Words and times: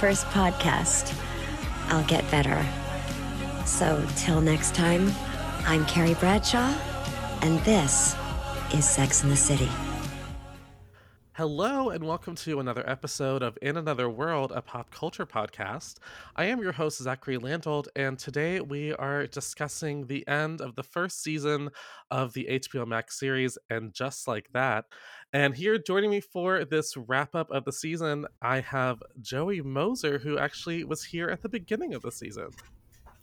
first 0.00 0.24
podcast. 0.28 1.14
I'll 1.88 2.06
get 2.06 2.28
better. 2.30 2.66
So, 3.66 4.02
till 4.16 4.40
next 4.40 4.74
time, 4.74 5.12
I'm 5.66 5.84
Carrie 5.84 6.14
Bradshaw, 6.14 6.74
and 7.42 7.60
this 7.66 8.16
is 8.72 8.88
Sex 8.88 9.22
in 9.22 9.28
the 9.28 9.36
City. 9.36 9.68
Hello, 11.40 11.88
and 11.88 12.04
welcome 12.04 12.34
to 12.34 12.60
another 12.60 12.86
episode 12.86 13.42
of 13.42 13.56
In 13.62 13.78
Another 13.78 14.10
World, 14.10 14.52
a 14.54 14.60
pop 14.60 14.90
culture 14.90 15.24
podcast. 15.24 15.94
I 16.36 16.44
am 16.44 16.60
your 16.60 16.72
host, 16.72 17.02
Zachary 17.02 17.38
Landold, 17.38 17.88
and 17.96 18.18
today 18.18 18.60
we 18.60 18.92
are 18.92 19.26
discussing 19.26 20.06
the 20.06 20.28
end 20.28 20.60
of 20.60 20.76
the 20.76 20.82
first 20.82 21.22
season 21.22 21.70
of 22.10 22.34
the 22.34 22.46
HBO 22.50 22.86
Max 22.86 23.18
series, 23.18 23.56
and 23.70 23.94
just 23.94 24.28
like 24.28 24.52
that. 24.52 24.84
And 25.32 25.56
here 25.56 25.78
joining 25.78 26.10
me 26.10 26.20
for 26.20 26.66
this 26.66 26.94
wrap 26.94 27.34
up 27.34 27.50
of 27.50 27.64
the 27.64 27.72
season, 27.72 28.26
I 28.42 28.60
have 28.60 29.02
Joey 29.22 29.62
Moser, 29.62 30.18
who 30.18 30.36
actually 30.36 30.84
was 30.84 31.04
here 31.04 31.30
at 31.30 31.40
the 31.40 31.48
beginning 31.48 31.94
of 31.94 32.02
the 32.02 32.12
season. 32.12 32.50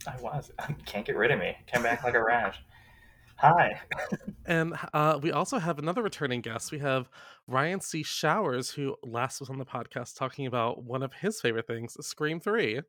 I 0.08 0.20
was. 0.20 0.52
Can't 0.88 1.06
get 1.06 1.18
rid 1.18 1.30
of 1.30 1.38
me. 1.38 1.56
Came 1.68 1.84
back 1.84 2.04
like 2.04 2.16
a 2.16 2.24
rash. 2.24 2.58
Hi. 3.38 3.80
and 4.46 4.74
uh, 4.94 5.20
we 5.22 5.32
also 5.32 5.60
have 5.60 5.80
another 5.80 6.02
returning 6.02 6.42
guest. 6.42 6.72
We 6.72 6.80
have 6.80 7.10
Ryan 7.48 7.80
C. 7.80 8.04
Showers, 8.04 8.72
who 8.72 8.96
last 9.04 9.40
was 9.40 9.50
on 9.50 9.58
the 9.58 9.66
podcast 9.66 10.18
talking 10.18 10.48
about 10.48 10.84
one 10.84 11.04
of 11.04 11.14
his 11.14 11.40
favorite 11.40 11.68
things, 11.68 11.96
Scream 12.06 12.40
3. 12.40 12.82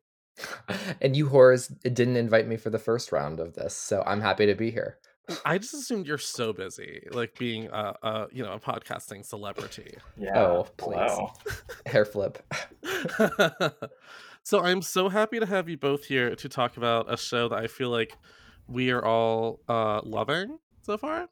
And 1.01 1.15
you 1.15 1.27
whores 1.27 1.71
didn't 1.81 2.15
invite 2.15 2.47
me 2.47 2.55
for 2.55 2.69
the 2.69 2.79
first 2.79 3.11
round 3.11 3.39
of 3.39 3.53
this, 3.55 3.75
so 3.75 4.03
I'm 4.05 4.21
happy 4.21 4.45
to 4.45 4.55
be 4.55 4.71
here. 4.71 4.97
I 5.45 5.57
just 5.57 5.73
assumed 5.73 6.07
you're 6.07 6.17
so 6.17 6.53
busy, 6.53 7.07
like 7.11 7.37
being 7.37 7.67
a, 7.67 7.93
a 8.01 8.27
you 8.31 8.43
know 8.43 8.53
a 8.53 8.59
podcasting 8.59 9.25
celebrity. 9.25 9.97
Yeah. 10.17 10.39
Oh, 10.39 10.67
please. 10.77 11.11
Hair 11.85 12.05
flip. 12.05 12.41
so 14.43 14.63
I'm 14.63 14.81
so 14.81 15.09
happy 15.09 15.39
to 15.39 15.45
have 15.45 15.69
you 15.69 15.77
both 15.77 16.05
here 16.05 16.35
to 16.35 16.49
talk 16.49 16.77
about 16.77 17.11
a 17.11 17.17
show 17.17 17.49
that 17.49 17.59
I 17.59 17.67
feel 17.67 17.89
like 17.89 18.17
we 18.69 18.91
are 18.91 19.03
all 19.03 19.59
uh 19.67 20.01
loving 20.03 20.59
so 20.81 20.97
far. 20.97 21.27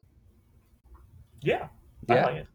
Yeah. 1.40 1.68
Yeah. 2.08 2.24
Like 2.26 2.46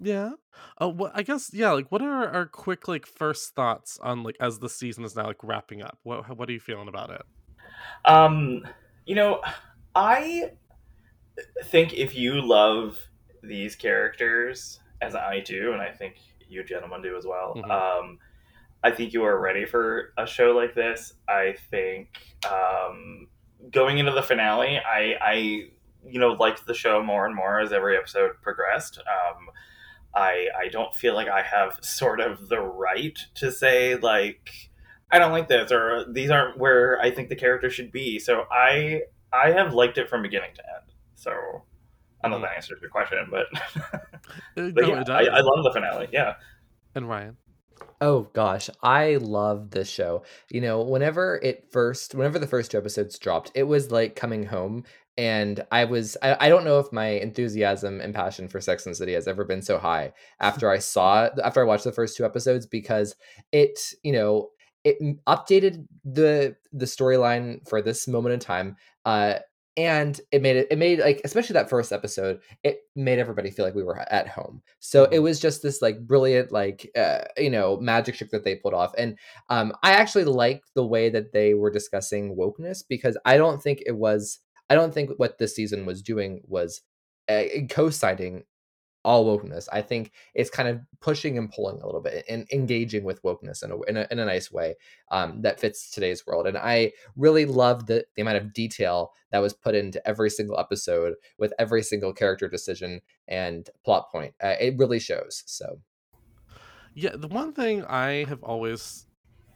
Yeah. 0.00 0.30
Oh, 0.78 0.88
what 0.88 1.12
I 1.14 1.22
guess 1.22 1.50
yeah. 1.52 1.70
Like, 1.72 1.90
what 1.92 2.02
are 2.02 2.28
our 2.28 2.46
quick 2.46 2.88
like 2.88 3.06
first 3.06 3.54
thoughts 3.54 3.98
on 4.02 4.22
like 4.22 4.36
as 4.40 4.58
the 4.58 4.68
season 4.68 5.04
is 5.04 5.14
now 5.16 5.26
like 5.26 5.42
wrapping 5.42 5.82
up? 5.82 5.98
What 6.02 6.36
what 6.36 6.48
are 6.48 6.52
you 6.52 6.60
feeling 6.60 6.88
about 6.88 7.10
it? 7.10 7.22
Um, 8.04 8.66
you 9.06 9.14
know, 9.14 9.40
I 9.94 10.50
think 11.64 11.94
if 11.94 12.14
you 12.14 12.40
love 12.46 12.98
these 13.42 13.74
characters 13.74 14.80
as 15.00 15.14
I 15.14 15.40
do, 15.40 15.72
and 15.72 15.82
I 15.82 15.90
think 15.90 16.16
you 16.48 16.62
gentlemen 16.64 17.02
do 17.02 17.16
as 17.16 17.26
well, 17.26 17.54
Mhm. 17.56 17.70
um, 17.70 18.18
I 18.84 18.90
think 18.90 19.12
you 19.12 19.24
are 19.24 19.40
ready 19.40 19.64
for 19.64 20.12
a 20.18 20.26
show 20.26 20.52
like 20.52 20.74
this. 20.74 21.14
I 21.28 21.54
think 21.70 22.08
um, 22.50 23.28
going 23.70 23.98
into 23.98 24.12
the 24.12 24.22
finale, 24.22 24.78
I, 24.78 25.14
I 25.20 25.32
you 26.04 26.18
know 26.18 26.32
liked 26.32 26.66
the 26.66 26.74
show 26.74 27.02
more 27.02 27.26
and 27.26 27.34
more 27.34 27.60
as 27.60 27.72
every 27.72 27.96
episode 27.96 28.32
progressed. 28.42 28.98
Um, 28.98 29.48
I 30.14 30.48
I 30.58 30.68
don't 30.68 30.94
feel 30.94 31.14
like 31.14 31.28
I 31.28 31.42
have 31.42 31.78
sort 31.82 32.20
of 32.20 32.48
the 32.48 32.60
right 32.60 33.18
to 33.36 33.52
say 33.52 33.96
like 33.96 34.50
I 35.10 35.18
don't 35.18 35.32
like 35.32 35.48
this 35.48 35.70
or 35.70 36.04
these 36.10 36.30
aren't 36.30 36.58
where 36.58 37.00
I 37.00 37.10
think 37.10 37.28
the 37.28 37.36
character 37.36 37.70
should 37.70 37.92
be. 37.92 38.18
So 38.18 38.44
I 38.50 39.02
I 39.32 39.52
have 39.52 39.74
liked 39.74 39.98
it 39.98 40.08
from 40.08 40.22
beginning 40.22 40.54
to 40.54 40.62
end. 40.62 40.92
So 41.14 41.30
I 42.22 42.28
don't 42.28 42.40
know 42.40 42.46
if 42.46 42.50
that 42.50 42.56
answers 42.56 42.80
your 42.80 42.90
question, 42.90 43.18
but, 43.30 43.46
but 44.54 44.74
no, 44.74 44.88
yeah, 44.88 45.04
I. 45.08 45.24
I 45.24 45.40
love 45.40 45.64
the 45.64 45.70
finale. 45.72 46.08
Yeah. 46.12 46.34
And 46.94 47.08
Ryan. 47.08 47.36
Oh 48.04 48.22
gosh, 48.32 48.68
I 48.82 49.14
love 49.20 49.70
this 49.70 49.88
show. 49.88 50.24
You 50.50 50.60
know, 50.60 50.82
whenever 50.82 51.38
it 51.40 51.68
first, 51.70 52.16
whenever 52.16 52.40
the 52.40 52.48
first 52.48 52.72
two 52.72 52.76
episodes 52.78 53.16
dropped, 53.16 53.52
it 53.54 53.62
was 53.62 53.92
like 53.92 54.16
coming 54.16 54.44
home. 54.44 54.82
And 55.16 55.64
I 55.70 55.84
was, 55.84 56.16
I, 56.20 56.36
I 56.40 56.48
don't 56.48 56.64
know 56.64 56.80
if 56.80 56.92
my 56.92 57.06
enthusiasm 57.06 58.00
and 58.00 58.12
passion 58.12 58.48
for 58.48 58.60
Sex 58.60 58.86
and 58.86 58.92
the 58.92 58.96
City 58.96 59.12
has 59.12 59.28
ever 59.28 59.44
been 59.44 59.62
so 59.62 59.78
high 59.78 60.14
after 60.40 60.68
I 60.68 60.78
saw 60.78 61.28
after 61.44 61.60
I 61.60 61.64
watched 61.64 61.84
the 61.84 61.92
first 61.92 62.16
two 62.16 62.24
episodes, 62.24 62.66
because 62.66 63.14
it, 63.52 63.78
you 64.02 64.12
know, 64.12 64.48
it 64.82 64.96
updated 65.28 65.86
the 66.04 66.56
the 66.72 66.86
storyline 66.86 67.68
for 67.68 67.80
this 67.82 68.08
moment 68.08 68.32
in 68.32 68.40
time. 68.40 68.74
Uh, 69.04 69.34
and 69.76 70.20
it 70.30 70.42
made 70.42 70.56
it 70.56 70.68
it 70.70 70.78
made 70.78 70.98
like 70.98 71.20
especially 71.24 71.54
that 71.54 71.70
first 71.70 71.92
episode 71.92 72.40
it 72.62 72.80
made 72.94 73.18
everybody 73.18 73.50
feel 73.50 73.64
like 73.64 73.74
we 73.74 73.82
were 73.82 73.98
at 74.12 74.28
home. 74.28 74.62
So 74.80 75.04
it 75.04 75.20
was 75.20 75.40
just 75.40 75.62
this 75.62 75.80
like 75.80 76.06
brilliant 76.06 76.52
like 76.52 76.90
uh, 76.96 77.24
you 77.38 77.50
know 77.50 77.78
magic 77.78 78.16
trick 78.16 78.30
that 78.30 78.44
they 78.44 78.56
pulled 78.56 78.74
off 78.74 78.92
and 78.98 79.18
um 79.48 79.72
i 79.82 79.92
actually 79.92 80.24
liked 80.24 80.70
the 80.74 80.86
way 80.86 81.08
that 81.10 81.32
they 81.32 81.54
were 81.54 81.70
discussing 81.70 82.36
wokeness 82.36 82.82
because 82.86 83.16
i 83.24 83.36
don't 83.36 83.62
think 83.62 83.82
it 83.86 83.96
was 83.96 84.40
i 84.70 84.74
don't 84.74 84.92
think 84.92 85.10
what 85.16 85.38
this 85.38 85.54
season 85.54 85.86
was 85.86 86.02
doing 86.02 86.40
was 86.46 86.82
uh, 87.28 87.44
co-signing 87.70 88.44
all 89.04 89.26
wokeness. 89.26 89.68
I 89.72 89.82
think 89.82 90.12
it's 90.34 90.50
kind 90.50 90.68
of 90.68 90.80
pushing 91.00 91.38
and 91.38 91.50
pulling 91.50 91.80
a 91.80 91.86
little 91.86 92.00
bit 92.00 92.24
and 92.28 92.46
engaging 92.52 93.04
with 93.04 93.22
wokeness 93.22 93.62
in 93.62 93.70
a, 93.70 93.80
in 93.82 93.96
a, 93.96 94.06
in 94.10 94.18
a 94.18 94.24
nice 94.24 94.50
way 94.50 94.76
um, 95.10 95.42
that 95.42 95.60
fits 95.60 95.90
today's 95.90 96.26
world. 96.26 96.46
And 96.46 96.56
i 96.56 96.92
really 97.16 97.44
loved 97.44 97.88
the, 97.88 98.04
the 98.14 98.22
amount 98.22 98.38
of 98.38 98.52
detail 98.52 99.12
that 99.30 99.40
was 99.40 99.52
put 99.52 99.74
into 99.74 100.06
every 100.06 100.30
single 100.30 100.58
episode 100.58 101.14
with 101.38 101.52
every 101.58 101.82
single 101.82 102.12
character 102.12 102.48
decision 102.48 103.00
and 103.28 103.68
plot 103.84 104.10
point. 104.10 104.34
Uh, 104.42 104.54
it 104.60 104.76
really 104.78 105.00
shows 105.00 105.42
so. 105.46 105.80
Yeah, 106.94 107.16
the 107.16 107.28
one 107.28 107.52
thing 107.52 107.84
I 107.84 108.24
have 108.28 108.42
always 108.42 109.06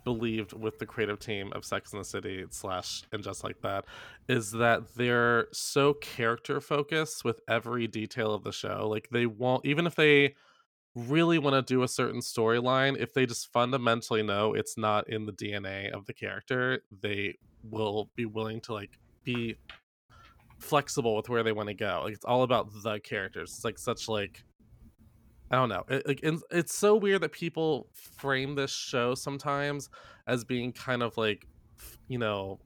believed 0.07 0.53
with 0.53 0.79
the 0.79 0.87
creative 0.87 1.19
team 1.19 1.53
of 1.53 1.65
Sex 1.65 1.93
and 1.93 2.01
the 2.01 2.05
City 2.05 2.47
slash 2.51 3.03
and 3.11 3.25
just 3.25 3.43
like 3.43 3.61
that 3.63 3.85
is 4.29 4.53
that 4.53 4.95
they're 4.95 5.49
so 5.53 5.95
character 5.95 6.61
focused 6.61 7.25
with 7.25 7.41
every 7.49 7.89
detail 7.89 8.33
of 8.33 8.45
the 8.45 8.53
show. 8.53 8.87
Like 8.89 9.09
they 9.11 9.27
won't 9.27 9.67
even 9.67 9.85
if 9.85 9.97
they 9.97 10.37
really 10.95 11.41
want 11.41 11.55
to 11.55 11.75
do 11.75 11.83
a 11.83 11.89
certain 11.89 12.21
storyline, 12.21 12.97
if 12.99 13.13
they 13.13 13.27
just 13.27 13.53
fundamentally 13.53 14.23
know 14.23 14.55
it's 14.55 14.79
not 14.79 15.09
in 15.11 15.27
the 15.27 15.33
DNA 15.33 15.91
of 15.91 16.07
the 16.07 16.15
character, 16.15 16.83
they 17.03 17.35
will 17.69 18.09
be 18.15 18.27
willing 18.27 18.61
to 18.61 18.73
like 18.75 19.01
be 19.25 19.57
flexible 20.61 21.17
with 21.17 21.29
where 21.29 21.43
they 21.43 21.53
want 21.53 21.69
to 21.69 21.75
go. 21.75 22.03
Like 22.05 22.15
it's 22.15 22.25
all 22.25 22.45
about 22.45 22.69
the 22.85 23.01
characters. 23.01 23.51
It's 23.57 23.65
like 23.65 23.77
such 23.77 24.09
like 24.09 24.45
I 25.51 25.57
don't 25.57 25.69
know. 25.69 25.85
It, 25.89 26.21
it's, 26.51 26.75
so 26.75 26.97
weird 26.97 27.23
that 27.23 27.33
people 27.33 27.89
frame 27.93 28.55
this 28.55 28.73
show 28.73 29.15
sometimes 29.15 29.89
as 30.27 30.45
being 30.45 30.73
kind 30.73 31.03
of 31.03 31.17
like, 31.17 31.47
you 32.09 32.19
know, 32.19 32.59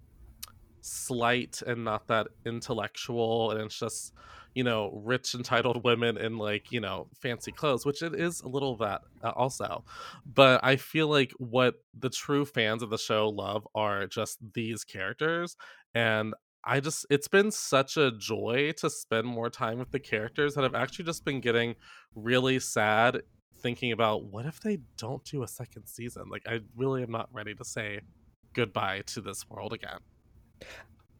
slight 0.80 1.60
and 1.66 1.84
not 1.84 2.06
that 2.08 2.28
intellectual, 2.46 3.50
and 3.50 3.62
it's 3.62 3.78
just, 3.78 4.14
you 4.54 4.64
know, 4.64 5.00
rich 5.04 5.34
entitled 5.34 5.84
women 5.84 6.16
in 6.16 6.38
like 6.38 6.72
you 6.72 6.80
know 6.80 7.06
fancy 7.20 7.52
clothes, 7.52 7.84
which 7.84 8.03
it 8.03 8.15
is 8.15 8.41
a 8.41 8.48
little 8.48 8.72
of 8.72 8.78
that 8.78 9.03
uh, 9.22 9.33
also. 9.36 9.84
But 10.24 10.60
I 10.65 10.76
feel 10.76 11.09
like 11.09 11.33
what 11.38 11.74
the 11.98 12.10
true 12.10 12.44
fans 12.44 12.83
of 12.83 12.91
the 12.91 12.98
show 12.98 13.28
love 13.28 13.66
are 13.74 14.06
just 14.06 14.38
these 14.54 14.84
characters, 14.84 15.56
and 15.94 16.34
I 16.65 16.80
just 16.80 17.07
it's 17.10 17.28
been 17.28 17.51
such 17.51 17.97
a 17.97 18.10
joy 18.12 18.72
to 18.78 18.91
spend 18.91 19.27
more 19.27 19.51
time 19.51 19.78
with 19.78 19.91
the 19.91 19.98
characters 19.98 20.54
that 20.54 20.65
I've 20.65 20.74
actually 20.74 21.07
just 21.07 21.24
been 21.24 21.41
getting 21.41 21.74
really 22.15 22.59
sad 22.59 23.22
thinking 23.60 23.92
about 23.92 24.24
what 24.24 24.47
if 24.47 24.60
they 24.60 24.78
don't 24.97 25.24
do 25.24 25.42
a 25.42 25.48
second 25.48 25.86
season? 25.86 26.24
Like 26.30 26.42
I 26.47 26.60
really 26.77 27.03
am 27.03 27.10
not 27.10 27.28
ready 27.33 27.54
to 27.54 27.65
say 27.65 28.01
goodbye 28.53 29.03
to 29.07 29.21
this 29.21 29.48
world 29.48 29.72
again. 29.72 29.98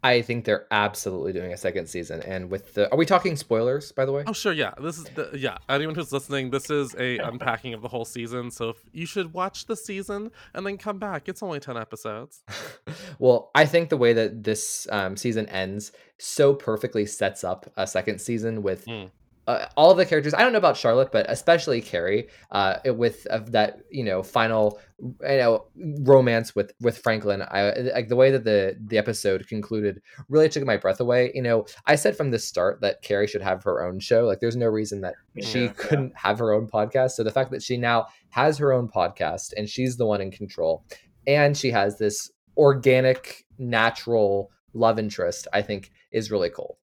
I 0.03 0.23
think 0.23 0.45
they're 0.45 0.67
absolutely 0.71 1.33
doing 1.33 1.53
a 1.53 1.57
second 1.57 1.87
season 1.87 2.23
and 2.23 2.51
with 2.51 2.75
the 2.75 2.91
are 2.93 2.97
we 2.97 3.05
talking 3.07 3.37
spoilers 3.37 3.93
by 3.93 4.05
the 4.05 4.13
way 4.13 4.25
Oh 4.27 4.33
sure, 4.33 4.53
yeah. 4.53 4.73
This 4.81 4.99
is 4.99 5.05
the 5.17 5.31
yeah. 5.37 5.59
Anyone 5.69 5.95
who's 5.95 6.13
listening, 6.13 6.51
this 6.51 6.71
is 6.71 6.95
a 6.99 7.19
unpacking 7.19 7.75
of 7.75 7.83
the 7.83 7.89
whole 7.89 8.05
season. 8.05 8.51
So 8.51 8.69
if 8.69 8.77
you 8.93 9.07
should 9.07 9.33
watch 9.33 9.67
the 9.67 9.75
season 9.77 10.31
and 10.55 10.65
then 10.65 10.79
come 10.79 10.99
back. 10.99 11.29
It's 11.29 11.43
only 11.43 11.59
ten 11.59 11.77
episodes. 11.77 12.43
well, 13.19 13.51
I 13.55 13.67
think 13.67 13.89
the 13.89 13.97
way 13.97 14.13
that 14.13 14.45
this 14.45 14.87
um, 14.93 15.17
season 15.17 15.47
ends 15.49 15.91
so 16.19 16.55
perfectly 16.55 17.07
sets 17.07 17.43
up 17.43 17.73
a 17.77 17.87
second 17.87 18.21
season 18.21 18.63
with 18.63 18.85
Mm. 18.87 19.11
Uh, 19.47 19.67
all 19.77 19.91
of 19.91 19.97
the 19.97 20.07
characters. 20.07 20.35
I 20.35 20.43
don't 20.43 20.53
know 20.53 20.59
about 20.59 20.77
Charlotte, 20.77 21.11
but 21.13 21.27
especially 21.29 21.81
Carrie, 21.81 22.29
uh, 22.51 22.77
with 22.87 23.27
uh, 23.31 23.41
that 23.49 23.81
you 23.91 24.05
know 24.05 24.23
final 24.23 24.79
you 25.01 25.37
know 25.37 25.67
romance 26.03 26.55
with 26.55 26.73
with 26.81 26.99
Franklin. 26.99 27.43
I 27.43 27.73
like 27.95 28.09
the 28.09 28.17
way 28.17 28.31
that 28.31 28.45
the 28.45 28.77
the 28.87 28.99
episode 28.99 29.47
concluded 29.49 30.03
really 30.29 30.49
took 30.49 30.65
my 30.65 30.77
breath 30.77 31.01
away. 31.01 31.33
You 31.35 31.43
know, 31.43 31.67
I 31.87 31.97
said 31.97 32.17
from 32.17 32.31
the 32.31 32.39
start 32.39 32.81
that 32.83 33.03
Carrie 33.03 33.27
should 33.27 33.43
have 33.43 33.63
her 33.65 33.83
own 33.85 33.99
show. 33.99 34.27
Like, 34.27 34.41
there's 34.41 34.57
no 34.57 34.67
reason 34.67 35.01
that 35.01 35.15
Me 35.35 35.43
she 35.43 35.69
couldn't 35.69 36.17
have 36.17 36.39
her 36.39 36.53
own 36.53 36.69
podcast. 36.69 37.13
So 37.13 37.25
the 37.25 37.31
fact 37.31 37.51
that 37.51 37.63
she 37.63 37.77
now 37.77 38.07
has 38.31 38.59
her 38.59 38.73
own 38.73 38.89
podcast 38.89 39.53
and 39.57 39.69
she's 39.69 39.97
the 39.97 40.07
one 40.07 40.21
in 40.21 40.31
control, 40.31 40.85
and 41.27 41.57
she 41.57 41.71
has 41.71 41.99
this 41.99 42.31
organic, 42.57 43.47
natural 43.59 44.51
love 44.75 44.99
interest, 44.99 45.49
I 45.53 45.63
think 45.63 45.91
is 46.13 46.31
really 46.31 46.51
cool. 46.51 46.79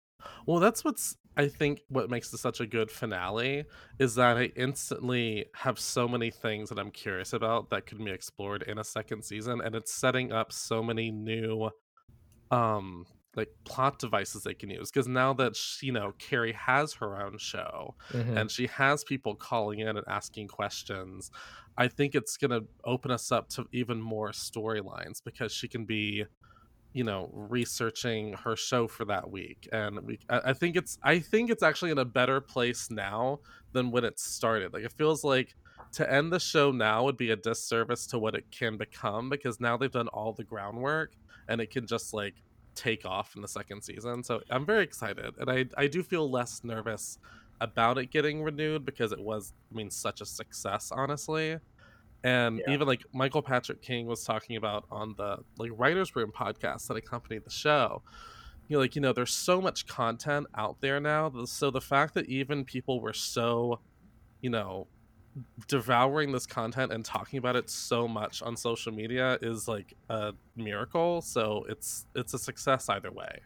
Well, 0.45 0.59
that's 0.59 0.83
what's 0.83 1.17
I 1.37 1.47
think 1.47 1.81
what 1.89 2.09
makes 2.09 2.31
this 2.31 2.41
such 2.41 2.59
a 2.61 2.65
good 2.65 2.89
finale 2.89 3.65
is 3.99 4.15
that 4.15 4.37
I 4.37 4.45
instantly 4.55 5.45
have 5.55 5.77
so 5.79 6.07
many 6.07 6.31
things 6.31 6.69
that 6.69 6.79
I'm 6.79 6.89
curious 6.91 7.31
about 7.31 7.69
that 7.69 7.85
could 7.85 7.99
be 7.99 8.09
explored 8.11 8.63
in 8.63 8.79
a 8.79 8.83
second 8.83 9.23
season, 9.23 9.61
and 9.61 9.75
it's 9.75 9.93
setting 9.93 10.31
up 10.31 10.51
so 10.51 10.81
many 10.83 11.11
new 11.11 11.69
um 12.51 13.05
like 13.35 13.49
plot 13.65 13.99
devices 13.99 14.43
they 14.43 14.53
can 14.53 14.69
use 14.69 14.89
because 14.91 15.07
now 15.07 15.33
that 15.33 15.55
she, 15.55 15.87
you 15.87 15.91
know 15.91 16.13
Carrie 16.19 16.53
has 16.53 16.93
her 16.95 17.21
own 17.21 17.37
show 17.37 17.95
Mhm. 18.11 18.35
and 18.39 18.51
she 18.51 18.67
has 18.67 19.03
people 19.03 19.35
calling 19.35 19.79
in 19.79 19.89
and 19.97 20.07
asking 20.07 20.47
questions, 20.47 21.29
I 21.77 21.87
think 21.89 22.15
it's 22.15 22.37
gonna 22.37 22.61
open 22.85 23.11
us 23.11 23.31
up 23.31 23.49
to 23.49 23.67
even 23.73 24.01
more 24.01 24.31
storylines 24.31 25.23
because 25.23 25.51
she 25.53 25.67
can 25.67 25.85
be 25.85 26.25
you 26.93 27.03
know 27.03 27.29
researching 27.33 28.33
her 28.33 28.55
show 28.55 28.87
for 28.87 29.05
that 29.05 29.29
week 29.29 29.67
and 29.71 29.99
we 30.01 30.19
I, 30.29 30.53
think 30.53 30.75
it's 30.75 30.97
i 31.03 31.19
think 31.19 31.49
it's 31.49 31.63
actually 31.63 31.91
in 31.91 31.97
a 31.97 32.05
better 32.05 32.41
place 32.41 32.89
now 32.89 33.39
than 33.73 33.91
when 33.91 34.03
it 34.03 34.19
started 34.19 34.73
like 34.73 34.83
it 34.83 34.93
feels 34.93 35.23
like 35.23 35.55
to 35.93 36.11
end 36.11 36.31
the 36.31 36.39
show 36.39 36.71
now 36.71 37.03
would 37.03 37.17
be 37.17 37.31
a 37.31 37.35
disservice 37.35 38.07
to 38.07 38.19
what 38.19 38.35
it 38.35 38.45
can 38.51 38.77
become 38.77 39.29
because 39.29 39.59
now 39.59 39.77
they've 39.77 39.91
done 39.91 40.07
all 40.09 40.33
the 40.33 40.43
groundwork 40.43 41.13
and 41.47 41.61
it 41.61 41.69
can 41.69 41.85
just 41.85 42.13
like 42.13 42.35
take 42.75 43.05
off 43.05 43.35
in 43.35 43.41
the 43.41 43.47
second 43.47 43.81
season 43.81 44.23
so 44.23 44.41
i'm 44.49 44.65
very 44.65 44.83
excited 44.83 45.33
and 45.39 45.49
i 45.49 45.65
i 45.77 45.87
do 45.87 46.03
feel 46.03 46.29
less 46.29 46.63
nervous 46.63 47.19
about 47.59 47.97
it 47.97 48.11
getting 48.11 48.43
renewed 48.43 48.85
because 48.85 49.11
it 49.11 49.19
was 49.19 49.53
i 49.71 49.75
mean 49.75 49.89
such 49.89 50.21
a 50.21 50.25
success 50.25 50.91
honestly 50.91 51.57
and 52.27 52.61
Yeah. 52.65 52.73
even 52.73 52.87
like 52.87 53.03
Michael 53.13 53.41
Patrick 53.41 53.81
King 53.81 54.05
was 54.07 54.23
talking 54.23 54.55
about 54.57 54.85
on 54.91 55.13
the 55.17 55.37
like 55.57 55.71
writers 55.75 56.15
room 56.15 56.31
podcast 56.31 56.87
that 56.87 56.97
accompanied 56.97 57.43
the 57.45 57.49
show. 57.49 58.01
You 58.67 58.75
know, 58.75 58.81
like 58.81 58.95
you 58.95 59.01
know, 59.01 59.13
there's 59.13 59.33
so 59.33 59.61
much 59.61 59.87
content 59.87 60.47
out 60.55 60.81
there 60.81 60.99
now. 60.99 61.31
So 61.45 61.71
the 61.71 61.81
fact 61.81 62.13
that 62.15 62.25
even 62.27 62.65
people 62.65 62.99
were 62.99 63.13
so, 63.13 63.79
you 64.41 64.49
know, 64.49 64.87
devouring 65.67 66.31
this 66.31 66.45
content 66.47 66.91
and 66.91 67.05
talking 67.05 67.37
about 67.37 67.55
it 67.55 67.69
so 67.69 68.07
much 68.07 68.41
on 68.41 68.57
social 68.57 68.91
media 68.91 69.37
is 69.41 69.67
like 69.67 69.93
a 70.09 70.33
miracle. 70.55 71.21
So 71.21 71.65
it's 71.69 72.07
it's 72.15 72.33
a 72.33 72.39
success 72.39 72.89
either 72.89 73.11
way. 73.11 73.39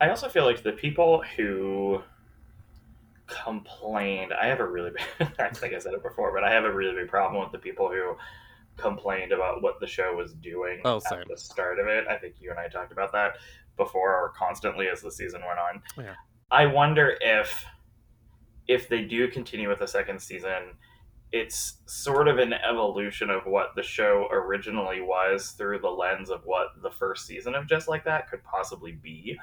I 0.00 0.08
also 0.08 0.28
feel 0.28 0.44
like 0.44 0.62
the 0.62 0.72
people 0.72 1.22
who 1.36 2.02
complained, 3.44 4.32
I 4.32 4.46
have 4.46 4.60
a 4.60 4.66
really 4.66 4.90
big, 4.90 5.28
I 5.38 5.48
think 5.48 5.74
I 5.74 5.78
said 5.78 5.94
it 5.94 6.02
before, 6.02 6.32
but 6.32 6.44
I 6.44 6.52
have 6.52 6.64
a 6.64 6.72
really 6.72 6.94
big 6.94 7.08
problem 7.08 7.42
with 7.42 7.52
the 7.52 7.58
people 7.58 7.88
who 7.88 8.16
complained 8.76 9.32
about 9.32 9.62
what 9.62 9.78
the 9.80 9.86
show 9.86 10.14
was 10.14 10.32
doing 10.34 10.80
Oh, 10.84 11.00
at 11.10 11.28
the 11.28 11.36
start 11.36 11.78
of 11.78 11.86
it. 11.86 12.06
I 12.08 12.16
think 12.16 12.36
you 12.40 12.50
and 12.50 12.58
I 12.58 12.68
talked 12.68 12.92
about 12.92 13.12
that 13.12 13.32
before 13.76 14.14
or 14.14 14.32
constantly 14.36 14.88
as 14.88 15.00
the 15.00 15.10
season 15.10 15.42
went 15.46 15.58
on. 15.58 15.82
Yeah. 16.04 16.14
I 16.50 16.66
wonder 16.66 17.16
if 17.20 17.64
if 18.68 18.88
they 18.88 19.02
do 19.02 19.28
continue 19.28 19.68
with 19.68 19.80
the 19.80 19.86
second 19.86 20.20
season, 20.20 20.76
it's 21.32 21.78
sort 21.86 22.28
of 22.28 22.38
an 22.38 22.52
evolution 22.52 23.30
of 23.30 23.44
what 23.44 23.74
the 23.74 23.82
show 23.82 24.28
originally 24.30 25.00
was 25.00 25.50
through 25.50 25.80
the 25.80 25.88
lens 25.88 26.30
of 26.30 26.42
what 26.44 26.68
the 26.82 26.90
first 26.90 27.26
season 27.26 27.54
of 27.54 27.68
Just 27.68 27.88
Like 27.88 28.04
That 28.04 28.28
could 28.30 28.42
possibly 28.44 28.92
be. 28.92 29.36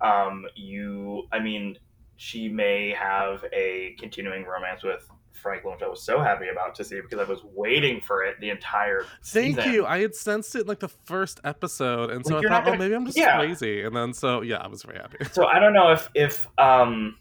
Um, 0.00 0.44
you, 0.54 1.24
I 1.32 1.38
mean, 1.38 1.78
she 2.16 2.48
may 2.48 2.90
have 2.90 3.44
a 3.52 3.96
continuing 3.98 4.44
romance 4.44 4.82
with 4.82 5.08
Franklin, 5.32 5.74
which 5.74 5.82
I 5.82 5.88
was 5.88 6.02
so 6.02 6.20
happy 6.20 6.48
about 6.48 6.74
to 6.76 6.84
see 6.84 7.00
because 7.00 7.18
I 7.18 7.24
was 7.30 7.40
waiting 7.44 8.00
for 8.00 8.22
it 8.22 8.36
the 8.40 8.50
entire 8.50 9.04
Thank 9.24 9.56
season. 9.56 9.72
you. 9.72 9.84
I 9.84 10.00
had 10.00 10.14
sensed 10.14 10.54
it 10.54 10.66
like 10.66 10.78
the 10.80 10.88
first 10.88 11.40
episode, 11.44 12.10
and 12.10 12.24
so 12.24 12.36
Like, 12.36 12.46
I 12.46 12.48
thought, 12.48 12.64
gonna- 12.64 12.76
oh, 12.76 12.78
maybe 12.78 12.94
I'm 12.94 13.04
just 13.04 13.18
yeah. 13.18 13.38
crazy. 13.38 13.82
And 13.82 13.94
then 13.94 14.14
so 14.14 14.40
yeah, 14.42 14.58
I 14.58 14.68
was 14.68 14.82
very 14.84 14.98
happy. 14.98 15.24
So 15.32 15.46
I 15.46 15.58
don't 15.58 15.72
know 15.74 15.90
if 15.90 16.08
if 16.14 16.46
um, 16.56 17.18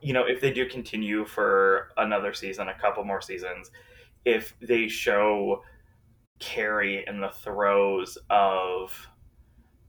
you 0.00 0.12
know 0.14 0.24
if 0.26 0.40
they 0.40 0.52
do 0.52 0.66
continue 0.68 1.26
for 1.26 1.90
another 1.98 2.32
season, 2.32 2.68
a 2.68 2.78
couple 2.78 3.04
more 3.04 3.20
seasons, 3.20 3.70
if 4.24 4.54
they 4.62 4.86
show 4.88 5.62
Carrie 6.38 7.04
in 7.06 7.20
the 7.20 7.30
throes 7.30 8.16
of 8.30 9.06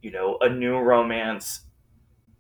you 0.02 0.12
know 0.12 0.38
a 0.42 0.50
new 0.50 0.78
romance, 0.80 1.62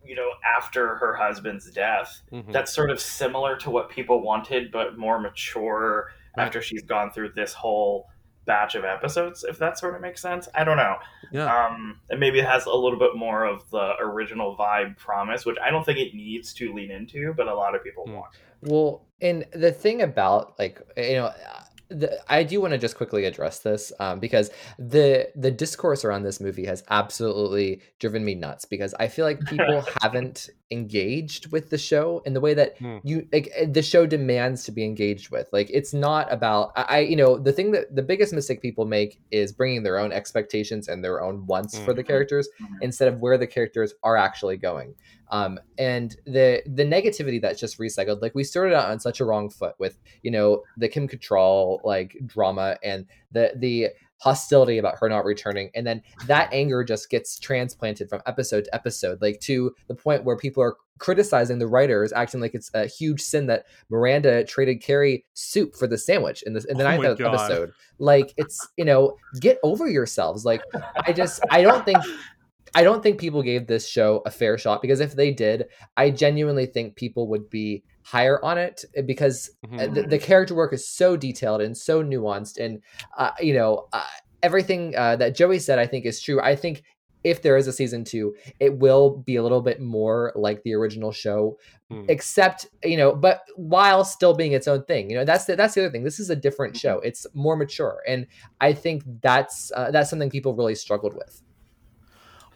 you 0.06 0.15
know 0.15 0.30
after 0.57 0.95
her 0.95 1.15
husband's 1.15 1.69
death, 1.71 2.21
Mhm. 2.31 2.51
that's 2.51 2.74
sort 2.74 2.89
of 2.92 3.00
similar 3.00 3.56
to 3.57 3.69
what 3.69 3.89
people 3.89 4.21
wanted, 4.21 4.71
but 4.71 4.98
more 4.98 5.19
mature 5.19 6.12
Right. 6.38 6.45
after 6.45 6.62
she's 6.62 6.83
gone 6.83 7.12
through 7.12 7.30
this 7.33 7.53
whole 7.53 8.07
batch 8.45 8.74
of 8.75 8.83
episodes. 8.83 9.44
If 9.44 9.59
that 9.59 9.77
sort 9.77 9.95
of 9.95 10.01
makes 10.01 10.21
sense, 10.21 10.48
I 10.56 10.63
don't 10.63 10.77
know. 10.77 10.98
yeah. 11.31 11.65
Um, 11.68 12.00
and 12.09 12.19
maybe 12.19 12.39
it 12.39 12.45
has 12.45 12.65
a 12.65 12.74
little 12.74 12.98
bit 12.98 13.15
more 13.15 13.45
of 13.45 13.69
the 13.69 13.95
original 14.00 14.57
vibe 14.57 14.98
promise, 14.98 15.45
which 15.45 15.57
I 15.63 15.69
don't 15.69 15.86
think 15.86 16.00
it 16.00 16.13
needs 16.15 16.54
to 16.56 16.74
lean 16.74 16.89
into, 16.92 17.33
but 17.36 17.47
a 17.47 17.54
lot 17.54 17.75
of 17.75 17.83
people 17.83 18.06
Hmm. 18.07 18.13
want. 18.15 18.36
Well, 18.62 19.06
and 19.21 19.45
the 19.54 19.71
thing 19.71 20.01
about 20.01 20.57
like 20.57 20.81
you 20.97 21.13
know, 21.15 21.25
uh, 21.25 21.63
the, 21.92 22.20
I 22.32 22.44
do 22.44 22.62
want 22.62 22.72
to 22.72 22.78
just 22.78 22.96
quickly 22.96 23.26
address 23.26 23.60
this 23.60 23.92
um, 24.00 24.20
because 24.20 24.50
the 24.80 25.30
the 25.36 25.52
discourse 25.52 26.04
around 26.06 26.24
this 26.24 26.40
movie 26.40 26.66
has 26.66 26.84
absolutely 26.90 27.82
driven 28.00 28.24
me 28.26 28.36
nuts 28.36 28.66
because 28.66 28.94
I 29.00 29.08
feel 29.08 29.26
like 29.26 29.46
people 29.46 29.86
haven't 30.02 30.50
engaged 30.72 31.52
with 31.52 31.70
the 31.70 31.78
show 31.78 32.22
in 32.26 32.34
the 32.34 32.40
way 32.40 32.54
that 32.54 32.78
Hmm. 32.80 32.98
you 33.04 33.28
like 33.34 33.50
eh, 33.56 33.66
the 33.70 33.82
show 33.82 34.06
demands 34.08 34.64
to 34.64 34.72
be 34.72 34.84
engaged 34.86 35.30
with. 35.30 35.48
Like 35.52 35.70
it's 35.72 35.94
not 35.94 36.32
about 36.32 36.72
I, 36.76 36.82
I 36.90 37.00
you 37.00 37.16
know 37.18 37.38
the 37.38 37.52
thing 37.52 37.72
that 37.72 37.94
the 37.94 38.02
biggest 38.02 38.34
mistake 38.34 38.62
people 38.62 38.86
make 38.86 39.20
is 39.32 39.52
bringing 39.52 39.84
their 39.84 39.98
own 40.00 40.12
expectations 40.12 40.88
and 40.88 41.04
their 41.04 41.22
own 41.22 41.46
wants 41.46 41.78
for 41.78 41.94
the 41.94 42.04
Mhm. 42.04 42.08
characters 42.08 42.48
Mhm. 42.62 42.78
instead 42.82 43.08
of 43.10 43.20
where 43.20 43.38
the 43.38 43.48
characters 43.48 43.94
are 44.04 44.16
actually 44.18 44.58
going 44.58 44.96
um, 45.31 45.60
and 45.78 46.16
the 46.25 46.62
the 46.66 46.83
negativity 46.83 47.42
that's 47.42 47.60
just 47.60 47.80
recycled 47.80 48.22
like 48.22 48.36
we 48.36 48.44
started 48.44 48.75
out 48.75 48.89
on 48.89 49.00
such 49.00 49.19
a 49.19 49.25
wrong 49.25 49.50
foot 49.50 49.75
with 49.80 49.98
you 50.22 50.31
know 50.31 50.62
the 50.78 50.88
kim 50.88 51.07
Cattrall 51.07 51.80
like 51.83 52.16
drama 52.28 52.78
and 52.83 53.06
the 53.31 53.54
the 53.56 53.90
hostility 54.21 54.78
about 54.78 55.00
her 55.00 55.09
not 55.09 55.26
returning. 55.26 55.71
And 55.73 55.85
then 55.85 56.04
that 56.28 56.54
anger 56.54 56.83
just 56.83 57.09
gets 57.09 57.40
transplanted 57.40 58.07
from 58.07 58.21
episode 58.28 58.66
to 58.66 58.76
episode 58.76 59.19
like 59.19 59.40
to 59.42 59.73
the 59.88 59.95
point 59.95 60.23
where 60.23 60.38
people 60.38 60.61
are 60.61 60.78
criticizing 61.00 61.57
the 61.57 61.66
writers 61.66 62.14
acting 62.14 62.40
like 62.40 62.54
it's 62.54 62.69
a 62.76 62.85
huge 62.85 63.19
sin 63.19 63.47
that 63.47 63.66
miranda 63.90 64.44
traded 64.44 64.80
carrie 64.80 65.26
soup 65.33 65.76
for 65.76 65.88
the 65.88 65.97
sandwich 65.97 66.44
in, 66.44 66.54
this, 66.54 66.66
in 66.66 66.78
the 66.78 66.83
Oh 66.83 66.95
ninth 66.95 67.19
episode. 67.19 67.71
Like 67.97 68.31
it's 68.38 68.68
you 68.78 68.85
know 68.85 69.18
get 69.40 69.57
over 69.64 69.90
yourselves. 69.90 70.45
Like 70.45 70.61
i 71.07 71.11
just 71.11 71.44
i 71.50 71.64
don't 71.64 71.83
think 71.83 71.97
I 72.73 72.83
don't 72.83 73.04
think 73.04 73.19
people 73.19 73.44
gave 73.44 73.68
this 73.68 73.87
show 73.87 74.21
a 74.25 74.31
fair 74.31 74.57
shot 74.57 74.81
because 74.81 74.99
if 74.99 75.13
they 75.16 75.31
did, 75.31 75.66
I 75.97 76.09
genuinely 76.09 76.66
think 76.66 76.95
people 76.95 77.28
would 77.30 77.49
be 77.49 77.83
higher 78.04 78.44
on 78.44 78.57
it 78.57 78.83
eh, 78.95 79.01
because 79.01 79.49
Mhm. 79.66 79.94
the, 79.94 80.04
the 80.04 80.19
character 80.19 80.56
work 80.56 80.73
is 80.73 80.87
so 80.87 81.16
detailed 81.18 81.61
and 81.61 81.78
so 81.78 82.04
nuanced 82.04 82.57
and 82.63 82.81
uh, 83.18 83.31
you 83.40 83.54
know 83.54 83.87
uh, 83.94 84.04
everything 84.42 84.95
uh, 84.95 85.16
that 85.18 85.35
Joey 85.35 85.59
said 85.59 85.80
I 85.80 85.87
think 85.87 86.06
is 86.06 86.21
true. 86.21 86.40
I 86.42 86.56
think 86.56 86.83
if 87.23 87.44
there 87.44 87.56
is 87.56 87.68
a 87.68 87.73
season 87.73 88.04
2, 88.04 88.33
it 88.59 88.80
will 88.80 89.18
be 89.18 89.35
a 89.35 89.44
little 89.44 89.61
bit 89.61 89.80
more 89.80 90.31
like 90.35 90.63
the 90.63 90.73
original 90.73 91.11
show 91.11 91.57
Hmm. 91.92 92.06
except 92.07 92.68
you 92.85 92.95
know 92.95 93.13
but 93.13 93.42
while 93.57 94.06
still 94.06 94.33
being 94.33 94.54
its 94.54 94.66
own 94.66 94.81
thing 94.85 95.09
you 95.09 95.16
know 95.18 95.25
that's 95.25 95.44
the, 95.44 95.57
that's 95.57 95.73
the 95.75 95.81
other 95.81 95.92
thing 95.92 96.06
this 96.06 96.21
is 96.21 96.30
a 96.30 96.35
different 96.37 96.78
show 96.78 96.99
it's 97.01 97.28
more 97.33 97.57
mature 97.57 97.99
and 98.07 98.25
i 98.61 98.71
think 98.71 99.04
that's 99.21 99.73
uh, 99.75 99.92
that's 99.92 100.09
something 100.09 100.30
people 100.30 100.56
really 100.56 100.73
struggled 100.73 101.13
with 101.13 101.42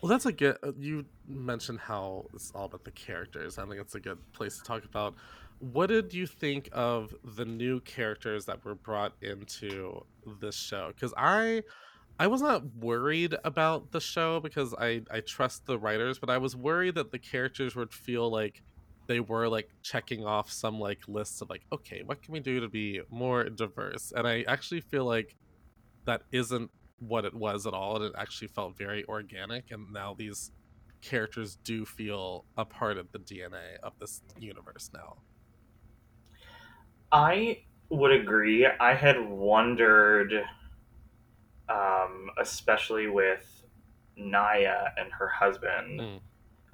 Well, 0.01 0.09
that's 0.09 0.25
a 0.25 0.31
good. 0.31 0.57
uh, 0.63 0.73
You 0.77 1.05
mentioned 1.27 1.79
how 1.79 2.27
it's 2.33 2.51
all 2.53 2.65
about 2.65 2.83
the 2.83 2.91
characters. 2.91 3.57
I 3.57 3.65
think 3.65 3.79
it's 3.81 3.95
a 3.95 3.99
good 3.99 4.19
place 4.33 4.57
to 4.57 4.63
talk 4.63 4.85
about. 4.85 5.15
What 5.59 5.87
did 5.87 6.13
you 6.13 6.27
think 6.27 6.69
of 6.73 7.15
the 7.23 7.45
new 7.45 7.79
characters 7.81 8.45
that 8.45 8.63
were 8.65 8.75
brought 8.75 9.13
into 9.21 10.05
this 10.41 10.55
show? 10.55 10.89
Because 10.93 11.13
I, 11.17 11.63
I 12.19 12.27
was 12.27 12.41
not 12.41 12.65
worried 12.75 13.35
about 13.45 13.91
the 13.91 14.01
show 14.01 14.39
because 14.41 14.73
I 14.79 15.03
I 15.11 15.21
trust 15.21 15.65
the 15.67 15.79
writers, 15.79 16.19
but 16.19 16.29
I 16.31 16.39
was 16.39 16.55
worried 16.55 16.95
that 16.95 17.11
the 17.11 17.19
characters 17.19 17.75
would 17.75 17.93
feel 17.93 18.31
like 18.31 18.63
they 19.07 19.19
were 19.21 19.47
like 19.49 19.69
checking 19.83 20.25
off 20.25 20.51
some 20.51 20.79
like 20.79 21.01
lists 21.07 21.41
of 21.41 21.49
like, 21.49 21.63
okay, 21.73 22.03
what 22.05 22.21
can 22.23 22.33
we 22.33 22.41
do 22.41 22.59
to 22.61 22.69
be 22.69 23.01
more 23.11 23.45
diverse? 23.49 24.11
And 24.15 24.27
I 24.27 24.43
actually 24.47 24.81
feel 24.81 25.05
like 25.05 25.35
that 26.05 26.23
isn't 26.31 26.71
what 26.99 27.25
it 27.25 27.33
was 27.33 27.67
at 27.67 27.73
all 27.73 27.97
and 27.97 28.05
it 28.05 28.13
actually 28.17 28.47
felt 28.47 28.77
very 28.77 29.05
organic 29.05 29.71
and 29.71 29.91
now 29.91 30.13
these 30.17 30.51
characters 31.01 31.57
do 31.63 31.85
feel 31.85 32.45
a 32.57 32.65
part 32.65 32.97
of 32.97 33.11
the 33.11 33.19
dna 33.19 33.77
of 33.83 33.93
this 33.99 34.21
universe 34.39 34.89
now 34.93 35.17
I 37.11 37.59
would 37.89 38.11
agree. 38.11 38.67
I 38.67 38.93
had 38.93 39.29
wondered, 39.29 40.33
um, 41.69 42.29
especially 42.39 43.07
with 43.07 43.63
Nya 44.19 44.89
and 44.97 45.11
her 45.13 45.27
husband. 45.27 45.99
Mm. 45.99 46.19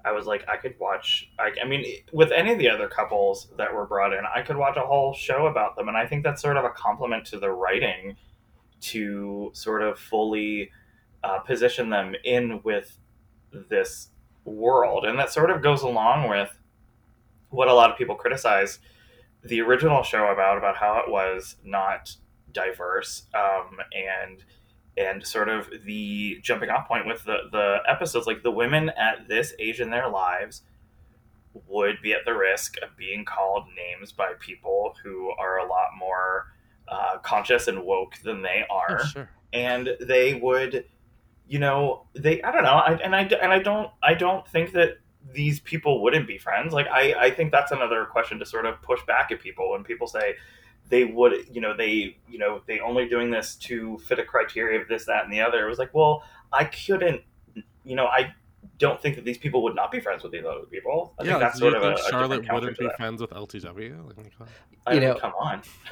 I 0.03 0.13
was 0.13 0.25
like, 0.25 0.47
I 0.49 0.57
could 0.57 0.75
watch. 0.79 1.29
I, 1.37 1.51
I 1.63 1.67
mean, 1.67 1.85
with 2.11 2.31
any 2.31 2.51
of 2.51 2.57
the 2.57 2.69
other 2.69 2.87
couples 2.87 3.49
that 3.57 3.71
were 3.71 3.85
brought 3.85 4.13
in, 4.13 4.23
I 4.33 4.41
could 4.41 4.57
watch 4.57 4.77
a 4.77 4.81
whole 4.81 5.13
show 5.13 5.45
about 5.45 5.75
them, 5.75 5.87
and 5.87 5.97
I 5.97 6.07
think 6.07 6.23
that's 6.23 6.41
sort 6.41 6.57
of 6.57 6.65
a 6.65 6.71
compliment 6.71 7.25
to 7.27 7.39
the 7.39 7.51
writing 7.51 8.15
to 8.81 9.51
sort 9.53 9.81
of 9.81 9.99
fully 9.99 10.71
uh, 11.23 11.39
position 11.39 11.89
them 11.89 12.15
in 12.23 12.61
with 12.63 12.97
this 13.69 14.09
world, 14.45 15.05
and 15.05 15.17
that 15.19 15.31
sort 15.31 15.51
of 15.51 15.61
goes 15.61 15.83
along 15.83 16.29
with 16.29 16.57
what 17.49 17.67
a 17.67 17.73
lot 17.73 17.91
of 17.91 17.97
people 17.97 18.15
criticize 18.15 18.79
the 19.43 19.61
original 19.61 20.03
show 20.03 20.27
about 20.27 20.57
about 20.57 20.77
how 20.77 20.99
it 21.05 21.11
was 21.11 21.57
not 21.63 22.15
diverse 22.51 23.23
um, 23.33 23.77
and 23.93 24.43
and 24.97 25.25
sort 25.25 25.49
of 25.49 25.69
the 25.85 26.39
jumping 26.41 26.69
off 26.69 26.87
point 26.87 27.05
with 27.05 27.23
the 27.23 27.37
the 27.51 27.77
episodes 27.87 28.27
like 28.27 28.43
the 28.43 28.51
women 28.51 28.89
at 28.89 29.27
this 29.27 29.53
age 29.59 29.79
in 29.79 29.89
their 29.89 30.09
lives 30.09 30.61
would 31.67 32.01
be 32.01 32.13
at 32.13 32.23
the 32.25 32.33
risk 32.33 32.75
of 32.81 32.95
being 32.97 33.25
called 33.25 33.65
names 33.75 34.11
by 34.11 34.33
people 34.39 34.95
who 35.03 35.31
are 35.37 35.57
a 35.57 35.67
lot 35.67 35.89
more 35.97 36.47
uh, 36.91 37.17
conscious 37.19 37.67
and 37.67 37.83
woke 37.83 38.17
than 38.23 38.41
they 38.41 38.63
are. 38.69 38.99
Oh, 39.01 39.05
sure. 39.05 39.29
and 39.53 39.89
they 39.99 40.35
would 40.35 40.85
you 41.47 41.59
know 41.59 42.05
they 42.13 42.41
i 42.43 42.51
don't 42.51 42.63
know 42.63 42.69
I, 42.69 42.93
and 43.03 43.15
i 43.15 43.23
and 43.23 43.51
i 43.51 43.59
don't 43.59 43.89
i 44.03 44.13
don't 44.13 44.47
think 44.47 44.71
that 44.73 44.99
these 45.33 45.59
people 45.59 46.01
wouldn't 46.01 46.27
be 46.27 46.37
friends. 46.37 46.73
Like 46.73 46.87
i 46.87 47.13
i 47.13 47.31
think 47.31 47.51
that's 47.51 47.71
another 47.71 48.05
question 48.05 48.39
to 48.39 48.45
sort 48.45 48.65
of 48.65 48.81
push 48.81 49.01
back 49.05 49.31
at 49.31 49.39
people 49.39 49.71
when 49.71 49.83
people 49.83 50.07
say 50.07 50.35
they 50.89 51.05
would 51.05 51.45
you 51.51 51.61
know 51.61 51.75
they 51.75 52.17
you 52.29 52.37
know 52.37 52.61
they 52.67 52.79
only 52.79 53.07
doing 53.07 53.31
this 53.31 53.55
to 53.55 53.97
fit 53.99 54.19
a 54.19 54.23
criteria 54.25 54.81
of 54.81 54.87
this 54.87 55.05
that 55.05 55.23
and 55.23 55.33
the 55.33 55.41
other. 55.41 55.65
It 55.65 55.69
was 55.69 55.79
like 55.79 55.93
well 55.93 56.23
i 56.51 56.65
couldn't 56.65 57.21
you 57.83 57.95
know 57.95 58.05
i 58.07 58.33
don't 58.81 59.01
think 59.01 59.15
that 59.15 59.23
these 59.23 59.37
people 59.37 59.63
would 59.63 59.75
not 59.75 59.89
be 59.91 59.99
friends 60.01 60.21
with 60.23 60.31
these 60.33 60.43
other 60.43 60.65
people 60.69 61.13
i 61.19 61.23
yeah, 61.23 61.29
think 61.31 61.39
that's 61.41 61.59
do 61.59 61.65
you 61.65 61.71
sort 61.71 61.83
of 61.83 61.89
a, 61.91 61.95
think 61.95 62.07
a 62.07 62.09
Charlotte 62.11 62.41
different 62.41 62.47
counter 62.49 62.65
wouldn't 62.67 62.79
be 62.79 62.87
that. 62.87 62.97
friends 62.97 63.21
with 63.21 63.29
LTW? 63.31 64.07
Like, 64.07 64.37
come. 64.37 64.47
I 64.87 64.93
You 64.95 64.99
mean, 64.99 65.09
know- 65.09 65.15
come 65.15 65.33
on 65.39 65.61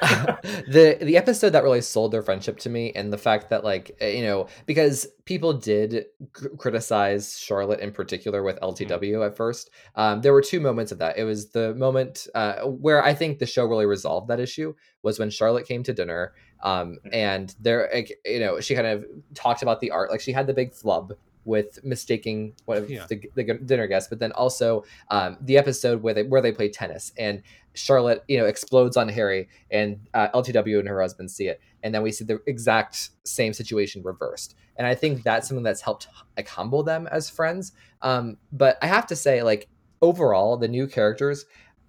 the 0.68 0.98
the 1.00 1.16
episode 1.16 1.50
that 1.50 1.62
really 1.62 1.80
sold 1.80 2.12
their 2.12 2.22
friendship 2.22 2.58
to 2.60 2.68
me 2.68 2.92
and 2.94 3.12
the 3.12 3.18
fact 3.18 3.50
that 3.50 3.62
like 3.64 3.96
uh, 4.02 4.06
you 4.06 4.22
know 4.22 4.46
because 4.66 5.06
people 5.24 5.52
did 5.52 6.06
cr- 6.32 6.48
criticize 6.58 7.38
charlotte 7.38 7.80
in 7.80 7.92
particular 7.92 8.42
with 8.42 8.58
ltw 8.60 9.24
at 9.26 9.36
first 9.36 9.70
um, 9.94 10.20
there 10.22 10.32
were 10.32 10.42
two 10.42 10.60
moments 10.60 10.90
of 10.92 10.98
that 10.98 11.16
it 11.18 11.24
was 11.24 11.50
the 11.50 11.74
moment 11.76 12.26
uh, 12.34 12.62
where 12.62 13.02
i 13.04 13.14
think 13.14 13.38
the 13.38 13.46
show 13.46 13.64
really 13.64 13.86
resolved 13.86 14.28
that 14.28 14.40
issue 14.40 14.74
was 15.02 15.18
when 15.18 15.30
charlotte 15.30 15.66
came 15.66 15.82
to 15.82 15.92
dinner 15.92 16.32
um, 16.62 16.98
and 17.12 17.54
there 17.60 17.88
you 18.26 18.40
know 18.40 18.60
she 18.60 18.74
kind 18.74 18.86
of 18.86 19.04
talked 19.34 19.62
about 19.62 19.80
the 19.80 19.90
art 19.92 20.10
like 20.10 20.20
she 20.20 20.32
had 20.32 20.46
the 20.46 20.54
big 20.54 20.72
flub 20.74 21.12
with 21.44 21.78
mistaking 21.84 22.54
one 22.66 22.78
of 22.78 22.90
Yeah. 22.90 23.06
the, 23.08 23.22
the 23.34 23.44
dinner 23.54 23.86
guests 23.86 24.08
but 24.08 24.18
then 24.18 24.32
also 24.32 24.84
um, 25.10 25.36
the 25.40 25.56
episode 25.56 26.02
where 26.02 26.14
they 26.14 26.22
where 26.22 26.42
they 26.42 26.52
play 26.52 26.68
tennis 26.68 27.12
and 27.18 27.42
charlotte 27.74 28.22
you 28.28 28.36
know 28.36 28.46
explodes 28.46 28.96
on 28.96 29.08
harry 29.08 29.48
and 29.70 30.00
uh, 30.14 30.28
LTW 30.34 30.78
and 30.80 30.88
her 30.88 31.00
husband 31.00 31.30
see 31.30 31.46
it, 31.48 31.60
and 31.82 31.94
then 31.94 32.02
we 32.02 32.10
see 32.12 32.24
the 32.24 32.40
exact 32.46 33.10
same 33.24 33.52
situation 33.52 34.02
reversed. 34.02 34.54
And 34.76 34.86
I 34.86 34.94
think 34.94 35.22
that's 35.22 35.48
something 35.48 35.62
that's 35.62 35.80
helped 35.80 36.08
like 36.36 36.48
humble 36.48 36.82
them 36.82 37.06
as 37.10 37.30
friends. 37.30 37.72
Um, 38.02 38.38
but 38.50 38.76
I 38.82 38.86
have 38.86 39.06
to 39.08 39.16
say, 39.16 39.42
like 39.42 39.68
overall, 40.02 40.56
the 40.56 40.68
new 40.68 40.86
characters 40.88 41.44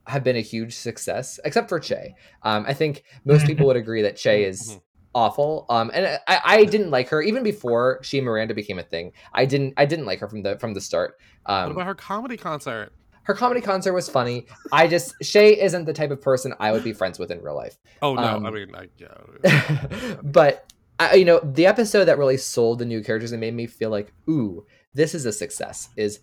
have 0.08 0.24
been 0.24 0.36
a 0.36 0.42
huge 0.42 0.76
success, 0.76 1.40
except 1.46 1.70
for 1.70 1.80
Che. 1.80 2.14
Um, 2.44 2.66
I 2.68 2.74
think 2.74 3.04
most 3.26 3.48
people 3.48 3.66
would 3.68 3.76
agree 3.76 4.02
that 4.04 4.18
Che 4.18 4.44
is 4.44 4.62
Mhm. 4.62 4.82
Awful. 5.14 5.66
Um, 5.70 5.92
and 5.94 6.20
I, 6.28 6.40
I 6.46 6.66
didn't 6.66 6.90
like 6.90 7.10
her 7.10 7.22
even 7.22 7.44
before 7.44 8.00
she 8.02 8.18
and 8.18 8.26
Miranda 8.26 8.54
became 8.54 8.80
a 8.80 8.84
thing. 8.84 9.12
I 9.34 9.46
didn't 9.46 9.74
I 9.78 9.86
didn't 9.86 10.06
like 10.06 10.20
her 10.20 10.30
from 10.30 10.42
the 10.44 10.58
from 10.58 10.74
the 10.74 10.82
start. 10.82 11.18
What 11.46 11.54
Um, 11.54 11.72
about 11.72 11.86
her 11.86 11.96
comedy 11.96 12.38
concert? 12.38 12.94
her 13.24 13.34
comedy 13.36 13.62
concert 13.62 13.94
was 13.94 14.10
funny. 14.10 14.48
I 14.72 14.88
just 14.88 15.14
Che 15.22 15.62
isn't 15.62 15.86
the 15.86 15.94
type 15.94 16.12
of 16.12 16.22
person 16.22 16.54
I 16.60 16.72
would 16.72 16.84
be 16.84 16.94
friends 16.94 17.20
with 17.20 17.30
in 17.30 17.42
real 17.42 17.56
life. 17.56 17.78
Oh 18.02 18.16
no, 18.16 18.24
um, 18.24 18.46
I 18.46 18.50
mean, 18.52 18.74
I, 18.76 18.88
yeah. 18.98 20.18
but 20.24 20.72
I, 21.00 21.16
you 21.16 21.26
know, 21.26 21.40
the 21.44 21.66
episode 21.66 22.06
that 22.06 22.18
really 22.18 22.38
sold 22.38 22.80
the 22.80 22.86
new 22.86 23.04
characters 23.04 23.32
and 23.32 23.42
made 23.42 23.54
me 23.54 23.68
feel 23.68 23.90
like, 23.90 24.14
ooh, 24.30 24.66
this 24.94 25.14
is 25.14 25.26
a 25.26 25.32
success. 25.32 25.90
Is 25.98 26.20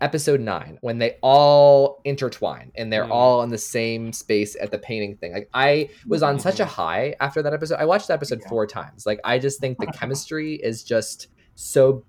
episode 0.00 0.40
nine 0.40 0.78
when 0.80 0.98
they 0.98 1.16
all 1.22 2.00
intertwine 2.04 2.72
and 2.74 2.92
they're 2.92 3.04
Mm. 3.04 3.10
all 3.12 3.42
in 3.42 3.50
the 3.50 3.58
same 3.58 4.12
space 4.12 4.56
at 4.60 4.70
the 4.70 4.78
painting 4.78 5.16
thing. 5.16 5.32
Like 5.32 5.48
I 5.54 5.90
was 6.06 6.22
on 6.22 6.38
such 6.40 6.58
a 6.60 6.64
high 6.64 7.14
after 7.20 7.42
that 7.42 7.52
episode. 7.54 7.76
I 7.76 7.84
watched 7.84 8.08
that 8.08 8.14
episode 8.14 8.40
Yeah. 8.42 8.48
four 8.48 8.66
times. 8.66 9.06
Like 9.06 9.20
I 9.24 9.38
just 9.38 9.60
think 9.60 9.78
the 9.78 9.86
chemistry 9.98 10.54
is 10.54 10.82
just 10.82 11.28
so 11.54 12.04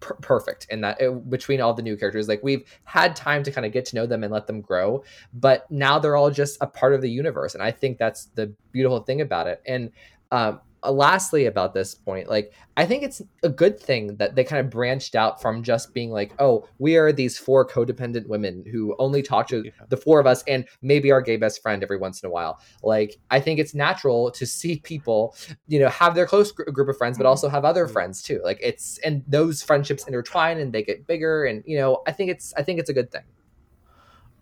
per- 0.00 0.14
perfect 0.16 0.66
in 0.70 0.80
that 0.82 1.02
uh, 1.02 1.10
between 1.10 1.60
all 1.60 1.74
the 1.74 1.82
new 1.82 1.96
characters 1.96 2.28
like 2.28 2.40
we've 2.42 2.62
had 2.84 3.16
time 3.16 3.42
to 3.42 3.50
kind 3.50 3.66
of 3.66 3.72
get 3.72 3.84
to 3.86 3.96
know 3.96 4.06
them 4.06 4.22
and 4.22 4.32
let 4.32 4.46
them 4.46 4.60
grow 4.60 5.02
but 5.32 5.68
now 5.70 5.98
they're 5.98 6.14
all 6.14 6.30
just 6.30 6.56
a 6.60 6.66
part 6.68 6.94
of 6.94 7.00
the 7.00 7.10
universe 7.10 7.54
and 7.54 7.62
i 7.62 7.70
think 7.70 7.98
that's 7.98 8.26
the 8.36 8.52
beautiful 8.70 9.00
thing 9.00 9.20
about 9.20 9.46
it 9.48 9.60
and 9.66 9.90
um 10.30 10.60
uh, 10.82 10.92
lastly 10.92 11.46
about 11.46 11.74
this 11.74 11.94
point 11.94 12.28
like 12.28 12.52
i 12.76 12.86
think 12.86 13.02
it's 13.02 13.20
a 13.42 13.48
good 13.48 13.78
thing 13.78 14.16
that 14.16 14.34
they 14.34 14.44
kind 14.44 14.60
of 14.64 14.70
branched 14.70 15.14
out 15.14 15.40
from 15.42 15.62
just 15.62 15.92
being 15.92 16.10
like 16.10 16.32
oh 16.38 16.66
we 16.78 16.96
are 16.96 17.12
these 17.12 17.36
four 17.38 17.66
codependent 17.66 18.26
women 18.28 18.64
who 18.70 18.94
only 18.98 19.22
talk 19.22 19.48
to 19.48 19.62
Yeah. 19.64 19.70
the 19.88 19.96
four 19.96 20.20
of 20.20 20.26
us 20.26 20.44
and 20.46 20.66
maybe 20.82 21.10
our 21.10 21.20
gay 21.20 21.36
best 21.36 21.62
friend 21.62 21.82
every 21.82 21.98
once 21.98 22.22
in 22.22 22.28
a 22.28 22.30
while 22.30 22.60
like 22.82 23.16
i 23.30 23.40
think 23.40 23.58
it's 23.58 23.74
natural 23.74 24.30
to 24.32 24.46
see 24.46 24.78
people 24.80 25.34
you 25.66 25.78
know 25.80 25.88
have 25.88 26.14
their 26.14 26.26
close 26.26 26.52
gr- 26.52 26.64
group 26.70 26.88
of 26.88 26.96
friends 26.96 27.18
but 27.18 27.26
also 27.26 27.48
have 27.48 27.64
other 27.64 27.86
Mhm. 27.86 27.92
friends 27.92 28.22
too 28.22 28.40
like 28.44 28.58
it's 28.62 28.98
and 28.98 29.24
those 29.26 29.62
friendships 29.62 30.06
intertwine 30.06 30.58
and 30.58 30.72
they 30.72 30.82
get 30.82 31.06
bigger 31.06 31.44
and 31.44 31.62
you 31.66 31.76
know 31.76 32.02
i 32.06 32.12
think 32.12 32.30
it's 32.30 32.54
i 32.56 32.62
think 32.62 32.78
it's 32.78 32.90
a 32.90 32.94
good 32.94 33.10
thing 33.10 33.22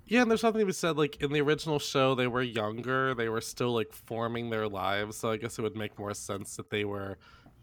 Yeah, 0.08 0.22
and 0.22 0.30
there's 0.30 0.40
something 0.40 0.60
to 0.60 0.66
be 0.66 0.72
said. 0.72 0.96
Like 0.96 1.20
in 1.20 1.32
the 1.32 1.40
original 1.40 1.78
show, 1.78 2.14
they 2.14 2.28
were 2.28 2.42
younger; 2.42 3.14
they 3.14 3.28
were 3.28 3.40
still 3.40 3.72
like 3.74 3.92
forming 3.92 4.50
their 4.50 4.68
lives. 4.68 5.16
So 5.18 5.30
I 5.30 5.36
guess 5.36 5.58
it 5.58 5.62
would 5.62 5.76
make 5.76 5.98
more 5.98 6.14
sense 6.14 6.56
that 6.56 6.70
they 6.70 6.84
were 6.84 7.18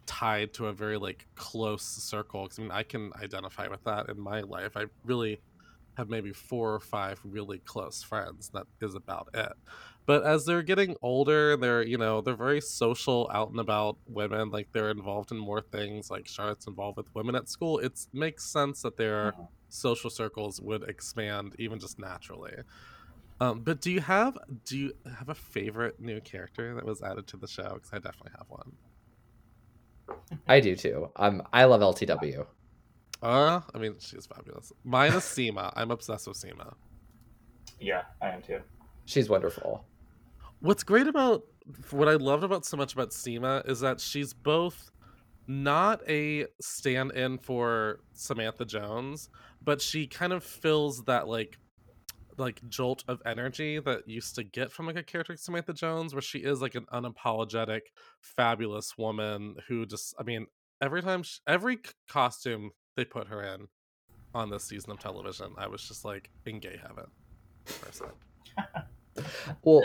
tied 0.06 0.54
to 0.56 0.68
a 0.68 0.74
very 0.74 0.98
like 0.98 1.28
close 1.36 1.84
circle. 1.86 2.44
Because 2.44 2.60
I 2.60 2.62
mean, 2.64 2.72
I 2.72 2.84
can 2.84 3.12
identify 3.22 3.68
with 3.68 3.84
that 3.86 4.10
in 4.10 4.20
my 4.20 4.42
life. 4.42 4.76
I 4.76 4.86
really 5.06 5.42
have 5.98 6.10
maybe 6.10 6.34
four 6.34 6.74
or 6.74 6.80
five 6.82 7.20
really 7.24 7.60
close 7.60 8.04
friends. 8.04 8.50
That 8.54 8.68
is 8.82 8.96
about 8.96 9.30
it. 9.34 9.54
But 10.06 10.24
as 10.26 10.46
they're 10.46 10.64
getting 10.64 10.96
older, 11.02 11.56
they're 11.58 11.84
you 11.84 11.98
know 11.98 12.22
they're 12.22 12.36
very 12.36 12.62
social, 12.62 13.30
out 13.34 13.52
and 13.52 13.60
about 13.62 13.98
women. 14.08 14.50
Like 14.52 14.70
they're 14.74 14.92
involved 14.92 15.32
in 15.32 15.38
more 15.40 15.62
things. 15.62 16.10
Like 16.12 16.28
Charlotte's 16.28 16.68
involved 16.68 16.98
with 16.98 17.08
women 17.16 17.36
at 17.36 17.48
school. 17.50 17.80
It 17.80 17.98
makes 18.14 18.46
sense 18.52 18.82
that 18.84 18.98
they're 18.98 19.34
Mhm. 19.34 19.48
Social 19.74 20.10
circles 20.10 20.62
would 20.62 20.84
expand 20.84 21.56
even 21.60 21.80
just 21.80 21.98
naturally. 22.00 22.54
Um, 23.40 23.62
but 23.62 23.82
do 23.82 23.92
you 23.92 24.02
have 24.02 24.38
do 24.66 24.78
you 24.78 24.94
have 25.18 25.30
a 25.30 25.36
favorite 25.36 26.00
new 26.00 26.22
character 26.22 26.76
that 26.76 26.86
was 26.86 27.02
added 27.02 27.28
to 27.28 27.38
the 27.38 27.48
show? 27.48 27.72
Because 27.74 27.90
I 27.92 27.98
definitely 27.98 28.32
have 28.38 28.48
one. 28.50 28.72
i 30.48 30.60
do 30.60 30.76
too 30.76 31.10
um 31.16 31.42
i 31.54 31.64
love 31.64 31.82
ltw 31.82 32.46
Uh, 33.22 33.62
I 33.74 33.78
mean, 33.78 33.96
she's 34.00 34.26
fabulous. 34.26 34.74
Mine 34.84 35.14
is 35.14 35.24
Seema. 35.24 35.72
I'm 35.78 35.92
obsessed 35.92 36.28
with 36.28 36.38
Seema. 36.38 36.74
yeah 37.80 38.04
i 38.22 38.30
am 38.30 38.42
too 38.42 38.60
she's 39.06 39.30
wonderful 39.30 39.86
What's 40.60 40.84
great 40.84 41.08
about 41.08 41.44
what 41.92 42.08
I 42.08 42.14
loved 42.14 42.44
about 42.46 42.64
so 42.66 42.78
much 42.78 42.94
about 42.94 43.10
Seema 43.12 43.68
is 43.70 43.82
that 43.82 44.00
she's 44.00 44.34
both 44.34 44.92
not 45.46 46.02
a 46.08 46.46
stand-in 46.62 47.38
for 47.38 48.00
Samantha 48.14 48.64
Jones, 48.64 49.30
but 49.64 49.82
she 49.82 50.08
kind 50.08 50.34
of 50.34 50.44
fills 50.44 51.04
that 51.06 51.28
like 51.28 51.58
like 52.38 52.68
jolt 52.68 53.04
of 53.08 53.22
energy 53.26 53.80
that 53.80 54.08
used 54.08 54.36
to 54.36 54.44
get 54.44 54.72
from 54.72 54.88
like 54.88 54.96
a 54.96 55.04
character 55.04 55.34
like 55.34 55.40
Samantha 55.40 55.74
Jones, 55.74 56.14
where 56.14 56.22
she 56.22 56.40
is 56.40 56.62
like 56.62 56.76
an 56.76 56.86
unapologetic, 56.92 57.82
fabulous 58.22 58.98
woman 58.98 59.56
who 59.68 59.86
just 59.86 60.16
I 60.20 60.24
mean 60.24 60.48
every 60.82 61.02
time 61.02 61.24
sh 61.24 61.40
every 61.48 61.80
costume 62.10 62.72
they 62.96 63.06
put 63.06 63.28
her 63.28 63.42
in 63.44 63.68
on 64.34 64.50
this 64.50 64.64
season 64.64 64.92
of 64.92 65.00
television, 65.00 65.54
I 65.58 65.68
was 65.68 65.88
just 65.88 66.06
like 66.06 66.30
in 66.46 66.60
gay 66.60 66.80
heaven. 66.82 67.06
Well, 69.64 69.84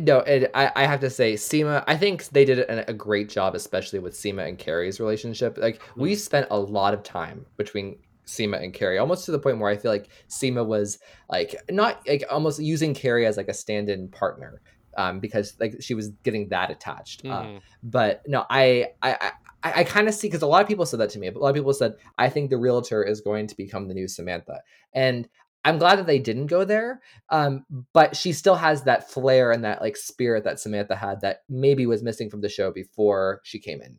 no, 0.00 0.20
and 0.20 0.48
I, 0.54 0.72
I 0.74 0.86
have 0.86 1.00
to 1.00 1.10
say, 1.10 1.34
Seema, 1.34 1.84
I 1.86 1.96
think 1.96 2.28
they 2.28 2.44
did 2.44 2.60
a, 2.60 2.90
a 2.90 2.94
great 2.94 3.28
job, 3.28 3.54
especially 3.54 3.98
with 3.98 4.14
Seema 4.14 4.48
and 4.48 4.58
Carrie's 4.58 4.98
relationship. 4.98 5.58
Like, 5.58 5.82
we 5.96 6.12
mm-hmm. 6.12 6.18
spent 6.18 6.46
a 6.50 6.58
lot 6.58 6.94
of 6.94 7.02
time 7.02 7.46
between 7.56 7.98
Seema 8.26 8.62
and 8.62 8.72
Carrie, 8.72 8.98
almost 8.98 9.24
to 9.26 9.32
the 9.32 9.38
point 9.38 9.58
where 9.58 9.70
I 9.70 9.76
feel 9.76 9.90
like 9.90 10.08
Seema 10.28 10.64
was 10.66 10.98
like 11.30 11.54
not 11.70 12.06
like 12.06 12.24
almost 12.30 12.60
using 12.60 12.94
Carrie 12.94 13.26
as 13.26 13.36
like 13.36 13.48
a 13.48 13.54
stand-in 13.54 14.08
partner. 14.08 14.60
Um, 14.96 15.18
because 15.18 15.56
like 15.58 15.74
she 15.80 15.94
was 15.94 16.10
getting 16.22 16.50
that 16.50 16.70
attached. 16.70 17.26
Uh, 17.26 17.42
Mhm. 17.42 17.60
but 17.82 18.22
no, 18.28 18.44
I 18.48 18.90
I 19.02 19.32
I, 19.64 19.72
I 19.80 19.84
kind 19.84 20.06
of 20.06 20.14
see 20.14 20.28
because 20.28 20.42
a 20.42 20.46
lot 20.46 20.62
of 20.62 20.68
people 20.68 20.86
said 20.86 21.00
that 21.00 21.10
to 21.10 21.18
me. 21.18 21.26
A 21.26 21.32
lot 21.36 21.48
of 21.48 21.56
people 21.56 21.72
said 21.74 21.96
I 22.16 22.28
think 22.28 22.48
the 22.50 22.58
realtor 22.58 23.02
is 23.02 23.20
going 23.20 23.48
to 23.48 23.56
become 23.56 23.88
the 23.88 23.94
new 23.94 24.06
Samantha, 24.06 24.60
and 24.92 25.28
I'm 25.64 25.78
glad 25.78 25.98
that 25.98 26.06
they 26.06 26.18
didn't 26.20 26.46
go 26.46 26.64
there. 26.64 27.00
Um, 27.30 27.64
but 27.92 28.16
she 28.16 28.32
still 28.32 28.54
has 28.54 28.82
that 28.84 29.10
flair 29.10 29.50
and 29.50 29.64
that 29.64 29.80
like 29.80 29.96
spirit 29.96 30.44
that 30.44 30.60
Samantha 30.60 30.94
had 30.94 31.22
that 31.22 31.38
maybe 31.48 31.86
was 31.86 32.02
missing 32.02 32.30
from 32.30 32.42
the 32.42 32.48
show 32.48 32.70
before 32.70 33.40
she 33.42 33.58
came 33.58 33.80
in. 33.80 33.98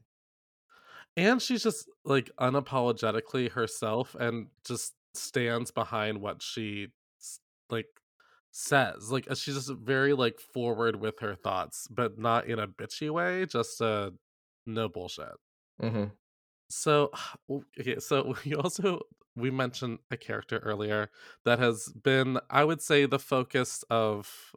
And 1.17 1.41
she's 1.41 1.63
just 1.63 1.89
like 2.03 2.29
unapologetically 2.39 3.51
herself 3.51 4.15
and 4.19 4.47
just 4.65 4.93
stands 5.13 5.71
behind 5.71 6.19
what 6.19 6.41
she 6.41 6.87
like 7.69 7.87
says 8.51 9.11
like 9.11 9.29
uh, 9.29 9.35
she's 9.35 9.55
just 9.55 9.71
very 9.71 10.13
like 10.13 10.39
forward 10.39 10.97
with 10.97 11.19
her 11.19 11.35
thoughts 11.35 11.87
but 11.89 12.17
not 12.17 12.47
in 12.47 12.59
a 12.59 12.67
bitchy 12.67 13.09
way 13.09 13.45
just 13.45 13.81
uh 13.81 14.09
no 14.65 14.87
bullshit 14.87 15.35
mm-hmm. 15.81 16.05
so 16.69 17.11
okay 17.79 17.99
so 17.99 18.35
we 18.45 18.55
also 18.55 18.99
we 19.35 19.51
mentioned 19.51 19.99
a 20.11 20.17
character 20.17 20.59
earlier 20.59 21.09
that 21.43 21.59
has 21.59 21.89
been, 21.89 22.39
I 22.49 22.63
would 22.63 22.81
say, 22.81 23.05
the 23.05 23.19
focus 23.19 23.83
of 23.89 24.53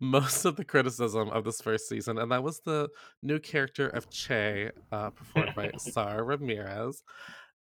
most 0.00 0.44
of 0.44 0.56
the 0.56 0.64
criticism 0.64 1.28
of 1.30 1.44
this 1.44 1.60
first 1.60 1.88
season, 1.88 2.18
and 2.18 2.30
that 2.32 2.42
was 2.42 2.60
the 2.60 2.88
new 3.22 3.38
character 3.38 3.88
of 3.88 4.10
Che, 4.10 4.70
uh, 4.90 5.10
performed 5.10 5.54
by 5.54 5.70
Sara 5.78 6.22
Ramirez. 6.22 7.02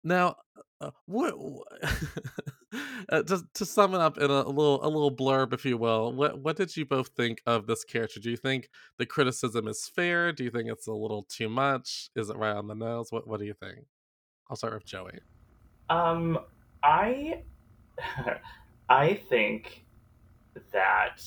Now, 0.04 0.36
uh, 0.82 0.92
what, 1.06 1.34
uh, 3.10 3.24
to, 3.24 3.42
to 3.54 3.66
sum 3.66 3.96
it 3.96 4.02
up 4.02 4.18
in 4.18 4.30
a, 4.30 4.34
a 4.34 4.52
little 4.52 4.84
a 4.86 4.90
little 4.90 5.16
blurb, 5.16 5.54
if 5.54 5.64
you 5.66 5.78
will, 5.78 6.12
what 6.12 6.40
what 6.40 6.58
did 6.58 6.76
you 6.76 6.86
both 6.86 7.10
think 7.16 7.42
of 7.46 7.68
this 7.68 7.86
character? 7.86 8.20
Do 8.20 8.30
you 8.30 8.38
think 8.38 8.70
the 8.98 9.06
criticism 9.06 9.68
is 9.68 9.90
fair? 9.96 10.34
Do 10.34 10.44
you 10.44 10.50
think 10.50 10.70
it's 10.70 10.88
a 10.88 10.94
little 10.94 11.26
too 11.30 11.48
much? 11.48 12.10
Is 12.16 12.30
it 12.30 12.38
right 12.38 12.56
on 12.56 12.68
the 12.68 12.76
nose? 12.76 13.08
What 13.12 13.28
what 13.28 13.40
do 13.40 13.46
you 13.46 13.54
think? 13.54 13.86
I'll 14.50 14.58
start 14.58 14.74
with 14.74 14.86
Joey. 14.86 15.20
Um, 15.90 16.40
I 16.84 17.44
I 18.90 19.22
think 19.30 19.86
that 20.74 21.22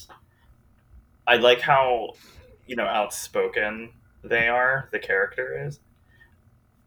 I 1.26 1.36
like 1.36 1.60
how 1.60 2.14
you 2.66 2.76
know 2.76 2.86
outspoken 2.86 3.90
they 4.22 4.48
are. 4.48 4.88
The 4.92 4.98
character 4.98 5.66
is. 5.66 5.80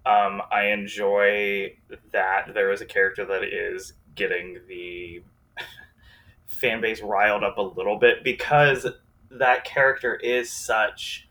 Um, 0.06 0.42
I 0.52 0.68
enjoy 0.68 1.76
that 2.12 2.54
there 2.54 2.72
is 2.72 2.82
a 2.82 2.86
character 2.86 3.26
that 3.26 3.44
is 3.44 3.94
getting 4.16 4.60
the 4.68 5.22
fan 6.48 6.82
base 6.82 7.02
riled 7.02 7.44
up 7.44 7.58
a 7.58 7.62
little 7.62 7.98
bit 7.98 8.24
because 8.24 8.88
that 9.30 9.66
character 9.66 10.16
is 10.16 10.50
such 10.52 11.28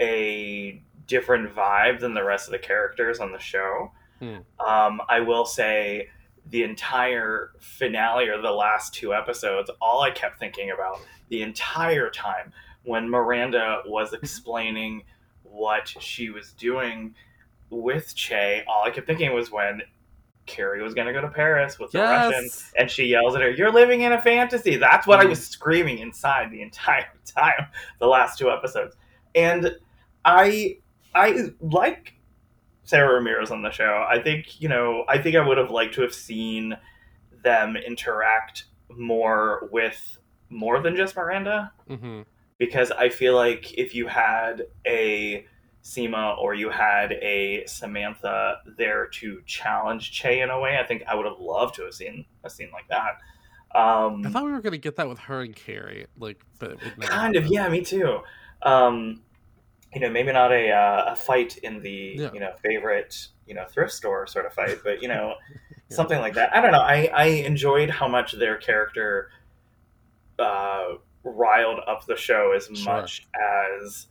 a 0.00 0.82
different 1.06 1.54
vibe 1.54 2.00
than 2.00 2.14
the 2.14 2.24
rest 2.24 2.48
of 2.48 2.52
the 2.52 2.58
characters 2.58 3.20
on 3.20 3.32
the 3.32 3.38
show. 3.38 3.92
Hmm. 4.18 4.38
Um, 4.58 5.00
I 5.08 5.20
will 5.20 5.44
say 5.44 6.08
the 6.50 6.62
entire 6.64 7.52
finale 7.60 8.28
or 8.28 8.40
the 8.40 8.50
last 8.50 8.94
two 8.94 9.14
episodes, 9.14 9.70
all 9.80 10.00
I 10.00 10.10
kept 10.10 10.38
thinking 10.38 10.70
about 10.70 11.00
the 11.28 11.42
entire 11.42 12.10
time 12.10 12.52
when 12.84 13.08
Miranda 13.08 13.82
was 13.86 14.12
explaining 14.12 15.02
what 15.42 15.88
she 15.88 16.30
was 16.30 16.52
doing 16.52 17.14
with 17.70 18.14
Che, 18.14 18.64
all 18.66 18.84
I 18.84 18.90
kept 18.90 19.06
thinking 19.06 19.32
was 19.34 19.50
when 19.50 19.82
Carrie 20.46 20.82
was 20.82 20.94
going 20.94 21.06
to 21.06 21.12
go 21.12 21.20
to 21.20 21.28
Paris 21.28 21.78
with 21.78 21.92
the 21.92 21.98
Yes. 21.98 22.30
Russian, 22.32 22.48
and 22.78 22.90
she 22.90 23.04
yells 23.04 23.34
at 23.36 23.42
her, 23.42 23.50
"You're 23.50 23.72
living 23.72 24.00
in 24.00 24.12
a 24.12 24.22
fantasy." 24.22 24.76
That's 24.76 25.06
what 25.06 25.20
I 25.20 25.24
Mhm. 25.26 25.30
was 25.30 25.46
screaming 25.46 25.98
inside 25.98 26.50
the 26.50 26.62
entire 26.62 27.08
time, 27.26 27.66
the 27.98 28.06
last 28.06 28.38
two 28.38 28.50
episodes, 28.50 28.96
and 29.34 29.76
I 30.24 30.78
I 31.14 31.50
like 31.60 32.14
Sara 32.84 33.14
Ramirez 33.14 33.50
on 33.50 33.60
the 33.62 33.70
show. 33.70 34.06
I 34.08 34.22
think 34.22 34.60
you 34.62 34.68
know 34.70 35.04
I 35.08 35.18
think 35.18 35.36
I 35.36 35.46
would 35.46 35.58
have 35.58 35.70
liked 35.70 35.94
to 35.96 36.02
have 36.02 36.14
seen 36.14 36.76
them 37.42 37.76
interact 37.76 38.64
more 38.96 39.68
with 39.70 40.18
more 40.50 40.80
than 40.80 40.96
just 40.96 41.16
Miranda 41.16 41.72
hmm 41.88 42.22
because 42.58 42.90
I 42.90 43.08
feel 43.08 43.36
like 43.36 43.72
if 43.78 43.94
you 43.94 44.08
had 44.08 44.64
a 44.86 45.46
Seema 45.84 46.36
or 46.38 46.54
you 46.54 46.70
had 46.70 47.12
a 47.12 47.64
Samantha 47.66 48.58
there 48.76 49.06
to 49.06 49.40
challenge 49.46 50.10
Che 50.10 50.40
in 50.40 50.50
a 50.50 50.58
way, 50.58 50.76
I 50.76 50.84
think 50.84 51.04
I 51.06 51.14
would 51.14 51.24
have 51.24 51.38
loved 51.38 51.76
to 51.76 51.84
have 51.84 51.94
seen 51.94 52.26
a 52.42 52.50
scene 52.50 52.70
like 52.72 52.88
that. 52.88 53.12
Um, 53.78 54.26
I 54.26 54.30
thought 54.30 54.44
we 54.44 54.50
were 54.50 54.60
gonna 54.60 54.76
get 54.78 54.96
that 54.96 55.08
with 55.08 55.18
her 55.20 55.42
and 55.42 55.54
Carrie, 55.54 56.06
like, 56.18 56.40
but 56.58 56.78
kind 57.00 57.36
of, 57.36 57.46
yeah, 57.46 57.68
me 57.68 57.82
too. 57.82 58.20
Um, 58.62 59.22
you 59.94 60.00
know, 60.00 60.10
maybe 60.10 60.32
not 60.32 60.52
a 60.52 60.70
uh, 60.70 61.12
a 61.12 61.16
fight 61.16 61.56
in 61.58 61.80
the 61.80 61.90
Yeah. 62.18 62.30
you 62.32 62.40
know 62.40 62.52
favorite 62.62 63.28
you 63.46 63.54
know 63.54 63.64
thrift 63.66 63.92
store 63.92 64.26
sort 64.26 64.46
of 64.46 64.52
fight, 64.52 64.78
but 64.84 65.00
you 65.02 65.08
know 65.08 65.34
Yeah. 65.90 65.96
something 65.96 66.18
like 66.20 66.34
that. 66.34 66.54
I 66.54 66.60
don't 66.60 66.72
know. 66.72 66.80
I 66.80 67.08
I 67.14 67.24
enjoyed 67.26 67.88
how 67.90 68.08
much 68.08 68.32
their 68.32 68.56
character 68.58 69.30
uh, 70.38 70.94
riled 71.24 71.80
up 71.86 72.06
the 72.06 72.16
show 72.16 72.52
as 72.56 72.66
Sure. 72.74 72.94
much 72.94 73.26
as 73.80 74.06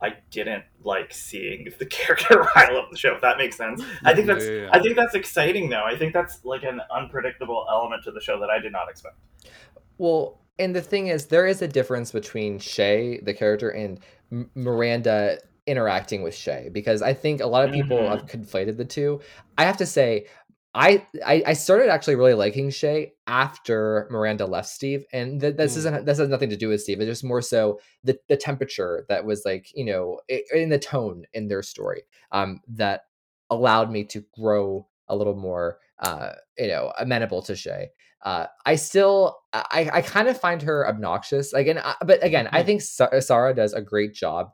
I 0.00 0.14
didn't 0.30 0.64
like 0.82 1.12
seeing 1.14 1.68
the 1.78 1.86
character 1.98 2.46
rile 2.56 2.76
up 2.76 2.90
the 2.90 2.96
show. 2.98 3.14
If 3.14 3.20
that 3.22 3.38
makes 3.38 3.56
sense. 3.56 3.82
I 4.04 4.14
think 4.14 4.26
that's 4.26 4.44
yeah, 4.46 4.52
yeah. 4.62 4.70
I 4.72 4.80
think 4.80 4.96
that's 4.96 5.14
exciting 5.14 5.70
though. 5.70 5.84
I 5.84 5.96
think 5.96 6.12
that's 6.12 6.44
like 6.44 6.62
an 6.64 6.80
unpredictable 6.94 7.66
element 7.70 8.02
to 8.04 8.10
the 8.12 8.20
show 8.20 8.38
that 8.40 8.50
I 8.50 8.58
did 8.58 8.72
not 8.72 8.88
expect. 8.90 9.16
Well, 9.98 10.40
and 10.58 10.74
the 10.74 10.82
thing 10.82 11.06
is, 11.08 11.26
there 11.26 11.46
is 11.46 11.62
a 11.62 11.68
difference 11.68 12.12
between 12.12 12.58
Che, 12.58 13.20
the 13.22 13.32
character, 13.34 13.70
and 13.70 14.00
M- 14.30 14.50
Miranda 14.54 15.38
interacting 15.66 16.22
with 16.22 16.34
Che 16.36 16.68
because 16.72 17.00
I 17.02 17.14
think 17.14 17.40
a 17.40 17.46
lot 17.46 17.64
of 17.64 17.72
people 17.72 17.98
Mhm. 17.98 18.08
have 18.10 18.26
conflated 18.26 18.76
the 18.76 18.84
two. 18.84 19.20
I 19.56 19.64
have 19.64 19.76
to 19.76 19.86
say, 19.86 20.26
I, 20.74 21.06
I 21.24 21.42
I 21.48 21.52
started 21.52 21.90
actually 21.90 22.16
really 22.16 22.34
liking 22.34 22.70
Che 22.70 23.12
after 23.26 24.08
Miranda 24.10 24.46
left 24.46 24.68
Steve, 24.68 25.04
and 25.12 25.40
th- 25.40 25.56
this 25.56 25.74
Mm. 25.74 25.76
isn't 25.78 26.06
this 26.06 26.18
has 26.18 26.28
nothing 26.28 26.50
to 26.50 26.56
do 26.56 26.68
with 26.68 26.80
Steve. 26.82 27.00
It's 27.00 27.08
just 27.10 27.24
more 27.24 27.42
so 27.42 27.78
the 28.04 28.18
the 28.28 28.36
temperature 28.36 29.04
that 29.08 29.24
was 29.24 29.44
like 29.44 29.66
you 29.74 29.84
know 29.84 30.20
i- 30.30 30.42
in 30.54 30.70
the 30.70 30.78
tone 30.78 31.24
in 31.34 31.48
their 31.48 31.62
story 31.62 32.02
um, 32.32 32.60
that 32.68 33.02
allowed 33.50 33.90
me 33.90 34.04
to 34.04 34.24
grow 34.38 34.86
a 35.08 35.16
little 35.16 35.36
more 35.36 35.78
uh, 35.98 36.32
you 36.58 36.68
know 36.68 36.92
amenable 36.98 37.42
to 37.42 37.54
Che. 37.54 37.88
Uh, 38.24 38.46
I 38.64 38.76
still, 38.76 39.40
I, 39.52 39.90
I 39.92 40.00
kind 40.00 40.28
of 40.28 40.38
find 40.40 40.62
her 40.62 40.86
obnoxious. 40.88 41.52
Again, 41.52 41.78
I, 41.82 41.96
but 42.06 42.22
again, 42.22 42.48
I 42.52 42.62
Mhm. 42.62 42.66
think 42.66 42.80
Sa- 42.82 43.18
Sara 43.18 43.52
does 43.52 43.72
a 43.72 43.82
great 43.82 44.14
job 44.14 44.52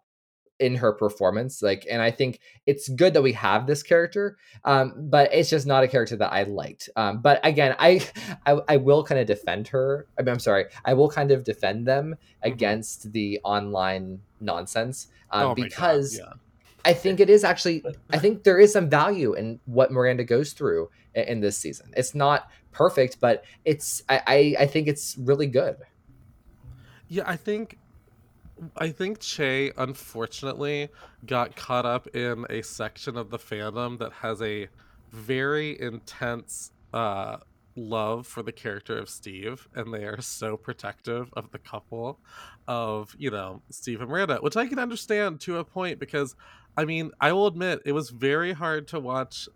in 0.61 0.75
her 0.77 0.93
performance. 0.93 1.63
Like, 1.63 1.87
and 1.91 2.03
I 2.03 2.11
think 2.11 2.41
it's 2.67 2.89
good 2.89 3.15
that 3.15 3.23
we 3.23 3.33
have 3.33 3.67
this 3.67 3.83
character. 3.83 4.37
Um, 4.65 4.95
but 4.97 5.33
it's 5.33 5.51
just 5.51 5.67
not 5.67 5.85
a 5.85 5.89
character 5.89 6.17
that 6.17 6.33
I 6.33 6.43
liked. 6.45 6.89
Um, 6.97 7.21
but 7.21 7.41
again, 7.45 7.77
I, 7.79 8.07
I, 8.47 8.61
I 8.69 8.77
will 8.77 9.05
kind 9.05 9.21
of 9.21 9.27
defend 9.27 9.69
her. 9.69 10.07
I 10.19 10.23
mean, 10.23 10.31
I'm 10.31 10.39
sorry, 10.39 10.67
I 10.85 10.95
will 10.95 11.09
kind 11.09 11.31
of 11.31 11.45
defend 11.45 11.87
them 11.87 12.17
against 12.43 13.13
the 13.13 13.41
online 13.45 14.21
nonsense 14.41 15.09
um, 15.31 15.39
Mm-hmm. 15.39 15.51
Oh 15.51 15.55
because. 15.55 16.19
yeah. 16.19 16.33
I 16.85 16.95
think 16.95 17.21
it 17.21 17.29
is 17.29 17.45
actually. 17.45 17.85
I 18.11 18.19
think 18.19 18.45
there 18.45 18.59
is 18.59 18.73
some 18.73 18.89
value 18.89 19.35
in 19.35 19.61
what 19.67 19.91
Miranda 19.91 20.25
goes 20.25 20.53
through 20.53 20.89
in, 21.13 21.25
in 21.25 21.41
this 21.41 21.59
season. 21.59 21.93
It's 21.97 22.15
not 22.15 22.49
perfect, 22.73 23.21
but 23.21 23.45
it's. 23.65 24.03
I, 24.09 24.23
I. 24.27 24.57
I 24.61 24.67
think 24.67 24.89
it's 24.89 25.19
really 25.19 25.49
good. 25.49 25.77
Yeah, 27.09 27.25
I 27.27 27.37
think 27.37 27.79
I 28.77 28.91
think 28.91 29.21
Che 29.21 29.73
unfortunately 29.77 30.89
got 31.27 31.57
caught 31.57 31.87
up 31.87 32.09
in 32.09 32.45
a 32.51 32.63
section 32.63 33.17
of 33.17 33.31
the 33.31 33.39
fandom 33.39 33.99
that 33.99 34.13
has 34.13 34.43
a 34.43 34.69
very 35.11 35.81
intense 35.81 36.73
uh 36.93 37.39
love 37.79 38.27
for 38.27 38.43
the 38.43 38.53
character 38.53 38.99
of 38.99 39.09
Steve 39.09 39.69
and 39.75 39.95
they 39.95 40.05
are 40.05 40.21
so 40.21 40.57
protective 40.57 41.31
of 41.35 41.51
the 41.53 41.59
couple 41.59 42.19
of, 42.67 43.15
you 43.19 43.31
know, 43.31 43.63
Steve 43.71 44.01
and 44.01 44.11
Miranda, 44.11 44.39
which 44.39 44.57
I 44.57 44.67
can 44.67 44.79
understand 44.79 45.41
to 45.43 45.59
a 45.59 45.65
point 45.65 45.99
because 45.99 46.35
I 46.77 46.85
mean, 46.85 47.11
I 47.21 47.33
will 47.33 47.47
admit 47.47 47.83
it 47.85 47.93
was 47.93 48.11
very 48.11 48.53
hard 48.53 48.89
to 48.89 49.01
watch 49.01 49.49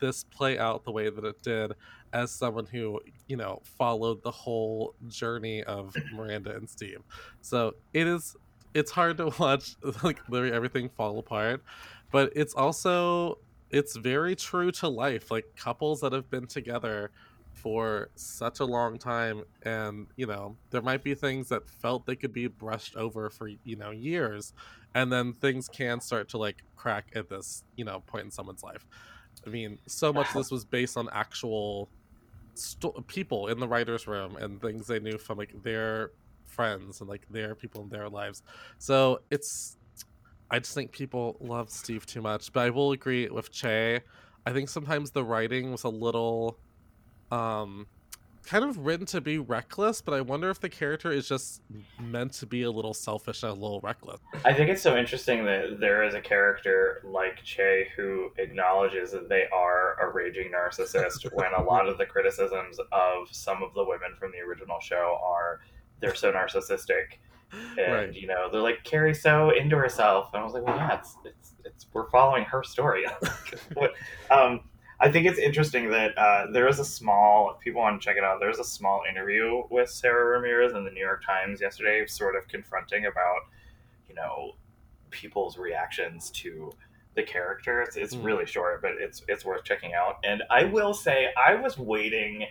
this 0.00 0.24
play 0.24 0.58
out 0.58 0.84
the 0.84 0.92
way 0.92 1.08
that 1.10 1.24
it 1.24 1.42
did 1.42 1.72
as 2.12 2.30
someone 2.30 2.66
who, 2.66 3.00
you 3.26 3.36
know, 3.36 3.60
followed 3.64 4.22
the 4.22 4.30
whole 4.30 4.94
journey 5.08 5.64
of 5.64 5.96
Miranda 6.12 6.54
and 6.54 6.68
Steve. 6.68 7.00
So 7.40 7.74
it 7.92 8.06
is 8.06 8.36
it's 8.74 8.90
hard 8.90 9.16
to 9.18 9.32
watch 9.38 9.76
like 10.02 10.20
literally 10.28 10.54
everything 10.54 10.88
fall 10.88 11.18
apart, 11.18 11.62
but 12.10 12.32
it's 12.34 12.54
also 12.54 13.38
it's 13.70 13.96
very 13.96 14.34
true 14.34 14.70
to 14.72 14.88
life. 14.88 15.30
Like 15.30 15.44
couples 15.56 16.00
that 16.00 16.12
have 16.12 16.30
been 16.30 16.46
together 16.46 17.10
for 17.58 18.08
such 18.14 18.60
a 18.60 18.64
long 18.64 18.98
time 18.98 19.42
and 19.62 20.06
you 20.16 20.26
know 20.26 20.56
there 20.70 20.80
might 20.80 21.02
be 21.02 21.12
things 21.14 21.48
that 21.48 21.68
felt 21.68 22.06
they 22.06 22.14
could 22.14 22.32
be 22.32 22.46
brushed 22.46 22.94
over 22.94 23.28
for 23.28 23.48
you 23.64 23.74
know 23.74 23.90
years 23.90 24.52
and 24.94 25.12
then 25.12 25.32
things 25.32 25.68
can 25.68 26.00
start 26.00 26.28
to 26.28 26.38
like 26.38 26.62
crack 26.76 27.10
at 27.16 27.28
this 27.28 27.64
you 27.76 27.84
know 27.84 28.00
point 28.06 28.24
in 28.24 28.30
someone's 28.30 28.62
life 28.62 28.86
i 29.44 29.50
mean 29.50 29.76
so 29.86 30.12
much 30.12 30.28
of 30.28 30.34
this 30.34 30.52
was 30.52 30.64
based 30.64 30.96
on 30.96 31.08
actual 31.12 31.88
people 33.08 33.48
in 33.48 33.58
the 33.58 33.66
writers 33.66 34.06
room 34.06 34.36
and 34.36 34.60
things 34.60 34.86
they 34.86 35.00
knew 35.00 35.18
from 35.18 35.36
like 35.38 35.52
their 35.62 36.12
friends 36.58 37.00
and 37.00 37.08
like 37.08 37.24
their 37.30 37.54
people 37.54 37.82
in 37.84 37.88
their 37.88 38.08
lives. 38.08 38.42
So 38.78 39.20
it's 39.30 39.76
i 40.50 40.58
just 40.58 40.74
think 40.74 40.90
people 40.92 41.36
love 41.40 41.68
steve 41.68 42.06
too 42.06 42.22
much 42.22 42.50
but 42.54 42.60
i 42.60 42.70
will 42.70 42.92
agree 42.92 43.28
with 43.28 43.52
che. 43.52 44.00
I 44.46 44.52
think 44.54 44.70
sometimes 44.70 45.10
the 45.10 45.22
writing 45.22 45.70
was 45.70 45.84
a 45.84 45.90
little 46.06 46.58
um 47.30 47.86
kind 48.44 48.64
of 48.64 48.78
written 48.78 49.04
to 49.14 49.20
be 49.20 49.36
reckless 49.36 50.00
but 50.00 50.14
i 50.14 50.22
wonder 50.22 50.48
if 50.48 50.58
the 50.58 50.70
character 50.70 51.12
is 51.12 51.28
just 51.28 51.60
meant 52.00 52.32
to 52.40 52.46
be 52.46 52.62
a 52.62 52.70
little 52.70 52.94
selfish 52.94 53.42
and 53.42 53.52
a 53.52 53.54
little 53.54 53.80
reckless. 53.80 54.20
I 54.50 54.54
think 54.54 54.70
it's 54.70 54.80
so 54.80 54.96
interesting 54.96 55.44
that 55.44 55.80
there 55.80 56.02
is 56.08 56.14
a 56.14 56.20
character 56.20 57.02
like 57.04 57.42
Che 57.44 57.88
who 57.94 58.30
acknowledges 58.38 59.10
that 59.12 59.28
they 59.28 59.44
are 59.52 60.00
a 60.00 60.10
raging 60.10 60.50
narcissist 60.58 61.30
when 61.34 61.52
a 61.52 61.62
lot 61.62 61.86
of 61.90 61.98
the 61.98 62.06
criticisms 62.06 62.78
of 62.90 63.28
some 63.30 63.62
of 63.62 63.74
the 63.74 63.84
women 63.84 64.12
from 64.18 64.32
the 64.32 64.38
original 64.38 64.80
show 64.80 65.18
are 65.22 65.60
they're 66.00 66.14
so 66.14 66.32
narcissistic 66.32 67.18
and 67.78 67.92
right 67.92 68.14
you 68.14 68.26
know 68.26 68.48
they're 68.50 68.60
like 68.60 68.84
Carrie's 68.84 69.22
so 69.22 69.50
into 69.50 69.76
herself 69.76 70.28
and 70.32 70.40
I 70.42 70.44
was 70.44 70.52
like 70.54 70.64
well 70.66 70.76
yeah 70.76 70.98
it's 70.98 71.16
it's, 71.24 71.52
it's 71.64 71.86
we're 71.92 72.08
following 72.10 72.44
her 72.44 72.62
story 72.62 73.04
um 74.30 74.60
I 75.00 75.10
think 75.12 75.26
it's 75.26 75.38
interesting 75.38 75.90
that 75.90 76.18
uh, 76.18 76.46
there 76.52 76.66
is 76.66 76.80
a 76.80 76.84
small. 76.84 77.52
If 77.52 77.60
people 77.60 77.80
want 77.80 78.02
to 78.02 78.04
check 78.04 78.16
it 78.16 78.24
out, 78.24 78.40
there's 78.40 78.58
a 78.58 78.64
small 78.64 79.04
interview 79.08 79.62
with 79.70 79.88
Sara 79.88 80.24
Ramirez 80.36 80.72
in 80.72 80.84
the 80.84 80.90
New 80.90 80.98
York 81.00 81.24
Times 81.24 81.60
yesterday, 81.60 82.04
sort 82.06 82.34
of 82.34 82.48
confronting 82.48 83.06
about, 83.06 83.42
you 84.08 84.16
know, 84.16 84.56
people's 85.10 85.56
reactions 85.56 86.30
to 86.30 86.72
the 87.14 87.22
character. 87.22 87.80
It's, 87.80 87.94
it's 87.96 88.16
Mm. 88.16 88.24
really 88.24 88.44
short, 88.46 88.82
but 88.82 88.94
it's 88.98 89.22
it's 89.28 89.44
worth 89.44 89.62
checking 89.62 89.94
out. 89.94 90.16
And 90.24 90.42
I 90.50 90.64
will 90.64 90.92
say, 90.94 91.28
I 91.36 91.54
was 91.54 91.78
waiting 91.78 92.46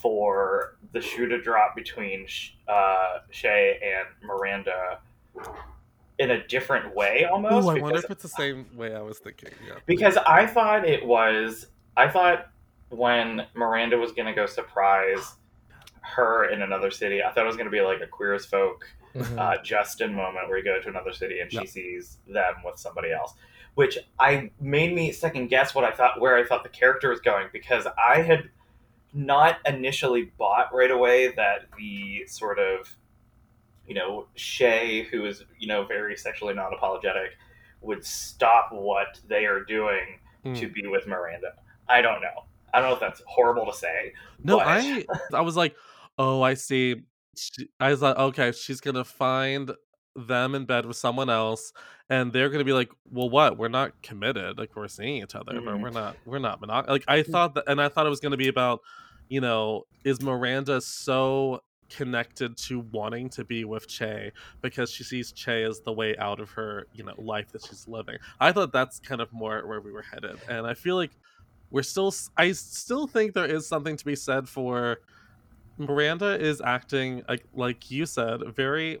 for 0.00 0.76
the 0.92 1.00
shoe 1.00 1.26
to 1.28 1.40
drop 1.40 1.74
between 1.76 2.26
uh, 2.68 3.18
Che 3.30 3.78
and 3.82 4.06
Miranda 4.28 4.98
in 6.18 6.30
a 6.30 6.46
different 6.46 6.94
way, 6.94 7.24
almost. 7.30 7.66
Ooh, 7.66 7.70
I 7.70 7.80
wonder 7.80 7.98
if 7.98 8.10
it's 8.10 8.22
the 8.22 8.28
same 8.28 8.66
way 8.76 8.94
I 8.94 9.00
was 9.02 9.18
thinking. 9.18 9.50
Yeah. 9.66 9.74
because 9.86 10.16
I 10.16 10.46
thought 10.46 10.86
it 10.86 11.04
was. 11.04 11.66
I 11.96 12.08
thought 12.08 12.48
when 12.90 13.46
Miranda 13.54 13.96
was 13.98 14.12
gonna 14.12 14.34
go 14.34 14.46
surprise 14.46 15.34
her 16.02 16.50
in 16.50 16.62
another 16.62 16.90
city, 16.90 17.22
I 17.22 17.32
thought 17.32 17.44
it 17.44 17.48
was 17.48 17.56
gonna 17.56 17.70
be 17.70 17.80
like 17.80 18.00
a 18.00 18.06
queer 18.06 18.34
as 18.34 18.46
folk 18.46 18.86
Mhm. 19.14 19.38
uh, 19.38 19.62
Justin 19.62 20.14
moment 20.14 20.48
where 20.48 20.58
you 20.58 20.64
go 20.64 20.78
to 20.80 20.88
another 20.88 21.12
city 21.12 21.40
and 21.40 21.50
she 21.50 21.58
Yep. 21.58 21.68
sees 21.68 22.18
them 22.28 22.54
with 22.64 22.78
somebody 22.78 23.12
else, 23.12 23.34
which 23.74 23.96
I 24.18 24.50
made 24.60 24.94
me 24.94 25.10
second 25.10 25.48
guess 25.48 25.74
what 25.74 25.84
I 25.84 25.90
thought 25.90 26.20
where 26.20 26.36
I 26.36 26.44
thought 26.44 26.62
the 26.62 26.68
character 26.68 27.08
was 27.10 27.20
going 27.20 27.48
because 27.52 27.86
I 27.98 28.20
had 28.20 28.50
not 29.16 29.56
initially 29.66 30.30
bought 30.38 30.72
right 30.74 30.90
away 30.90 31.28
that 31.28 31.60
the 31.78 32.24
sort 32.26 32.58
of 32.58 32.94
you 33.86 33.94
know 33.94 34.26
Che 34.34 35.04
who 35.10 35.24
is 35.24 35.42
you 35.58 35.66
know 35.66 35.84
very 35.86 36.16
sexually 36.16 36.52
non 36.54 36.72
apologetic 36.74 37.30
would 37.80 38.04
stop 38.04 38.68
what 38.72 39.18
they 39.28 39.46
are 39.46 39.64
doing 39.64 40.20
Mm. 40.44 40.56
to 40.60 40.68
be 40.68 40.86
with 40.86 41.08
Miranda. 41.08 41.54
I 41.88 42.00
don't 42.02 42.20
know. 42.20 42.44
I 42.72 42.78
don't 42.78 42.90
know 42.90 42.94
if 42.94 43.00
that's 43.00 43.20
horrible 43.26 43.66
to 43.66 43.72
say. 43.76 44.12
No, 44.44 44.58
but- 44.58 44.66
I 44.68 45.04
I 45.34 45.40
was 45.40 45.56
like, 45.56 45.74
oh, 46.18 46.40
I 46.42 46.54
see. 46.54 47.02
I 47.80 47.90
was 47.90 48.00
like, 48.00 48.16
okay, 48.16 48.52
she's 48.52 48.80
gonna 48.80 49.02
find 49.04 49.72
them 50.14 50.54
in 50.54 50.64
bed 50.64 50.86
with 50.86 50.96
someone 50.96 51.28
else, 51.28 51.72
and 52.08 52.32
they're 52.32 52.48
gonna 52.48 52.62
be 52.64 52.72
like, 52.72 52.90
well, 53.10 53.28
what? 53.28 53.58
We're 53.58 53.66
not 53.68 54.00
committed. 54.02 54.56
Like 54.56 54.76
we're 54.76 54.86
seeing 54.88 55.20
each 55.22 55.34
other, 55.34 55.60
but 55.60 55.74
Mhm. 55.74 55.82
we're 55.82 55.90
not. 55.90 56.16
We're 56.26 56.38
not 56.38 56.60
monog. 56.60 56.86
Like 56.88 57.04
I 57.08 57.22
thought 57.24 57.54
that, 57.54 57.64
and 57.66 57.80
I 57.80 57.88
thought 57.88 58.06
it 58.06 58.10
was 58.10 58.20
gonna 58.20 58.36
be 58.36 58.46
about, 58.48 58.82
you 59.28 59.40
know, 59.40 59.84
is 60.04 60.20
Miranda 60.22 60.80
so 60.80 61.62
connected 61.88 62.56
to 62.56 62.80
wanting 62.92 63.28
to 63.30 63.44
be 63.44 63.64
with 63.64 63.86
Che 63.86 64.32
because 64.60 64.90
she 64.90 65.04
sees 65.04 65.32
Che 65.32 65.62
as 65.64 65.80
the 65.80 65.92
way 65.92 66.16
out 66.16 66.40
of 66.40 66.50
her, 66.50 66.86
you 66.92 67.04
know, 67.04 67.14
life 67.18 67.52
that 67.52 67.64
she's 67.64 67.86
living. 67.86 68.18
I 68.40 68.52
thought 68.52 68.72
that's 68.72 68.98
kind 69.00 69.20
of 69.20 69.32
more 69.32 69.66
where 69.66 69.80
we 69.80 69.92
were 69.92 70.02
headed, 70.02 70.38
and 70.48 70.66
I 70.66 70.74
feel 70.74 70.96
like 70.96 71.12
we're 71.70 71.82
still 71.82 72.14
I 72.36 72.52
still 72.52 73.06
think 73.06 73.34
there 73.34 73.46
is 73.46 73.66
something 73.66 73.96
to 73.96 74.04
be 74.04 74.16
said 74.16 74.48
for 74.48 75.00
miranda 75.78 76.40
is 76.40 76.62
acting 76.62 77.22
like 77.28 77.44
like 77.54 77.90
you 77.90 78.06
said 78.06 78.40
very 78.54 78.98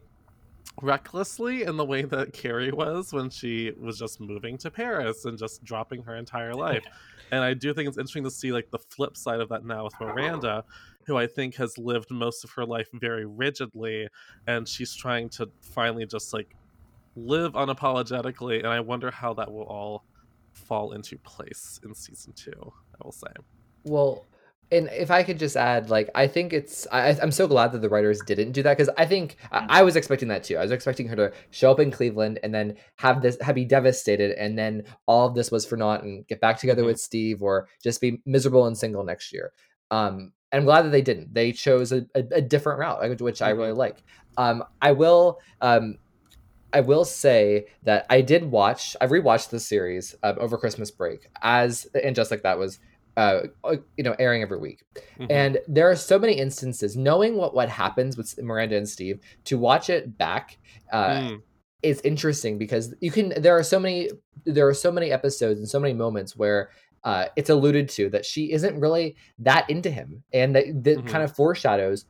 recklessly 0.82 1.62
in 1.62 1.76
the 1.76 1.84
way 1.84 2.02
that 2.02 2.32
carrie 2.32 2.70
was 2.70 3.12
when 3.12 3.30
she 3.30 3.72
was 3.80 3.98
just 3.98 4.20
moving 4.20 4.58
to 4.58 4.70
paris 4.70 5.24
and 5.24 5.38
just 5.38 5.64
dropping 5.64 6.02
her 6.02 6.16
entire 6.16 6.52
life. 6.54 6.84
And 7.32 7.42
i 7.42 7.54
do 7.54 7.72
think 7.72 7.88
it's 7.88 7.96
interesting 7.96 8.24
to 8.24 8.30
see 8.30 8.52
like 8.52 8.70
the 8.70 8.78
flip 8.78 9.16
side 9.16 9.40
of 9.40 9.48
that 9.48 9.64
now 9.64 9.84
with 9.84 9.94
miranda 10.00 10.64
who 11.06 11.16
i 11.16 11.26
think 11.26 11.54
has 11.54 11.78
lived 11.78 12.10
most 12.10 12.44
of 12.44 12.50
her 12.50 12.64
life 12.64 12.88
very 12.92 13.24
rigidly 13.24 14.08
and 14.46 14.68
she's 14.68 14.94
trying 14.94 15.28
to 15.30 15.48
finally 15.62 16.04
just 16.06 16.34
like 16.34 16.54
live 17.16 17.54
unapologetically 17.54 18.58
and 18.58 18.68
i 18.68 18.78
wonder 18.78 19.10
how 19.10 19.32
that 19.32 19.50
will 19.50 19.64
all 19.64 20.04
fall 20.52 20.92
into 20.92 21.16
place 21.18 21.80
in 21.84 21.94
season 21.94 22.32
two 22.34 22.72
i 23.00 23.04
will 23.04 23.12
say. 23.12 23.28
Well, 23.86 24.26
and 24.72 24.88
if 24.92 25.10
I 25.10 25.22
could 25.22 25.38
just 25.38 25.56
add, 25.56 25.90
like, 25.90 26.10
I 26.14 26.26
think 26.26 26.52
it's, 26.52 26.86
I, 26.90 27.16
I'm 27.22 27.30
so 27.30 27.46
glad 27.46 27.72
that 27.72 27.82
the 27.82 27.88
writers 27.88 28.20
didn't 28.26 28.52
do 28.52 28.62
that 28.64 28.76
because 28.76 28.92
I 28.98 29.06
think 29.06 29.36
I, 29.52 29.66
I 29.68 29.82
was 29.82 29.94
expecting 29.94 30.28
that 30.28 30.42
too. 30.42 30.56
I 30.56 30.62
was 30.62 30.72
expecting 30.72 31.06
her 31.08 31.16
to 31.16 31.32
show 31.50 31.70
up 31.70 31.78
in 31.78 31.90
Cleveland 31.90 32.40
and 32.42 32.52
then 32.52 32.76
have 32.96 33.22
this, 33.22 33.38
have 33.40 33.54
be 33.54 33.64
devastated, 33.64 34.32
and 34.32 34.58
then 34.58 34.82
all 35.06 35.28
of 35.28 35.34
this 35.34 35.50
was 35.50 35.64
for 35.64 35.76
naught 35.76 36.02
and 36.02 36.26
get 36.26 36.40
back 36.40 36.58
together 36.58 36.82
Mhm. 36.82 36.86
with 36.86 37.00
Steve 37.00 37.42
or 37.42 37.68
just 37.82 38.00
be 38.00 38.20
miserable 38.26 38.66
and 38.66 38.76
single 38.76 39.04
next 39.04 39.32
year. 39.32 39.52
Um, 39.90 40.32
and 40.50 40.60
I'm 40.60 40.64
glad 40.64 40.82
that 40.82 40.90
they 40.90 41.02
didn't. 41.02 41.32
They 41.32 41.52
chose 41.52 41.92
a, 41.92 42.06
a, 42.14 42.24
a 42.32 42.42
different 42.42 42.80
route, 42.80 43.20
which 43.20 43.42
I 43.42 43.50
really 43.50 43.72
like. 43.72 44.02
Um, 44.36 44.64
I 44.82 44.92
will, 44.92 45.38
um, 45.60 45.98
I 46.72 46.80
will 46.80 47.04
say 47.04 47.66
that 47.84 48.06
I 48.10 48.20
did 48.20 48.44
watch. 48.44 48.96
I 49.00 49.06
rewatched 49.06 49.50
the 49.50 49.60
series 49.60 50.14
um, 50.22 50.36
over 50.40 50.58
Christmas 50.58 50.90
break 50.90 51.28
as 51.40 51.86
and 52.02 52.16
just 52.16 52.30
like 52.30 52.42
that 52.42 52.58
was, 52.58 52.80
uh, 53.16 53.40
uh, 53.64 53.76
you 53.96 54.04
know, 54.04 54.14
airing 54.18 54.42
every 54.42 54.58
week. 54.58 54.82
Mhm. 55.18 55.26
And 55.30 55.58
there 55.68 55.90
are 55.90 55.96
so 55.96 56.18
many 56.18 56.34
instances, 56.34 56.96
knowing 56.96 57.36
what 57.36 57.54
what 57.54 57.68
happens 57.68 58.16
with 58.16 58.38
Miranda 58.42 58.76
and 58.76 58.88
Steve, 58.88 59.20
to 59.44 59.58
watch 59.58 59.88
it 59.90 60.16
back 60.18 60.58
uh, 60.92 61.08
Mm, 61.20 61.42
is 61.82 62.00
interesting 62.02 62.58
because 62.58 62.94
you 63.00 63.10
can. 63.10 63.32
There 63.40 63.56
are 63.56 63.62
so 63.62 63.78
many. 63.78 64.10
There 64.44 64.68
are 64.68 64.74
so 64.74 64.92
many 64.92 65.10
episodes 65.12 65.58
and 65.60 65.68
so 65.68 65.80
many 65.80 65.94
moments 65.94 66.36
where. 66.36 66.70
Uh, 67.04 67.28
it's 67.36 67.50
alluded 67.50 67.88
to 67.88 68.10
that 68.10 68.24
she 68.24 68.50
isn't 68.50 68.80
really 68.80 69.14
that 69.38 69.70
into 69.70 69.88
him, 69.88 70.24
and 70.32 70.56
that, 70.56 70.64
that 70.82 70.98
Mhm. 70.98 71.06
kind 71.06 71.22
of 71.22 71.32
foreshadows 71.36 72.04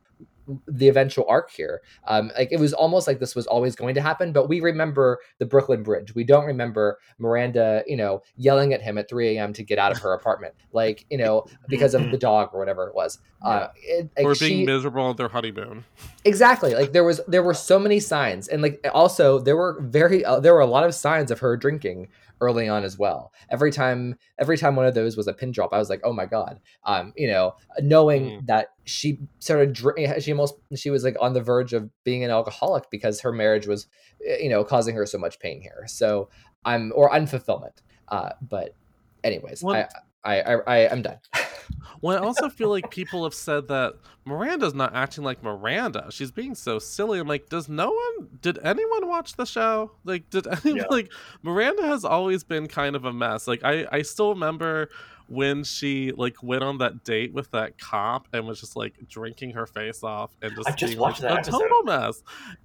the 0.67 0.87
eventual 0.87 1.25
arc 1.27 1.51
here. 1.51 1.81
Um, 2.07 2.31
like 2.37 2.49
it 2.51 2.59
was 2.59 2.73
almost 2.73 3.07
like 3.07 3.19
this 3.19 3.35
was 3.35 3.47
always 3.47 3.75
going 3.75 3.95
to 3.95 4.01
happen, 4.01 4.31
but 4.31 4.47
we 4.47 4.59
remember 4.59 5.19
the 5.39 5.45
Brooklyn 5.45 5.83
Bridge. 5.83 6.15
We 6.15 6.23
don't 6.23 6.45
remember 6.45 6.99
Miranda, 7.17 7.83
you 7.87 7.97
know, 7.97 8.21
yelling 8.35 8.73
at 8.73 8.81
him 8.81 8.97
at 8.97 9.09
3 9.09 9.37
a.m. 9.37 9.53
to 9.53 9.63
get 9.63 9.79
out 9.79 9.91
of 9.91 9.99
her 9.99 10.13
apartment, 10.13 10.53
like 10.71 11.05
you 11.09 11.17
know, 11.17 11.45
because 11.67 11.93
of 11.93 12.11
the 12.11 12.17
dog 12.17 12.49
or 12.53 12.59
whatever 12.59 12.87
it 12.87 12.95
was. 12.95 13.19
Uh, 13.41 13.67
it, 13.75 14.09
like, 14.17 14.25
or 14.25 14.35
being 14.35 14.59
she- 14.59 14.65
miserable 14.65 15.03
on 15.03 15.15
their 15.15 15.29
honeymoon 15.29 15.83
exactly 16.25 16.73
like 16.73 16.91
there 16.91 17.03
was 17.03 17.21
there 17.27 17.43
were 17.43 17.53
so 17.53 17.79
many 17.79 17.99
signs, 17.99 18.47
and 18.47 18.61
like 18.61 18.85
also 18.93 19.39
there 19.39 19.55
were 19.55 19.79
very 19.81 20.23
uh, 20.25 20.39
there 20.39 20.53
were 20.53 20.61
a 20.61 20.65
lot 20.67 20.83
of 20.83 20.93
signs 20.93 21.31
of 21.31 21.39
her 21.39 21.55
drinking 21.55 22.07
early 22.41 22.67
on 22.67 22.83
as 22.83 22.97
well. 22.97 23.31
Every 23.49 23.71
time 23.71 24.17
every 24.37 24.57
time 24.57 24.75
one 24.75 24.85
of 24.85 24.93
those 24.93 25.17
was 25.17 25.27
a 25.27 25.33
pin 25.33 25.51
drop, 25.51 25.73
I 25.73 25.77
was 25.77 25.89
like, 25.89 26.01
oh 26.03 26.13
my 26.13 26.25
god. 26.25 26.59
Um, 26.83 27.13
you 27.15 27.27
know, 27.27 27.55
knowing 27.79 28.43
that 28.45 28.69
she 28.87 29.19
started 29.39 29.73
dr- 29.73 29.95
she 30.23 30.31
almost 30.31 30.55
she 30.75 30.89
was 30.89 31.03
like 31.03 31.15
on 31.21 31.33
the 31.33 31.41
verge 31.41 31.73
of 31.73 31.89
being 32.03 32.23
an 32.23 32.31
alcoholic 32.31 32.89
because 32.89 33.21
her 33.21 33.31
marriage 33.31 33.67
was 33.67 33.87
eh, 34.25 34.37
you 34.41 34.49
know 34.49 34.63
causing 34.63 34.95
her 34.95 35.05
so 35.05 35.17
much 35.19 35.39
pain 35.39 35.61
here. 35.61 35.83
So 35.87 36.29
I'm 36.65 36.91
or 36.95 37.11
unfulfillment. 37.11 37.77
Uh, 38.07 38.29
but 38.41 38.73
anyways, 39.23 39.61
Well- 39.61 39.75
I 40.23 40.41
I 40.41 40.41
I, 40.41 40.53
I 40.67 40.89
I'm 40.91 41.01
done. 41.03 41.19
well 42.01 42.17
i 42.17 42.25
also 42.25 42.47
feel 42.49 42.69
like 42.69 42.89
people 42.91 43.23
have 43.23 43.33
said 43.33 43.67
that 43.67 43.93
miranda's 44.25 44.73
not 44.73 44.93
acting 44.95 45.23
like 45.23 45.41
miranda 45.43 46.07
she's 46.11 46.31
being 46.31 46.53
so 46.55 46.79
silly 46.79 47.19
i'm 47.19 47.27
like 47.27 47.49
does 47.49 47.67
no 47.67 47.89
one 47.91 48.27
did 48.41 48.57
anyone 48.63 49.07
watch 49.07 49.35
the 49.35 49.45
show 49.45 49.91
like 50.05 50.29
did 50.29 50.47
anyone 50.65 50.77
Yeah. 50.77 50.83
like 50.89 51.11
miranda 51.43 51.83
has 51.83 52.05
always 52.05 52.43
been 52.43 52.67
kind 52.67 52.95
of 52.95 53.03
a 53.05 53.11
mess 53.11 53.47
like 53.47 53.63
i 53.63 53.85
i 53.91 54.01
still 54.01 54.29
remember 54.29 54.89
when 55.27 55.63
she 55.63 56.11
like 56.13 56.41
went 56.41 56.63
on 56.63 56.77
that 56.77 57.03
date 57.03 57.33
with 57.33 57.51
that 57.51 57.77
cop 57.77 58.27
and 58.33 58.47
was 58.47 58.59
just 58.59 58.75
like 58.75 58.93
drinking 59.09 59.51
her 59.51 59.65
face 59.65 60.03
off 60.03 60.31
and 60.41 60.55
just, 60.55 60.67
I 60.69 60.71
just 60.71 60.91
being 60.91 60.99
watched 60.99 61.21
like, 61.21 61.29
that 61.29 61.35
a 61.35 61.57
episode. 61.57 61.59
total 61.59 61.83
mess 61.83 62.23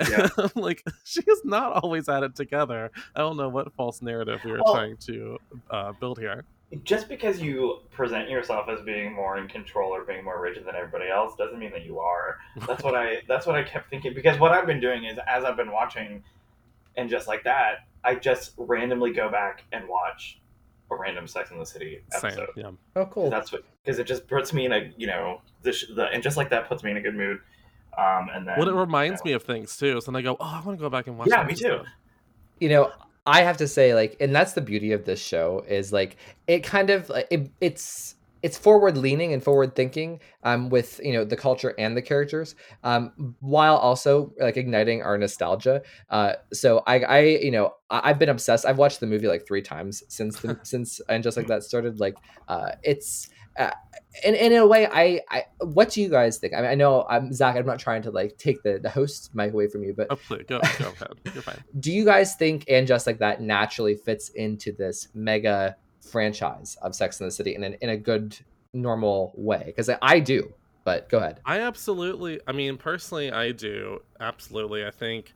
Yeah. 0.09 0.47
Like 0.55 0.85
she 1.05 1.21
is 1.21 1.43
not 1.45 1.83
always 1.83 2.09
at 2.09 2.23
it 2.23 2.35
together 2.37 2.91
i 3.17 3.19
don't 3.21 3.37
know 3.37 3.49
what 3.49 3.73
false 3.75 4.01
narrative 4.03 4.41
we 4.45 4.53
were 4.53 4.61
Well- 4.65 4.75
trying 4.75 4.97
to 4.99 5.39
uh, 5.71 5.93
build 5.93 6.19
here 6.19 6.45
just 6.85 7.07
because 7.09 7.39
you 7.41 7.81
present 7.91 8.31
yourself 8.31 8.67
as 8.71 8.81
being 8.81 9.13
more 9.13 9.37
in 9.37 9.47
control 9.47 9.91
or 9.95 10.05
being 10.05 10.25
more 10.25 10.41
rigid 10.41 10.65
than 10.65 10.75
everybody 10.75 11.11
else 11.11 11.35
doesn't 11.37 11.59
mean 11.59 11.71
that 11.73 11.85
you 11.85 11.99
are. 11.99 12.39
That's 12.67 12.83
what 12.83 12.95
I 12.95 13.21
that's 13.29 13.47
what 13.47 13.57
I 13.57 13.63
kept 13.63 13.91
thinking 13.91 14.15
because 14.15 14.39
what 14.39 14.53
I've 14.53 14.67
been 14.67 14.81
doing 14.81 15.05
is 15.05 15.19
as 15.29 15.45
I've 15.45 15.57
been 15.59 15.71
watching 15.71 16.25
and 16.97 17.11
just 17.11 17.29
like 17.29 17.45
that, 17.45 17.81
I 18.03 18.15
just 18.15 18.53
randomly 18.57 19.13
go 19.13 19.31
back 19.31 19.65
and 19.73 19.87
watch 19.87 20.41
a 20.97 21.01
random 21.01 21.27
Sex 21.27 21.51
in 21.51 21.59
the 21.59 21.67
City 21.67 22.03
same 22.11 22.33
episode. 22.33 22.49
yeah 22.57 22.71
Oh, 22.97 23.07
cool. 23.07 23.31
That's 23.31 23.53
what 23.53 23.65
because 23.85 23.99
it 23.99 24.07
just 24.07 24.27
puts 24.27 24.53
me 24.53 24.67
in 24.67 24.73
a 24.73 24.93
you 24.97 25.07
know 25.07 25.41
the, 25.63 25.77
the 25.95 26.07
and 26.07 26.23
just 26.23 26.37
like 26.37 26.51
that 26.51 26.69
puts 26.69 26.83
me 26.83 26.91
in 26.91 26.97
a 26.97 27.01
good 27.01 27.15
mood. 27.15 27.39
Um, 27.99 28.29
and 28.33 28.49
then 28.49 28.59
well, 28.59 28.69
it 28.69 28.75
reminds 28.75 29.21
you 29.25 29.31
know, 29.31 29.33
me 29.33 29.33
of 29.35 29.43
things 29.43 29.77
too. 29.77 30.01
So 30.01 30.11
then 30.11 30.17
I 30.17 30.23
go, 30.23 30.37
oh, 30.41 30.61
I 30.63 30.67
want 30.67 30.79
to 30.79 30.83
go 30.83 30.89
back 30.89 31.07
and 31.07 31.19
watch. 31.19 31.29
Yeah, 31.29 31.39
that 31.39 31.47
me 31.47 31.55
too. 31.55 31.67
episode." 31.67 31.87
you 32.63 32.69
know 32.69 32.93
i 33.27 33.43
have 33.43 33.57
to 33.57 33.67
say 33.67 33.93
like 33.93 34.17
and 34.21 34.35
that's 34.35 34.53
the 34.53 34.61
beauty 34.61 34.93
of 34.93 35.05
this 35.05 35.21
show 35.21 35.65
is 35.69 35.93
like 35.93 36.17
it 36.47 36.63
kind 36.63 36.91
of 36.91 37.11
it, 37.31 37.51
it's 37.61 38.15
it's 38.43 38.59
forward 38.59 38.97
leaning 38.97 39.33
and 39.33 39.43
forward 39.43 39.75
thinking 39.75 40.21
um 40.43 40.69
with 40.69 41.01
you 41.03 41.13
know 41.13 41.25
the 41.25 41.37
culture 41.37 41.75
and 41.79 41.97
the 41.97 42.03
characters 42.03 42.55
um 42.85 43.35
while 43.41 43.77
also 43.77 44.33
like 44.41 44.57
igniting 44.57 45.03
our 45.03 45.17
nostalgia 45.17 45.81
uh 46.11 46.35
so 46.53 46.83
i 46.87 46.99
i 47.01 47.21
you 47.21 47.51
know 47.51 47.75
I, 47.91 48.11
i've 48.11 48.19
been 48.19 48.29
obsessed 48.29 48.67
i've 48.67 48.79
watched 48.79 49.01
the 49.01 49.07
movie 49.07 49.29
like 49.29 49.47
three 49.47 49.63
times 49.63 50.03
since 50.09 50.39
the, 50.41 50.59
since 50.65 51.01
and 51.09 51.23
just 51.23 51.37
like 51.37 51.47
that 51.47 51.63
started 51.63 52.01
like 52.01 52.17
uh 52.49 52.73
it's 52.83 53.29
uh, 53.59 53.71
and, 54.25 54.35
and 54.35 54.55
in 54.55 54.61
a 54.61 54.67
way 54.67 54.87
I, 54.91 55.21
I 55.31 55.45
what 55.61 55.91
do 55.91 56.01
you 56.01 56.09
guys 56.09 56.39
think 56.39 56.55
i 56.55 56.63
mean 56.63 56.71
i 56.71 56.75
know 56.75 57.07
i'm 57.09 57.33
zach 57.35 57.55
i'm 57.57 57.67
not 57.67 57.79
trying 57.79 58.01
to 58.03 58.11
like 58.11 58.39
take 58.39 58.63
the 58.63 58.79
the 58.79 58.89
host 58.89 59.31
mic 59.35 59.53
away 59.53 59.69
from 59.69 59.85
you 59.85 59.93
but 59.95 60.07
Oh, 60.11 60.17
please 60.17 60.45
go, 60.49 60.59
go 60.79 60.89
ahead. 60.89 61.09
You're 61.35 61.43
fine. 61.43 61.63
do 61.81 61.93
you 61.93 62.05
guys 62.05 62.35
think 62.35 62.65
and 62.69 62.87
just 62.87 63.07
like 63.07 63.19
that 63.19 63.43
naturally 63.43 63.95
fits 63.95 64.31
into 64.31 64.73
this 64.73 65.09
mega 65.13 65.77
franchise 66.03 66.77
of 66.83 66.95
Sex 66.95 67.21
in 67.21 67.27
the 67.27 67.33
City 67.33 67.55
in, 67.55 67.65
an, 67.65 67.75
in 67.81 67.91
a 67.91 67.97
good, 67.97 68.39
normal 68.73 69.33
way? 69.35 69.63
Because 69.67 69.89
I, 69.89 69.99
I 70.03 70.21
do, 70.21 70.53
but 70.85 71.09
go 71.09 71.19
ahead. 71.19 71.41
I 71.45 71.61
absolutely, 71.61 72.41
I 72.47 72.53
mean, 72.53 72.77
personally, 72.77 73.31
I 73.31 73.53
do. 73.53 74.01
Absolutely. 74.21 74.85
I 74.85 74.91
think. 74.91 75.35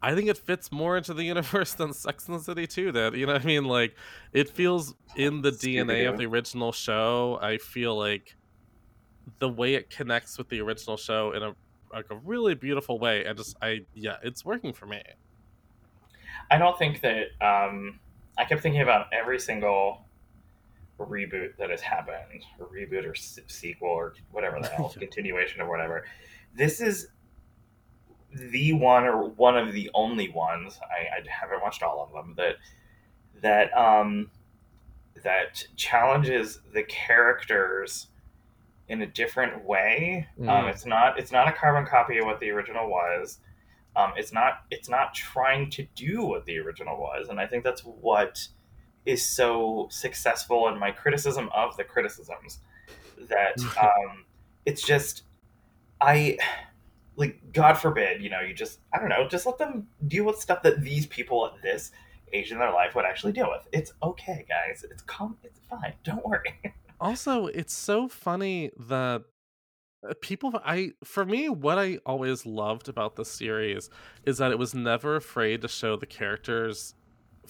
I 0.00 0.14
think 0.14 0.28
it 0.28 0.38
fits 0.38 0.70
more 0.70 0.96
into 0.96 1.12
the 1.12 1.24
universe 1.34 1.74
than 1.74 1.92
Sex 1.92 2.28
in 2.28 2.34
the 2.34 2.40
City 2.40 2.68
too. 2.68 2.92
That 2.92 3.16
you 3.16 3.26
know, 3.26 3.32
what 3.32 3.42
I 3.42 3.44
mean, 3.44 3.64
like 3.64 3.96
it 4.32 4.48
feels 4.48 4.94
in 5.16 5.42
the 5.42 5.50
DNA 5.50 6.08
of 6.08 6.18
the 6.18 6.26
original 6.26 6.70
show. 6.70 7.36
I 7.42 7.58
feel 7.58 7.98
like 7.98 8.36
the 9.40 9.48
way 9.48 9.74
it 9.74 9.90
connects 9.90 10.38
with 10.38 10.48
the 10.48 10.60
original 10.60 10.96
show 10.96 11.32
in 11.32 11.42
a 11.42 11.54
like 11.92 12.06
a 12.10 12.16
really 12.16 12.54
beautiful 12.54 12.98
way, 12.98 13.24
and 13.24 13.36
just 13.36 13.56
I 13.60 13.80
yeah, 13.94 14.16
it's 14.22 14.44
working 14.44 14.72
for 14.72 14.86
me. 14.86 15.02
I 16.50 16.58
don't 16.58 16.78
think 16.78 17.00
that 17.02 17.26
um, 17.40 17.98
I 18.38 18.44
kept 18.44 18.62
thinking 18.62 18.82
about 18.82 19.12
every 19.12 19.40
single 19.40 20.04
reboot 20.98 21.56
that 21.58 21.70
has 21.70 21.80
happened, 21.80 22.44
or 22.58 22.66
reboot 22.66 23.08
or 23.08 23.14
sequel 23.14 23.88
or 23.88 24.14
whatever 24.30 24.60
the 24.60 24.68
hell, 24.68 24.88
continuation 24.98 25.60
or 25.60 25.68
whatever. 25.68 26.04
This 26.54 26.80
is 26.80 27.08
the 28.32 28.72
one 28.72 29.04
or 29.04 29.28
one 29.28 29.56
of 29.56 29.72
the 29.72 29.90
only 29.94 30.28
ones 30.28 30.78
I, 30.82 31.18
I 31.18 31.22
haven't 31.28 31.62
watched 31.62 31.82
all 31.82 32.04
of 32.04 32.12
them 32.12 32.34
that 32.36 32.56
that 33.40 33.76
um 33.76 34.30
that 35.22 35.66
challenges 35.76 36.60
the 36.72 36.82
characters 36.84 38.08
in 38.88 39.02
a 39.02 39.06
different 39.06 39.64
way. 39.64 40.26
Mm. 40.40 40.48
Um, 40.48 40.68
it's 40.68 40.86
not 40.86 41.18
it's 41.18 41.32
not 41.32 41.48
a 41.48 41.52
carbon 41.52 41.86
copy 41.86 42.18
of 42.18 42.26
what 42.26 42.40
the 42.40 42.50
original 42.50 42.88
was. 42.88 43.38
Um, 43.98 44.12
it's 44.16 44.32
not 44.32 44.64
it's 44.70 44.88
not 44.88 45.12
trying 45.12 45.70
to 45.70 45.84
do 45.96 46.22
what 46.24 46.46
the 46.46 46.58
original 46.58 46.96
was, 46.96 47.28
and 47.28 47.40
I 47.40 47.46
think 47.46 47.64
that's 47.64 47.80
what 47.82 48.46
is 49.04 49.26
so 49.26 49.88
successful 49.90 50.68
in 50.68 50.78
my 50.78 50.92
criticism 50.92 51.50
of 51.52 51.76
the 51.76 51.82
criticisms. 51.82 52.60
That 53.28 53.58
um, 53.82 54.24
it's 54.64 54.82
just 54.82 55.24
I 56.00 56.38
like 57.16 57.40
God 57.52 57.74
forbid, 57.74 58.22
you 58.22 58.30
know, 58.30 58.40
you 58.40 58.54
just 58.54 58.78
I 58.94 59.00
don't 59.00 59.08
know, 59.08 59.26
just 59.26 59.46
let 59.46 59.58
them 59.58 59.88
deal 60.06 60.24
with 60.24 60.38
stuff 60.38 60.62
that 60.62 60.80
these 60.80 61.06
people 61.06 61.46
at 61.46 61.60
this 61.60 61.90
age 62.32 62.52
in 62.52 62.58
their 62.58 62.72
life 62.72 62.94
would 62.94 63.04
actually 63.04 63.32
deal 63.32 63.50
with. 63.50 63.66
It's 63.72 63.92
okay, 64.00 64.46
guys. 64.48 64.84
It's 64.88 65.02
calm. 65.02 65.36
It's 65.42 65.58
fine. 65.68 65.94
Don't 66.04 66.24
worry. 66.24 66.54
also, 67.00 67.46
it's 67.46 67.74
so 67.74 68.06
funny 68.06 68.70
that 68.78 69.24
people 70.20 70.52
i 70.64 70.92
for 71.04 71.24
me 71.24 71.48
what 71.48 71.78
i 71.78 71.98
always 72.06 72.46
loved 72.46 72.88
about 72.88 73.16
the 73.16 73.24
series 73.24 73.90
is 74.24 74.38
that 74.38 74.52
it 74.52 74.58
was 74.58 74.74
never 74.74 75.16
afraid 75.16 75.60
to 75.60 75.68
show 75.68 75.96
the 75.96 76.06
characters 76.06 76.94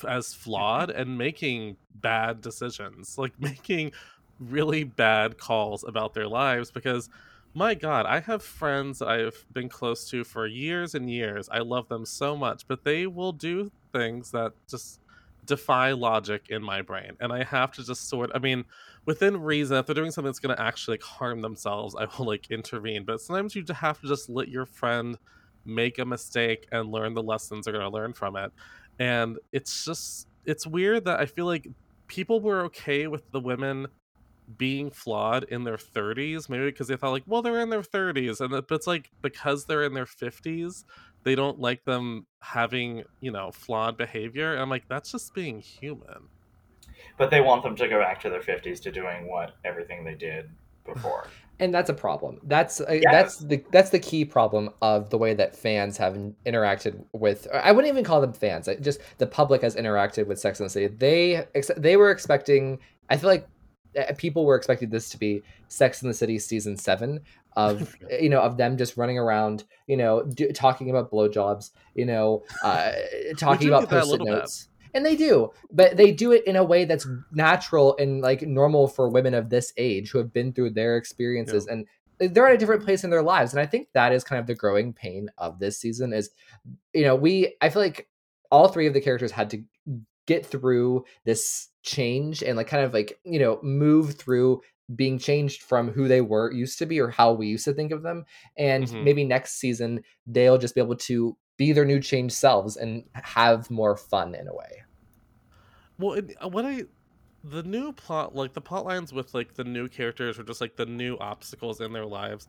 as 0.09 0.29
mm-hmm. 0.29 0.43
flawed 0.43 0.91
and 0.91 1.19
making 1.19 1.77
bad 1.97 2.41
decisions 2.41 3.19
like 3.19 3.33
making 3.39 3.93
really 4.41 4.85
bad 4.85 5.37
calls 5.37 5.85
about 5.85 6.15
their 6.15 6.29
lives 6.29 6.71
because 6.71 7.11
my 7.55 7.75
god 7.75 8.07
i 8.07 8.21
have 8.21 8.43
friends 8.43 8.99
that 8.99 9.09
i've 9.09 9.45
been 9.53 9.69
close 9.69 10.09
to 10.09 10.25
for 10.25 10.47
years 10.47 10.95
and 10.95 11.11
years 11.11 11.49
i 11.51 11.59
love 11.59 11.89
them 11.89 12.07
so 12.07 12.37
much 12.37 12.67
but 12.69 12.85
they 12.85 13.07
will 13.07 13.33
do 13.33 13.71
things 13.93 14.31
that 14.31 14.53
just 14.69 15.01
defy 15.45 15.93
logic 15.93 16.47
in 16.51 16.63
my 16.63 16.81
brain 16.81 17.13
and 17.21 17.33
i 17.33 17.43
have 17.43 17.73
to 17.73 17.85
just 17.85 18.09
sort 18.09 18.31
i 18.35 18.39
mean 18.39 18.65
within 19.09 19.41
reason 19.41 19.79
if 19.79 19.87
they're 19.87 19.95
doing 19.95 20.11
something 20.11 20.29
that's 20.29 20.39
going 20.39 20.55
to 20.55 20.63
actually 20.63 20.93
like 20.93 21.03
harm 21.03 21.41
themselves 21.41 21.97
i 21.99 22.07
will 22.19 22.27
like 22.27 22.51
intervene. 22.51 23.05
But 23.05 23.23
sometimes 23.23 23.55
you 23.57 23.65
have 23.75 23.99
to 24.03 24.07
just 24.07 24.29
let 24.29 24.49
your 24.49 24.67
friend 24.67 25.17
make 25.65 25.99
a 25.99 26.05
mistake 26.05 26.69
and 26.73 26.93
learn 26.93 27.15
the 27.15 27.23
lessons 27.23 27.65
they're 27.65 27.73
going 27.73 27.91
to 27.91 27.91
learn 27.91 28.13
from 28.13 28.37
it. 28.37 28.53
And 28.99 29.39
it's 29.51 29.87
just 29.87 30.29
it's 30.45 30.67
weird 30.67 31.07
that 31.07 31.21
i 31.21 31.27
feel 31.27 31.47
like 31.47 31.67
people 32.07 32.41
were 32.41 32.61
okay 32.65 33.07
with 33.07 33.31
the 33.33 33.41
women 33.41 33.87
being 34.59 34.91
flawed 34.91 35.45
in 35.45 35.65
their 35.65 35.77
30s 35.77 36.49
maybe 36.51 36.67
because 36.67 36.89
they 36.89 36.97
thought 36.97 37.11
like 37.11 37.23
well 37.27 37.43
they're 37.43 37.61
in 37.61 37.71
their 37.71 37.83
30s 37.83 38.41
and 38.41 38.65
it's 38.71 38.87
like 38.87 39.11
because 39.21 39.67
they're 39.67 39.85
in 39.85 39.93
their 39.93 40.07
50s 40.07 40.85
they 41.25 41.35
don't 41.35 41.61
like 41.61 41.85
them 41.85 42.27
having 42.41 43.05
you 43.21 43.31
know 43.31 43.51
flawed 43.53 43.99
behavior 43.99 44.53
and 44.53 44.63
i'm 44.63 44.71
like 44.71 44.89
that's 44.89 45.13
just 45.13 45.35
being 45.35 45.61
human 45.61 46.29
but 47.17 47.31
they 47.31 47.41
want 47.41 47.63
them 47.63 47.77
to 47.77 47.89
go 47.89 48.01
back 48.01 48.21
to 48.21 48.31
their 48.31 48.41
50s 48.41 48.81
to 48.83 48.93
doing 48.93 49.29
what 49.29 49.53
everything 49.65 50.05
they 50.05 50.15
did 50.15 50.51
before. 50.85 51.29
And 51.61 51.75
that's 51.75 51.91
a 51.91 51.95
problem. 51.95 52.39
That's 52.45 52.81
uh, 52.81 52.93
yes. 52.93 53.03
that's 53.11 53.39
the 53.39 53.65
that's 53.73 53.91
the 53.91 53.99
key 53.99 54.25
problem 54.25 54.71
of 54.81 55.11
the 55.11 55.19
way 55.19 55.35
that 55.35 55.57
fans 55.57 55.97
have 55.97 56.17
interacted 56.47 57.05
with 57.13 57.49
i 57.53 57.73
wouldn't 57.73 57.91
even 57.93 58.05
call 58.05 58.21
them 58.21 58.33
fans 58.33 58.69
just 58.81 59.01
the 59.19 59.27
public 59.27 59.63
has 59.63 59.75
interacted 59.75 60.27
with 60.27 60.39
sex 60.39 60.61
and 60.61 60.67
the 60.67 60.71
city. 60.71 60.87
They 60.87 61.45
they 61.77 61.97
were 61.97 62.11
expecting 62.11 62.79
i 63.11 63.17
feel 63.17 63.29
like 63.29 63.49
uh, 63.99 64.13
people 64.17 64.45
were 64.45 64.55
expecting 64.55 64.91
this 64.91 65.09
to 65.11 65.19
be 65.19 65.43
sex 65.69 66.03
in 66.03 66.09
the 66.09 66.15
city 66.15 66.39
season 66.39 66.77
7 66.77 67.21
of 67.57 67.97
you 68.21 68.29
know 68.29 68.41
of 68.41 68.57
them 68.57 68.77
just 68.77 68.97
running 68.97 69.19
around 69.19 69.65
you 69.87 69.97
know 69.97 70.23
do, 70.23 70.53
talking 70.53 70.91
about 70.91 71.11
blowjobs 71.11 71.71
you 71.95 72.07
know 72.07 72.45
uh, 72.63 72.93
talking 73.37 73.69
about 73.69 73.89
post-it 73.89 74.23
notes 74.23 74.68
and 74.95 75.05
they 75.05 75.17
do 75.17 75.51
but 75.71 75.97
they 75.97 76.11
do 76.13 76.33
it 76.33 76.45
in 76.47 76.57
a 76.57 76.65
way 76.65 76.85
that's 76.85 77.07
natural 77.33 77.97
and 77.99 78.21
like 78.21 78.43
normal 78.43 78.89
for 78.89 79.09
women 79.09 79.35
of 79.35 79.51
this 79.51 79.73
age 79.77 80.11
who 80.11 80.19
have 80.19 80.33
been 80.33 80.53
through 80.53 80.71
their 80.71 80.97
experiences 80.97 81.67
yeah. 81.67 81.75
and 81.75 82.35
they're 82.35 82.49
at 82.49 82.55
a 82.55 82.59
different 82.59 82.85
place 82.85 83.05
in 83.05 83.11
their 83.11 83.23
lives 83.23 83.53
and 83.53 83.61
i 83.61 83.67
think 83.67 83.89
that 83.93 84.13
is 84.13 84.25
kind 84.25 84.41
of 84.41 84.47
the 84.47 84.55
growing 84.55 84.93
pain 84.93 85.29
of 85.39 85.59
this 85.59 85.79
season 85.79 86.13
is 86.13 86.31
you 86.93 87.05
know 87.05 87.15
we 87.15 87.55
i 87.61 87.69
feel 87.69 87.83
like 87.83 88.09
all 88.51 88.69
three 88.69 88.87
of 88.87 88.95
the 88.95 89.01
characters 89.01 89.31
had 89.31 89.51
to 89.51 89.63
get 90.27 90.45
through 90.45 91.05
this 91.25 91.69
change 91.83 92.43
and 92.43 92.57
like 92.57 92.67
kind 92.67 92.85
of 92.85 92.93
like 92.93 93.19
you 93.25 93.39
know 93.39 93.59
move 93.63 94.15
through 94.15 94.61
being 94.95 95.19
changed 95.19 95.63
from 95.63 95.91
who 95.91 96.09
they 96.09 96.21
were 96.21 96.51
used 96.53 96.79
to 96.79 96.87
be 96.87 97.01
or 97.01 97.09
how 97.09 97.33
we 97.33 97.47
used 97.47 97.65
to 97.65 97.75
think 97.75 97.93
of 97.93 98.03
them 98.03 98.25
and 98.57 98.85
mm-hmm. 98.85 99.05
maybe 99.05 99.25
next 99.25 99.55
season 99.59 100.03
they'll 100.27 100.59
just 100.59 100.75
be 100.75 100.81
able 100.81 100.97
to 100.97 101.37
be 101.59 101.73
their 101.73 101.85
new 101.85 102.01
changed 102.01 102.35
selves 102.35 102.77
and 102.77 103.05
have 103.13 103.71
more 103.71 103.97
fun 103.97 104.35
in 104.35 104.49
a 104.49 104.55
way. 104.55 104.83
Well 105.99 106.21
uh, 106.41 106.49
what 106.49 106.65
i 106.65 106.85
the 107.45 107.63
new 107.63 107.93
plot 107.93 108.35
like 108.35 108.53
the 108.53 108.61
plot 108.61 108.85
lines 108.85 109.13
with 109.13 109.35
like 109.35 109.55
the 109.55 109.65
new 109.65 109.89
characters 109.89 110.39
or 110.39 110.43
just 110.43 110.61
like 110.61 110.77
the 110.77 110.87
new 110.87 111.17
obstacles 111.19 111.81
in 111.81 111.93
their 111.93 112.05
lives 112.05 112.49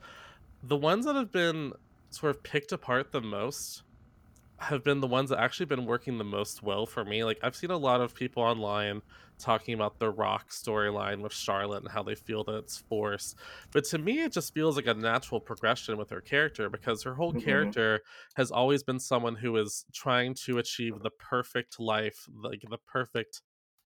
the 0.64 0.76
ones 0.76 1.06
that 1.06 1.16
have 1.16 1.32
been 1.32 1.72
sort 2.10 2.36
of 2.36 2.42
picked 2.42 2.72
apart 2.72 3.12
the 3.12 3.22
most 3.22 3.84
have 4.60 4.84
been 4.84 5.00
the 5.00 5.08
ones 5.08 5.30
that 5.30 5.40
actually 5.40 5.66
been 5.66 5.86
working 5.86 6.18
the 6.18 6.24
most 6.24 6.62
well 6.64 6.86
for 6.86 7.06
me. 7.06 7.24
Like 7.24 7.40
I've 7.44 7.56
seen 7.56 7.72
a 7.72 7.78
lot 7.78 8.02
of 8.02 8.14
people 8.14 8.44
online 8.44 9.02
talking 9.38 9.74
about 9.74 10.00
the 10.00 10.10
Rock 10.10 10.50
storyline 10.50 11.22
with 11.22 11.32
Charlotte 11.32 11.84
and 11.84 11.92
how 11.92 12.04
they 12.04 12.16
feel 12.16 12.44
that 12.44 12.56
it's 12.56 12.78
forced. 12.78 13.38
But 13.72 13.86
to 13.86 13.98
me 13.98 14.24
it 14.24 14.34
just 14.34 14.54
feels 14.54 14.76
like 14.76 14.88
a 14.88 14.94
natural 14.94 15.40
progression 15.40 15.98
with 15.98 16.10
her 16.10 16.22
character 16.22 16.70
because 16.70 17.04
her 17.04 17.16
whole 17.16 17.32
mm-hmm. 17.32 17.46
character 17.46 18.02
has 18.36 18.52
always 18.52 18.84
been 18.84 19.00
someone 19.00 19.36
who 19.36 19.56
is 19.56 19.86
trying 19.94 20.34
to 20.46 20.58
achieve 20.58 21.02
the 21.02 21.12
perfect 21.12 21.80
life, 21.80 22.28
like 22.44 22.64
the 22.70 22.80
perfect 22.86 23.42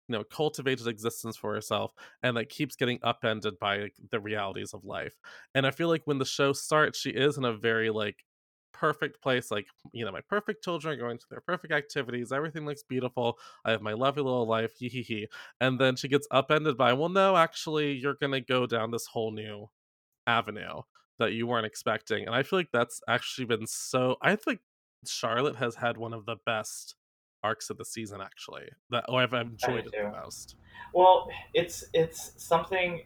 you 0.10 0.18
know 0.18 0.24
cultivated 0.24 0.88
existence 0.88 1.38
for 1.38 1.54
herself 1.54 1.94
and 2.24 2.36
that 2.36 2.50
keeps 2.50 2.76
getting 2.76 3.00
upended 3.04 3.58
by 3.58 3.78
like, 3.78 3.96
the 4.12 4.20
realities 4.20 4.74
of 4.74 4.84
life 4.84 5.16
and 5.56 5.66
i 5.66 5.72
feel 5.72 5.88
like 5.88 6.02
when 6.04 6.18
the 6.18 6.26
show 6.26 6.52
starts 6.52 7.00
she 7.00 7.10
is 7.10 7.38
in 7.38 7.46
a 7.46 7.54
very 7.54 7.90
like 7.90 8.26
perfect 8.74 9.22
place. 9.22 9.52
Like, 9.52 9.68
you 9.92 10.04
know, 10.04 10.12
my 10.12 10.22
perfect 10.22 10.64
children 10.64 10.94
are 10.94 11.02
going 11.02 11.18
to 11.18 11.26
their 11.30 11.42
perfect 11.42 11.72
activities. 11.72 12.32
Everything 12.32 12.66
looks 12.66 12.84
beautiful. 12.84 13.38
I 13.64 13.72
have 13.72 13.82
my 13.82 13.94
lovely 13.94 14.24
little 14.24 14.48
life. 14.48 14.72
Hee 14.78 14.90
hee 14.90 15.04
hee. 15.04 15.28
And 15.62 15.80
then 15.80 15.96
she 15.96 16.08
gets 16.08 16.28
upended 16.32 16.78
by, 16.78 16.94
well, 16.94 17.10
no, 17.10 17.38
actually, 17.38 17.94
you're 17.94 18.16
going 18.16 18.34
to 18.34 18.42
go 18.42 18.66
down 18.66 18.92
this 18.92 19.08
whole 19.08 19.32
new 19.32 19.70
avenue 20.28 20.82
that 21.20 21.34
you 21.34 21.48
weren't 21.48 21.66
expecting. 21.66 22.26
And 22.26 22.36
I 22.36 22.44
feel 22.44 22.60
like 22.60 22.72
that's 22.74 23.02
actually 23.08 23.46
been 23.46 23.68
so. 23.68 24.18
I 24.22 24.36
think 24.36 24.60
Charlotte 25.06 25.56
has 25.58 25.76
had 25.76 25.98
one 25.98 26.14
of 26.14 26.26
the 26.26 26.38
best 26.46 26.96
arcs 27.44 27.70
of 27.70 27.78
the 27.78 27.86
season 27.86 28.22
actually 28.22 28.70
that 28.90 29.04
oh, 29.10 29.16
I've 29.16 29.34
enjoyed 29.34 29.86
it 29.86 29.92
the 29.92 30.10
most. 30.10 30.56
Well, 30.94 31.30
it's 31.54 31.84
it's 31.94 32.32
something 32.38 33.04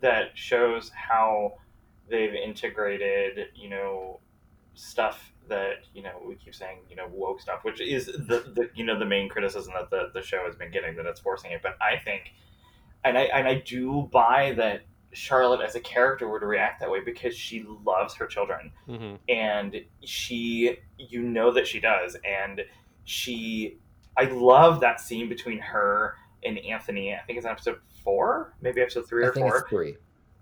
that 0.00 0.30
shows 0.34 0.90
how 0.94 1.54
they've 2.08 2.34
integrated, 2.34 3.48
you 3.54 3.68
know, 3.68 4.20
stuff 4.74 5.32
that 5.48 5.84
you 5.92 6.02
know 6.02 6.12
we 6.26 6.34
keep 6.36 6.54
saying 6.54 6.78
you 6.88 6.96
know 6.96 7.06
woke 7.10 7.40
stuff, 7.40 7.64
which 7.64 7.80
is 7.80 8.06
the, 8.06 8.52
the 8.54 8.70
you 8.74 8.84
know 8.84 8.98
the 8.98 9.04
main 9.04 9.28
criticism 9.28 9.72
that 9.78 9.90
the, 9.90 10.10
the 10.18 10.24
show 10.24 10.44
has 10.46 10.56
been 10.56 10.70
getting 10.70 10.96
that 10.96 11.06
it's 11.06 11.20
forcing 11.20 11.52
it. 11.52 11.60
But 11.62 11.76
I 11.80 11.98
think, 11.98 12.32
and 13.04 13.16
I 13.16 13.22
and 13.22 13.46
I 13.46 13.56
do 13.60 14.08
buy 14.12 14.52
that 14.56 14.82
Charlotte 15.12 15.60
as 15.60 15.74
a 15.74 15.80
character 15.80 16.28
would 16.28 16.42
react 16.42 16.80
that 16.80 16.90
way 16.90 17.00
because 17.04 17.36
she 17.36 17.64
loves 17.84 18.14
her 18.14 18.26
children, 18.26 18.72
mm-hmm. 18.88 19.16
and 19.28 19.76
she 20.04 20.76
you 20.98 21.22
know 21.22 21.52
that 21.52 21.66
she 21.66 21.80
does, 21.80 22.16
and 22.24 22.62
she 23.04 23.78
I 24.16 24.24
love 24.24 24.80
that 24.80 25.00
scene 25.00 25.28
between 25.28 25.58
her 25.58 26.16
and 26.44 26.58
Anthony. 26.58 27.14
I 27.14 27.20
think 27.26 27.38
it's 27.38 27.46
episode 27.46 27.78
four, 28.02 28.54
maybe 28.60 28.80
episode 28.80 29.08
three 29.08 29.24
I 29.24 29.28
or 29.28 29.32
four. 29.32 29.66
three. 29.68 29.96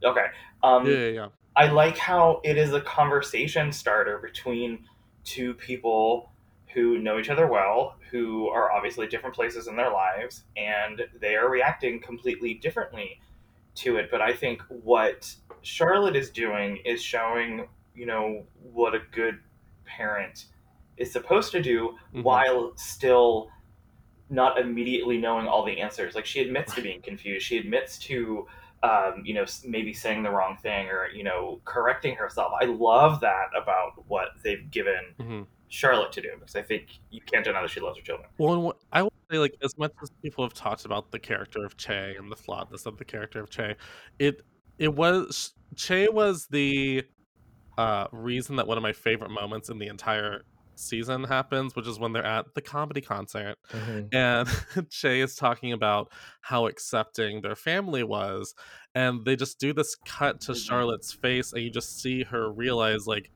Okay. 0.05 0.27
Um, 0.63 0.87
yeah, 0.87 0.97
yeah, 0.97 1.09
yeah. 1.09 1.27
I 1.55 1.67
like 1.69 1.99
how 1.99 2.41
it 2.45 2.57
is 2.57 2.73
a 2.73 2.81
conversation 2.81 3.73
starter 3.73 4.19
between 4.19 4.87
two 5.25 5.55
people 5.55 6.33
who 6.73 6.99
know 6.99 7.19
each 7.19 7.29
other 7.29 7.47
well, 7.47 7.97
who 8.11 8.49
are 8.49 8.73
obviously 8.73 9.07
different 9.07 9.35
places 9.35 9.69
in 9.69 9.77
their 9.77 9.91
lives, 9.91 10.45
and 10.57 11.03
they 11.21 11.37
are 11.37 11.51
reacting 11.51 12.01
completely 12.01 12.55
differently 12.55 13.21
to 13.75 13.97
it. 13.97 14.11
But 14.11 14.23
I 14.23 14.33
think 14.33 14.63
what 14.69 15.35
Charlotte 15.61 16.17
is 16.17 16.31
doing 16.31 16.79
is 16.85 17.03
showing, 17.03 17.69
you 17.95 18.07
know, 18.07 18.47
what 18.55 18.95
a 18.95 19.01
good 19.11 19.41
parent 19.85 20.47
is 20.97 21.13
supposed 21.13 21.53
to 21.53 21.61
do 21.63 21.99
Mhm. 22.15 22.23
while 22.23 22.73
still 22.77 23.51
not 24.31 24.59
immediately 24.59 25.19
knowing 25.19 25.47
all 25.47 25.65
the 25.65 25.79
answers. 25.81 26.15
Like 26.15 26.25
she 26.25 26.41
admits 26.41 26.75
to 26.75 26.81
being 26.81 27.03
confused. 27.03 27.45
She 27.47 27.59
admits 27.59 27.99
to, 28.01 28.47
um, 28.83 29.23
you 29.25 29.35
know, 29.35 29.45
maybe 29.65 29.93
saying 29.93 30.23
the 30.23 30.31
wrong 30.31 30.57
thing 30.63 30.89
or 30.89 31.09
you 31.09 31.25
know 31.25 31.61
correcting 31.65 32.17
herself. 32.17 32.53
I 32.61 32.65
love 32.67 33.21
that 33.21 33.49
about 33.61 34.07
what 34.09 34.29
they've 34.45 34.71
given 34.71 35.17
Mhm. 35.19 35.47
Charlotte 35.69 36.13
to 36.13 36.23
do 36.23 36.31
because 36.39 36.57
I 36.57 36.63
think 36.63 36.91
you 37.11 37.21
can't 37.23 37.45
deny 37.45 37.63
that 37.63 37.71
she 37.71 37.81
loves 37.81 37.99
her 37.99 38.05
children. 38.05 38.29
Well, 38.39 38.55
and 38.55 38.63
what, 38.65 38.79
I 38.93 39.03
will 39.03 39.13
say, 39.31 39.39
like, 39.39 39.55
as 39.63 39.77
much 39.79 39.93
as 40.03 40.11
people 40.23 40.45
have 40.45 40.55
talked 40.55 40.85
about 40.85 41.11
the 41.11 41.19
character 41.19 41.65
of 41.65 41.77
Che 41.77 42.17
and 42.17 42.31
the 42.31 42.37
flawedness 42.37 42.87
of 42.87 42.97
the 42.99 43.05
character 43.05 43.41
of 43.41 43.51
Che, 43.51 43.77
it 44.19 44.43
it 44.79 44.95
was 44.95 45.55
Che 45.77 46.09
was 46.09 46.47
the 46.49 47.05
uh, 47.79 48.09
reason 48.13 48.57
that 48.57 48.67
one 48.67 48.79
of 48.79 48.83
my 48.83 48.93
favorite 48.93 49.31
moments 49.31 49.71
in 49.71 49.79
the 49.79 49.89
entire 49.89 50.43
season 50.77 51.25
happens, 51.25 51.75
which 51.77 51.87
is 51.89 51.99
when 51.99 52.13
they're 52.13 52.25
at 52.25 52.55
the 52.55 52.63
comedy 52.63 53.01
concert 53.01 53.57
Mhm. 53.73 54.13
and 54.13 54.49
Che 54.91 55.21
is 55.21 55.35
talking 55.37 55.73
about 55.73 56.13
how 56.43 56.67
accepting 56.67 57.43
their 57.43 57.57
family 57.57 58.03
was, 58.05 58.55
and 58.95 59.25
they 59.25 59.37
just 59.37 59.59
do 59.61 59.73
this 59.73 59.97
cut 60.07 60.41
to 60.43 60.55
Mhm. 60.55 60.55
Charlotte's 60.55 61.13
face, 61.13 61.53
and 61.53 61.63
you 61.63 61.71
just 61.71 62.01
see 62.01 62.25
her 62.25 62.53
realize 62.53 63.07
like 63.07 63.31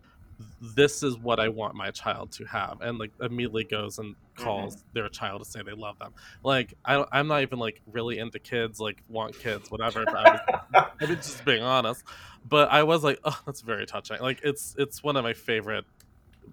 this 0.61 1.03
is 1.03 1.19
what 1.19 1.41
I 1.41 1.49
want 1.49 1.75
my 1.75 1.91
child 1.91 2.33
to 2.33 2.45
have, 2.47 2.79
and 2.81 2.99
like 2.99 3.13
immediately 3.21 3.65
goes 3.65 3.99
and 3.99 4.17
calls 4.37 4.85
their 4.93 5.09
child 5.09 5.41
to 5.41 5.45
say 5.47 5.63
they 5.63 5.73
love 5.73 5.97
them. 5.99 6.13
Like 6.45 6.75
I, 6.85 7.05
I'm 7.13 7.27
not 7.29 7.43
even 7.43 7.59
like 7.59 7.81
really 7.87 8.19
into 8.19 8.39
kids, 8.39 8.79
like 8.79 9.03
want 9.09 9.39
kids, 9.39 9.71
whatever. 9.71 10.03
If 10.03 10.13
I 10.15 10.27
was, 10.29 10.41
I'm 11.01 11.17
just 11.17 11.45
being 11.45 11.63
honest, 11.63 12.05
but 12.45 12.71
I 12.71 12.83
was 12.85 13.05
like, 13.05 13.19
oh, 13.25 13.39
that's 13.47 13.63
very 13.63 13.87
touching. 13.87 14.19
Like 14.21 14.41
it's 14.43 14.75
it's 14.79 15.03
one 15.03 15.17
of 15.17 15.25
my 15.25 15.35
favorite 15.35 15.85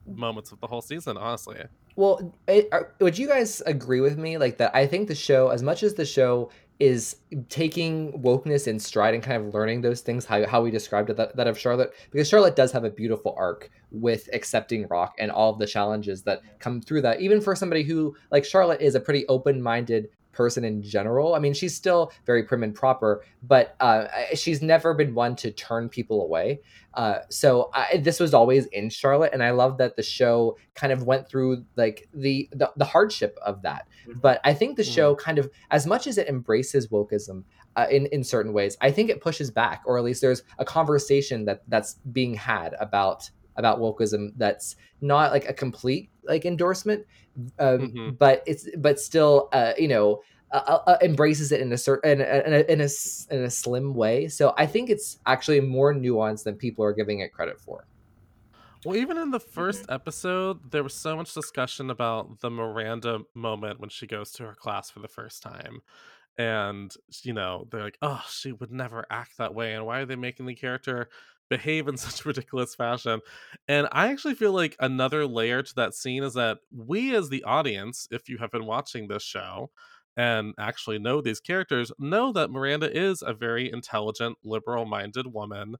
moments 0.06 0.52
of 0.52 0.60
the 0.60 0.68
whole 0.68 0.82
season, 0.82 1.18
honestly. 1.18 1.58
Well, 1.96 2.34
it, 2.48 2.70
are, 2.72 2.94
would 3.00 3.18
you 3.18 3.28
guys 3.28 3.62
agree 3.66 4.02
with 4.02 4.18
me 4.18 4.38
like 4.38 4.58
that? 4.58 4.76
I 4.76 4.88
think 4.88 5.08
the 5.08 5.16
show, 5.16 5.50
as 5.50 5.62
much 5.62 5.84
as 5.84 5.94
the 5.94 6.06
show 6.06 6.50
is 6.80 7.18
taking 7.50 8.12
wokeness 8.24 8.68
in 8.68 8.80
stride 8.80 9.14
and 9.14 9.24
kind 9.24 9.46
of 9.46 9.54
learning 9.54 9.82
those 9.82 10.02
things, 10.02 10.26
how, 10.26 10.46
how 10.48 10.62
we 10.62 10.72
described 10.72 11.10
it, 11.10 11.18
that, 11.18 11.36
that 11.36 11.48
of 11.48 11.58
Charlotte, 11.58 11.94
because 12.12 12.28
Charlotte 12.28 12.56
does 12.56 12.72
have 12.72 12.84
a 12.84 12.90
beautiful 12.90 13.36
arc 13.38 13.70
with 13.92 14.28
accepting 14.34 14.88
rock 14.88 15.14
and 15.20 15.32
all 15.32 15.52
of 15.52 15.60
the 15.60 15.68
challenges 15.68 16.24
that 16.24 16.42
come 16.60 16.82
through 16.82 17.02
that. 17.02 17.22
Even 17.22 17.40
for 17.40 17.56
somebody 17.56 17.84
who, 17.84 18.16
like 18.32 18.44
Charlotte, 18.44 18.82
is 18.82 18.96
a 18.96 19.00
pretty 19.00 19.26
open 19.28 19.62
minded 19.62 20.10
person 20.34 20.64
in 20.64 20.82
general. 20.82 21.36
I 21.36 21.40
mean, 21.40 21.54
she's 21.54 21.76
still 21.76 22.12
very 22.26 22.44
prim 22.44 22.64
and 22.64 22.76
proper, 22.76 23.24
but 23.44 23.76
uh, 23.80 24.08
she's 24.34 24.62
never 24.62 24.94
been 24.94 25.14
one 25.14 25.36
to 25.38 25.52
turn 25.52 25.90
people 25.90 26.22
away. 26.22 26.60
Uh, 26.94 27.20
so 27.30 27.70
I, 27.74 27.98
this 27.98 28.20
was 28.20 28.34
always 28.34 28.66
in 28.68 28.90
Charlotte, 28.90 29.32
and 29.34 29.42
I 29.42 29.52
love 29.52 29.78
that 29.78 29.96
the 29.96 30.04
show 30.04 30.58
kind 30.76 30.92
of 30.92 31.04
went 31.04 31.28
through 31.28 31.66
like 31.76 32.08
the 32.14 32.50
the, 32.52 32.72
the 32.76 32.86
hardship 32.86 33.38
of 33.44 33.62
that. 33.62 33.88
But 34.22 34.42
I 34.44 34.54
think 34.54 34.76
the 34.76 34.84
show 34.84 35.16
kind 35.16 35.40
of, 35.40 35.50
as 35.72 35.88
much 35.88 36.08
as 36.08 36.18
it 36.18 36.28
embraces 36.28 36.90
wokeism 36.90 37.44
uh, 37.76 37.88
in 37.90 38.08
in 38.08 38.24
certain 38.24 38.54
ways, 38.54 38.78
I 38.82 38.92
think 38.92 39.10
it 39.10 39.22
pushes 39.22 39.50
back, 39.50 39.82
or 39.86 39.98
at 39.98 40.04
least 40.04 40.22
there's 40.22 40.44
a 40.60 40.66
conversation 40.66 41.46
that 41.46 41.64
that's 41.68 41.96
being 42.12 42.34
had 42.34 42.76
about 42.80 43.30
about 43.56 43.80
wokeism 43.80 44.30
that's 44.38 44.76
not 45.02 45.32
like 45.32 45.48
a 45.48 45.54
complete 45.54 46.12
like 46.24 46.46
endorsement, 46.46 47.06
um, 47.60 47.94
Mhm. 47.94 48.18
but 48.18 48.44
it's 48.46 48.68
but 48.78 49.00
still 49.00 49.50
uh, 49.54 49.74
you 49.78 49.88
know 49.88 50.22
uh, 50.52 50.80
uh, 50.88 50.98
embraces 51.02 51.52
it 51.52 51.62
in 51.62 51.72
a 51.74 51.78
certain 51.78 52.22
in 52.22 52.22
a, 52.22 52.40
in, 52.48 52.54
a, 52.54 52.60
in, 52.72 52.82
in 53.32 53.44
a 53.44 53.50
slim 53.50 53.94
way. 53.94 54.28
So 54.28 54.54
I 54.58 54.66
think 54.68 54.90
it's 54.90 55.20
actually 55.26 55.60
more 55.62 55.94
nuanced 55.94 56.44
than 56.44 56.56
people 56.56 56.86
are 56.86 56.94
giving 56.94 57.20
it 57.20 57.34
credit 57.34 57.60
for. 57.60 57.88
Well, 58.84 58.98
even 58.98 59.18
in 59.18 59.32
the 59.32 59.40
1st 59.40 59.86
episode, 59.90 60.72
there 60.72 60.84
was 60.84 60.94
so 60.94 61.16
much 61.16 61.34
discussion 61.34 61.90
about 61.90 62.42
the 62.42 62.50
Miranda 62.50 63.22
moment 63.34 63.80
when 63.80 63.90
she 63.90 64.08
goes 64.08 64.32
to 64.34 64.44
her 64.44 64.56
class 64.56 64.90
for 64.90 65.00
the 65.00 65.08
first 65.08 65.42
time. 65.42 65.80
And, 66.38 66.94
you 67.24 67.34
know, 67.34 67.68
they're 67.72 67.84
like, 67.84 67.98
oh, 68.02 68.24
she 68.30 68.52
would 68.52 68.72
never 68.72 69.06
act 69.10 69.38
that 69.38 69.56
way. 69.56 69.74
And 69.74 69.86
why 69.86 70.00
are 70.00 70.06
they 70.06 70.16
making 70.18 70.48
the 70.48 70.56
character 70.56 71.10
behave 71.50 71.88
in 71.88 71.98
such 71.98 72.26
ridiculous 72.26 72.76
fashion? 72.76 73.22
And 73.68 73.88
I 73.92 74.08
actually 74.08 74.36
feel 74.36 74.54
like 74.54 74.76
another 74.80 75.26
layer 75.26 75.64
to 75.64 75.76
that 75.76 75.94
scene 75.94 76.24
is 76.24 76.34
that 76.36 76.60
we, 76.72 77.16
as 77.16 77.30
the 77.30 77.44
audience, 77.44 78.08
if 78.12 78.30
you 78.30 78.38
have 78.40 78.52
been 78.52 78.66
watching 78.66 79.08
this 79.08 79.24
show 79.24 79.72
and 80.18 80.54
actually 80.60 81.00
know 81.00 81.22
these 81.22 81.40
characters, 81.40 81.92
know 82.00 82.32
that 82.34 82.52
Miranda 82.52 82.96
is 82.96 83.22
a 83.22 83.34
very 83.34 83.72
intelligent, 83.72 84.38
liberal 84.44 84.86
minded 84.86 85.28
woman 85.28 85.76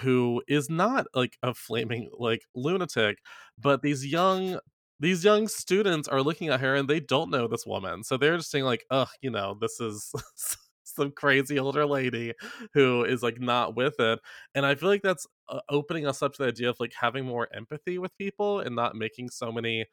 who 0.00 0.42
is 0.48 0.70
not 0.70 1.06
like 1.14 1.36
a 1.42 1.52
flaming 1.54 2.10
like 2.18 2.42
lunatic 2.54 3.18
but 3.58 3.82
these 3.82 4.06
young 4.06 4.58
these 5.00 5.24
young 5.24 5.48
students 5.48 6.08
are 6.08 6.22
looking 6.22 6.48
at 6.48 6.60
her 6.60 6.74
and 6.74 6.88
they 6.88 7.00
don't 7.00 7.30
know 7.30 7.46
this 7.46 7.66
woman 7.66 8.02
so 8.02 8.16
they're 8.16 8.36
just 8.36 8.50
saying 8.50 8.64
like 8.64 8.84
ugh 8.90 9.08
you 9.20 9.30
know 9.30 9.56
this 9.60 9.80
is 9.80 10.12
some 10.94 11.10
crazy 11.10 11.58
older 11.58 11.86
lady 11.86 12.32
who 12.74 13.04
is 13.04 13.22
like 13.22 13.40
not 13.40 13.74
with 13.76 13.98
it 13.98 14.18
and 14.54 14.66
i 14.66 14.74
feel 14.74 14.88
like 14.88 15.02
that's 15.02 15.26
uh, 15.48 15.60
opening 15.68 16.06
us 16.06 16.22
up 16.22 16.32
to 16.32 16.42
the 16.42 16.48
idea 16.48 16.68
of 16.70 16.76
like 16.80 16.92
having 16.98 17.24
more 17.24 17.48
empathy 17.54 17.98
with 17.98 18.16
people 18.18 18.60
and 18.60 18.74
not 18.76 18.94
making 18.94 19.28
so 19.28 19.50
many 19.52 19.86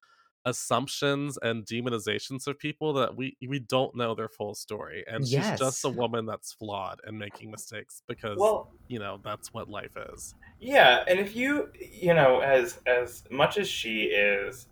assumptions 0.46 1.38
and 1.42 1.66
demonizations 1.66 2.48
of 2.48 2.58
people 2.58 2.94
that 2.94 3.16
we 3.16 3.36
we 3.48 3.60
don't 3.60 3.94
know 3.96 4.16
their 4.16 4.30
full 4.30 4.56
story 4.56 5.04
and 5.06 5.28
she's 5.28 5.52
just 5.52 5.84
a 5.84 5.90
woman 5.90 6.26
that's 6.26 6.54
flawed 6.54 7.02
and 7.04 7.20
making 7.20 7.52
mistakes 7.52 8.02
because 8.08 8.38
Well, 8.38 8.72
you 8.88 9.00
know 9.00 9.20
that's 9.24 9.54
what 9.54 9.70
life 9.70 9.96
is. 10.14 10.34
Yeah, 10.60 11.04
and 11.08 11.20
if 11.20 11.36
you 11.36 11.70
you 11.80 12.14
know 12.14 12.40
as 12.40 12.80
as 12.86 13.24
much 13.30 13.58
as 13.58 13.68
she 13.68 14.04
is 14.04 14.68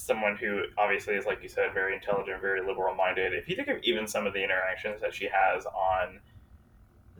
someone 0.00 0.36
who 0.36 0.62
obviously 0.78 1.14
is 1.14 1.26
like 1.26 1.42
you 1.42 1.48
said 1.48 1.72
very 1.74 1.94
intelligent, 1.94 2.40
very 2.40 2.60
liberal 2.60 2.94
minded, 2.94 3.32
if 3.34 3.48
you 3.48 3.56
think 3.56 3.68
of 3.68 3.78
even 3.82 4.06
some 4.06 4.26
of 4.26 4.32
the 4.32 4.42
interactions 4.42 5.00
that 5.00 5.14
she 5.14 5.28
has 5.32 5.66
on 5.66 6.20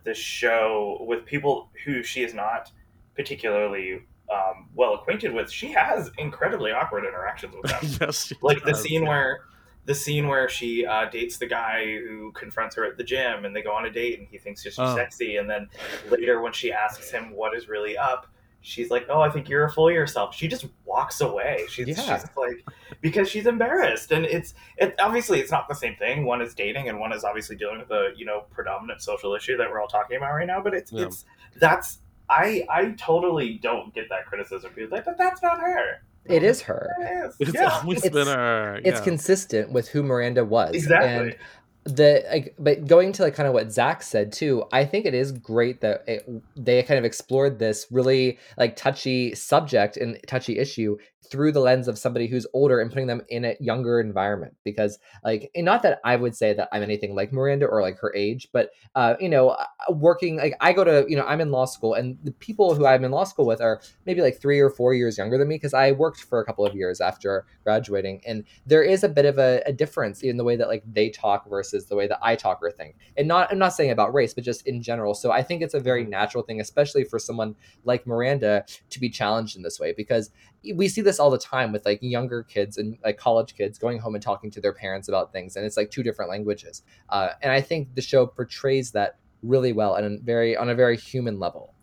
the 0.05 0.15
show 0.15 1.05
with 1.07 1.25
people 1.27 1.69
who 1.85 2.03
she 2.03 2.23
is 2.23 2.33
not 2.35 2.71
particularly 3.15 4.01
um, 4.33 4.69
well 4.75 4.95
acquainted 4.95 5.33
with, 5.33 5.51
she 5.51 5.73
has 5.73 6.11
incredibly 6.19 6.71
awkward 6.73 7.05
interactions 7.05 7.55
with 7.55 7.71
them. 7.71 7.81
yes 8.01 8.33
like 8.43 8.63
the 8.65 8.75
scene 8.75 9.03
yeah. 9.03 9.09
where 9.09 9.41
the 9.87 9.95
scene 9.95 10.29
where 10.29 10.49
she 10.49 10.87
uh, 10.87 11.09
dates 11.11 11.39
the 11.39 11.47
guy 11.47 11.85
who 11.85 12.31
confronts 12.33 12.77
her 12.77 12.85
at 12.85 12.97
the 12.97 13.03
gym 13.05 13.45
and 13.45 13.57
they 13.57 13.63
go 13.63 13.73
on 13.73 13.87
a 13.87 13.91
date 13.91 14.19
and 14.19 14.29
he 14.29 14.39
thinks 14.39 14.63
she's 14.63 14.79
Oh. 14.79 14.95
sexy 14.95 15.37
and 15.37 15.49
then 15.51 15.69
later 16.11 16.41
when 16.41 16.53
she 16.53 16.71
asks 16.73 17.11
him 17.11 17.31
what 17.33 17.57
is 17.57 17.69
really 17.69 17.97
up 17.97 18.27
she's 18.63 18.91
like 18.91 19.07
oh 19.09 19.21
i 19.21 19.31
think 19.31 19.49
you're 19.49 19.69
full 19.71 19.89
of 19.89 19.95
yourself. 19.95 20.35
She 20.35 20.47
just 20.49 20.67
walks 20.85 21.21
away. 21.21 21.65
She's, 21.69 21.89
Yeah. 21.89 21.95
she's 22.19 22.27
like 22.37 22.65
because 23.01 23.29
she's 23.29 23.47
embarrassed. 23.47 24.13
And 24.13 24.25
it's 24.27 24.55
it 24.77 24.95
obviously 24.99 25.41
it's 25.41 25.51
not 25.51 25.69
the 25.69 25.75
same 25.75 25.97
thing. 25.97 26.25
One 26.25 26.43
is 26.43 26.55
dating 26.55 26.89
and 26.89 26.99
one 27.01 27.13
is 27.13 27.25
obviously 27.25 27.57
dealing 27.57 27.79
with 27.79 27.91
a 27.91 28.11
you 28.17 28.25
know 28.27 28.45
predominant 28.51 29.01
social 29.03 29.35
issue 29.35 29.57
that 29.57 29.71
we're 29.71 29.81
all 29.81 29.89
talking 29.89 30.17
about 30.19 30.33
right 30.35 30.47
now. 30.47 30.61
But 30.61 30.75
it's 30.75 30.93
Yeah. 30.93 31.07
it's 31.07 31.25
that's 31.59 31.99
i 32.29 32.65
i 32.71 32.91
totally 32.99 33.55
don't 33.63 33.95
get 33.95 34.09
that 34.11 34.27
criticism. 34.27 34.73
People 34.75 34.97
like 34.97 35.05
that 35.07 35.17
that's 35.19 35.43
not 35.43 35.59
her. 35.61 36.03
It 36.27 36.43
is 36.43 36.61
her. 36.63 36.91
It 37.01 37.27
is. 37.27 37.37
it's 37.41 37.55
yeah. 37.55 37.71
always 37.83 38.05
It's- 38.05 38.13
been 38.13 38.27
her. 38.35 38.79
It's 38.85 39.01
consistent 39.01 39.73
with 39.73 39.89
who 39.89 40.03
Miranda 40.03 40.45
was. 40.45 40.75
exactly. 40.75 41.31
And 41.31 41.37
the 41.85 42.23
like 42.31 42.55
but 42.59 42.87
going 42.87 43.11
to 43.11 43.23
like 43.23 43.35
kind 43.35 43.47
of 43.47 43.55
what 43.55 43.73
zach 43.73 44.03
said 44.03 44.31
too 44.31 44.65
i 44.71 44.85
think 44.85 45.07
it 45.07 45.15
is 45.15 45.33
great 45.33 45.81
that 45.81 46.05
it, 46.07 46.29
they 46.55 46.83
kind 46.83 46.99
of 46.99 47.05
explored 47.05 47.59
this 47.59 47.87
really 47.91 48.39
like 48.59 48.77
touchy 48.77 49.35
subject 49.35 49.97
and 49.97 50.19
touchy 50.27 50.59
issue 50.59 50.97
through 51.31 51.53
the 51.53 51.61
lens 51.61 51.87
of 51.87 51.97
somebody 51.97 52.27
who's 52.27 52.47
older 52.53 52.81
and 52.81 52.91
putting 52.91 53.07
them 53.07 53.23
in 53.29 53.45
a 53.45 53.57
younger 53.61 54.01
environment 54.01 54.55
because 54.65 54.99
like 55.25 55.51
not 55.57 55.83
that 55.83 56.01
i 56.05 56.17
would 56.17 56.37
say 56.37 56.53
that 56.53 56.69
i'm 56.73 56.83
anything 56.83 57.15
like 57.15 57.33
miranda 57.33 57.65
or 57.67 57.81
like 57.81 57.99
her 57.99 58.15
age 58.15 58.49
but 58.53 58.71
uh 58.95 59.15
you 59.21 59.29
know 59.29 59.51
uh, 59.51 59.65
working 59.91 60.37
like 60.37 60.55
i 60.61 60.73
go 60.73 60.85
to 60.85 61.07
you 61.09 61.17
know 61.17 61.25
i'm 61.25 61.41
in 61.41 61.51
law 61.51 61.65
school 61.65 61.95
and 61.95 62.19
the 62.25 62.33
people 62.33 62.75
who 62.75 62.85
i'm 62.85 63.05
in 63.05 63.11
law 63.11 63.25
school 63.25 63.47
with 63.47 63.61
are 63.61 63.81
maybe 64.07 64.21
like 64.21 64.41
three 64.41 64.61
or 64.61 64.69
four 64.69 64.93
years 64.93 65.17
younger 65.17 65.39
than 65.39 65.49
me 65.49 65.55
because 65.55 65.75
i 65.75 65.93
worked 65.93 66.21
for 66.21 66.41
a 66.41 66.45
couple 66.45 66.67
of 66.67 66.75
years 66.75 67.01
after 67.01 67.47
graduating 67.65 68.21
and 68.27 68.45
there 68.67 68.83
is 68.83 69.05
a 69.05 69.09
bit 69.09 69.25
of 69.25 69.39
a, 69.39 69.63
a 69.67 69.73
difference 69.73 70.23
in 70.23 70.37
the 70.37 70.45
way 70.45 70.57
that 70.57 70.69
like 70.69 70.83
they 70.93 71.09
talk 71.09 71.49
versus 71.49 71.70
the 71.71 71.97
way 71.97 72.07
that 72.07 72.19
I 72.23 72.37
talk 72.37 72.61
or 72.63 72.71
think. 72.71 72.97
And 73.17 73.29
not 73.29 73.51
I'm 73.51 73.59
not 73.59 73.75
saying 73.75 73.91
about 73.91 74.13
race, 74.15 74.35
but 74.35 74.45
just 74.45 74.67
in 74.67 74.83
general. 74.83 75.15
So 75.15 75.31
I 75.31 75.43
think 75.43 75.63
it's 75.63 75.75
a 75.75 75.81
very 75.81 76.05
natural 76.05 76.43
thing, 76.43 76.61
especially 76.61 77.05
for 77.05 77.19
someone 77.19 77.55
like 77.85 78.07
Miranda 78.07 78.65
to 78.91 79.01
be 79.01 79.09
challenged 79.09 79.57
in 79.57 79.63
this 79.63 79.81
way 79.81 79.93
because 79.97 80.31
we 80.75 80.89
see 80.89 81.01
this 81.01 81.19
all 81.19 81.31
the 81.31 81.39
time 81.39 81.73
with 81.73 81.85
like 81.87 81.99
younger 82.03 82.43
kids 82.43 82.77
and 82.77 82.99
like 83.05 83.17
college 83.17 83.55
kids 83.57 83.79
going 83.79 83.99
home 83.99 84.15
and 84.15 84.23
talking 84.23 84.51
to 84.51 84.61
their 84.61 84.75
parents 84.75 85.09
about 85.09 85.33
things 85.33 85.57
and 85.57 85.65
it's 85.65 85.77
like 85.77 85.91
two 85.91 86.03
different 86.03 86.31
languages. 86.31 86.83
Uh, 87.09 87.31
and 87.43 87.53
I 87.53 87.61
think 87.61 87.95
the 87.95 88.03
show 88.03 88.27
portrays 88.27 88.93
that 88.93 89.17
really 89.43 89.73
well 89.73 89.95
and 89.95 90.21
very 90.23 90.57
on 90.57 90.69
a 90.69 90.75
very 90.75 90.97
human 90.97 91.39
level. 91.39 91.75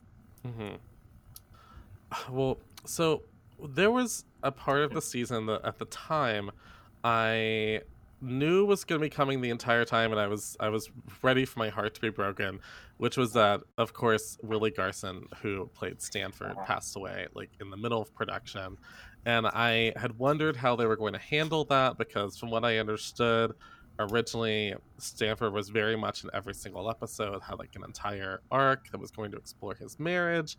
hmm 0.46 0.76
Well, 2.30 2.60
so 2.86 3.24
there 3.64 3.92
was 3.92 4.26
a 4.44 4.52
part 4.52 4.82
of 4.82 4.94
the 4.94 5.02
season 5.02 5.48
that 5.48 5.66
at 5.66 5.80
the 5.80 5.86
time 5.86 6.52
I 7.04 7.82
knew 8.22 8.66
was 8.66 8.84
going 8.84 9.00
to 9.00 9.06
be 9.06 9.10
coming 9.10 9.42
the 9.42 9.50
entire 9.50 9.86
time 9.86 10.12
and 10.12 10.20
I 10.20 10.28
was 10.28 10.58
I 10.60 10.70
was 10.70 10.90
ready 11.22 11.46
for 11.46 11.60
my 11.60 11.70
heart 11.70 11.94
to 11.96 12.02
be 12.02 12.10
broken, 12.10 12.60
which 12.98 13.16
was 13.18 13.34
that 13.34 13.62
of 13.78 13.94
course 13.94 14.38
Willie 14.44 14.72
Garson 14.72 15.28
who 15.42 15.70
played 15.74 16.02
Stanford 16.02 16.52
Uh-huh. 16.52 16.66
passed 16.66 16.96
away 16.96 17.28
like 17.34 17.52
in 17.62 17.70
the 17.70 17.78
middle 17.78 18.02
of 18.02 18.14
production. 18.16 18.78
And 19.26 19.46
I 19.48 19.94
had 19.98 20.18
wondered 20.18 20.56
how 20.56 20.76
they 20.76 20.86
were 20.86 20.96
going 20.96 21.14
to 21.14 21.20
handle 21.20 21.66
that 21.66 21.98
because 21.98 22.38
from 22.38 22.50
what 22.50 22.64
I 22.66 22.78
understood 22.78 23.54
originally 24.00 24.74
Stanford 25.00 25.54
was 25.54 25.70
very 25.70 25.96
much 25.96 26.24
in 26.24 26.30
every 26.34 26.54
single 26.54 26.90
episode 26.90 27.42
had 27.42 27.60
like 27.60 27.76
an 27.76 27.84
entire 27.84 28.42
arc 28.52 28.90
that 28.92 29.00
was 29.00 29.12
going 29.12 29.32
to 29.32 29.38
explore 29.38 29.74
his 29.76 30.00
marriage 30.00 30.58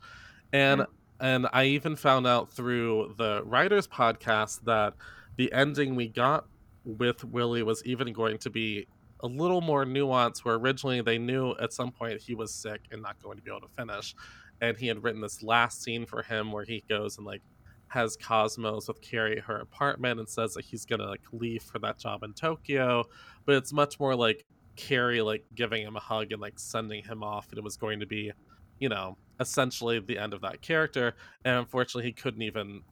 and 0.52 0.86
and 1.20 1.48
I 1.52 1.64
even 1.64 1.96
found 1.96 2.26
out 2.28 2.50
through 2.50 3.14
the 3.18 3.42
writers 3.44 3.88
podcast 3.88 4.64
that 4.64 4.94
the 5.36 5.52
ending 5.52 5.96
we 5.96 6.06
got 6.08 6.46
with 6.88 7.24
Willie 7.24 7.62
was 7.62 7.84
even 7.84 8.12
going 8.12 8.38
to 8.38 8.50
be 8.50 8.86
a 9.20 9.26
little 9.26 9.60
more 9.60 9.84
nuanced 9.84 10.44
where 10.44 10.54
originally 10.54 11.02
they 11.02 11.18
knew 11.18 11.54
at 11.60 11.72
some 11.72 11.90
point 11.90 12.20
he 12.20 12.34
was 12.34 12.54
sick 12.54 12.80
and 12.90 13.02
not 13.02 13.20
going 13.22 13.36
to 13.36 13.42
be 13.42 13.50
able 13.50 13.60
to 13.60 13.74
finish. 13.76 14.14
And 14.60 14.76
he 14.76 14.86
had 14.86 15.02
written 15.02 15.20
this 15.20 15.42
last 15.42 15.82
scene 15.82 16.06
for 16.06 16.22
him 16.22 16.50
where 16.50 16.64
he 16.64 16.82
goes 16.88 17.18
and 17.18 17.26
like 17.26 17.42
has 17.88 18.16
Cosmos 18.16 18.88
with 18.88 19.00
Carrie 19.00 19.40
her 19.40 19.56
apartment 19.56 20.18
and 20.18 20.28
says 20.28 20.54
that 20.54 20.64
he's 20.64 20.84
gonna 20.84 21.06
like 21.06 21.22
leave 21.32 21.62
for 21.62 21.78
that 21.80 21.98
job 21.98 22.22
in 22.22 22.32
Tokyo. 22.32 23.04
But 23.44 23.56
it's 23.56 23.72
much 23.72 23.98
more 23.98 24.14
like 24.14 24.44
Carrie 24.76 25.22
like 25.22 25.44
giving 25.54 25.82
him 25.82 25.96
a 25.96 26.00
hug 26.00 26.32
and 26.32 26.40
like 26.40 26.58
sending 26.58 27.02
him 27.02 27.22
off 27.22 27.48
and 27.50 27.58
it 27.58 27.64
was 27.64 27.76
going 27.76 28.00
to 28.00 28.06
be 28.06 28.32
you 28.78 28.88
know 28.88 29.16
essentially 29.40 30.00
the 30.00 30.18
end 30.18 30.34
of 30.34 30.40
that 30.42 30.60
character. 30.60 31.14
And 31.44 31.56
unfortunately 31.56 32.04
he 32.04 32.12
couldn't 32.12 32.42
even 32.42 32.82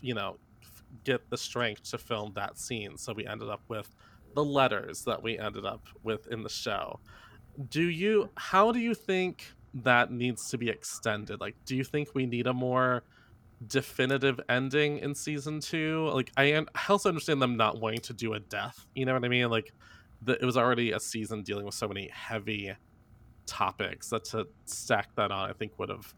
you 0.00 0.14
know 0.14 0.38
get 1.04 1.28
the 1.30 1.36
strength 1.36 1.90
to 1.90 1.98
film 1.98 2.32
that 2.34 2.58
scene. 2.58 2.96
So 2.96 3.12
we 3.12 3.26
ended 3.26 3.48
up 3.48 3.62
with 3.68 3.94
the 4.34 4.44
letters 4.44 5.04
that 5.04 5.22
we 5.22 5.38
ended 5.38 5.64
up 5.64 5.86
with 6.02 6.26
in 6.28 6.42
the 6.42 6.48
show. 6.48 7.00
Do 7.68 7.82
you 7.82 8.30
how 8.36 8.72
do 8.72 8.78
you 8.78 8.94
think 8.94 9.44
that 9.74 10.10
needs 10.10 10.50
to 10.50 10.58
be 10.58 10.68
extended? 10.68 11.40
Like 11.40 11.56
do 11.64 11.76
you 11.76 11.84
think 11.84 12.08
we 12.14 12.26
need 12.26 12.46
a 12.46 12.54
more 12.54 13.04
definitive 13.66 14.40
ending 14.48 14.98
in 14.98 15.14
season 15.14 15.60
two? 15.60 16.10
Like 16.14 16.30
i, 16.36 16.54
I 16.54 16.64
also 16.88 17.08
understand 17.08 17.42
them 17.42 17.56
not 17.56 17.80
wanting 17.80 18.00
to 18.00 18.12
do 18.12 18.34
a 18.34 18.40
death 18.40 18.86
you 18.94 19.04
know 19.04 19.14
what 19.14 19.24
i 19.24 19.28
mean? 19.28 19.50
Like 19.50 19.72
the, 20.22 20.40
it 20.40 20.44
was 20.44 20.56
already 20.56 20.92
a 20.92 21.00
season 21.00 21.42
dealing 21.42 21.66
with 21.66 21.74
so 21.74 21.88
many 21.88 22.08
heavy 22.08 22.72
topics 23.46 24.08
that 24.10 24.24
to 24.24 24.46
stack 24.66 25.14
that 25.16 25.30
on 25.32 25.50
i 25.50 25.52
think 25.52 25.78
would 25.78 25.88
have 25.88 26.14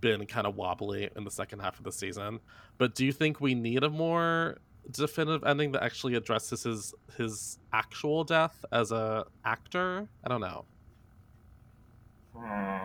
been 0.00 0.26
kind 0.26 0.46
of 0.46 0.56
wobbly 0.56 1.08
in 1.16 1.24
the 1.24 1.30
second 1.30 1.60
half 1.60 1.78
of 1.78 1.84
the 1.84 1.92
season 1.92 2.38
but 2.78 2.94
do 2.94 3.04
you 3.06 3.12
think 3.12 3.40
we 3.40 3.54
need 3.54 3.82
a 3.82 3.90
more 3.90 4.58
definitive 4.90 5.42
ending 5.44 5.72
that 5.72 5.82
actually 5.82 6.14
addresses 6.14 6.62
his 6.64 6.94
his 7.16 7.58
actual 7.72 8.22
death 8.24 8.64
as 8.72 8.92
a 8.92 9.24
actor 9.44 10.08
i 10.24 10.28
don't 10.28 10.40
know 10.40 10.64
Hmm. 12.34 12.84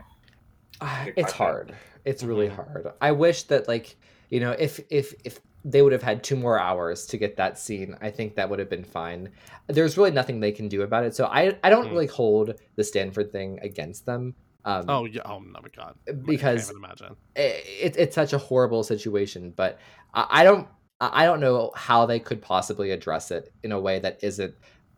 Ah, 0.79 1.05
it's 1.15 1.31
hard. 1.33 1.75
It's 2.05 2.23
really 2.23 2.47
Mhm. 2.47 2.55
hard. 2.55 2.87
I 3.01 3.11
wish 3.11 3.43
that 3.43 3.67
like 3.67 3.97
you 4.29 4.39
know 4.39 4.51
if 4.51 4.79
if 4.89 5.13
if 5.23 5.39
they 5.63 5.81
would 5.83 5.91
have 5.91 6.01
had 6.01 6.23
two 6.23 6.35
more 6.35 6.57
hours 6.59 7.05
to 7.07 7.17
get 7.17 7.37
that 7.37 7.59
scene, 7.59 7.95
I 8.01 8.09
think 8.09 8.35
that 8.35 8.49
would 8.49 8.57
have 8.59 8.69
been 8.69 8.83
fine. 8.83 9.29
There's 9.67 9.95
really 9.97 10.09
nothing 10.11 10.39
they 10.39 10.51
can 10.51 10.67
do 10.67 10.81
about 10.81 11.03
it, 11.03 11.13
so 11.15 11.25
I 11.25 11.59
I 11.63 11.69
don't 11.69 11.89
Mm. 11.89 11.91
really 11.91 12.07
hold 12.07 12.55
the 12.77 12.83
Stanford 12.83 13.31
thing 13.31 13.59
against 13.61 14.05
them. 14.07 14.35
Um, 14.63 14.85
oh 14.89 15.05
yeah 15.05 15.21
oh 15.25 15.39
my 15.39 15.59
god 15.75 15.95
Because 16.05 16.07
I 16.07 16.13
can't 16.13 16.25
because 16.27 16.69
even 16.69 16.83
imagine 16.83 17.15
it, 17.35 17.95
it's 17.97 18.15
such 18.15 18.33
a 18.33 18.37
horrible 18.37 18.83
situation, 18.83 19.53
but 19.55 19.79
I, 20.13 20.27
I 20.29 20.43
don't 20.43 20.67
I 20.99 21.23
I 21.23 21.25
don't 21.25 21.39
know 21.39 21.71
how 21.75 22.05
they 22.05 22.19
could 22.19 22.41
possibly 22.41 22.91
address 22.91 23.31
it 23.31 23.51
in 23.63 23.71
a 23.71 23.79
way 23.79 23.99
that 23.99 24.19
isn't 24.23 24.53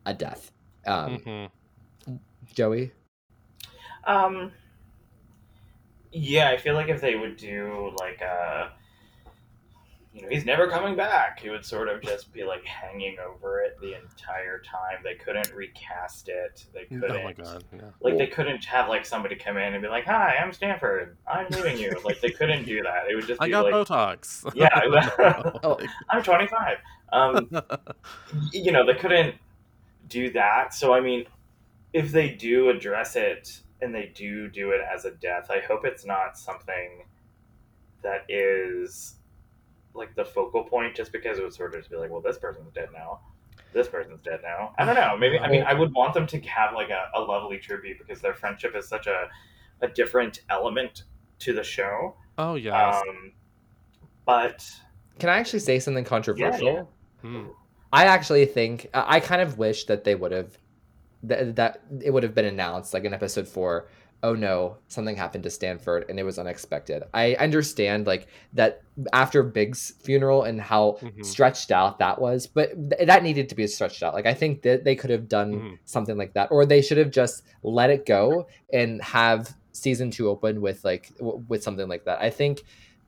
a 0.06 0.12
death. 0.14 0.52
Um, 0.86 1.18
Mhm. 1.18 1.50
Joey, 2.52 2.92
Um. 4.06 4.52
Yeah, 6.12 6.50
I 6.50 6.58
feel 6.58 6.74
like 6.74 6.88
if 6.88 7.00
they 7.00 7.16
would 7.16 7.36
do 7.36 7.92
like 7.98 8.20
a, 8.20 8.70
you 10.14 10.22
know, 10.22 10.28
he's 10.28 10.44
never 10.44 10.68
coming 10.70 10.94
back. 10.94 11.40
It 11.44 11.50
would 11.50 11.64
sort 11.64 11.88
of 11.88 12.00
just 12.00 12.32
be 12.32 12.44
like 12.44 12.64
hanging 12.64 13.16
over 13.18 13.60
it 13.62 13.76
the 13.80 13.94
entire 14.00 14.60
time. 14.60 15.02
They 15.02 15.16
couldn't 15.16 15.52
recast 15.52 16.28
it. 16.28 16.64
They 16.72 16.84
couldn't. 16.84 17.10
oh 17.10 17.24
my 17.24 17.32
god 17.32 17.64
yeah 17.74 17.80
Like 18.00 18.16
they 18.16 18.28
couldn't 18.28 18.64
have 18.64 18.88
like 18.88 19.04
somebody 19.04 19.34
come 19.34 19.56
in 19.56 19.74
and 19.74 19.82
be 19.82 19.88
like, 19.88 20.04
"Hi, 20.04 20.36
I'm 20.36 20.52
Stanford. 20.52 21.16
I'm 21.26 21.48
leaving 21.50 21.78
you." 21.78 21.92
like 22.04 22.20
they 22.20 22.30
couldn't 22.30 22.64
do 22.64 22.80
that. 22.84 23.10
It 23.10 23.16
would 23.16 23.26
just 23.26 23.42
i 23.42 23.46
be 23.46 23.50
got 23.50 23.64
like, 23.64 23.74
botox 23.74 24.48
Yeah. 24.54 25.50
Oh. 25.64 25.78
"I'm 26.10 26.22
25." 26.22 26.78
Um, 27.12 27.50
you 28.52 28.70
know, 28.70 28.86
they 28.86 28.94
couldn't 28.94 29.34
do 30.08 30.30
that. 30.30 30.74
So 30.74 30.94
I 30.94 31.00
mean, 31.00 31.26
if 31.92 32.12
they 32.12 32.28
do 32.28 32.70
address 32.70 33.16
it 33.16 33.60
and 33.82 33.92
they 33.92 34.12
do 34.14 34.48
do 34.48 34.70
it 34.70 34.80
as 34.80 35.06
a 35.06 35.10
death, 35.10 35.50
I 35.50 35.58
hope 35.60 35.84
it's 35.84 36.04
not 36.06 36.38
something 36.38 37.04
that 38.02 38.24
is 38.28 39.16
like 39.94 40.14
the 40.14 40.24
focal 40.24 40.64
point 40.64 40.94
just 40.94 41.12
because 41.12 41.38
it 41.38 41.42
would 41.44 41.54
sort 41.54 41.74
of 41.74 41.80
just 41.80 41.90
be 41.90 41.96
like, 41.96 42.10
well, 42.10 42.20
this 42.20 42.38
person's 42.38 42.72
dead 42.72 42.88
now. 42.92 43.20
This 43.72 43.88
person's 43.88 44.20
dead 44.22 44.40
now. 44.42 44.72
I 44.78 44.84
don't 44.84 44.94
know. 44.94 45.16
Maybe 45.16 45.38
I 45.38 45.48
mean 45.48 45.62
I 45.62 45.74
would 45.74 45.92
want 45.94 46.14
them 46.14 46.26
to 46.28 46.40
have 46.42 46.74
like 46.74 46.90
a, 46.90 47.10
a 47.14 47.20
lovely 47.20 47.58
tribute 47.58 47.98
because 47.98 48.20
their 48.20 48.34
friendship 48.34 48.74
is 48.76 48.86
such 48.88 49.06
a 49.06 49.28
a 49.80 49.88
different 49.88 50.40
element 50.50 51.04
to 51.40 51.52
the 51.52 51.64
show. 51.64 52.14
oh 52.38 52.54
yes 52.54 53.02
Um, 53.08 53.32
but 54.24 54.64
can 55.18 55.28
I 55.28 55.38
actually 55.38 55.58
say 55.60 55.78
something 55.78 56.04
controversial? 56.04 56.88
Hmm. 57.20 57.46
I 57.92 58.06
actually 58.06 58.46
think 58.46 58.88
I 58.94 59.16
I 59.16 59.20
kind 59.20 59.42
of 59.42 59.58
wish 59.58 59.84
that 59.86 60.04
they 60.04 60.14
would 60.14 60.32
have 60.32 60.56
that 61.24 61.56
that 61.56 61.82
it 62.02 62.10
would 62.10 62.22
have 62.22 62.34
been 62.34 62.44
announced 62.46 62.94
like 62.94 63.04
in 63.04 63.14
episode 63.14 63.48
four. 63.48 63.88
Oh 64.24 64.34
no, 64.34 64.78
something 64.88 65.16
happened 65.16 65.44
to 65.44 65.50
Stanford 65.50 66.06
and 66.08 66.18
it 66.18 66.22
was 66.22 66.38
unexpected. 66.38 67.02
I 67.12 67.34
understand 67.34 68.06
like 68.06 68.26
that 68.54 68.80
after 69.12 69.42
Big's 69.42 69.92
funeral 70.02 70.44
and 70.44 70.58
how 70.58 70.92
Mhm. 71.02 71.22
stretched 71.22 71.70
out 71.70 71.98
that 71.98 72.18
was, 72.18 72.46
but 72.46 72.70
th- 72.90 73.06
that 73.06 73.22
needed 73.22 73.50
to 73.50 73.54
be 73.54 73.66
stretched 73.66 74.02
out. 74.02 74.14
Like 74.14 74.24
I 74.24 74.32
think 74.32 74.62
that 74.62 74.82
they 74.82 74.96
could 74.96 75.10
have 75.10 75.28
done 75.28 75.52
Mhm. 75.52 75.78
something 75.84 76.16
like 76.16 76.32
that, 76.32 76.50
or 76.50 76.64
they 76.64 76.80
should 76.80 76.96
have 76.96 77.10
just 77.10 77.42
let 77.62 77.90
it 77.90 78.06
go 78.06 78.46
and 78.72 79.02
have 79.02 79.54
season 79.72 80.10
two 80.10 80.30
open 80.30 80.62
with 80.62 80.82
like 80.86 81.14
w- 81.18 81.44
with 81.48 81.62
something 81.62 81.86
like 81.86 82.06
that. 82.06 82.22
I 82.22 82.30
think 82.30 82.62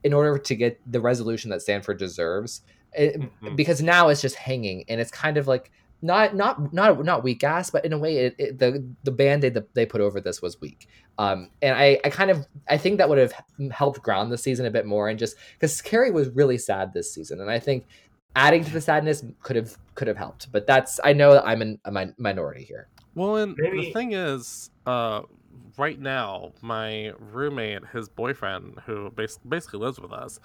in 0.05 0.13
order 0.13 0.37
to 0.37 0.55
get 0.55 0.79
the 0.87 1.01
resolution 1.01 1.49
that 1.51 1.63
Stanford 1.63 1.99
deserves, 1.99 2.61
it, 2.93 3.19
Mhm. 3.43 3.57
because 3.57 3.81
now 3.81 4.09
it's 4.11 4.21
just 4.21 4.37
hanging 4.37 4.85
and 4.89 5.01
it's 5.01 5.11
kind 5.11 5.39
of 5.39 5.49
like 5.49 5.71
not 6.03 6.35
not 6.35 6.73
not 6.73 7.05
not 7.05 7.23
weak 7.25 7.43
ass 7.43 7.71
but 7.71 7.85
in 7.85 7.93
a 7.93 7.99
way 7.99 8.19
it, 8.19 8.35
it, 8.39 8.59
the 8.59 8.87
the 9.05 9.11
band-aid 9.11 9.55
that 9.55 9.75
they 9.75 9.87
put 9.87 10.01
over 10.01 10.21
this 10.21 10.43
was 10.43 10.61
weak. 10.61 10.89
Um 11.19 11.51
and 11.63 11.75
i 11.75 11.99
i 12.05 12.11
kind 12.11 12.31
of 12.31 12.47
i 12.69 12.77
think 12.77 12.99
that 12.99 13.09
would 13.09 13.19
have 13.19 13.33
helped 13.71 14.03
ground 14.03 14.31
the 14.31 14.39
season 14.39 14.67
a 14.67 14.71
bit 14.71 14.87
more 14.87 15.09
and 15.09 15.19
just 15.19 15.37
because 15.55 15.81
carrie 15.81 16.11
was 16.11 16.29
really 16.31 16.59
sad 16.59 16.93
this 16.93 17.13
season 17.13 17.41
and 17.41 17.51
i 17.51 17.59
think 17.59 17.87
adding 18.35 18.63
to 18.63 18.71
the 18.71 18.81
sadness 18.81 19.25
could 19.43 19.57
have 19.57 19.79
could 19.95 20.09
have 20.09 20.19
helped 20.19 20.53
but 20.53 20.67
that's 20.67 21.01
i 21.05 21.13
know 21.13 21.33
that 21.33 21.47
i'm 21.47 21.63
in 21.63 21.79
a 21.87 21.91
min- 21.91 22.15
minority 22.19 22.65
here. 22.65 22.89
Well, 23.17 23.37
and 23.37 23.57
the 23.57 23.91
thing 23.95 24.13
is, 24.13 24.71
uh, 24.85 25.23
right 25.79 25.99
now, 25.99 26.53
my 26.61 27.13
roommate, 27.19 27.83
his 27.95 28.11
boyfriend, 28.11 28.81
who 28.85 29.11
bas- 29.11 29.39
basically 29.39 29.81
lives 29.81 29.99
with 29.99 30.13
us, 30.13 30.39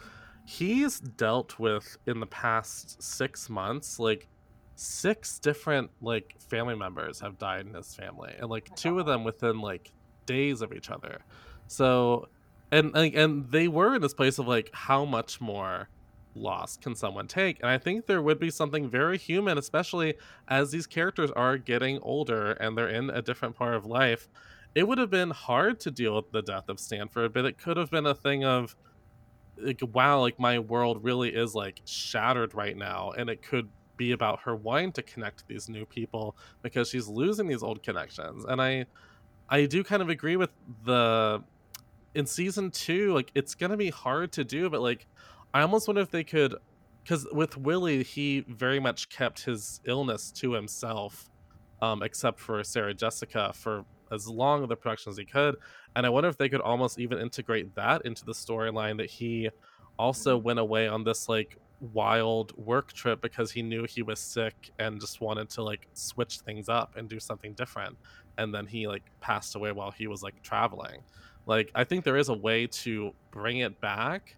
he's 0.46 1.02
dealt 1.02 1.60
with 1.60 1.98
in 2.08 2.22
the 2.22 2.28
past 2.28 3.04
six 3.04 3.50
months, 3.50 4.00
like 4.00 4.28
six 4.82 5.38
different 5.38 5.92
like 6.02 6.36
family 6.40 6.76
members 6.76 7.20
have 7.20 7.38
died 7.38 7.68
in 7.68 7.74
his 7.74 7.94
family, 7.94 8.34
and 8.40 8.50
like 8.50 8.70
oh 8.72 8.76
two 8.76 9.00
of 9.00 9.06
them 9.06 9.24
within 9.24 9.62
like 9.62 9.92
days 10.26 10.62
of 10.62 10.74
each 10.74 10.90
other. 10.90 11.20
So, 11.68 12.30
and 12.72 12.96
and, 12.96 13.14
and 13.14 13.52
they 13.52 13.68
were 13.68 13.96
in 13.96 14.02
this 14.02 14.14
place 14.14 14.40
of 14.40 14.48
like, 14.48 14.72
how 14.74 15.06
much 15.06 15.40
more 15.40 15.90
loss 16.34 16.78
can 16.78 16.96
someone 16.96 17.28
take? 17.28 17.60
And 17.62 17.70
I 17.70 17.78
think 17.78 18.08
there 18.08 18.24
would 18.24 18.40
be 18.40 18.50
something 18.50 18.90
very 18.90 19.20
human, 19.20 19.58
especially 19.58 20.16
as 20.48 20.72
these 20.72 20.88
characters 20.88 21.30
are 21.32 21.58
getting 21.58 22.00
older 22.02 22.54
and 22.54 22.76
they're 22.76 22.90
in 22.90 23.12
a 23.12 23.22
different 23.22 23.56
part 23.56 23.76
of 23.76 23.86
life, 23.86 24.30
it 24.74 24.88
would 24.88 24.98
have 24.98 25.12
been 25.12 25.30
hard 25.30 25.80
to 25.82 25.92
deal 25.92 26.16
with 26.16 26.32
the 26.32 26.42
death 26.42 26.70
of 26.70 26.80
Stanford, 26.80 27.34
but 27.34 27.46
it 27.46 27.58
could 27.58 27.78
have 27.78 27.92
been 27.92 28.08
a 28.08 28.16
thing 28.16 28.46
of 28.46 28.76
like 29.58 29.82
wow, 29.94 30.22
like 30.22 30.40
my 30.40 30.58
world 30.58 31.04
really 31.04 31.30
is 31.30 31.54
like 31.54 31.82
shattered 31.86 32.56
right 32.56 32.76
now 32.76 33.12
and 33.12 33.30
it 33.30 33.44
could 33.44 33.70
be 33.98 34.12
about 34.12 34.40
her 34.42 34.56
wanting 34.56 34.92
to 34.94 35.02
connect 35.02 35.48
these 35.48 35.70
new 35.70 35.86
people 35.86 36.36
because 36.62 36.90
she's 36.90 37.08
losing 37.08 37.48
these 37.48 37.64
old 37.64 37.84
connections. 37.84 38.46
And 38.46 38.62
I 38.62 38.86
I 39.50 39.66
do 39.66 39.84
kind 39.84 40.02
of 40.02 40.10
agree 40.10 40.38
with 40.38 40.52
the 40.86 41.44
in 42.14 42.26
season 42.26 42.72
2 42.72 43.14
like 43.14 43.32
it's 43.36 43.56
to 43.56 43.78
be 43.78 43.90
hard 43.90 44.34
to 44.34 44.44
do 44.44 44.70
but 44.70 44.82
like 44.82 45.08
I 45.54 45.62
almost 45.62 45.88
wonder 45.88 46.02
if 46.02 46.12
they 46.12 46.26
could 46.26 46.56
because 47.04 47.28
with 47.32 47.58
Willie, 47.58 48.04
he 48.04 48.42
very 48.48 48.80
much 48.80 49.10
kept 49.10 49.44
his 49.44 49.82
illness 49.86 50.32
to 50.34 50.54
himself, 50.54 51.30
um, 51.82 52.04
except 52.04 52.40
for 52.40 52.64
Sarah 52.64 52.94
Jessica 52.94 53.52
for 53.54 53.86
as 54.12 54.28
long 54.28 54.64
of 54.64 54.70
the 54.70 54.76
production 54.76 55.10
as 55.10 55.18
he 55.18 55.26
could. 55.26 55.56
And 55.96 56.06
I 56.06 56.10
wonder 56.10 56.30
if 56.30 56.38
they 56.38 56.50
could 56.50 56.62
almost 56.62 57.00
even 57.00 57.18
integrate 57.18 57.76
that 57.76 58.06
into 58.06 58.26
the 58.26 58.34
storyline 58.34 58.98
that 58.98 59.10
he 59.10 59.50
also 59.98 60.38
went 60.38 60.60
away 60.60 60.88
on 60.88 61.04
this 61.04 61.28
like 61.30 61.58
wild 61.82 62.56
work 62.58 62.94
trip 62.94 63.22
because 63.22 63.52
he 63.52 63.62
knew 63.62 63.86
he 63.86 64.04
was 64.04 64.20
sick 64.20 64.72
and 64.80 65.02
just 65.02 65.20
wanted 65.20 65.50
to 65.50 65.64
like 65.64 65.88
switch 65.94 66.40
things 66.40 66.70
up 66.70 66.96
and 66.96 67.10
do 67.10 67.20
something 67.20 67.54
different. 67.54 67.98
And 68.38 68.54
then 68.54 68.66
he 68.66 68.88
like 68.88 69.04
passed 69.20 69.56
away 69.56 69.72
while 69.72 69.92
he 69.92 70.08
was 70.08 70.24
like 70.24 70.42
traveling. 70.44 71.02
Like 71.48 71.72
i 71.76 71.84
think 71.84 72.06
there 72.06 72.18
is 72.18 72.30
a 72.30 72.34
way 72.34 72.68
to 72.68 73.14
bring 73.32 73.58
it 73.58 73.82
back 73.82 74.36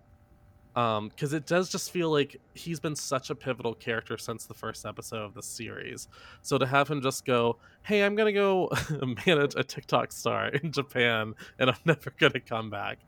um 0.76 1.10
because 1.10 1.34
it 1.34 1.46
does 1.46 1.70
just 1.70 1.92
feel 1.92 2.10
like 2.10 2.40
he's 2.54 2.80
been 2.80 2.96
such 2.96 3.30
a 3.30 3.36
pivotal 3.36 3.76
character 3.76 4.18
since 4.18 4.46
the 4.46 4.54
first 4.54 4.86
episode 4.86 5.24
of 5.24 5.34
the 5.34 5.44
series. 5.44 6.08
So 6.42 6.58
to 6.58 6.66
have 6.66 6.88
him 6.88 7.02
just 7.02 7.26
go 7.26 7.58
hey 7.84 8.04
i'm 8.04 8.16
gonna 8.16 8.34
go 8.34 8.72
manage 9.28 9.54
a 9.56 9.64
tiktok 9.64 10.12
star 10.12 10.48
in 10.48 10.72
japan 10.72 11.36
and 11.60 11.70
i'm 11.70 11.78
never 11.86 12.12
gonna 12.18 12.40
come 12.40 12.70
back 12.70 13.00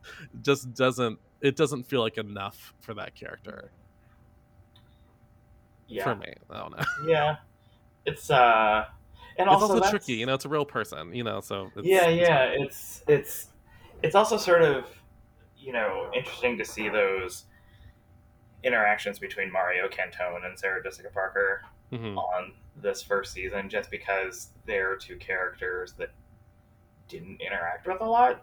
just 0.42 0.74
doesn't 0.74 1.18
it 1.40 1.56
doesn't 1.56 1.84
feel 1.84 2.00
like 2.00 2.18
enough 2.18 2.74
for 2.80 2.94
that 2.94 3.14
character 3.14 3.70
Yeah. 5.88 6.04
for 6.04 6.14
me 6.16 6.32
i 6.50 6.58
don't 6.58 6.76
know 6.76 6.84
Yeah. 7.06 7.36
It's 8.04 8.30
uh 8.30 8.84
and 9.38 9.48
it's 9.50 9.62
also, 9.62 9.74
also 9.78 9.90
tricky 9.90 10.14
you 10.14 10.26
know 10.26 10.34
it's 10.34 10.44
a 10.44 10.48
real 10.48 10.64
person 10.64 11.14
you 11.14 11.24
know 11.24 11.40
so 11.40 11.70
it's, 11.76 11.86
yeah, 11.86 12.08
yeah. 12.08 12.44
It's 12.44 13.02
it's 13.08 13.48
it's 14.02 14.14
also 14.14 14.36
sort 14.36 14.62
of 14.62 14.86
you 15.58 15.72
know 15.72 16.10
interesting 16.14 16.56
to 16.58 16.64
see 16.64 16.88
those 16.88 17.44
interactions 18.62 19.18
between 19.18 19.50
Mario 19.52 19.88
Cantone 19.88 20.44
and 20.44 20.58
Sarah 20.58 20.82
Jessica 20.82 21.08
Parker 21.12 21.62
Mhm. 21.92 22.16
on 22.16 22.52
this 22.82 23.00
first 23.02 23.32
season, 23.32 23.68
just 23.68 23.90
because 23.92 24.48
they're 24.66 24.96
two 24.96 25.16
characters 25.16 25.92
that 25.98 26.10
didn't 27.08 27.40
interact 27.40 27.86
with 27.86 28.00
a 28.00 28.04
lot 28.04 28.42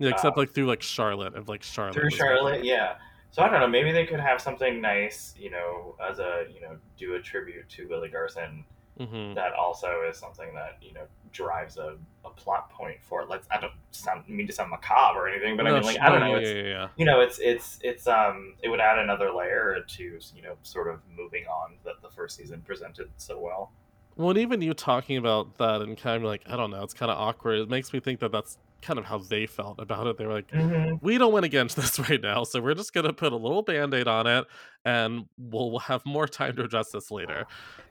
yeah 0.00 0.08
except 0.10 0.36
uh, 0.36 0.40
like 0.40 0.52
through 0.52 0.66
like 0.66 0.82
charlotte 0.82 1.34
of 1.36 1.48
like 1.48 1.62
charlotte 1.62 1.94
through 1.94 2.10
Charlotte. 2.10 2.64
Yeah. 2.64 2.94
So 3.32 3.42
I 3.42 3.48
don't 3.48 3.60
know. 3.60 3.68
Maybe 3.68 3.92
they 3.92 4.06
could 4.06 4.20
have 4.20 4.40
something 4.40 4.80
nice, 4.80 5.34
you 5.38 5.50
know, 5.50 5.94
as 6.04 6.18
a 6.18 6.46
you 6.52 6.60
know, 6.60 6.76
do 6.98 7.14
a 7.14 7.20
tribute 7.20 7.68
to 7.70 7.86
Willie 7.88 8.08
Garson 8.08 8.64
Mhm. 8.98 9.34
that 9.34 9.54
also 9.54 10.02
is 10.10 10.18
something 10.18 10.52
that 10.54 10.76
you 10.82 10.92
know 10.92 11.06
drives 11.32 11.78
a, 11.78 11.96
a 12.24 12.30
plot 12.30 12.70
point 12.70 12.98
for 13.02 13.22
it. 13.22 13.28
Let's 13.30 13.46
I 13.50 13.58
don't 13.60 13.72
sound 13.92 14.28
mean 14.28 14.46
to 14.46 14.52
sound 14.52 14.70
macabre 14.70 15.20
or 15.20 15.28
anything, 15.28 15.56
but 15.56 15.66
I 15.66 15.72
mean 15.72 15.82
like 15.84 15.98
I 16.00 16.10
don't 16.10 16.20
know. 16.20 16.32
yeah, 16.32 16.36
It's 16.38 16.50
yeah, 16.50 16.62
yeah. 16.62 16.88
you 16.96 17.06
know 17.06 17.20
it's 17.20 17.38
it's 17.38 17.78
it's 17.82 18.06
um 18.06 18.56
it 18.62 18.68
would 18.68 18.80
add 18.80 18.98
another 18.98 19.32
layer 19.32 19.78
to 19.86 20.02
you 20.34 20.42
know 20.42 20.56
sort 20.62 20.88
of 20.88 21.00
moving 21.16 21.46
on 21.46 21.76
that 21.84 22.02
the 22.02 22.10
first 22.10 22.36
season 22.36 22.60
presented 22.62 23.08
so 23.16 23.38
well. 23.38 23.72
Well, 24.16 24.30
and 24.30 24.38
even 24.38 24.60
you 24.60 24.74
talking 24.74 25.16
about 25.16 25.56
that 25.58 25.80
and 25.80 25.96
kind 25.96 26.22
of 26.22 26.28
like, 26.28 26.42
I 26.46 26.56
don't 26.56 26.70
know, 26.70 26.82
it's 26.82 26.92
kind 26.92 27.10
of 27.10 27.16
awkward. 27.16 27.58
It 27.60 27.70
makes 27.70 27.90
me 27.94 28.00
think 28.00 28.20
that 28.20 28.32
that's 28.32 28.58
kind 28.82 28.98
of 28.98 29.04
how 29.04 29.18
they 29.18 29.46
felt 29.46 29.78
about 29.78 30.06
it. 30.06 30.16
They 30.16 30.26
were 30.26 30.32
like, 30.34 30.50
Mm-hmm. 30.50 30.96
we 31.02 31.18
don't 31.18 31.32
win 31.32 31.44
against 31.44 31.76
this 31.80 31.98
right 31.98 32.20
now, 32.20 32.44
so 32.44 32.60
we're 32.60 32.74
just 32.74 32.92
gonna 32.92 33.12
put 33.12 33.32
a 33.32 33.36
little 33.36 33.62
band-aid 33.62 34.08
on 34.08 34.26
it, 34.26 34.46
and 34.84 35.26
we'll, 35.38 35.78
have 35.80 36.04
more 36.06 36.26
time 36.26 36.56
to 36.56 36.62
address 36.64 36.90
this 36.90 37.10
later. 37.10 37.46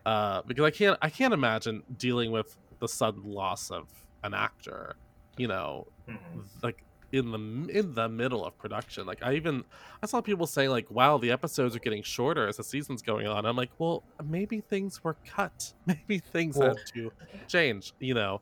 Uh, 0.05 0.41
because 0.47 0.65
I 0.65 0.71
can't, 0.71 0.97
I 1.01 1.09
can't 1.09 1.33
imagine 1.33 1.83
dealing 1.97 2.31
with 2.31 2.55
the 2.79 2.87
sudden 2.87 3.23
loss 3.23 3.69
of 3.71 3.87
an 4.23 4.33
actor. 4.33 4.95
You 5.37 5.47
know, 5.47 5.87
Mm-hmm. 6.09 6.39
like 6.63 6.83
in 7.11 7.31
the 7.31 7.77
in 7.79 7.93
the 7.95 8.07
middle 8.09 8.45
of 8.45 8.55
production. 8.59 9.05
Like 9.07 9.23
I 9.23 9.33
even 9.33 9.63
I 10.03 10.05
saw 10.05 10.21
people 10.21 10.45
saying 10.45 10.69
like, 10.69 10.89
"Wow, 10.91 11.17
the 11.17 11.31
episodes 11.31 11.75
are 11.75 11.79
getting 11.79 12.03
shorter 12.03 12.47
as 12.47 12.57
the 12.57 12.63
season's 12.63 13.01
going 13.01 13.25
on." 13.25 13.45
I'm 13.45 13.55
like, 13.55 13.71
well, 13.79 14.03
maybe 14.23 14.61
things 14.61 15.03
were 15.03 15.15
cut. 15.25 15.73
Maybe 15.87 16.19
things 16.19 16.55
Well- 16.57 16.69
had 16.75 16.77
to 16.93 17.11
change. 17.47 17.93
You 17.99 18.13
know, 18.15 18.41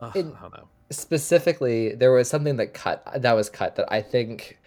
Ugh, 0.00 0.12
I 0.14 0.22
don't 0.22 0.40
know. 0.54 0.68
Specifically 0.90 1.94
there 1.94 2.12
was 2.12 2.28
something 2.28 2.56
that 2.56 2.74
cut 2.74 3.02
that 3.22 3.32
was 3.34 3.48
cut 3.50 3.76
that 3.76 3.86
i 3.92 4.00
think 4.00 4.58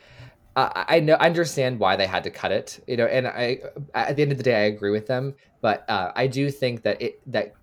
I, 0.56 0.86
I 0.90 1.00
know 1.00 1.14
I 1.14 1.28
understand 1.28 1.80
why 1.80 1.96
they 1.96 2.06
had 2.08 2.24
to 2.26 2.30
cut 2.30 2.52
it 2.52 2.84
you 2.88 2.98
know 2.98 3.06
and 3.06 3.28
i 3.28 3.60
at 3.94 4.16
the 4.16 4.22
end 4.22 4.32
of 4.32 4.38
the 4.38 4.44
day 4.44 4.56
i 4.56 4.66
agree 4.66 4.92
with 4.92 5.08
them 5.08 5.34
but 5.62 5.90
uh, 5.90 6.12
i 6.16 6.28
do 6.28 6.52
think 6.52 6.84
that 6.84 7.02
it 7.02 7.20
that 7.32 7.54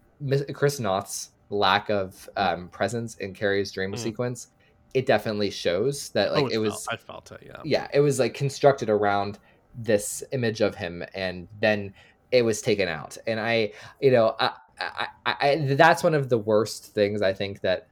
chris 0.55 0.81
noth's 0.81 1.31
lack 1.51 1.89
of 1.91 2.29
um, 2.37 2.69
presence 2.69 3.17
in 3.17 3.33
carrie's 3.35 3.73
dream 3.73 3.93
Mm. 3.93 3.99
sequence 3.99 4.49
it 4.95 5.07
definitely 5.07 5.51
shows 5.51 6.09
that 6.11 6.33
like 6.33 6.45
oh, 6.45 6.47
it 6.47 6.53
felt- 6.53 6.63
was 6.65 6.89
I 6.91 6.97
felt 6.97 7.31
it. 7.33 7.43
Yeah. 7.47 7.61
yeah 7.65 7.89
it 7.93 8.01
was 8.01 8.19
like 8.19 8.35
constructed 8.35 8.89
around 8.91 9.39
this 9.75 10.25
image 10.33 10.61
of 10.63 10.75
him 10.75 11.05
and 11.15 11.47
then 11.61 11.93
it 12.33 12.43
was 12.43 12.61
taken 12.63 12.89
out 12.89 13.17
and 13.27 13.39
i 13.39 13.71
you 14.01 14.11
know 14.11 14.35
i 14.41 14.51
i, 14.81 15.07
I, 15.27 15.35
I 15.51 15.57
that's 15.75 16.03
one 16.03 16.15
of 16.15 16.29
the 16.31 16.39
worst 16.39 16.87
things 16.95 17.23
i 17.23 17.33
think 17.33 17.61
that 17.61 17.87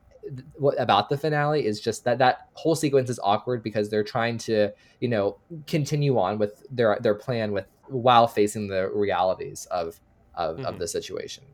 what 0.54 0.78
about 0.80 1.08
the 1.08 1.16
finale 1.16 1.64
is 1.66 1.80
just 1.80 2.04
that 2.04 2.18
that 2.18 2.48
whole 2.54 2.74
sequence 2.74 3.08
is 3.10 3.20
awkward 3.22 3.62
because 3.62 3.88
they're 3.90 4.04
trying 4.04 4.38
to 4.38 4.70
you 5.00 5.08
know 5.08 5.36
continue 5.66 6.18
on 6.18 6.38
with 6.38 6.64
their 6.70 6.98
their 7.00 7.14
plan 7.14 7.52
with 7.52 7.66
while 7.88 8.26
facing 8.26 8.68
the 8.68 8.88
realities 8.90 9.66
of 9.70 10.00
of, 10.34 10.58
of 10.60 10.74
Mhm. 10.74 10.78
the 10.78 10.88
situation 10.88 11.44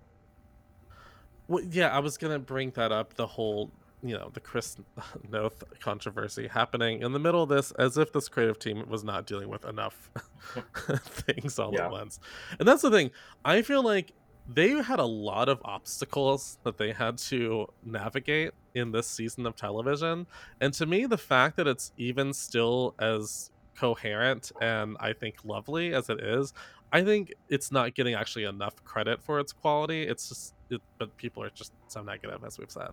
Well, 1.49 1.63
yeah, 1.71 1.89
I 1.95 1.99
was 1.99 2.17
gonna 2.17 2.39
bring 2.39 2.71
that 2.73 2.93
up. 2.93 3.15
The 3.15 3.27
whole, 3.27 3.71
you 4.03 4.15
know, 4.17 4.31
the 4.33 4.41
Chris 4.41 4.77
Noth 5.31 5.63
controversy 5.81 6.49
happening 6.49 7.03
in 7.03 7.13
the 7.13 7.19
middle 7.19 7.43
of 7.43 7.49
this, 7.49 7.73
as 7.73 7.99
if 7.99 8.13
this 8.13 8.29
creative 8.29 8.59
team 8.59 8.85
was 8.89 9.05
not 9.05 9.27
dealing 9.27 9.49
with 9.49 9.65
enough 9.65 10.11
things 11.05 11.59
all 11.59 11.73
Yeah. 11.75 11.87
at 11.87 11.91
once. 11.91 12.21
And 12.59 12.67
that's 12.67 12.83
the 12.83 12.91
thing. 12.91 13.11
I 13.45 13.63
feel 13.63 13.83
like 13.83 14.13
they 14.49 14.71
had 14.71 14.99
a 14.99 15.05
lot 15.05 15.49
of 15.49 15.61
obstacles 15.65 16.59
that 16.65 16.79
they 16.79 16.93
had 16.93 17.19
to 17.19 17.69
navigate 17.85 18.53
in 18.75 18.93
this 18.93 19.07
season 19.07 19.47
of 19.47 19.57
television. 19.57 20.27
And 20.61 20.73
to 20.75 20.87
me, 20.87 21.07
the 21.07 21.19
fact 21.19 21.57
that 21.57 21.67
it's 21.67 21.93
even 21.97 22.33
still 22.33 22.95
as 22.99 23.51
coherent 23.77 24.53
and 24.61 24.97
I 25.01 25.13
think 25.13 25.37
lovely 25.45 25.95
as 25.95 26.11
it 26.11 26.21
is, 26.21 26.53
I 26.93 27.03
think 27.03 27.33
it's 27.49 27.73
not 27.73 27.95
getting 27.95 28.15
actually 28.15 28.45
enough 28.45 28.83
credit 28.85 29.23
for 29.23 29.41
its 29.41 29.53
quality. 29.53 30.03
It's 30.03 30.29
just, 30.29 30.55
it, 30.71 30.83
but 30.99 31.17
people 31.17 31.43
are 31.43 31.51
just 31.51 31.73
so 31.89 32.03
negative, 32.03 32.43
as 32.45 32.59
we've 32.59 32.71
said. 32.71 32.91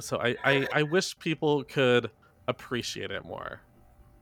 So 0.00 0.18
I, 0.18 0.36
I, 0.44 0.66
I 0.72 0.82
wish 0.82 1.18
people 1.18 1.62
could 1.64 2.10
appreciate 2.48 3.10
it 3.10 3.24
more 3.24 3.60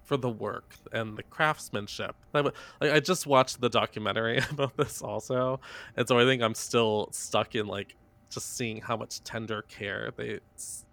for 0.02 0.16
the 0.16 0.28
work 0.28 0.74
and 0.92 1.16
the 1.16 1.22
craftsmanship. 1.22 2.16
I, 2.34 2.40
like, 2.40 2.54
I 2.80 3.00
just 3.00 3.26
watched 3.26 3.60
the 3.60 3.68
documentary 3.68 4.38
about 4.50 4.76
this 4.76 5.02
also, 5.02 5.60
and 5.96 6.06
so 6.06 6.18
I 6.18 6.24
think 6.24 6.42
I'm 6.42 6.54
still 6.54 7.08
stuck 7.12 7.54
in 7.54 7.66
like 7.66 7.96
just 8.30 8.56
seeing 8.56 8.80
how 8.80 8.96
much 8.96 9.22
tender 9.22 9.62
care 9.62 10.12
they 10.16 10.40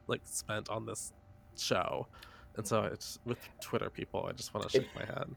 like 0.07 0.21
spent 0.25 0.69
on 0.69 0.85
this 0.85 1.13
show. 1.57 2.07
And 2.57 2.67
so 2.67 2.83
it's 2.83 3.19
with 3.25 3.37
Twitter 3.61 3.89
people, 3.89 4.25
I 4.27 4.33
just 4.33 4.53
want 4.53 4.69
to 4.69 4.77
shake 4.77 4.93
my 4.95 5.05
head. 5.05 5.33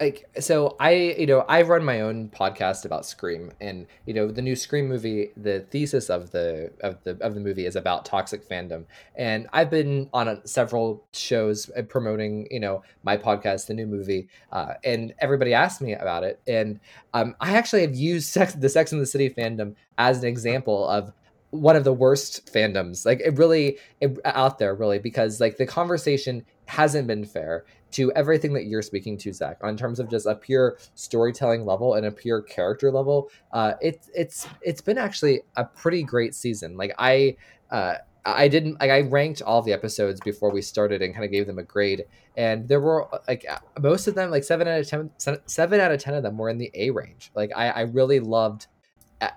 Like 0.00 0.26
so 0.40 0.76
i 0.80 0.92
you 1.18 1.26
know 1.26 1.40
i 1.48 1.60
run 1.60 1.84
my 1.84 2.00
own 2.00 2.28
podcast 2.28 2.84
about 2.84 3.04
scream 3.04 3.50
and 3.60 3.86
you 4.06 4.14
know 4.14 4.30
the 4.30 4.40
new 4.40 4.56
scream 4.56 4.88
movie 4.88 5.30
the 5.36 5.60
thesis 5.70 6.08
of 6.08 6.30
the 6.30 6.70
of 6.80 7.02
the 7.04 7.10
of 7.20 7.34
the 7.34 7.40
movie 7.40 7.66
is 7.66 7.76
about 7.76 8.04
toxic 8.04 8.48
fandom. 8.48 8.84
And 9.16 9.48
i've 9.52 9.70
been 9.70 10.08
on 10.14 10.28
a, 10.28 10.46
several 10.46 11.04
shows 11.12 11.70
uh, 11.76 11.82
promoting 11.82 12.46
you 12.50 12.60
know 12.60 12.82
my 13.02 13.16
podcast 13.16 13.66
the 13.66 13.74
new 13.74 13.86
movie 13.86 14.28
uh, 14.52 14.74
and 14.84 15.12
everybody 15.18 15.52
asked 15.52 15.82
me 15.82 15.92
about 15.94 16.24
it. 16.24 16.40
And 16.46 16.80
um, 17.12 17.34
i 17.40 17.56
actually 17.56 17.82
have 17.82 17.94
used 17.94 18.28
sex 18.28 18.54
the 18.54 18.68
sex 18.68 18.92
and 18.92 19.00
the 19.00 19.06
city 19.06 19.28
fandom 19.28 19.74
as 19.98 20.18
an 20.18 20.28
example 20.28 20.88
of 20.88 21.12
one 21.50 21.76
of 21.76 21.84
the 21.84 21.92
worst 21.92 22.52
fandoms 22.52 23.06
like 23.06 23.20
it 23.20 23.38
really 23.38 23.78
it, 24.00 24.18
out 24.24 24.58
there 24.58 24.74
really 24.74 24.98
because 24.98 25.40
like 25.40 25.56
the 25.56 25.66
conversation 25.66 26.44
hasn't 26.66 27.06
been 27.06 27.24
fair 27.24 27.64
to 27.92 28.12
everything 28.12 28.52
that 28.52 28.66
you're 28.66 28.82
speaking 28.82 29.16
to, 29.16 29.32
Zach, 29.32 29.58
on 29.62 29.76
terms 29.76 30.00
of 30.00 30.10
just 30.10 30.26
a 30.26 30.34
pure 30.34 30.76
storytelling 30.94 31.64
level 31.64 31.94
and 31.94 32.06
a 32.06 32.10
pure 32.10 32.42
character 32.42 32.90
level. 32.90 33.30
Uh, 33.52 33.72
it's 33.80 34.10
it's 34.14 34.46
it's 34.60 34.80
been 34.80 34.98
actually 34.98 35.42
a 35.56 35.64
pretty 35.64 36.02
great 36.02 36.34
season. 36.34 36.76
Like 36.76 36.94
I 36.98 37.36
uh, 37.70 37.94
I 38.24 38.48
didn't 38.48 38.80
like 38.80 38.90
I 38.90 39.02
ranked 39.02 39.40
all 39.40 39.62
the 39.62 39.72
episodes 39.72 40.20
before 40.20 40.50
we 40.50 40.62
started 40.62 41.00
and 41.00 41.14
kind 41.14 41.24
of 41.24 41.30
gave 41.30 41.46
them 41.46 41.58
a 41.58 41.62
grade, 41.62 42.04
and 42.36 42.68
there 42.68 42.80
were 42.80 43.08
like 43.28 43.46
most 43.80 44.08
of 44.08 44.14
them, 44.14 44.30
like 44.30 44.44
seven 44.44 44.66
out 44.68 44.80
of 44.80 44.88
ten, 44.88 45.10
seven 45.46 45.80
out 45.80 45.92
of 45.92 46.00
ten 46.00 46.14
of 46.14 46.22
them 46.22 46.36
were 46.36 46.50
in 46.50 46.58
the 46.58 46.70
A 46.74 46.90
range. 46.90 47.30
Like 47.34 47.50
I 47.56 47.68
I 47.68 47.80
really 47.82 48.20
loved 48.20 48.66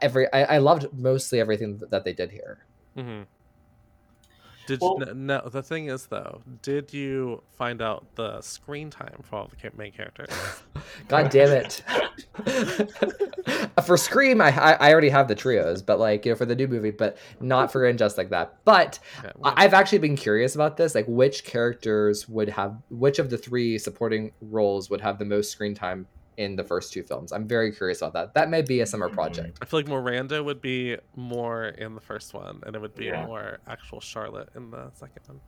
every 0.02 0.32
I, 0.34 0.56
I 0.56 0.58
loved 0.60 0.88
mostly 0.94 1.40
everything 1.40 1.80
that 1.90 2.04
they 2.04 2.14
did 2.14 2.32
here. 2.32 2.66
hmm 2.96 3.22
Did 4.68 4.82
Well- 4.82 4.98
you, 5.00 5.14
no, 5.14 5.48
the 5.50 5.64
thing 5.64 5.88
is 5.88 6.08
though, 6.08 6.42
did 6.62 6.94
you 6.94 7.42
find 7.58 7.82
out 7.82 8.06
the 8.16 8.42
screen 8.42 8.90
time 8.90 9.20
for 9.24 9.38
all 9.38 9.50
the 9.62 9.72
main 9.78 9.92
characters? 9.92 10.30
God 11.08 11.30
damn 11.32 11.50
it. 11.52 11.82
for 13.86 13.98
Scream, 13.98 14.42
I, 14.42 14.50
I 14.50 14.74
I 14.74 14.92
already 14.92 15.10
have 15.10 15.28
the 15.28 15.36
trios, 15.36 15.82
but 15.82 16.00
like 16.00 16.26
you 16.26 16.32
know 16.32 16.36
for 16.36 16.46
the 16.46 16.56
new 16.56 16.68
movie, 16.68 16.92
but 16.92 17.18
not 17.40 17.72
for 17.72 17.86
And 17.86 17.98
Just 17.98 18.18
Like 18.18 18.30
That. 18.30 18.56
But 18.66 19.00
Okay, 19.20 19.32
I- 19.44 19.64
I've 19.66 19.74
actually 19.74 20.00
been 20.00 20.16
curious 20.16 20.56
about 20.56 20.78
this, 20.78 20.94
like 20.96 21.06
which 21.08 21.44
characters 21.46 22.28
would 22.30 22.50
have 22.50 22.78
which 22.90 23.20
of 23.20 23.30
the 23.30 23.38
three 23.38 23.78
supporting 23.80 24.32
roles 24.42 24.90
would 24.90 25.02
have 25.02 25.20
the 25.20 25.26
most 25.26 25.52
screen 25.52 25.74
time 25.74 26.08
in 26.40 26.56
the 26.56 26.64
first 26.64 26.94
two 26.94 27.04
films. 27.04 27.34
I'm 27.34 27.46
very 27.46 27.70
curious 27.70 28.02
about 28.02 28.14
that. 28.14 28.34
That 28.34 28.50
may 28.50 28.62
be 28.62 28.80
a 28.80 28.86
summer 28.86 29.08
mm-hmm. 29.08 29.16
project. 29.16 29.60
I 29.62 29.66
feel 29.66 29.82
like 29.82 29.90
Miranda 29.90 30.42
would 30.42 30.62
be 30.62 30.96
more 31.18 31.66
in 31.66 31.96
the 31.96 32.02
first 32.02 32.34
one, 32.34 32.62
and 32.66 32.78
it 32.78 32.82
would 32.82 32.96
be 32.96 33.06
Yeah. 33.06 33.26
more 33.26 33.60
actual 33.68 34.00
Charlotte 34.00 34.48
in 34.56 34.72
the 34.72 34.90
second 34.94 35.22
one. 35.28 35.42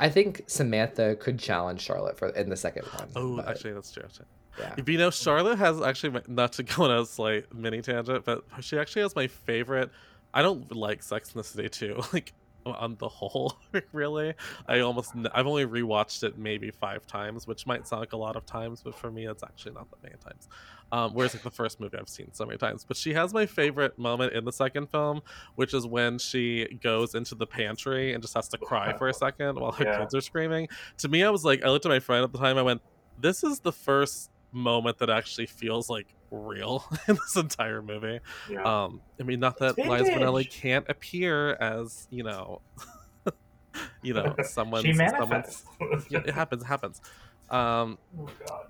I 0.00 0.08
think 0.08 0.44
Samantha 0.46 1.16
could 1.16 1.38
challenge 1.38 1.82
Charlotte 1.82 2.16
for 2.18 2.28
in 2.30 2.48
the 2.48 2.56
second 2.56 2.86
one. 2.86 3.08
Oh, 3.14 3.36
but- 3.36 3.48
actually, 3.48 3.74
that's 3.74 3.92
true. 3.92 4.04
too. 4.10 4.24
Yeah. 4.58 4.74
If 4.78 4.88
you 4.88 4.96
know, 4.96 5.10
Charlotte 5.10 5.58
has 5.58 5.80
actually 5.82 6.20
not 6.26 6.54
to 6.54 6.62
go 6.62 6.84
on 6.84 6.90
a 6.90 7.04
slight 7.04 7.54
mini 7.54 7.82
tangent, 7.82 8.24
but 8.24 8.42
she 8.60 8.78
actually 8.78 9.02
has 9.02 9.14
my 9.14 9.26
favorite. 9.26 9.90
I 10.32 10.40
don't 10.40 10.74
like 10.74 11.02
Sex 11.02 11.32
and 11.32 11.40
the 11.40 11.44
City 11.44 11.68
2, 11.68 12.00
like 12.14 12.32
on 12.72 12.96
the 12.96 13.08
whole, 13.08 13.56
really. 13.92 14.34
I 14.66 14.80
almost 14.80 15.12
I've 15.32 15.46
only 15.46 15.66
rewatched 15.66 16.22
it 16.22 16.38
maybe 16.38 16.70
five 16.70 17.06
times, 17.06 17.46
which 17.46 17.66
might 17.66 17.86
sound 17.86 18.00
like 18.00 18.12
a 18.12 18.16
lot 18.16 18.36
of 18.36 18.46
times, 18.46 18.82
but 18.82 18.94
for 18.94 19.10
me, 19.10 19.26
it's 19.26 19.42
actually 19.42 19.72
not 19.72 19.90
that 19.90 20.02
many 20.02 20.14
times. 20.22 20.48
Um, 20.90 21.12
whereas 21.12 21.34
like 21.34 21.42
the 21.42 21.50
first 21.50 21.80
movie 21.80 21.98
I've 21.98 22.08
seen 22.08 22.32
so 22.32 22.46
many 22.46 22.56
times, 22.58 22.82
but 22.84 22.96
she 22.96 23.12
has 23.14 23.34
my 23.34 23.44
favorite 23.44 23.98
moment 23.98 24.32
in 24.32 24.44
the 24.44 24.52
second 24.52 24.90
film, 24.90 25.20
which 25.56 25.74
is 25.74 25.86
when 25.86 26.18
she 26.18 26.78
goes 26.82 27.14
into 27.14 27.34
the 27.34 27.46
pantry 27.46 28.14
and 28.14 28.22
just 28.22 28.32
has 28.34 28.48
to 28.48 28.58
cry 28.58 28.96
for 28.96 29.08
a 29.08 29.14
second 29.14 29.60
while 29.60 29.72
her 29.72 29.84
Yeah. 29.84 29.98
kids 29.98 30.14
are 30.14 30.20
screaming. 30.22 30.68
To 30.98 31.08
me, 31.08 31.22
I 31.24 31.30
was 31.30 31.44
like, 31.44 31.62
I 31.62 31.68
looked 31.68 31.84
at 31.84 31.90
my 31.90 32.00
friend 32.00 32.24
at 32.24 32.32
the 32.32 32.38
time, 32.38 32.56
I 32.56 32.62
went, 32.62 32.80
"This 33.18 33.44
is 33.44 33.60
the 33.60 33.72
first 33.72 34.30
moment 34.52 34.98
that 34.98 35.10
actually 35.10 35.46
feels 35.46 35.88
like 35.90 36.06
real 36.30 36.84
in 37.08 37.14
this 37.16 37.36
entire 37.36 37.82
movie." 37.82 38.20
Yeah. 38.50 38.62
Um, 38.84 39.00
I 39.20 39.22
mean, 39.24 39.40
not 39.40 39.58
that 39.58 39.78
Liza 39.78 40.12
Minnelli 40.12 40.50
can't 40.50 40.86
appear 40.88 41.54
as 41.54 42.06
you 42.10 42.22
know, 42.22 42.60
you 44.02 44.14
know, 44.14 44.34
someone's 44.44 44.84
she 44.86 44.94
someone's. 44.94 45.28
manifests. 45.30 45.64
Yeah, 46.10 46.20
it 46.26 46.34
happens. 46.34 46.62
It 46.62 46.66
happens. 46.66 47.00
Um, 47.50 47.98
oh 48.18 48.28
god. 48.46 48.66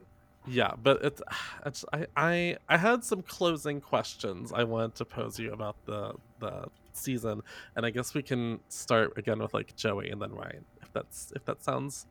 yeah, 0.47 0.72
but 0.83 1.03
it's, 1.05 1.20
it's 1.66 1.85
I, 1.93 2.07
I 2.16 2.57
I 2.68 2.76
had 2.76 3.03
some 3.05 3.22
closing 3.22 3.81
questions 3.81 4.53
I 4.53 4.64
wanted 4.64 4.95
to 4.97 5.05
pose 5.05 5.39
you 5.39 5.53
about 5.53 5.76
the 5.85 6.14
the 6.41 6.66
season, 6.93 7.43
and 7.76 7.85
I 7.87 7.91
guess 7.91 8.14
we 8.14 8.22
can 8.22 8.61
start 8.68 9.16
again 9.16 9.39
with 9.41 9.55
like 9.55 9.74
Joey 9.76 10.11
and 10.11 10.20
then 10.22 10.33
Ryan, 10.33 10.64
if 10.83 10.93
that's 10.93 11.33
if 11.35 11.45
that 11.47 11.62
sounds 11.64 12.07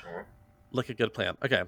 Sure. 0.00 0.26
like 0.72 0.88
a 0.88 0.94
good 0.94 1.12
plan. 1.14 1.36
Okay. 1.44 1.62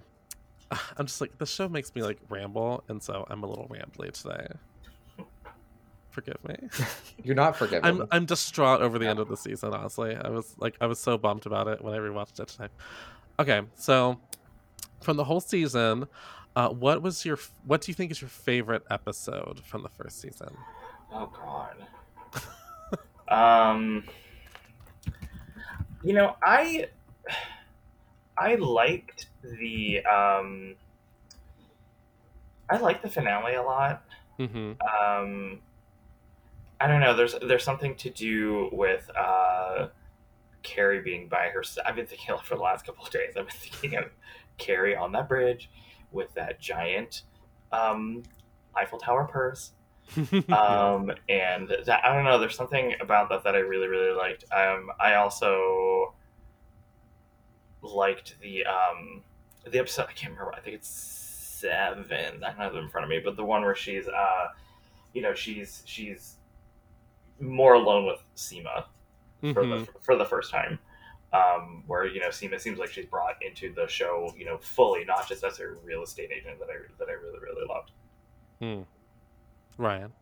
I'm 0.97 1.07
just 1.07 1.21
like 1.21 1.37
the 1.39 1.47
show 1.47 1.69
makes 1.69 1.95
me 1.95 2.03
like 2.03 2.19
ramble, 2.29 2.85
and 2.89 3.03
so 3.03 3.27
I'm 3.29 3.43
a 3.43 3.47
little 3.47 3.69
rambly 3.69 4.13
today. 4.13 4.49
Forgive 6.11 6.43
me. 6.45 6.57
You're 7.23 7.37
not 7.37 7.57
forgiven. 7.57 7.85
I'm 7.85 8.09
I'm 8.11 8.25
distraught 8.27 8.81
over 8.81 8.99
the 8.99 9.07
end 9.07 9.19
of 9.19 9.29
the 9.29 9.37
season. 9.37 9.73
Honestly, 9.73 10.17
I 10.17 10.29
was 10.29 10.55
like 10.59 10.77
I 10.81 10.87
was 10.87 10.99
so 10.99 11.17
bummed 11.17 11.47
about 11.47 11.69
it 11.69 11.83
when 11.83 11.95
I 11.95 11.99
rewatched 11.99 12.41
it 12.41 12.49
today. 12.49 12.69
Okay, 13.39 13.63
so 13.77 14.19
from 15.01 15.17
the 15.17 15.25
whole 15.25 15.41
season, 15.41 16.07
uh, 16.57 16.71
what 16.71 17.03
was 17.03 17.25
your 17.25 17.39
what 17.65 17.81
do 17.81 17.91
you 17.91 17.95
think 17.95 18.11
is 18.11 18.21
your 18.21 18.31
favorite 18.31 18.83
episode 18.91 19.61
from 19.65 19.83
the 19.83 19.89
first 19.89 20.21
season? 20.21 20.57
Oh 21.13 21.31
god. 21.33 21.77
um 23.29 24.05
you 26.03 26.13
know, 26.13 26.37
I 26.43 26.89
I 28.39 28.55
liked 28.57 29.27
the 29.43 30.05
um 30.05 30.77
I 32.71 32.79
liked 32.79 33.03
the 33.03 33.09
finale 33.09 33.55
a 33.55 33.63
lot. 33.63 34.05
Mm-hmm. 34.39 34.73
Um 34.83 35.61
I 36.81 36.87
don't 36.87 37.01
know, 37.01 37.17
there's 37.17 37.35
there's 37.47 37.65
something 37.65 37.95
to 37.97 38.11
do 38.11 38.69
with 38.73 39.11
uh 39.17 39.89
Carrie 40.63 41.03
being 41.03 41.29
by 41.29 41.49
herself. 41.49 41.87
I've 41.87 41.97
been 41.97 42.07
thinking 42.07 42.35
for 42.43 42.57
the 42.57 42.63
last 42.63 42.85
couple 42.85 43.05
of 43.05 43.11
days. 43.11 43.35
I've 43.37 43.47
been 43.47 43.57
thinking 43.57 43.99
of 43.99 44.05
Carrie 44.59 44.97
on 44.97 45.13
that 45.13 45.29
bridge 45.29 45.71
with 46.13 46.33
that 46.35 46.61
giant 46.61 47.23
um 47.73 48.23
Eiffel 48.77 48.99
Tower 48.99 49.25
purse 49.25 49.73
um, 50.49 51.13
and 51.29 51.69
that, 51.87 52.05
I 52.05 52.15
don't 52.15 52.25
know. 52.25 52.39
There's 52.39 52.57
something 52.57 52.95
about 53.01 53.29
that 53.29 53.45
that 53.45 53.55
I 53.55 53.59
really 53.59 53.89
really 53.89 54.17
liked. 54.17 54.45
Um, 54.53 54.91
I 54.99 55.15
also 55.17 56.15
liked 57.83 58.35
the 58.41 58.65
um, 58.67 59.23
the 59.71 59.79
episode. 59.79 60.07
I 60.09 60.13
can't 60.13 60.33
remember. 60.33 60.55
I 60.55 60.61
think 60.61 60.77
it's 60.77 60.89
seven. 60.89 62.43
I 62.45 62.49
don't 62.51 62.57
have 62.57 62.73
them 62.73 62.85
in 62.85 62.91
front 62.91 63.05
of 63.05 63.11
me, 63.11 63.21
but 63.25 63.37
the 63.37 63.45
one 63.45 63.63
where 63.63 63.75
she's 63.75 64.07
uh, 64.09 64.49
you 65.15 65.23
know, 65.23 65.35
she's 65.35 65.83
she's 65.87 66.37
more 67.41 67.75
alone 67.75 68.07
with 68.07 68.21
Seema 68.37 68.85
for 69.41 69.63
Mhm. 69.65 69.87
the 69.87 69.93
for 70.03 70.17
the 70.17 70.25
first 70.25 70.51
time. 70.51 70.79
Um, 71.33 71.85
where 71.87 72.07
you 72.07 72.21
know 72.21 72.29
Seema 72.29 72.59
seems 72.59 72.79
like 72.79 72.91
she's 72.91 73.05
brought 73.05 73.35
into 73.43 73.73
the 73.75 73.87
show, 73.87 74.33
you 74.37 74.47
know, 74.47 74.57
fully, 74.59 75.05
not 75.05 75.29
just 75.29 75.45
as 75.45 75.61
a 75.61 75.69
real 75.85 76.03
estate 76.03 76.31
agent 76.33 76.59
that 76.59 76.69
I 76.71 76.77
that 76.99 77.09
I 77.09 77.13
really 77.13 77.39
really 77.39 77.67
loved. 77.69 77.91
Hmm. 78.61 78.83
Ryan. 79.77 80.13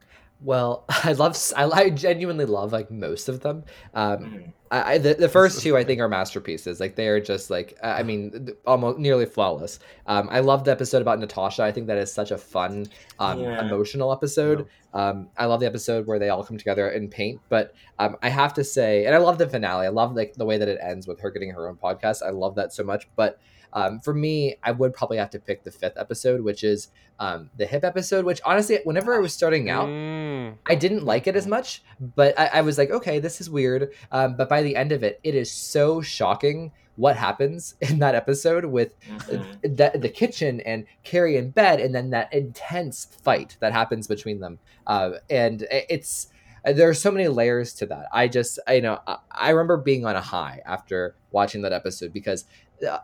Well, 0.41 0.85
I 0.89 1.13
love. 1.13 1.37
I 1.57 1.91
genuinely 1.91 2.45
love 2.45 2.73
like 2.73 2.91
most 2.91 3.29
of 3.29 3.41
them. 3.41 3.65
Um, 3.95 4.19
Mhm. 4.19 4.53
I, 4.69 4.95
I 4.95 4.99
the, 4.99 5.15
the 5.15 5.29
first 5.29 5.61
two 5.63 5.77
I 5.77 5.85
think 5.85 6.01
are 6.01 6.09
masterpieces. 6.09 6.81
Like 6.81 6.97
they 6.97 7.07
are 7.09 7.21
just 7.21 7.51
like 7.51 7.79
I 7.83 8.01
I 8.01 8.03
mean 8.03 8.49
almost 8.67 8.99
nearly 8.99 9.25
flawless. 9.25 9.79
Um, 10.07 10.29
I 10.31 10.41
love 10.41 10.65
the 10.65 10.73
episode 10.73 11.03
about 11.03 11.21
Natasha. 11.21 11.63
I 11.63 11.71
think 11.73 11.87
that 11.87 11.99
is 11.99 12.13
such 12.13 12.33
a 12.33 12.39
fun, 12.39 12.87
um, 13.19 13.41
Yeah. 13.41 13.65
emotional 13.65 14.13
episode. 14.13 14.67
Um, 14.93 15.29
I 15.37 15.47
love 15.47 15.61
the 15.61 15.67
episode 15.67 16.07
where 16.07 16.19
they 16.19 16.31
all 16.31 16.43
come 16.45 16.59
together 16.59 16.89
and 16.89 17.11
paint. 17.11 17.41
But 17.49 17.75
um, 17.99 18.17
I 18.23 18.29
have 18.29 18.55
to 18.55 18.65
say, 18.65 19.07
and 19.07 19.15
I 19.15 19.19
love 19.19 19.39
the 19.39 19.49
finale. 19.49 19.87
I 19.87 19.91
love 19.91 20.15
like 20.17 20.35
the 20.35 20.45
way 20.45 20.59
that 20.59 20.69
it 20.69 20.79
ends 20.83 21.07
with 21.07 21.21
her 21.21 21.31
getting 21.31 21.51
her 21.51 21.69
own 21.69 21.77
podcast. 21.77 22.23
I 22.27 22.31
love 22.31 22.57
that 22.57 22.73
so 22.73 22.83
much. 22.83 23.09
But 23.15 23.39
um, 23.77 24.01
for 24.01 24.13
me, 24.15 24.57
I 24.65 24.73
would 24.73 24.93
probably 24.95 25.19
have 25.19 25.31
to 25.31 25.39
pick 25.39 25.63
the 25.63 25.71
fifth 25.71 25.97
episode, 25.97 26.41
which 26.43 26.65
is 26.65 26.89
um, 27.21 27.51
the 27.57 27.67
hip 27.67 27.85
episode. 27.85 28.25
Which 28.25 28.41
honestly, 28.45 28.79
whenever 28.85 29.15
I 29.15 29.19
was 29.19 29.33
starting 29.33 29.71
out, 29.71 29.87
Mm. 29.89 30.57
I 30.67 30.75
didn't 30.75 31.05
like 31.05 31.27
it 31.27 31.37
as 31.37 31.47
much, 31.47 31.83
but 32.01 32.39
I, 32.39 32.47
I 32.55 32.61
was 32.63 32.79
like, 32.79 32.91
okay, 32.91 33.19
this 33.21 33.41
is 33.41 33.49
weird. 33.51 33.93
Um, 34.11 34.37
but 34.37 34.49
by 34.49 34.63
the 34.63 34.75
end 34.77 34.91
of 34.93 35.03
it, 35.03 35.21
it 35.23 35.35
is 35.35 35.51
so 35.53 36.01
shocking 36.01 36.73
what 36.97 37.17
happens 37.17 37.75
in 37.83 37.99
that 37.99 38.15
episode 38.15 38.65
with 38.65 38.95
Mhm. 39.01 39.61
the, 39.77 39.99
the 39.99 40.09
kitchen 40.09 40.61
and 40.61 40.87
Carrie 41.05 41.37
in 41.37 41.51
bed, 41.51 41.79
and 41.81 41.95
then 41.95 42.11
that 42.11 42.33
intense 42.33 43.05
fight 43.23 43.57
that 43.61 43.73
happens 43.73 44.07
between 44.07 44.41
them. 44.41 44.59
Uh, 44.87 45.11
and 45.29 45.67
it's 45.71 46.29
there 46.65 46.89
are 46.89 46.95
so 46.95 47.13
many 47.13 47.29
layers 47.29 47.73
to 47.75 47.87
that. 47.87 48.07
I 48.13 48.27
just, 48.27 48.59
I, 48.67 48.75
you 48.75 48.83
know, 48.83 48.99
I, 49.07 49.19
I 49.31 49.51
remember 49.51 49.77
being 49.77 50.05
on 50.05 50.17
a 50.17 50.21
high 50.21 50.63
after 50.67 51.15
watching 51.31 51.63
that 51.63 51.73
episode 51.73 52.13
because 52.13 52.43
uh, 52.43 52.47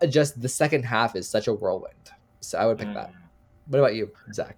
just 0.09 0.41
the 0.41 0.49
second 0.49 0.85
half 0.85 1.16
is 1.16 1.29
such 1.29 1.49
a 1.49 1.53
whirlwind. 1.53 2.11
So 2.41 2.59
I 2.59 2.66
would 2.66 2.79
pick 2.79 2.93
that. 2.95 3.11
Mm. 3.11 3.16
What 3.68 3.79
about 3.79 3.95
you, 3.95 4.11
Zach? 4.33 4.57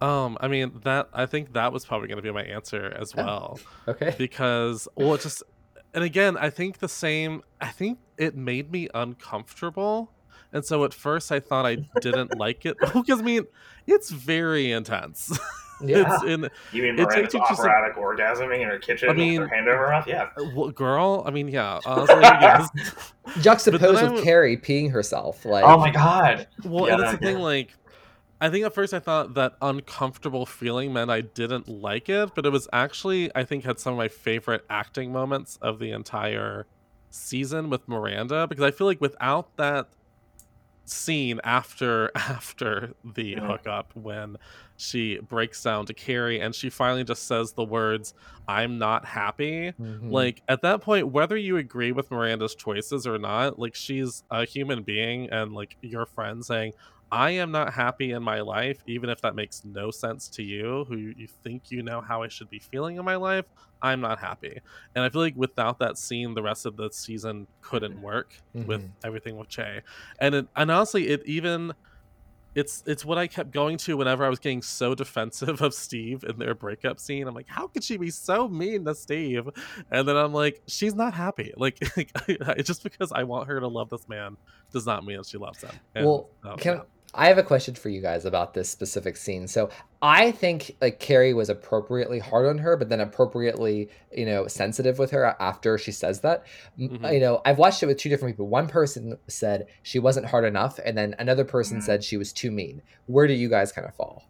Um, 0.00 0.38
I 0.40 0.48
mean 0.48 0.80
that 0.84 1.08
I 1.12 1.26
think 1.26 1.52
that 1.52 1.72
was 1.72 1.84
probably 1.84 2.08
going 2.08 2.16
to 2.16 2.22
be 2.22 2.30
my 2.32 2.42
answer 2.42 2.94
as 2.98 3.12
Oh. 3.16 3.22
well. 3.24 3.60
Okay. 3.88 4.14
because 4.18 4.88
well 4.96 5.14
it 5.14 5.20
just 5.20 5.42
and 5.92 6.04
again 6.04 6.36
i 6.36 6.48
think 6.48 6.78
the 6.78 6.88
same 6.88 7.42
i 7.60 7.66
think 7.66 7.98
it 8.16 8.36
made 8.36 8.70
me 8.70 8.88
uncomfortable 8.94 10.12
and 10.52 10.64
so 10.64 10.84
at 10.84 10.94
first 10.94 11.32
i 11.32 11.40
thought 11.40 11.66
i 11.66 11.76
didn't 12.00 12.38
like 12.38 12.64
it 12.64 12.76
because 12.94 13.20
i 13.20 13.24
mean 13.24 13.44
it's 13.88 14.08
very 14.10 14.70
intense 14.70 15.36
Yeah. 15.82 16.14
it's 16.14 16.24
in 16.24 16.48
You 16.72 16.82
mean 16.82 16.94
It 16.98 17.02
Miranda's 17.02 17.14
takes 17.14 17.34
you 17.34 17.40
to 17.40 17.56
some- 17.56 17.66
operatic 17.66 17.96
orgasming 17.96 18.62
in 18.62 18.68
her 18.68 18.78
kitchen 18.78 19.08
I 19.08 19.12
with 19.12 19.18
mean- 19.18 19.40
her 19.40 19.48
hand 19.48 19.68
over 19.68 19.86
her 19.86 19.90
mouth? 19.90 20.06
Yeah. 20.06 20.28
Uh, 20.38 20.44
well, 20.54 20.70
girl 20.70 21.22
i 21.26 21.30
mean 21.30 21.48
yeah 21.48 21.78
honestly 21.86 22.16
yes 22.20 22.68
Juxtaposed 23.40 23.82
then 23.98 24.08
I 24.08 24.12
with 24.12 24.24
Carrie 24.24 24.56
peeing 24.56 24.90
herself. 24.90 25.44
Like, 25.44 25.64
Oh 25.64 25.78
my 25.78 25.90
god. 25.90 26.48
well 26.64 26.86
Yeah, 26.86 26.94
and 26.94 27.02
that's 27.02 27.12
the 27.12 27.18
thing 27.18 27.38
like 27.38 27.74
i 28.40 28.48
think 28.48 28.64
at 28.64 28.74
first 28.74 28.94
i 28.94 28.98
thought 28.98 29.34
that 29.34 29.52
uncomfortable 29.60 30.46
feeling 30.46 30.92
meant 30.92 31.10
i 31.10 31.20
didn't 31.20 31.68
like 31.68 32.08
it 32.08 32.34
but 32.34 32.46
it 32.46 32.50
was 32.50 32.66
actually 32.72 33.30
i 33.34 33.44
think 33.44 33.64
had 33.64 33.78
some 33.78 33.92
of 33.92 33.98
my 33.98 34.08
favorite 34.08 34.64
acting 34.70 35.12
moments 35.12 35.58
of 35.60 35.78
the 35.78 35.90
entire 35.92 36.66
season 37.10 37.68
with 37.70 37.86
miranda 37.88 38.46
because 38.46 38.64
i 38.64 38.70
feel 38.70 38.86
like 38.86 39.00
without 39.00 39.54
that 39.56 39.88
scene 40.90 41.40
after 41.44 42.10
after 42.16 42.92
the 43.14 43.36
Mhm. 43.36 43.46
hookup 43.46 43.94
when 43.94 44.36
she 44.76 45.18
breaks 45.18 45.62
down 45.62 45.86
to 45.86 45.94
carrie 45.94 46.40
and 46.40 46.54
she 46.54 46.70
finally 46.70 47.04
just 47.04 47.26
says 47.26 47.52
the 47.52 47.64
words 47.64 48.14
i'm 48.48 48.78
not 48.78 49.04
happy 49.04 49.72
Mhm. 49.80 50.10
like 50.10 50.42
at 50.48 50.62
that 50.62 50.80
point 50.80 51.08
whether 51.08 51.36
you 51.36 51.56
agree 51.58 51.92
with 51.92 52.10
miranda's 52.10 52.54
choices 52.54 53.06
or 53.06 53.18
not 53.18 53.58
like 53.58 53.74
she's 53.74 54.24
a 54.30 54.44
human 54.44 54.82
being 54.82 55.28
and 55.30 55.52
like 55.52 55.76
your 55.82 56.06
friend 56.06 56.44
saying 56.44 56.72
i 57.12 57.30
am 57.30 57.50
not 57.50 57.72
happy 57.72 58.12
in 58.12 58.22
my 58.22 58.40
life 58.40 58.82
even 58.86 59.10
if 59.10 59.20
that 59.20 59.34
makes 59.34 59.62
no 59.64 59.90
sense 59.90 60.28
to 60.28 60.42
you 60.42 60.84
who 60.88 60.96
you 60.96 61.26
think 61.42 61.70
you 61.70 61.82
know 61.82 62.00
how 62.00 62.22
i 62.22 62.28
should 62.28 62.48
be 62.50 62.58
feeling 62.58 62.96
in 62.96 63.04
my 63.04 63.16
life 63.16 63.44
i'm 63.82 64.00
not 64.00 64.18
happy 64.18 64.58
and 64.94 65.04
i 65.04 65.08
feel 65.08 65.20
like 65.22 65.34
without 65.36 65.78
that 65.78 65.96
scene 65.98 66.34
the 66.34 66.42
rest 66.42 66.66
of 66.66 66.76
the 66.76 66.90
season 66.92 67.46
couldn't 67.62 68.00
work 68.00 68.34
with 68.54 68.82
Mhm. 68.82 68.92
everything 69.04 69.36
with 69.36 69.48
che 69.48 69.82
and 70.20 70.34
it, 70.34 70.46
and 70.56 70.70
honestly 70.70 71.08
it 71.08 71.22
even 71.26 71.72
it's 72.56 72.82
it's 72.84 73.04
what 73.04 73.16
I 73.16 73.28
kept 73.28 73.52
going 73.52 73.78
to 73.78 73.96
whenever 73.96 74.24
I 74.24 74.28
was 74.28 74.40
getting 74.40 74.60
so 74.60 74.92
defensive 74.96 75.62
of 75.62 75.72
Steve 75.72 76.24
in 76.24 76.36
their 76.36 76.52
breakup 76.52 76.98
scene. 76.98 77.28
I'm 77.28 77.34
like, 77.34 77.46
how 77.48 77.68
could 77.68 77.84
she 77.84 77.96
be 77.96 78.10
so 78.10 78.48
mean 78.48 78.84
to 78.86 78.94
Steve? 78.96 79.48
And 79.92 80.08
then 80.08 80.16
I'm 80.16 80.32
like, 80.34 80.60
she's 80.66 80.96
not 80.96 81.14
happy. 81.14 81.52
Like, 81.56 81.78
just 82.64 82.82
because 82.82 83.12
I 83.12 83.22
want 83.22 83.46
her 83.46 83.60
to 83.60 83.68
love 83.68 83.88
this 83.90 84.08
man 84.08 84.36
does 84.72 84.84
not 84.84 85.04
mean 85.04 85.18
that 85.18 85.26
she 85.26 85.38
loves 85.38 85.62
him. 85.62 85.78
And, 85.94 86.06
well, 86.06 86.28
um, 86.42 86.58
can. 86.58 86.80
I 87.12 87.26
have 87.26 87.38
a 87.38 87.42
question 87.42 87.74
for 87.74 87.88
you 87.88 88.00
guys 88.00 88.24
about 88.24 88.54
this 88.54 88.70
specific 88.70 89.16
scene. 89.16 89.48
So 89.48 89.68
I 90.00 90.30
think 90.30 90.76
like 90.80 91.00
Carrie 91.00 91.34
was 91.34 91.48
appropriately 91.48 92.20
hard 92.20 92.46
on 92.46 92.58
her, 92.58 92.76
but 92.76 92.88
then 92.88 93.00
appropriately, 93.00 93.90
you 94.12 94.24
know, 94.24 94.46
sensitive 94.46 94.98
with 94.98 95.10
her 95.10 95.36
after 95.40 95.76
she 95.76 95.90
says 95.90 96.20
that. 96.20 96.46
Mm-hmm. 96.78 97.04
You 97.06 97.20
know, 97.20 97.42
I've 97.44 97.58
watched 97.58 97.82
it 97.82 97.86
with 97.86 97.98
two 97.98 98.08
different 98.08 98.34
people. 98.34 98.46
One 98.46 98.68
person 98.68 99.18
said 99.26 99.66
she 99.82 99.98
wasn't 99.98 100.26
hard 100.26 100.44
enough, 100.44 100.78
and 100.84 100.96
then 100.96 101.16
another 101.18 101.44
person 101.44 101.78
mm-hmm. 101.78 101.86
said 101.86 102.04
she 102.04 102.16
was 102.16 102.32
too 102.32 102.52
mean. 102.52 102.80
Where 103.06 103.26
do 103.26 103.34
you 103.34 103.48
guys 103.48 103.72
kind 103.72 103.88
of 103.88 103.94
fall? 103.94 104.28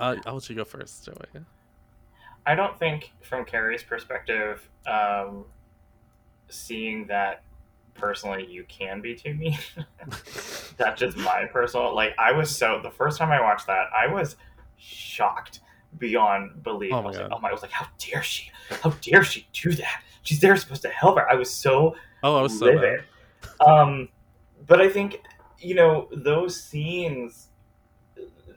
Uh, 0.00 0.16
I'll 0.26 0.34
let 0.34 0.50
you 0.50 0.56
go 0.56 0.64
first, 0.64 1.04
Joey. 1.04 1.44
I 2.44 2.56
don't 2.56 2.76
think, 2.76 3.12
from 3.22 3.44
Carrie's 3.44 3.84
perspective, 3.84 4.68
um, 4.86 5.44
seeing 6.48 7.06
that 7.06 7.44
personally 7.94 8.46
you 8.48 8.64
can 8.68 9.00
be 9.00 9.14
too 9.14 9.34
mean. 9.34 9.58
That's 10.76 11.00
just 11.00 11.16
my 11.16 11.46
personal. 11.52 11.94
Like 11.94 12.14
I 12.18 12.32
was 12.32 12.54
so 12.54 12.80
the 12.82 12.90
first 12.90 13.18
time 13.18 13.30
I 13.30 13.40
watched 13.40 13.66
that, 13.66 13.86
I 13.96 14.12
was 14.12 14.36
shocked 14.76 15.60
beyond 15.98 16.62
belief. 16.62 16.92
Oh 16.92 16.98
I 16.98 17.00
was 17.00 17.16
God. 17.16 17.22
like, 17.30 17.38
oh 17.38 17.40
my! 17.40 17.48
I 17.48 17.52
was 17.52 17.62
like, 17.62 17.70
how 17.70 17.86
dare 17.98 18.22
she? 18.22 18.50
How 18.82 18.90
dare 19.00 19.24
she 19.24 19.46
do 19.52 19.72
that? 19.72 20.02
She's 20.22 20.40
there 20.40 20.56
supposed 20.56 20.82
to 20.82 20.88
help 20.88 21.18
her. 21.18 21.28
I 21.28 21.34
was 21.34 21.50
so 21.50 21.96
oh, 22.22 22.36
I 22.36 22.42
was 22.42 22.58
so 22.58 22.78
bad. 22.78 23.04
Um, 23.66 24.08
but 24.66 24.80
I 24.80 24.88
think 24.88 25.20
you 25.58 25.74
know 25.74 26.08
those 26.12 26.60
scenes, 26.60 27.48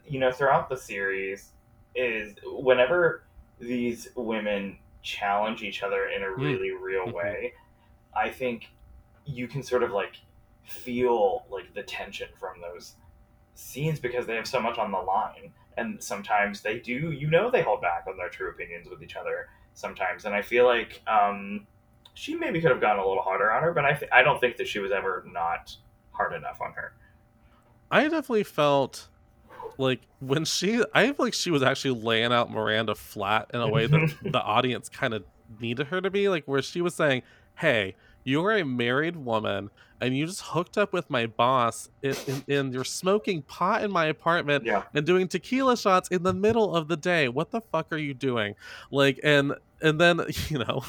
you 0.08 0.20
know, 0.20 0.32
throughout 0.32 0.70
the 0.70 0.78
series, 0.78 1.52
is 1.96 2.36
whenever 2.46 3.24
these 3.60 4.10
women 4.16 4.78
challenge 5.02 5.62
each 5.64 5.84
other 5.84 6.08
in 6.08 6.24
a 6.24 6.28
hmm. 6.28 6.42
really 6.42 6.70
mm. 6.70 6.82
real 6.82 7.06
mm-hmm. 7.06 7.16
way. 7.16 7.54
I 8.16 8.30
think 8.30 8.70
you 9.26 9.48
can 9.48 9.64
sort 9.64 9.84
of 9.84 9.92
like 9.92 10.18
feel 10.64 11.46
like 11.50 11.74
the 11.74 11.84
tension 11.84 12.28
from 12.40 12.62
those 12.62 12.94
scenes 13.54 14.00
because 14.00 14.26
they 14.26 14.36
have 14.36 14.48
so 14.48 14.60
much 14.60 14.78
on 14.78 14.92
the 14.92 14.98
line. 14.98 15.52
And 15.78 16.02
sometimes 16.02 16.62
they 16.62 16.80
do 16.80 17.12
you 17.12 17.30
know 17.30 17.52
they 17.52 17.62
hold 17.62 17.82
back 17.82 18.06
on 18.08 18.18
their 18.18 18.30
true 18.30 18.50
opinions 18.50 18.88
with 18.90 19.04
each 19.04 19.16
other 19.16 19.50
sometimes. 19.74 20.26
And 20.26 20.34
i 20.34 20.42
feel 20.42 20.66
like 20.66 21.02
um, 21.08 21.68
she 22.14 22.36
maybe 22.36 22.62
could 22.62 22.72
have 22.72 22.82
gone 22.82 22.98
a 22.98 23.06
little 23.06 23.22
harder 23.24 23.52
on 23.52 23.62
her 23.62 23.74
but 23.74 23.84
i 23.86 23.94
th- 23.94 24.10
i 24.12 24.24
don't 24.24 24.40
think 24.40 24.58
that 24.58 24.68
she 24.68 24.80
was 24.80 24.92
ever 24.92 25.26
not 25.32 25.76
hard 26.12 26.34
enough 26.34 26.62
on 26.62 26.72
her. 26.74 26.94
I 27.92 28.04
definitely 28.04 28.44
felt 28.44 29.10
like 29.78 30.02
when 30.20 30.46
she 30.46 30.82
i 30.94 31.06
feel 31.08 31.16
like 31.20 31.34
she 31.34 31.52
was 31.52 31.62
actually 31.62 32.00
laying 32.00 32.32
out 32.32 32.50
miranda 32.50 32.96
flat 32.96 33.52
in 33.54 33.60
a 33.60 33.68
way 33.68 33.86
that 33.88 34.16
the 34.24 34.42
audience 34.42 34.88
kind 34.88 35.14
of 35.14 35.24
needed 35.60 35.88
her 35.88 36.02
to 36.02 36.10
be. 36.10 36.30
Like 36.30 36.46
where 36.46 36.62
she 36.62 36.82
was 36.82 36.96
saying 36.96 37.24
hey 37.56 37.96
you're 38.26 38.58
a 38.58 38.66
married 38.66 39.16
woman 39.16 39.70
and 40.02 40.18
you 40.18 40.26
just 40.26 40.42
hooked 40.42 40.78
up 40.78 40.92
with 40.92 41.10
my 41.10 41.26
boss 41.26 41.90
and, 42.04 42.74
you're 42.74 42.84
smoking 42.84 43.42
pot 43.44 43.84
in 43.84 43.92
my 43.92 44.08
apartment 44.08 44.66
yeah. 44.66 44.84
and 44.94 45.06
doing 45.06 45.28
tequila 45.28 45.78
shots 45.78 46.10
in 46.10 46.24
the 46.24 46.34
middle 46.34 46.76
of 46.76 46.90
the 46.90 46.98
day. 46.98 47.30
What 47.30 47.52
the 47.52 47.62
fuck 47.62 47.94
are 47.94 47.98
you 47.98 48.14
doing? 48.14 48.56
Like 48.92 49.20
and 49.24 49.54
and 49.82 50.02
then 50.02 50.22
you 50.50 50.60
know 50.60 50.84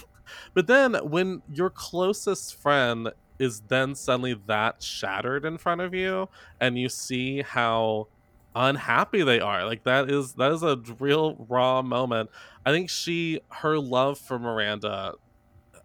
but 0.55 0.67
then 0.67 0.95
when 0.95 1.43
your 1.53 1.71
closest 1.71 2.57
friend 2.57 3.11
is 3.39 3.61
then 3.69 3.95
suddenly 3.95 4.35
that 4.47 4.83
shattered 4.83 5.45
in 5.45 5.59
front 5.59 5.83
of 5.83 5.95
you 5.95 6.29
and 6.61 6.79
you 6.79 6.89
see 6.89 7.43
how 7.43 8.09
unhappy 8.57 9.23
they 9.23 9.39
are 9.39 9.67
like 9.67 9.85
that 9.85 10.11
is 10.11 10.33
that 10.33 10.51
is 10.51 10.63
a 10.63 10.81
real 10.99 11.47
raw 11.49 11.83
moment. 11.83 12.31
I 12.65 12.73
think 12.73 12.89
she 12.91 13.41
her 13.51 13.79
love 13.79 14.19
for 14.19 14.39
miranda 14.39 15.15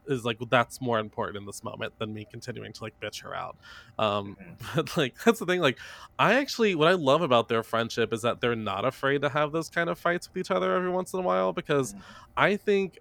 is 0.08 0.26
like 0.26 0.38
that's 0.49 0.82
more 0.82 0.99
important 0.99 1.38
in 1.38 1.45
this 1.45 1.64
moment 1.64 1.93
than 1.99 2.14
me 2.14 2.26
continuing 2.30 2.74
to 2.74 2.84
like 2.84 2.99
bitch 2.99 3.24
her 3.24 3.36
out 3.36 3.56
um 3.99 4.38
mm-hmm. 4.39 4.54
but 4.76 4.97
like 4.97 5.16
that's 5.24 5.39
the 5.39 5.45
thing 5.45 5.62
like 5.62 5.78
i 6.20 6.34
actually 6.34 6.76
what 6.76 6.88
i 6.88 6.93
love 6.93 7.22
about 7.22 7.47
their 7.49 7.64
friendship 7.64 8.14
is 8.14 8.22
that 8.22 8.41
they're 8.41 8.56
not 8.56 8.86
afraid 8.86 9.22
to 9.22 9.30
have 9.30 9.52
those 9.52 9.70
kind 9.70 9.89
of 9.89 9.97
fights 9.97 10.30
with 10.30 10.38
each 10.38 10.52
other 10.52 10.76
every 10.76 10.89
once 10.89 11.14
in 11.14 11.20
a 11.20 11.24
while 11.24 11.54
because 11.54 11.93
mm-hmm. 11.93 12.02
i 12.38 12.56
think 12.56 12.99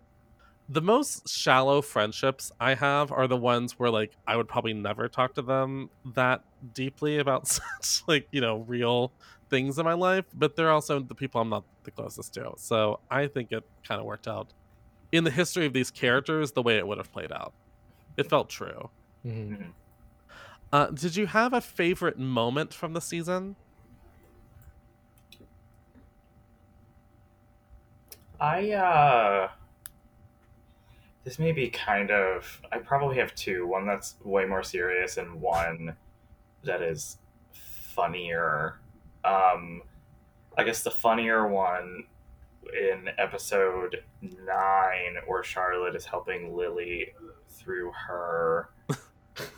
the 0.68 0.80
most 0.80 1.28
shallow 1.28 1.82
friendships 1.82 2.52
i 2.60 2.74
have 2.74 3.10
are 3.10 3.26
the 3.26 3.36
ones 3.36 3.78
where 3.78 3.90
like 3.90 4.12
i 4.26 4.36
would 4.36 4.48
probably 4.48 4.72
never 4.72 5.08
talk 5.08 5.34
to 5.34 5.42
them 5.42 5.90
that 6.14 6.44
deeply 6.74 7.18
about 7.18 7.48
such 7.80 8.02
like 8.06 8.28
you 8.30 8.40
know 8.40 8.58
real 8.68 9.12
things 9.48 9.78
in 9.78 9.84
my 9.84 9.94
life 9.94 10.24
but 10.32 10.54
they're 10.54 10.70
also 10.70 11.00
the 11.00 11.14
people 11.14 11.40
i'm 11.40 11.48
not 11.48 11.64
the 11.82 11.90
closest 11.90 12.32
to 12.32 12.52
so 12.56 13.00
i 13.10 13.26
think 13.26 13.50
it 13.50 13.64
kind 13.82 14.00
of 14.00 14.06
worked 14.06 14.28
out 14.28 14.52
in 15.12 15.24
the 15.24 15.30
history 15.30 15.66
of 15.66 15.72
these 15.72 15.90
characters 15.90 16.52
the 16.52 16.62
way 16.62 16.78
it 16.78 16.86
would 16.86 16.98
have 16.98 17.12
played 17.12 17.32
out. 17.32 17.52
It 18.16 18.28
felt 18.28 18.48
true. 18.48 18.90
Mm-hmm. 19.26 19.70
Uh, 20.72 20.86
did 20.86 21.16
you 21.16 21.26
have 21.26 21.52
a 21.52 21.60
favorite 21.60 22.18
moment 22.18 22.72
from 22.72 22.92
the 22.92 23.00
season? 23.00 23.56
I 28.40 28.70
uh 28.70 29.50
this 31.24 31.38
may 31.38 31.52
be 31.52 31.68
kind 31.68 32.10
of 32.10 32.62
I 32.72 32.78
probably 32.78 33.18
have 33.18 33.34
two. 33.34 33.66
One 33.66 33.86
that's 33.86 34.16
way 34.24 34.46
more 34.46 34.62
serious 34.62 35.18
and 35.18 35.40
one 35.40 35.94
that 36.64 36.80
is 36.80 37.18
funnier. 37.52 38.80
Um 39.24 39.82
I 40.56 40.64
guess 40.64 40.82
the 40.82 40.90
funnier 40.90 41.46
one 41.48 42.04
in 42.72 43.08
episode 43.18 44.02
nine, 44.20 45.16
where 45.26 45.42
Charlotte 45.42 45.94
is 45.94 46.04
helping 46.04 46.56
Lily 46.56 47.12
through 47.48 47.92
her 47.92 48.70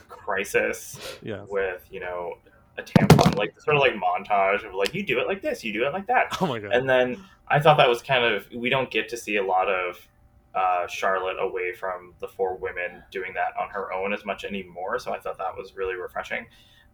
crisis 0.09 1.19
yes. 1.23 1.47
with, 1.51 1.87
you 1.91 2.01
know, 2.01 2.35
a 2.79 2.83
tampon, 2.83 3.37
like 3.37 3.59
sort 3.61 3.77
of 3.77 3.81
like 3.81 3.93
montage 3.95 4.67
of 4.67 4.75
like, 4.75 4.95
you 4.95 5.05
do 5.05 5.21
it 5.21 5.27
like 5.27 5.43
this, 5.43 5.63
you 5.63 5.73
do 5.73 5.85
it 5.85 5.93
like 5.93 6.07
that. 6.07 6.37
Oh 6.41 6.47
my 6.47 6.59
God. 6.59 6.73
And 6.73 6.89
then 6.89 7.23
I 7.49 7.61
thought 7.61 7.77
that 7.77 7.89
was 7.89 8.03
kind 8.03 8.25
of, 8.25 8.47
we 8.55 8.71
don't 8.71 8.91
get 8.91 9.09
to 9.11 9.17
see 9.17 9.37
a 9.37 9.45
lot 9.45 9.69
of 9.69 10.09
uh, 10.55 10.87
Charlotte 10.87 11.37
away 11.41 11.73
from 11.73 12.15
the 12.19 12.29
four 12.29 12.57
women 12.57 13.03
doing 13.11 13.33
that 13.35 13.53
on 13.61 13.69
her 13.71 13.93
own 13.93 14.13
as 14.13 14.25
much 14.25 14.45
anymore. 14.45 14.99
So 14.99 15.13
I 15.13 15.19
thought 15.19 15.39
that 15.39 15.57
was 15.57 15.77
really 15.77 15.95
refreshing. 15.95 16.47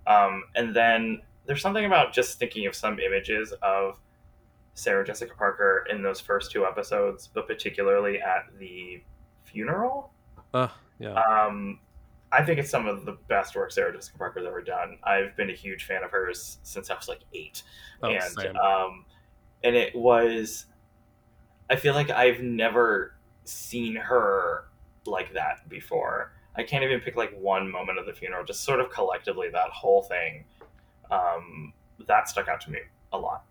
Um, 0.06 0.44
and 0.54 0.74
then 0.74 1.22
there's 1.46 1.62
something 1.62 1.84
about 1.84 2.12
just 2.12 2.38
thinking 2.38 2.66
of 2.66 2.74
some 2.74 2.98
images 2.98 3.52
of 3.62 3.98
Sarah 4.78 5.04
Jessica 5.04 5.34
Parker 5.34 5.84
in 5.90 6.02
those 6.02 6.20
first 6.20 6.52
two 6.52 6.64
episodes, 6.64 7.26
but 7.26 7.48
particularly 7.48 8.20
at 8.20 8.44
the 8.58 9.02
funeral. 9.42 10.12
Uh, 10.54 10.68
yeah. 11.00 11.14
Um, 11.14 11.80
I 12.30 12.44
think 12.44 12.60
it's 12.60 12.70
some 12.70 12.86
of 12.86 13.04
the 13.04 13.18
best 13.28 13.56
work 13.56 13.72
Sarah 13.72 13.92
Jessica 13.92 14.16
Parker's 14.18 14.46
ever 14.46 14.62
done. 14.62 14.98
I've 15.02 15.36
been 15.36 15.50
a 15.50 15.54
huge 15.54 15.84
fan 15.84 16.04
of 16.04 16.10
hers 16.10 16.58
since 16.62 16.90
I 16.90 16.94
was 16.94 17.08
like 17.08 17.20
eight, 17.34 17.62
oh, 18.02 18.10
and 18.10 18.22
same. 18.22 18.56
um, 18.56 19.04
and 19.64 19.74
it 19.74 19.94
was. 19.96 20.66
I 21.70 21.76
feel 21.76 21.94
like 21.94 22.10
I've 22.10 22.40
never 22.40 23.14
seen 23.44 23.96
her 23.96 24.68
like 25.06 25.32
that 25.34 25.68
before. 25.68 26.32
I 26.56 26.62
can't 26.62 26.84
even 26.84 27.00
pick 27.00 27.16
like 27.16 27.36
one 27.38 27.70
moment 27.70 27.98
of 27.98 28.06
the 28.06 28.12
funeral. 28.12 28.44
Just 28.44 28.62
sort 28.62 28.80
of 28.80 28.90
collectively, 28.90 29.48
that 29.50 29.70
whole 29.70 30.02
thing, 30.02 30.44
um, 31.10 31.72
that 32.06 32.28
stuck 32.28 32.48
out 32.48 32.60
to 32.62 32.70
me 32.70 32.78
a 33.12 33.18
lot. 33.18 33.44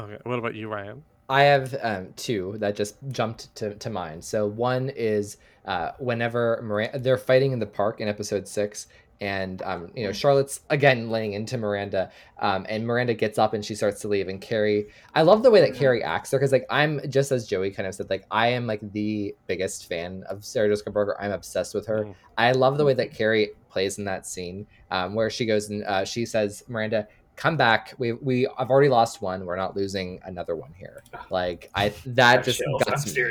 Okay. 0.00 0.18
What 0.24 0.38
about 0.38 0.54
you, 0.54 0.68
Ryan? 0.68 1.02
I 1.28 1.42
have 1.42 1.76
um, 1.82 2.12
two 2.16 2.56
that 2.58 2.74
just 2.74 2.96
jumped 3.10 3.54
to, 3.56 3.74
to 3.76 3.90
mind. 3.90 4.24
So 4.24 4.46
one 4.46 4.88
is 4.88 5.36
uh, 5.64 5.92
whenever 5.98 6.60
Miranda, 6.62 6.98
they're 6.98 7.18
fighting 7.18 7.52
in 7.52 7.60
the 7.60 7.66
park 7.66 8.00
in 8.00 8.08
episode 8.08 8.48
six, 8.48 8.88
and 9.20 9.60
um, 9.62 9.92
you 9.94 10.04
know 10.04 10.12
Charlotte's 10.12 10.60
again 10.70 11.10
laying 11.10 11.34
into 11.34 11.58
Miranda, 11.58 12.10
um, 12.40 12.66
and 12.68 12.86
Miranda 12.86 13.14
gets 13.14 13.38
up 13.38 13.54
and 13.54 13.64
she 13.64 13.74
starts 13.74 14.00
to 14.00 14.08
leave, 14.08 14.26
and 14.26 14.40
Carrie. 14.40 14.88
I 15.14 15.22
love 15.22 15.42
the 15.42 15.50
way 15.50 15.60
that 15.60 15.74
Carrie 15.74 16.02
acts 16.02 16.30
there 16.30 16.40
because 16.40 16.52
like 16.52 16.66
I'm 16.70 17.00
just 17.08 17.30
as 17.30 17.46
Joey 17.46 17.70
kind 17.70 17.86
of 17.86 17.94
said, 17.94 18.10
like 18.10 18.24
I 18.30 18.48
am 18.48 18.66
like 18.66 18.80
the 18.92 19.36
biggest 19.46 19.86
fan 19.86 20.24
of 20.28 20.44
Sarah 20.44 20.68
Jessica 20.68 20.90
Parker. 20.90 21.16
I'm 21.20 21.32
obsessed 21.32 21.74
with 21.74 21.86
her. 21.86 22.06
Mm. 22.06 22.14
I 22.38 22.52
love 22.52 22.78
the 22.78 22.84
way 22.84 22.94
that 22.94 23.12
Carrie 23.12 23.50
plays 23.70 23.98
in 23.98 24.04
that 24.04 24.26
scene 24.26 24.66
um, 24.90 25.14
where 25.14 25.30
she 25.30 25.46
goes 25.46 25.70
and 25.70 25.84
uh, 25.84 26.04
she 26.04 26.26
says, 26.26 26.64
Miranda, 26.68 27.06
come 27.40 27.56
back. 27.56 27.94
We 27.98 28.12
we 28.12 28.46
I've 28.58 28.70
already 28.70 28.90
lost 28.90 29.22
one. 29.22 29.46
We're 29.46 29.56
not 29.56 29.74
losing 29.74 30.20
another 30.24 30.54
one 30.54 30.72
here. 30.78 31.02
Like 31.30 31.70
I 31.74 31.88
that, 31.88 32.04
that 32.14 32.44
just 32.44 32.62
guts 32.84 33.16
me. 33.16 33.22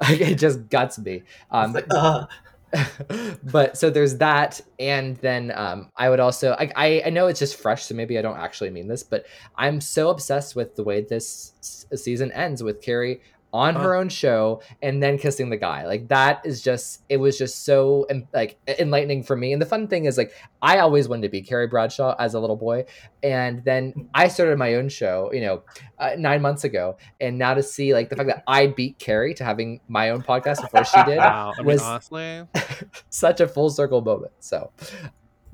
it 0.00 0.36
just 0.36 0.68
guts 0.70 0.98
me. 0.98 1.22
Um, 1.50 1.74
like, 1.74 1.86
uh. 1.90 2.26
but 3.44 3.78
so 3.78 3.88
there's 3.88 4.16
that, 4.18 4.60
and 4.78 5.16
then 5.18 5.52
um, 5.54 5.90
I 5.96 6.10
would 6.10 6.20
also 6.20 6.52
I, 6.52 6.70
I, 6.76 7.02
I 7.06 7.10
know 7.10 7.26
it's 7.26 7.38
just 7.38 7.56
fresh, 7.56 7.84
so 7.84 7.94
maybe 7.94 8.18
I 8.18 8.22
don't 8.22 8.36
actually 8.36 8.68
mean 8.68 8.88
this, 8.88 9.02
but 9.02 9.24
I'm 9.56 9.80
so 9.80 10.10
obsessed 10.10 10.54
with 10.54 10.76
the 10.76 10.84
way 10.84 11.00
this 11.00 11.54
season 11.94 12.30
ends 12.32 12.62
with 12.62 12.82
Carrie 12.82 13.22
on 13.52 13.74
her 13.74 13.94
own 13.94 14.08
show 14.08 14.60
and 14.82 15.02
then 15.02 15.16
kissing 15.16 15.48
the 15.48 15.56
guy 15.56 15.86
like 15.86 16.08
that 16.08 16.40
is 16.44 16.60
just 16.60 17.02
it 17.08 17.16
was 17.16 17.38
just 17.38 17.64
so 17.64 18.06
like 18.34 18.58
enlightening 18.78 19.22
for 19.22 19.36
me 19.36 19.52
and 19.52 19.62
the 19.62 19.66
fun 19.66 19.88
thing 19.88 20.04
is 20.04 20.18
like 20.18 20.32
i 20.60 20.78
always 20.78 21.08
wanted 21.08 21.22
to 21.22 21.28
be 21.28 21.40
carrie 21.40 21.66
bradshaw 21.66 22.14
as 22.18 22.34
a 22.34 22.40
little 22.40 22.56
boy 22.56 22.84
and 23.22 23.64
then 23.64 24.08
i 24.12 24.28
started 24.28 24.58
my 24.58 24.74
own 24.74 24.88
show 24.88 25.30
you 25.32 25.40
know 25.40 25.62
uh, 25.98 26.10
nine 26.18 26.42
months 26.42 26.64
ago 26.64 26.96
and 27.20 27.38
now 27.38 27.54
to 27.54 27.62
see 27.62 27.94
like 27.94 28.10
the 28.10 28.16
fact 28.16 28.28
that 28.28 28.42
i 28.46 28.66
beat 28.66 28.98
carrie 28.98 29.32
to 29.32 29.44
having 29.44 29.80
my 29.88 30.10
own 30.10 30.22
podcast 30.22 30.60
before 30.60 30.84
she 30.84 31.02
did 31.04 31.16
wow. 31.16 31.52
I 31.54 31.58
mean, 31.58 31.66
was 31.66 31.82
honestly 31.82 32.42
such 33.08 33.40
a 33.40 33.48
full 33.48 33.70
circle 33.70 34.02
moment 34.02 34.32
so 34.40 34.70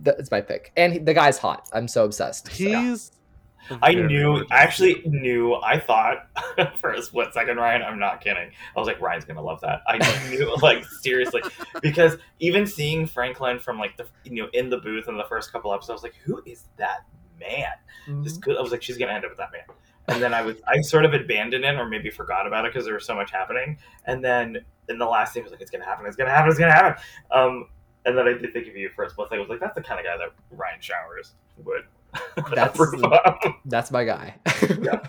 That's 0.05 0.31
my 0.31 0.41
pick. 0.41 0.73
And 0.77 0.93
he, 0.93 0.99
the 0.99 1.15
guy's 1.15 1.39
hot. 1.39 1.69
I'm 1.73 1.89
so 1.89 2.05
obsessed. 2.05 2.47
so. 2.49 2.53
He's. 2.53 3.13
I 3.83 3.95
knew. 3.95 4.45
I 4.51 4.63
actually 4.63 5.03
knew, 5.05 5.55
I 5.55 5.79
thought 5.79 6.29
for 6.81 6.93
a 6.93 7.03
split 7.03 7.33
second, 7.33 7.57
Ryan, 7.57 7.83
I'm 7.83 7.99
not 7.99 8.21
kidding. 8.21 8.51
I 8.77 8.79
was 8.79 8.87
like, 8.87 9.01
Ryan's 9.01 9.25
gonna 9.25 9.43
love 9.43 9.61
that. 9.63 9.83
I 9.87 9.99
knew, 10.31 10.57
like, 10.63 10.85
seriously. 11.01 11.43
Because 11.81 12.17
even 12.41 12.67
seeing 12.67 13.07
Franklin 13.07 13.59
from, 13.59 13.79
like, 13.79 13.97
the, 13.97 14.07
you 14.25 14.43
know, 14.43 14.49
in 14.53 14.71
the 14.71 14.79
booth 14.79 15.09
in 15.09 15.17
the 15.17 15.25
first 15.25 15.53
couple 15.53 15.73
episodes, 15.73 15.91
I 15.91 15.95
was 15.95 16.03
like, 16.03 16.17
who 16.25 16.43
is 16.47 16.65
that 16.77 17.07
man? 17.39 18.23
This 18.23 18.37
good, 18.37 18.57
I 18.57 18.61
was 18.61 18.71
like, 18.71 18.83
she's 18.83 18.99
gonna 18.99 19.13
end 19.13 19.25
up 19.25 19.31
with 19.31 19.39
that 19.39 19.53
man. 19.53 19.63
And 20.09 20.23
then 20.23 20.35
I 20.35 20.43
was, 20.43 20.57
I 20.67 20.81
sort 20.83 21.07
of 21.07 21.15
abandoned 21.15 21.65
it 21.65 21.75
or 21.77 21.89
maybe 21.89 22.11
forgot 22.11 22.47
about 22.47 22.67
it 22.67 22.73
because 22.73 22.85
there 22.85 22.95
was 22.95 23.07
so 23.07 23.15
much 23.15 23.31
happening. 23.31 23.79
And 24.05 24.23
then 24.23 24.59
in 24.89 24.99
the 24.99 25.07
last 25.07 25.33
thing, 25.33 25.43
I 25.43 25.45
was 25.45 25.53
like, 25.53 25.63
it's 25.63 25.71
gonna 25.71 25.85
happen, 25.85 26.05
it's 26.07 26.17
gonna 26.17 26.31
happen, 26.31 26.51
it's 26.51 26.59
gonna 26.59 26.73
happen. 26.73 27.03
Um, 27.31 27.69
and 28.05 28.19
then 28.19 28.29
I 28.29 28.35
did 28.35 28.53
think 28.53 28.69
of 28.69 28.77
you 28.77 28.91
for 28.91 29.05
a 29.05 29.11
split 29.11 29.29
second. 29.29 29.39
I 29.39 29.41
was 29.43 29.49
like, 29.49 29.61
that's 29.61 29.75
the 29.75 29.83
kind 29.83 29.99
of 29.99 30.05
guy 30.05 30.17
that 30.19 30.29
Ryan 30.51 30.81
Showers 30.81 31.33
would. 31.65 31.85
That's- 32.55 32.75
approve. 32.75 33.03
That's 33.65 33.91
my 33.91 34.05
guy. 34.05 34.37
Yeah, 34.81 35.01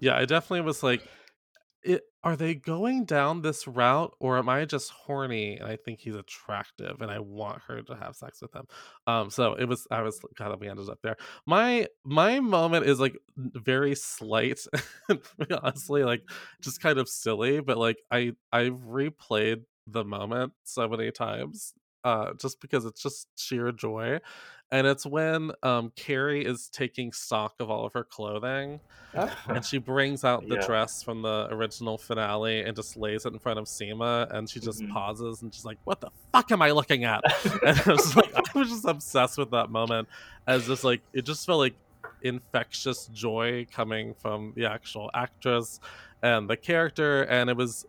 yeah, 0.00 0.16
I 0.16 0.24
definitely 0.24 0.62
was 0.62 0.82
like, 0.82 1.06
it, 1.82 2.02
are 2.24 2.36
they 2.36 2.54
going 2.54 3.04
down 3.04 3.40
this 3.42 3.66
route 3.68 4.12
or 4.18 4.38
am 4.38 4.48
I 4.48 4.64
just 4.64 4.90
horny 4.90 5.56
and 5.56 5.68
I 5.70 5.76
think 5.76 6.00
he's 6.00 6.16
attractive 6.16 7.00
and 7.00 7.10
I 7.10 7.20
want 7.20 7.62
her 7.68 7.82
to 7.82 7.94
have 7.94 8.16
sex 8.16 8.42
with 8.42 8.52
him? 8.54 8.66
Um, 9.06 9.30
so 9.30 9.54
it 9.54 9.64
was 9.66 9.86
I 9.90 10.02
was 10.02 10.20
glad 10.36 10.50
that 10.50 10.60
we 10.60 10.68
ended 10.68 10.88
up 10.88 10.98
there. 11.02 11.16
My 11.46 11.86
my 12.04 12.40
moment 12.40 12.86
is 12.86 12.98
like 13.00 13.16
very 13.36 13.94
slight, 13.94 14.58
honestly, 15.62 16.02
like 16.04 16.22
just 16.60 16.82
kind 16.82 16.98
of 16.98 17.08
silly, 17.08 17.60
but 17.60 17.78
like 17.78 17.98
I 18.10 18.32
I've 18.52 18.80
replayed 18.80 19.62
the 19.86 20.04
moment 20.04 20.52
so 20.64 20.88
many 20.88 21.10
times 21.10 21.72
uh 22.04 22.32
just 22.40 22.60
because 22.60 22.84
it's 22.84 23.02
just 23.02 23.26
sheer 23.36 23.72
joy 23.72 24.20
and 24.70 24.86
it's 24.86 25.06
when 25.06 25.50
um 25.62 25.92
carrie 25.96 26.44
is 26.44 26.68
taking 26.68 27.12
stock 27.12 27.54
of 27.60 27.70
all 27.70 27.84
of 27.86 27.92
her 27.94 28.04
clothing 28.04 28.80
and 29.48 29.64
she 29.64 29.78
brings 29.78 30.22
out 30.24 30.46
the 30.48 30.56
Yeah. 30.56 30.66
dress 30.66 31.02
from 31.02 31.22
the 31.22 31.48
original 31.50 31.96
finale 31.98 32.60
and 32.62 32.76
just 32.76 32.96
lays 32.96 33.24
it 33.24 33.32
in 33.32 33.38
front 33.38 33.58
of 33.58 33.64
Seema, 33.64 34.30
and 34.32 34.48
she 34.48 34.60
just 34.60 34.82
Mhm. 34.82 34.90
pauses 34.90 35.42
and 35.42 35.52
she's 35.52 35.64
like, 35.64 35.78
"What 35.84 36.00
the 36.00 36.10
fuck 36.32 36.52
am 36.52 36.60
I 36.62 36.70
looking 36.72 37.04
at?" 37.04 37.22
and 37.64 37.80
I 37.86 37.90
was 37.92 38.14
like, 38.14 38.30
I 38.34 38.58
was 38.58 38.68
just 38.68 38.84
obsessed 38.84 39.38
with 39.38 39.50
that 39.52 39.70
moment, 39.70 40.08
as 40.46 40.66
just 40.66 40.84
like 40.84 41.02
it 41.14 41.22
just 41.22 41.46
felt 41.46 41.58
like 41.58 41.76
infectious 42.22 43.06
joy 43.06 43.66
coming 43.72 44.14
from 44.14 44.52
the 44.56 44.66
actual 44.66 45.10
actress 45.14 45.80
and 46.22 46.48
the 46.48 46.56
character, 46.56 47.22
and 47.22 47.48
it 47.50 47.56
was. 47.56 47.84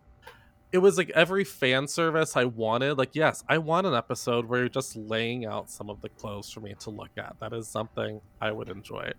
It 0.72 0.78
was 0.78 0.96
like 0.96 1.10
every 1.10 1.44
fan 1.44 1.88
service 1.88 2.36
I 2.36 2.44
wanted. 2.44 2.96
Like, 2.96 3.14
yes, 3.14 3.42
I 3.48 3.58
want 3.58 3.86
an 3.86 3.94
episode 3.94 4.46
where 4.46 4.60
you're 4.60 4.68
just 4.68 4.94
laying 4.94 5.44
out 5.44 5.68
some 5.68 5.90
of 5.90 6.00
the 6.00 6.08
clothes 6.08 6.50
for 6.50 6.60
me 6.60 6.74
to 6.80 6.90
look 6.90 7.10
at. 7.16 7.34
That 7.40 7.52
is 7.52 7.66
something 7.66 8.20
I 8.40 8.52
would 8.52 8.68
enjoy. 8.68 9.10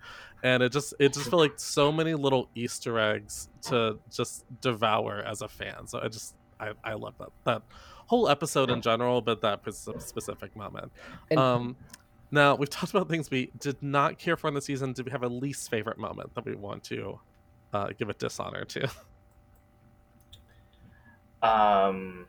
And 0.43 0.63
it 0.63 0.71
just 0.71 0.93
it 0.99 1.13
just 1.13 1.29
felt 1.29 1.41
like 1.41 1.59
so 1.59 1.91
many 1.91 2.13
little 2.13 2.49
easter 2.55 2.97
eggs 2.99 3.49
to 3.63 3.99
just 4.09 4.45
devour 4.61 5.23
as 5.25 5.41
a 5.41 5.47
fan. 5.47 5.87
So 5.87 5.99
i 6.01 6.07
just 6.07 6.35
i 6.59 6.71
i 6.83 6.93
love 6.93 7.15
that 7.19 7.29
that 7.43 7.61
whole 8.07 8.27
episode 8.29 8.69
in 8.69 8.81
general 8.81 9.21
but 9.21 9.41
that 9.41 9.61
specific 9.73 10.55
moment. 10.55 10.91
Um 11.35 11.75
now 12.31 12.55
we've 12.55 12.69
talked 12.77 12.93
about 12.93 13.09
things 13.09 13.29
we 13.29 13.51
did 13.59 13.81
not 13.81 14.17
care 14.17 14.37
for 14.37 14.47
in 14.47 14.53
the 14.53 14.61
season. 14.61 14.93
Did 14.93 15.05
we 15.05 15.11
have 15.11 15.23
a 15.23 15.29
least 15.29 15.69
favorite 15.69 15.97
moment 15.97 16.33
that 16.35 16.45
we 16.45 16.55
want 16.55 16.83
to 16.85 17.19
uh, 17.73 17.89
give 17.97 18.09
a 18.09 18.13
dishonor 18.13 18.65
to 18.65 18.89
Um, 21.43 22.25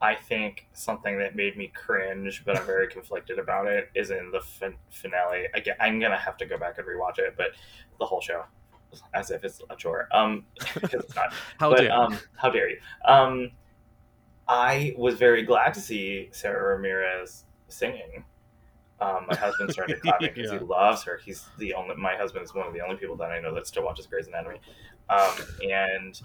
I 0.00 0.14
think 0.14 0.66
something 0.74 1.18
that 1.18 1.34
made 1.34 1.56
me 1.56 1.68
cringe, 1.74 2.42
but 2.44 2.58
I'm 2.58 2.66
very 2.66 2.88
conflicted 2.88 3.38
about 3.38 3.66
it, 3.66 3.90
is 3.94 4.10
in 4.10 4.30
the 4.32 4.40
fin- 4.40 4.76
finale. 4.90 5.46
Again, 5.54 5.76
I'm 5.80 5.98
gonna 5.98 6.18
have 6.18 6.36
to 6.38 6.46
go 6.46 6.58
back 6.58 6.78
and 6.78 6.86
rewatch 6.86 7.18
it, 7.18 7.34
but 7.36 7.52
the 7.98 8.04
whole 8.04 8.20
show, 8.20 8.44
as 9.14 9.30
if 9.30 9.44
it's 9.44 9.62
a 9.70 9.76
chore. 9.76 10.08
Um, 10.12 10.44
it's 10.76 11.14
not. 11.14 11.32
how 11.58 11.70
but 11.70 11.76
dare 11.78 11.86
you. 11.86 11.92
um, 11.92 12.18
how 12.36 12.50
dare 12.50 12.68
you? 12.68 12.78
Um, 13.06 13.50
I 14.46 14.94
was 14.98 15.14
very 15.14 15.42
glad 15.42 15.72
to 15.74 15.80
see 15.80 16.28
Sara 16.32 16.74
Ramirez 16.76 17.44
singing. 17.68 18.24
Um, 19.00 19.24
my 19.28 19.36
husband 19.36 19.72
started 19.72 20.00
clapping 20.02 20.32
because 20.34 20.52
Yeah. 20.52 20.58
he 20.58 20.64
loves 20.64 21.02
her. 21.04 21.16
He's 21.24 21.46
the 21.58 21.72
only. 21.72 21.96
My 21.96 22.14
husband 22.14 22.44
is 22.44 22.54
one 22.54 22.66
of 22.66 22.74
the 22.74 22.80
only 22.82 22.96
people 22.96 23.16
that 23.16 23.30
I 23.30 23.40
know 23.40 23.54
that 23.54 23.66
still 23.66 23.84
watches 23.84 24.06
Grey's 24.06 24.26
Anatomy. 24.26 24.58
Um, 25.08 25.32
and 25.66 26.20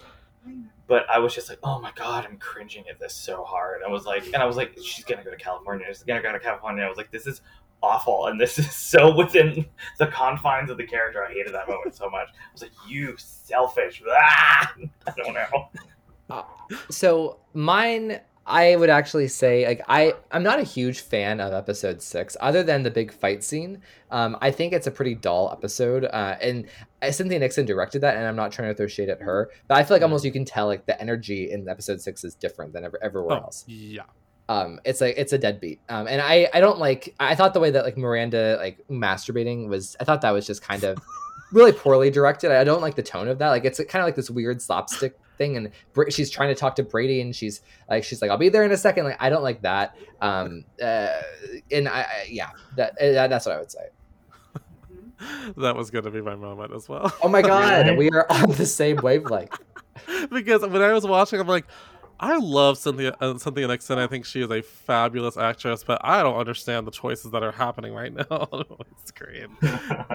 but 0.87 1.09
I 1.09 1.19
was 1.19 1.35
just 1.35 1.49
like, 1.49 1.59
oh 1.63 1.79
my 1.79 1.91
god, 1.95 2.25
I'm 2.25 2.37
cringing 2.37 2.83
at 2.89 2.99
this 2.99 3.13
so 3.13 3.43
hard. 3.43 3.81
I 3.85 3.89
was 3.89 4.05
like, 4.05 4.25
and 4.27 4.37
I 4.37 4.45
was 4.45 4.57
like, 4.57 4.77
she's 4.83 5.05
gonna 5.05 5.23
go 5.23 5.31
to 5.31 5.37
California. 5.37 5.85
She's 5.89 6.03
gonna 6.03 6.21
go 6.21 6.31
to 6.31 6.39
California. 6.39 6.83
I 6.83 6.89
was 6.89 6.97
like, 6.97 7.11
this 7.11 7.27
is 7.27 7.41
awful, 7.81 8.27
and 8.27 8.39
this 8.39 8.59
is 8.59 8.73
so 8.73 9.15
within 9.15 9.65
the 9.97 10.07
confines 10.07 10.69
of 10.69 10.77
the 10.77 10.85
character. 10.85 11.23
I 11.23 11.31
hated 11.31 11.53
that 11.53 11.67
moment 11.67 11.95
so 11.95 12.09
much. 12.09 12.29
I 12.29 12.51
was 12.51 12.61
like, 12.61 12.71
you 12.87 13.15
selfish. 13.17 14.01
Ah! 14.09 14.73
I 15.07 15.13
don't 15.15 15.33
know. 15.33 16.45
so 16.89 17.39
mine 17.53 18.19
i 18.49 18.75
would 18.75 18.89
actually 18.89 19.27
say 19.27 19.65
like 19.67 19.81
i 19.87 20.13
i'm 20.31 20.43
not 20.43 20.59
a 20.59 20.63
huge 20.63 20.99
fan 21.01 21.39
of 21.39 21.53
episode 21.53 22.01
six 22.01 22.35
other 22.41 22.63
than 22.63 22.83
the 22.83 22.91
big 22.91 23.11
fight 23.13 23.43
scene. 23.43 23.81
Um 24.11 24.37
i 24.41 24.49
think 24.51 24.73
it's 24.73 24.87
a 24.87 24.91
pretty 24.91 25.15
dull 25.15 25.49
episode 25.51 26.03
uh 26.05 26.35
and 26.41 26.65
uh, 27.01 27.11
cynthia 27.11 27.39
nixon 27.39 27.65
directed 27.65 27.99
that 28.01 28.17
and 28.17 28.25
i'm 28.27 28.35
not 28.35 28.51
trying 28.51 28.67
to 28.69 28.73
throw 28.75 28.87
shade 28.87 29.09
at 29.09 29.21
her 29.21 29.49
but 29.67 29.77
i 29.77 29.83
feel 29.83 29.95
like 29.95 30.01
Mhm. 30.01 30.05
almost 30.05 30.25
you 30.25 30.31
can 30.31 30.43
tell 30.45 30.65
like 30.67 30.85
the 30.85 30.99
energy 30.99 31.51
in 31.51 31.69
episode 31.69 32.01
six 32.01 32.23
is 32.23 32.35
different 32.35 32.73
than 32.73 32.83
ever, 32.83 32.97
everywhere 33.01 33.37
Oh, 33.37 33.43
else. 33.43 33.63
yeah. 33.67 34.03
Um 34.49 34.79
it's 34.83 34.99
like 34.99 35.13
it's 35.17 35.31
a 35.31 35.37
deadbeat. 35.37 35.79
Um 35.87 36.07
and 36.07 36.19
i 36.21 36.49
i 36.53 36.59
don't 36.59 36.79
like 36.79 37.13
i 37.19 37.35
thought 37.35 37.53
the 37.53 37.59
way 37.59 37.71
that 37.71 37.85
like 37.85 37.97
miranda 37.97 38.57
like 38.59 38.79
masturbating 38.89 39.67
was 39.67 39.95
i 39.99 40.03
thought 40.03 40.21
that 40.21 40.31
was 40.31 40.45
just 40.47 40.61
kind 40.61 40.83
of 40.83 40.97
really 41.51 41.71
poorly 41.71 42.11
directed. 42.11 42.51
I 42.51 42.63
don't 42.63 42.81
like 42.81 42.93
the 42.95 43.01
tone 43.01 43.27
of 43.27 43.39
that. 43.39 43.49
Like 43.49 43.65
it's 43.65 43.79
kind 43.85 44.01
of 44.03 44.07
like 44.07 44.15
this 44.15 44.29
weird 44.29 44.61
slapstick 44.61 45.17
thing 45.39 45.57
and 45.57 45.71
Bra- 45.93 46.09
she's 46.09 46.29
trying 46.29 46.49
to 46.49 46.55
talk 46.55 46.75
to 46.75 46.83
brady 46.83 47.21
and 47.21 47.35
she's 47.35 47.61
like 47.89 48.03
she's 48.03 48.21
like 48.21 48.29
i'll 48.29 48.37
be 48.37 48.49
there 48.49 48.63
in 48.63 48.71
a 48.71 48.77
second. 48.77 49.05
Like 49.05 49.17
i 49.19 49.29
don't 49.29 49.41
like 49.41 49.63
that 49.63 49.95
um 50.21 50.63
uh 50.83 51.21
and 51.71 51.89
i, 51.89 52.01
I 52.01 52.27
yeah 52.29 52.49
that, 52.75 52.91
uh, 53.01 53.27
that's 53.27 53.47
what 53.47 53.55
i 53.55 53.59
would 53.59 53.71
say. 53.71 53.87
That 55.57 55.75
was 55.75 55.89
gonna 55.91 56.11
be 56.11 56.21
my 56.21 56.35
moment 56.35 56.73
as 56.73 56.87
well. 56.87 57.11
Oh 57.23 57.27
my 57.27 57.41
god 57.53 57.97
we 57.97 58.09
are 58.11 58.25
on 58.29 58.51
the 58.51 58.65
same 58.65 58.97
wavelength. 58.97 59.57
Because 60.31 60.61
when 60.61 60.81
I 60.81 60.93
was 60.93 61.05
watching, 61.05 61.39
I'm 61.41 61.47
like, 61.47 61.65
I 62.21 62.37
love 62.37 62.77
Cynthia 62.77 63.15
uh, 63.21 63.37
Cynthia 63.37 63.67
Nixon. 63.67 63.97
I 63.97 64.05
think 64.07 64.25
she 64.25 64.41
is 64.41 64.51
a 64.51 64.61
fabulous 64.61 65.37
actress, 65.37 65.85
but 65.85 66.01
I 66.03 66.21
don't 66.21 66.35
understand 66.35 66.85
the 66.85 66.91
choices 66.91 67.31
that 67.31 67.43
are 67.43 67.51
happening 67.53 67.93
right 67.93 68.13
now 68.29 68.47
on 68.51 68.65
screen. 69.05 69.55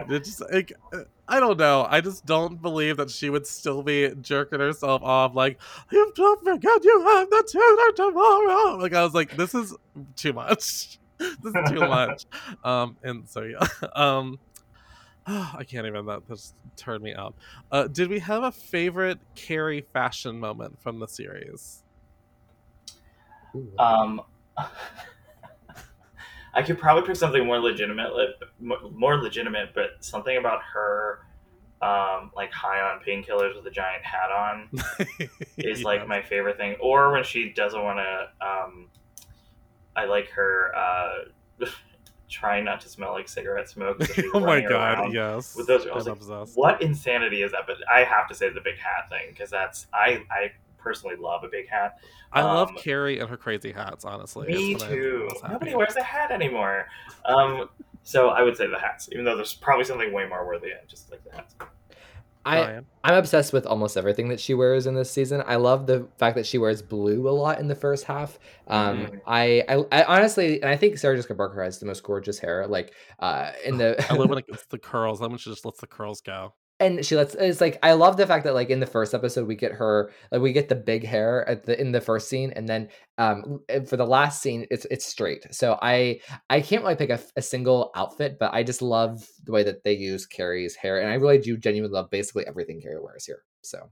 It 0.07 0.25
just 0.25 0.43
like 0.53 0.73
uh, 0.93 1.05
I 1.27 1.41
don't 1.41 1.59
know. 1.59 1.87
I 1.89 2.03
just 2.03 2.27
don't 2.27 2.61
believe 2.61 2.99
that 2.99 3.11
she 3.11 3.31
would 3.31 3.47
still 3.47 3.83
be 3.83 4.11
jerking 4.21 4.61
herself 4.61 5.03
off 5.03 5.35
like 5.35 5.59
you 5.91 6.13
don't 6.15 6.45
forget 6.45 6.85
you 6.85 7.03
have 7.07 7.31
the 7.31 7.49
tutor 7.51 8.09
tomorrow. 8.09 8.77
Like 8.77 8.93
I 8.93 9.03
was 9.03 9.15
like, 9.15 9.37
this 9.37 9.55
is 9.55 9.75
too 10.17 10.35
much. 10.35 10.99
this 11.19 11.55
is 11.55 11.71
too 11.71 11.81
much. 11.81 12.27
Um, 12.63 12.97
and 13.03 13.27
so 13.27 13.43
yeah. 13.43 13.67
Um, 13.95 14.39
I 15.27 15.65
can't 15.67 15.87
even. 15.87 16.05
That 16.07 16.29
just 16.29 16.55
turned 16.77 17.03
me 17.03 17.15
out. 17.15 17.35
Uh, 17.73 17.87
did 17.87 18.11
we 18.11 18.19
have 18.19 18.43
a 18.43 18.53
favorite 18.53 19.21
Carrie 19.35 19.87
fashion 19.93 20.39
moment 20.39 20.83
from 20.83 20.99
the 20.99 21.09
series? 21.09 21.84
Um, 23.79 24.21
I 26.57 26.63
could 26.63 26.79
probably 26.79 27.07
pick 27.07 27.17
something 27.17 27.45
more 27.45 27.59
legitimate, 27.59 28.13
more 28.61 29.17
legitimate, 29.21 29.71
but 29.75 29.97
something 30.05 30.37
about 30.37 30.61
her, 30.73 31.21
um, 31.83 32.31
like 32.37 32.53
high 32.53 32.81
on 32.81 33.01
painkillers 33.01 33.57
with 33.57 33.67
a 33.67 33.71
giant 33.71 34.05
hat 34.05 34.31
on, 34.31 34.69
is 35.59 35.81
Yeah. 35.81 35.85
like 35.85 36.07
my 36.07 36.23
favorite 36.23 36.57
thing. 36.57 36.77
Or 36.81 37.11
when 37.13 37.25
she 37.25 37.51
doesn't 37.53 37.83
want 37.83 37.99
to, 37.99 38.47
um, 38.47 38.89
I 39.97 40.05
like 40.05 40.29
her 40.31 40.73
uh, 40.77 41.25
trying 42.31 42.65
not 42.65 42.81
to 42.83 42.89
smell 42.89 43.13
like 43.13 43.29
cigarette 43.29 43.69
smoke. 43.69 44.01
oh 44.33 44.41
my 44.41 44.61
god, 44.61 45.13
yes. 45.13 45.57
With 45.57 45.67
those, 45.67 45.87
like, 45.87 46.49
what 46.55 46.83
insanity 46.83 47.43
is 47.43 47.51
that? 47.51 47.63
But 47.67 47.77
I 47.93 48.05
have 48.05 48.29
to 48.29 48.35
say 48.35 48.49
the 48.49 48.61
big 48.61 48.77
hat 48.79 49.09
thing 49.11 49.27
because 49.31 49.51
that's 49.51 49.89
I 49.93 50.23
I 50.31 50.53
personally 50.85 51.17
love 51.17 51.43
a 51.43 51.49
big 51.49 51.69
hat. 51.69 51.99
I 52.33 52.43
love 52.43 52.69
um, 52.69 52.77
Carrie 52.77 53.19
and 53.19 53.29
her 53.29 53.37
crazy 53.37 53.73
hats. 53.73 54.05
Honestly, 54.05 54.47
Me 54.49 54.75
It's 54.75 54.85
too. 54.85 55.29
Nobody 55.49 55.75
wears 55.75 55.97
a 55.97 56.03
hat 56.03 56.31
anymore. 56.31 56.87
Um, 57.25 57.71
so 58.03 58.29
I 58.29 58.43
would 58.43 58.57
say 58.57 58.69
the 58.69 58.79
hats, 58.79 59.09
even 59.11 59.25
though 59.25 59.35
there's 59.35 59.55
probably 59.55 59.85
something 59.85 60.13
way 60.13 60.29
more 60.29 60.47
worthy. 60.47 60.69
I 60.69 60.85
just 60.87 61.11
like 61.11 61.25
the 61.25 61.35
hats. 61.35 61.57
I, 62.47 62.61
Ryan? 62.61 62.87
I'm 63.03 63.15
obsessed 63.15 63.55
with 63.55 63.65
almost 63.65 63.97
everything 63.97 64.29
that 64.29 64.39
she 64.39 64.53
wears 64.53 64.87
in 64.87 64.95
this 64.95 65.11
season. 65.11 65.43
I 65.47 65.57
love 65.57 65.87
the 65.87 66.07
fact 66.19 66.37
that 66.37 66.45
she 66.45 66.59
wears 66.59 66.83
blue 66.83 67.27
a 67.27 67.31
lot 67.31 67.59
in 67.59 67.69
the 67.69 67.75
first 67.75 68.05
half. 68.05 68.39
Um, 68.69 69.07
Mhm. 69.07 69.21
I, 69.27 69.65
I, 69.67 69.85
I 70.01 70.05
honestly, 70.05 70.61
and 70.61 70.71
I 70.71 70.77
think 70.77 70.99
Sarah 70.99 71.17
Jessica 71.17 71.35
Parker 71.35 71.63
has 71.63 71.79
the 71.79 71.87
most 71.87 72.03
gorgeous 72.03 72.39
hair. 72.39 72.67
Like, 72.67 72.93
uh, 73.19 73.53
in 73.65 73.79
the 73.79 74.05
I 74.11 74.15
love 74.15 74.29
when 74.29 74.39
it 74.41 74.47
gets 74.47 74.67
the 74.67 74.79
curls. 74.79 75.21
Then 75.21 75.31
when 75.31 75.39
she 75.39 75.49
just 75.49 75.65
lets 75.65 75.81
the 75.81 75.87
curls 75.87 76.21
go. 76.21 76.53
And 76.85 77.05
she 77.05 77.17
lets 77.17 77.35
it's 77.35 77.61
like 77.61 77.79
I 77.83 77.93
love 77.93 78.17
the 78.17 78.27
fact 78.27 78.45
that 78.45 78.55
like 78.55 78.71
in 78.71 78.81
the 78.81 78.87
first 78.87 79.15
episode 79.15 79.47
we 79.47 79.57
get 79.57 79.73
her 79.73 80.11
like 80.31 80.41
we 80.41 80.53
get 80.53 80.69
the 80.69 80.75
big 80.75 81.05
hair 81.05 81.49
at 81.49 81.65
the 81.65 81.81
in 81.81 81.93
the 81.93 82.01
first 82.01 82.29
scene 82.29 82.53
and 82.55 82.69
then 82.69 82.89
um 83.19 83.61
for 83.87 83.97
the 83.97 84.07
last 84.07 84.43
scene 84.43 84.67
it's 84.71 84.87
it's 84.91 85.05
straight. 85.05 85.47
So 85.55 85.79
I 85.81 86.21
I 86.51 86.61
can't 86.61 86.83
really 86.83 86.97
pick 86.97 87.11
a, 87.11 87.21
a 87.37 87.43
single 87.43 87.91
outfit, 87.95 88.37
but 88.39 88.53
I 88.53 88.63
just 88.63 88.83
love 88.83 89.27
the 89.45 89.53
way 89.53 89.63
that 89.63 89.85
they 89.85 89.95
use 89.95 90.27
Carrie's 90.27 90.77
hair 90.77 91.01
and 91.01 91.11
I 91.11 91.15
really 91.15 91.39
do 91.39 91.57
genuinely 91.57 91.95
love 91.95 92.11
basically 92.11 92.47
everything 92.47 92.81
Carrie 92.81 93.01
wears 93.01 93.25
here. 93.25 93.43
So 93.63 93.91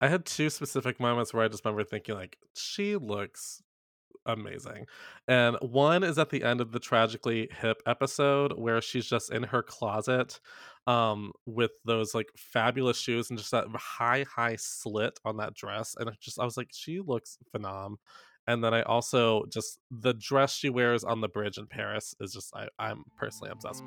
I 0.00 0.08
had 0.08 0.24
two 0.24 0.50
specific 0.50 1.00
moments 1.00 1.34
where 1.34 1.44
I 1.44 1.48
just 1.48 1.64
remember 1.64 1.84
thinking 1.84 2.14
like 2.14 2.38
she 2.54 2.96
looks 2.96 3.62
amazing. 4.26 4.86
And 5.28 5.56
one 5.60 6.02
is 6.02 6.18
at 6.18 6.30
the 6.30 6.42
end 6.42 6.60
of 6.60 6.72
the 6.72 6.80
Tragically 6.80 7.48
Hip 7.60 7.82
episode 7.86 8.58
where 8.58 8.80
she's 8.80 9.06
just 9.06 9.32
in 9.32 9.44
her 9.44 9.62
closet 9.62 10.40
um 10.86 11.32
with 11.44 11.72
those 11.84 12.14
like 12.14 12.30
fabulous 12.36 12.98
shoes 12.98 13.28
and 13.28 13.38
just 13.38 13.50
that 13.50 13.66
high 13.74 14.24
high 14.24 14.56
slit 14.56 15.20
on 15.26 15.36
that 15.36 15.54
dress 15.54 15.94
and 15.98 16.08
it 16.08 16.16
just 16.20 16.40
I 16.40 16.44
was 16.44 16.56
like 16.56 16.70
she 16.72 17.00
looks 17.00 17.38
phenom. 17.54 17.96
And 18.46 18.64
then 18.64 18.74
I 18.74 18.82
also 18.82 19.44
just 19.46 19.78
the 19.90 20.14
dress 20.14 20.54
she 20.54 20.70
wears 20.70 21.04
on 21.04 21.20
the 21.20 21.28
bridge 21.28 21.58
in 21.58 21.66
Paris 21.66 22.14
is 22.20 22.32
just 22.32 22.54
I, 22.56 22.68
I'm 22.78 23.04
personally 23.16 23.52
obsessed. 23.52 23.84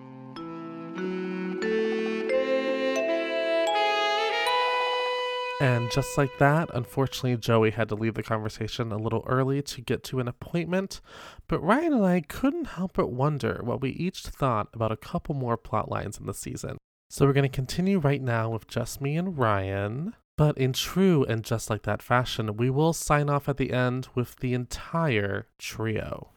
And 5.63 5.89
just 5.91 6.17
like 6.17 6.39
that, 6.39 6.69
unfortunately, 6.73 7.37
Joey 7.37 7.71
had 7.71 7.87
to 7.87 7.95
leave 7.95 8.15
the 8.15 8.21
conversation 8.21 8.91
a 8.91 8.97
little 8.97 9.23
early 9.25 9.61
to 9.61 9.79
get 9.79 10.03
to 10.03 10.19
an 10.19 10.27
appointment. 10.27 10.99
But 11.47 11.63
Ryan 11.63 11.93
and 11.93 12.05
I 12.05 12.19
couldn't 12.19 12.65
help 12.65 12.95
but 12.95 13.13
wonder 13.13 13.61
what 13.63 13.79
we 13.79 13.91
each 13.91 14.23
thought 14.23 14.67
about 14.73 14.91
a 14.91 14.97
couple 14.97 15.35
more 15.35 15.55
plot 15.55 15.89
lines 15.89 16.17
in 16.19 16.25
the 16.25 16.33
season. 16.33 16.79
So 17.09 17.25
we're 17.25 17.31
going 17.31 17.49
to 17.49 17.55
continue 17.55 17.97
right 17.97 18.21
now 18.21 18.49
with 18.49 18.67
just 18.67 18.99
me 18.99 19.15
and 19.15 19.37
Ryan. 19.37 20.15
But 20.37 20.57
in 20.57 20.73
true 20.73 21.23
and 21.23 21.45
just 21.45 21.69
like 21.69 21.83
that 21.83 22.01
fashion, 22.01 22.57
we 22.57 22.69
will 22.69 22.91
sign 22.91 23.29
off 23.29 23.47
at 23.47 23.55
the 23.55 23.71
end 23.71 24.09
with 24.13 24.35
the 24.41 24.53
entire 24.53 25.47
trio. 25.59 26.31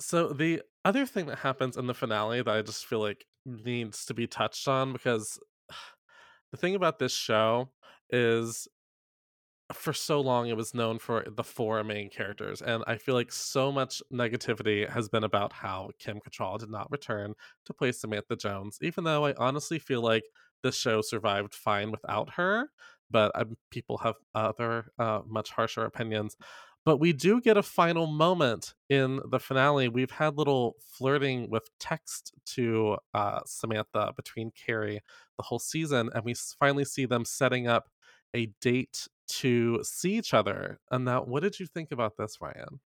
So 0.00 0.28
the 0.28 0.62
other 0.86 1.04
thing 1.04 1.26
that 1.26 1.40
happens 1.40 1.76
in 1.76 1.86
the 1.86 1.92
finale 1.92 2.40
that 2.40 2.50
I 2.50 2.62
just 2.62 2.86
feel 2.86 3.00
like 3.00 3.26
needs 3.44 4.06
to 4.06 4.14
be 4.14 4.26
touched 4.26 4.66
on 4.66 4.94
because 4.94 5.38
the 6.50 6.56
thing 6.56 6.74
about 6.74 6.98
this 6.98 7.12
show 7.12 7.68
is 8.10 8.68
for 9.72 9.92
so 9.92 10.20
long 10.20 10.48
it 10.48 10.56
was 10.56 10.72
known 10.72 10.98
for 10.98 11.24
the 11.36 11.44
four 11.44 11.84
main 11.84 12.08
characters 12.08 12.62
and 12.62 12.82
i 12.86 12.96
feel 12.96 13.14
like 13.14 13.30
so 13.30 13.70
much 13.70 14.02
negativity 14.12 14.88
has 14.88 15.10
been 15.10 15.24
about 15.24 15.52
how 15.52 15.90
kim 15.98 16.20
Cattrall 16.20 16.58
did 16.58 16.70
not 16.70 16.90
return 16.90 17.34
to 17.66 17.74
play 17.74 17.92
samantha 17.92 18.34
jones 18.34 18.78
even 18.80 19.04
though 19.04 19.26
i 19.26 19.34
honestly 19.36 19.78
feel 19.78 20.00
like 20.00 20.24
this 20.62 20.74
show 20.74 21.02
survived 21.02 21.54
fine 21.54 21.90
without 21.90 22.30
her 22.30 22.70
but 23.10 23.30
um, 23.34 23.56
people 23.70 23.98
have 23.98 24.14
other 24.34 24.86
uh, 24.98 25.20
much 25.26 25.50
harsher 25.50 25.84
opinions 25.84 26.36
but 26.88 27.00
we 27.00 27.12
do 27.12 27.38
get 27.38 27.58
a 27.58 27.62
final 27.62 28.06
moment 28.06 28.72
in 28.88 29.20
the 29.30 29.38
finale. 29.38 29.88
We've 29.88 30.10
had 30.10 30.38
little 30.38 30.76
flirting 30.80 31.50
with 31.50 31.68
text 31.78 32.32
to 32.54 32.96
uh, 33.12 33.40
Samantha 33.44 34.14
between 34.16 34.52
Carrie 34.52 35.02
the 35.36 35.42
whole 35.42 35.58
season, 35.58 36.08
and 36.14 36.24
we 36.24 36.32
finally 36.58 36.86
see 36.86 37.04
them 37.04 37.26
setting 37.26 37.68
up 37.68 37.90
a 38.34 38.46
date 38.62 39.06
to 39.40 39.84
see 39.84 40.16
each 40.16 40.32
other. 40.32 40.80
And 40.90 41.04
now, 41.04 41.24
what 41.24 41.42
did 41.42 41.60
you 41.60 41.66
think 41.66 41.92
about 41.92 42.16
this, 42.16 42.38
Ryan? 42.40 42.80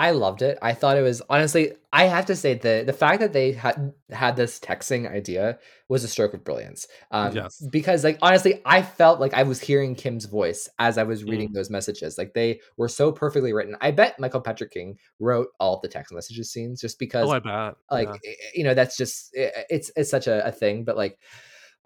I 0.00 0.12
loved 0.12 0.40
it. 0.42 0.56
I 0.62 0.72
thought 0.74 0.96
it 0.96 1.02
was 1.02 1.20
honestly. 1.28 1.72
I 1.92 2.04
have 2.06 2.26
to 2.26 2.36
say 2.36 2.54
the 2.54 2.84
the 2.86 2.92
fact 2.92 3.20
that 3.20 3.32
they 3.32 3.52
had 3.52 3.92
had 4.10 4.36
this 4.36 4.58
texting 4.60 5.10
idea 5.10 5.58
was 5.88 6.04
a 6.04 6.08
stroke 6.08 6.34
of 6.34 6.42
brilliance. 6.44 6.86
Um, 7.10 7.34
Yes. 7.36 7.60
Because 7.70 8.02
like 8.04 8.18
honestly, 8.22 8.62
I 8.64 8.80
felt 8.82 9.20
like 9.20 9.34
I 9.34 9.42
was 9.42 9.60
hearing 9.60 9.94
Kim's 9.94 10.24
voice 10.24 10.68
as 10.78 10.96
I 10.98 11.02
was 11.02 11.24
reading 11.24 11.50
Mm. 11.50 11.54
those 11.54 11.68
messages. 11.70 12.16
Like 12.16 12.32
they 12.32 12.60
were 12.76 12.88
so 12.88 13.12
perfectly 13.12 13.52
written. 13.52 13.76
I 13.80 13.90
bet 13.90 14.18
Michael 14.18 14.40
Patrick 14.40 14.70
King 14.72 14.98
wrote 15.18 15.48
all 15.60 15.80
the 15.80 15.88
text 15.88 16.14
messages 16.14 16.50
scenes 16.50 16.80
just 16.80 16.98
because 16.98 17.28
Oh, 17.28 17.32
I 17.32 17.38
bet. 17.40 17.74
like 17.90 18.08
yeah. 18.24 18.32
you 18.54 18.64
know 18.64 18.74
that's 18.74 18.96
just 18.96 19.34
i- 19.36 19.64
it's 19.68 19.90
it's 19.96 20.10
such 20.10 20.26
a, 20.28 20.46
a 20.46 20.52
thing 20.52 20.84
but 20.84 20.96
like 20.96 21.18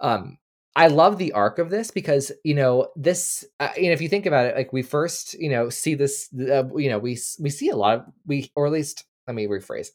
um 0.01 0.39
i 0.77 0.87
love 0.87 1.19
the 1.19 1.33
arc 1.33 1.59
of 1.59 1.71
this 1.71 1.91
because 1.91 2.33
you 2.45 2.55
know 2.55 2.89
this 2.97 3.45
uh, 3.61 3.71
you 3.77 3.87
know 3.87 3.93
if 3.93 4.01
you 4.01 4.09
think 4.09 4.27
about 4.27 4.47
it 4.47 4.57
like 4.57 4.73
we 4.73 4.83
first 4.83 5.35
you 5.35 5.51
know 5.51 5.69
see 5.69 5.95
this 5.95 6.29
uh, 6.35 6.65
you 6.77 6.89
know 6.89 6.99
we 6.99 7.19
we 7.41 7.51
see 7.51 7.69
a 7.69 7.77
lot 7.77 7.99
of 7.99 8.05
we 8.27 8.51
or 8.55 8.67
at 8.67 8.73
least 8.73 9.05
let 9.27 9.35
me 9.35 9.47
rephrase 9.47 9.89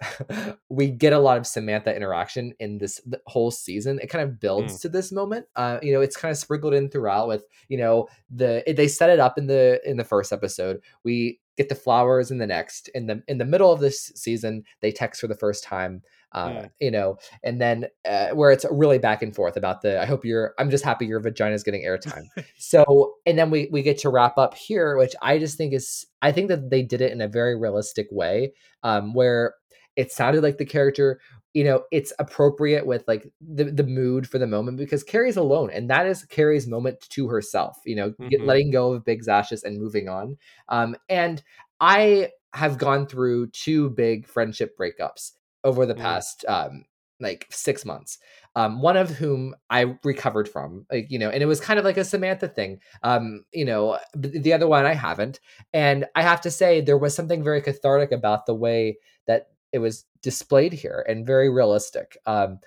we 0.70 0.90
get 0.90 1.14
a 1.14 1.20
lot 1.20 1.38
of 1.38 1.46
samantha 1.46 1.96
interaction 1.96 2.54
in 2.60 2.78
this 2.78 3.00
the 3.06 3.22
whole 3.28 3.52
season. 3.52 4.00
It 4.02 4.08
kind 4.08 4.24
of 4.24 4.40
builds 4.40 4.80
to 4.80 4.90
this 4.90 5.12
moment 5.12 5.46
uh 5.56 5.80
you 5.82 5.94
know 5.94 6.02
it's 6.02 6.18
kind 6.18 6.32
of 6.32 6.38
sprinkled 6.38 6.74
in 6.74 6.90
throughout 6.90 7.28
with 7.28 7.44
you 7.68 7.78
know 7.78 8.08
the 8.30 8.68
it, 8.68 8.76
they 8.76 8.88
set 8.88 9.10
it 9.10 9.20
up 9.20 9.38
in 9.38 9.48
the 9.48 9.80
in 9.86 9.98
the 9.98 10.04
first 10.04 10.34
episode. 10.34 10.82
We 11.04 11.40
get 11.58 11.70
the 11.70 11.76
flowers 11.76 12.32
in 12.32 12.38
the 12.38 12.48
next 12.48 12.88
in 12.96 13.06
the 13.06 13.22
in 13.28 13.38
the 13.38 13.46
middle 13.46 13.72
of 13.72 13.82
this 13.82 14.12
season 14.16 14.64
they 14.82 14.92
text 14.92 15.20
for 15.20 15.28
the 15.28 15.36
first 15.36 15.64
time 15.64 16.02
uh, 16.34 16.48
Mm. 16.50 16.70
you 16.80 16.92
know 16.92 17.18
and 17.44 17.60
then 17.60 17.88
uh, 18.08 18.30
where 18.30 18.52
it's 18.52 18.66
really 18.72 19.00
back 19.00 19.22
and 19.24 19.36
forth 19.36 19.58
about 19.58 19.82
the 19.82 20.00
i 20.02 20.06
hope 20.06 20.24
you're 20.24 20.54
i'm 20.60 20.70
just 20.70 20.84
happy 20.86 21.06
your 21.06 21.20
vagina 21.20 21.56
is 21.56 21.64
getting 21.64 21.84
airtime 21.84 22.26
so 22.58 23.14
and 23.26 23.38
then 23.38 23.50
we 23.50 23.68
we 23.72 23.82
get 23.82 23.98
to 23.98 24.10
wrap 24.10 24.38
up 24.38 24.54
here 24.54 24.96
which 24.98 25.16
i 25.22 25.40
just 25.40 25.58
think 25.58 25.74
is 25.74 26.06
i 26.22 26.32
think 26.32 26.48
that 26.50 26.70
they 26.70 26.84
did 26.84 27.02
it 27.02 27.12
in 27.12 27.22
a 27.22 27.28
very 27.28 27.56
realistic 27.58 28.08
way 28.12 28.54
um 28.84 29.14
where 29.14 29.56
it 29.96 30.12
sounded 30.12 30.44
like 30.44 30.58
the 30.60 30.66
character 30.66 31.20
you 31.54 31.64
know 31.64 31.84
it's 31.92 32.14
appropriate 32.20 32.86
with 32.86 33.04
like 33.08 33.28
the 33.42 33.64
the 33.66 33.84
mood 33.84 34.30
for 34.30 34.38
the 34.38 34.46
moment 34.46 34.78
because 34.78 35.04
carrie's 35.04 35.36
alone 35.38 35.72
and 35.72 35.90
that 35.90 36.06
is 36.06 36.24
carrie's 36.26 36.68
moment 36.68 37.00
to 37.10 37.28
herself 37.28 37.78
you 37.86 37.96
know 37.96 38.14
get, 38.30 38.40
Mhm. 38.42 38.46
letting 38.46 38.72
go 38.72 38.94
of 38.94 39.04
Big's 39.04 39.28
ashes 39.28 39.64
and 39.64 39.80
moving 39.80 40.08
on 40.08 40.38
um 40.70 40.96
and 41.10 41.42
i 41.82 42.30
have 42.54 42.78
gone 42.78 43.08
through 43.08 43.48
two 43.48 43.90
big 43.92 44.28
friendship 44.28 44.78
breakups 44.78 45.32
over 45.64 45.86
the 45.86 45.96
Mm. 45.96 46.02
past 46.02 46.46
um 46.48 46.86
like 47.22 47.46
six 47.52 47.84
months 47.84 48.18
um 48.56 48.82
one 48.82 48.96
of 48.96 49.10
whom 49.10 49.54
i 49.70 49.94
recovered 50.06 50.48
from 50.48 50.86
like 50.90 51.08
you 51.12 51.20
know 51.20 51.30
and 51.30 51.44
it 51.44 51.48
was 51.48 51.60
kind 51.60 51.78
of 51.78 51.84
like 51.84 51.98
a 51.98 52.06
samantha 52.06 52.48
thing 52.48 52.80
um 53.04 53.44
you 53.52 53.66
know 53.66 54.00
the 54.16 54.54
other 54.54 54.68
one 54.68 54.86
i 54.86 54.94
haven't 54.94 55.42
and 55.74 56.06
i 56.16 56.22
have 56.22 56.40
to 56.40 56.50
say 56.50 56.80
there 56.80 56.98
was 56.98 57.14
something 57.14 57.44
very 57.44 57.62
cathartic 57.62 58.14
about 58.14 58.46
the 58.46 58.56
way 58.56 58.98
that 59.28 59.48
it 59.74 59.80
was 59.80 60.06
displayed 60.22 60.72
here 60.72 61.06
and 61.10 61.26
very 61.28 61.50
realistic 61.50 62.18
um 62.26 62.58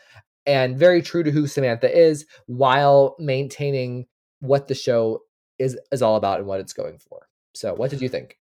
and 0.44 0.76
very 0.78 1.00
true 1.00 1.22
to 1.22 1.30
who 1.30 1.46
samantha 1.46 1.90
is 1.90 2.26
while 2.46 3.16
maintaining 3.18 4.06
what 4.40 4.68
the 4.68 4.74
show 4.74 5.20
is 5.58 5.78
is 5.92 6.02
all 6.02 6.16
about 6.16 6.38
and 6.40 6.46
what 6.46 6.60
it's 6.60 6.74
going 6.74 6.98
for 6.98 7.26
so 7.54 7.72
what 7.72 7.90
did 7.90 8.02
you 8.02 8.08
think 8.10 8.28
Well, 8.28 8.32
b- 8.32 8.36
I- 8.36 8.41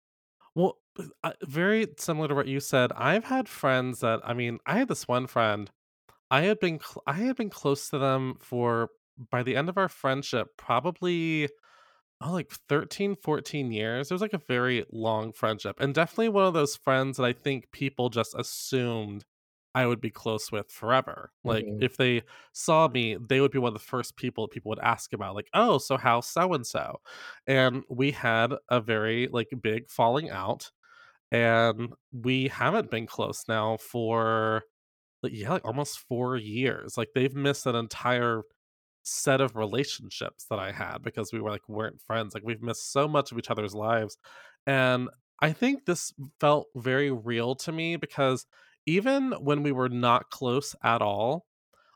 very 1.46 1.88
similar 1.98 2.28
to 2.28 2.36
what 2.36 2.48
you 2.48 2.60
said. 2.60 2.92
I've 2.94 3.26
had 3.26 3.50
friends 3.50 4.00
that 4.02 4.22
I 4.24 4.34
mean, 4.34 4.60
I 4.66 4.78
had 4.80 4.88
this 4.88 5.08
one 5.08 5.28
friend. 5.28 5.72
I 6.32 6.42
had 6.44 6.60
been 6.60 6.80
cl- 6.80 7.04
I 7.08 7.14
had 7.14 7.38
been 7.38 7.50
close 7.52 7.90
to 7.92 8.00
them 8.00 8.38
for 8.42 8.90
by 9.32 9.44
the 9.44 9.56
end 9.58 9.70
of 9.70 9.78
our 9.78 9.90
friendship, 9.90 10.50
probably 10.58 11.50
oh, 12.22 12.34
like 12.34 12.52
13, 12.70 13.16
14 13.16 13.72
years. 13.72 14.12
It 14.12 14.16
was 14.16 14.22
like 14.22 14.34
a 14.34 14.40
very 14.40 14.86
long 14.92 15.34
friendship, 15.34 15.78
and 15.80 15.94
definitely 15.96 16.30
one 16.30 16.46
of 16.48 16.54
those 16.56 16.76
friends 16.78 17.18
that 17.18 17.26
I 17.26 17.34
think 17.34 17.72
people 17.72 18.10
just 18.10 18.36
assumed 18.36 19.26
I 19.76 19.88
would 19.88 20.02
be 20.02 20.12
close 20.12 20.52
with 20.52 20.72
forever. 20.72 21.32
Like 21.44 21.68
Mhm. 21.68 21.82
if 21.82 21.98
they 21.98 22.24
saw 22.54 22.88
me, 22.90 23.18
they 23.18 23.42
would 23.42 23.52
be 23.52 23.60
one 23.60 23.70
of 23.70 23.74
the 23.74 23.80
first 23.88 24.18
people 24.18 24.48
people 24.48 24.70
would 24.70 24.80
ask 24.80 25.14
about, 25.14 25.36
like, 25.36 25.50
oh, 25.54 25.78
so 25.80 25.98
how 25.98 26.22
so 26.22 26.54
and 26.54 26.66
so? 26.68 27.02
And 27.48 27.84
we 27.90 28.12
had 28.12 28.54
a 28.70 28.82
very 28.82 29.28
like 29.30 29.50
big 29.62 29.90
falling 29.90 30.30
out 30.30 30.72
and 31.34 31.94
we 32.14 32.50
haven't 32.50 32.92
been 32.92 33.08
close 33.08 33.46
now 33.50 33.78
for 33.78 34.64
like 35.24 35.34
yeah 35.36 35.52
like 35.52 35.66
almost 35.66 36.00
four 36.00 36.38
years 36.38 36.98
like 36.98 37.10
they've 37.16 37.36
missed 37.36 37.66
an 37.68 37.76
entire 37.76 38.44
set 39.04 39.42
of 39.42 39.56
relationships 39.56 40.46
that 40.50 40.60
i 40.60 40.72
had 40.72 41.00
because 41.02 41.34
we 41.34 41.42
were 41.42 41.50
like 41.52 41.68
weren't 41.70 42.02
friends 42.02 42.34
like 42.34 42.44
we've 42.44 42.62
missed 42.62 42.92
so 42.92 43.08
much 43.08 43.32
of 43.32 43.38
each 43.40 43.50
other's 43.52 43.76
lives 43.76 44.18
and 44.68 45.10
i 45.42 45.52
think 45.54 45.86
this 45.86 46.14
felt 46.40 46.68
very 46.76 47.12
real 47.12 47.56
to 47.56 47.72
me 47.72 47.98
because 47.98 48.46
even 48.86 49.32
when 49.34 49.64
we 49.64 49.72
were 49.74 49.90
not 49.90 50.30
close 50.32 50.76
at 50.84 51.02
all 51.02 51.46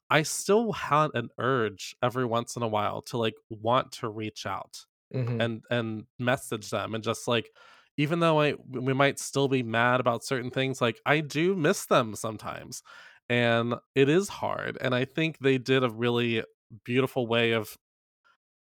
i 0.10 0.24
still 0.24 0.72
had 0.72 1.10
an 1.14 1.30
urge 1.40 1.96
every 2.04 2.26
once 2.26 2.56
in 2.56 2.64
a 2.64 2.68
while 2.68 3.02
to 3.02 3.18
like 3.18 3.36
want 3.50 3.92
to 3.92 4.10
reach 4.10 4.46
out 4.46 4.86
Mhm. 5.14 5.42
and 5.42 5.64
and 5.70 6.08
message 6.20 6.70
them 6.70 6.94
and 6.96 7.04
just 7.04 7.28
like 7.30 7.50
even 7.98 8.20
though 8.20 8.39
I 8.41 8.56
we 8.70 8.93
might 8.93 9.20
still 9.20 9.48
be 9.48 9.64
mad 9.64 10.00
about 10.00 10.24
certain 10.24 10.52
things 10.52 10.82
like 10.82 11.00
I 11.06 11.20
do 11.22 11.56
miss 11.56 11.86
them 11.86 12.16
sometimes 12.16 12.84
and 13.30 13.76
it 13.95 14.10
is 14.10 14.30
hard 14.30 14.78
and 14.82 14.95
I 14.95 15.06
think 15.06 15.39
they 15.39 15.58
did 15.58 15.84
a 15.84 15.89
really 15.89 16.43
beautiful 16.86 17.28
way 17.28 17.52
of 17.52 17.78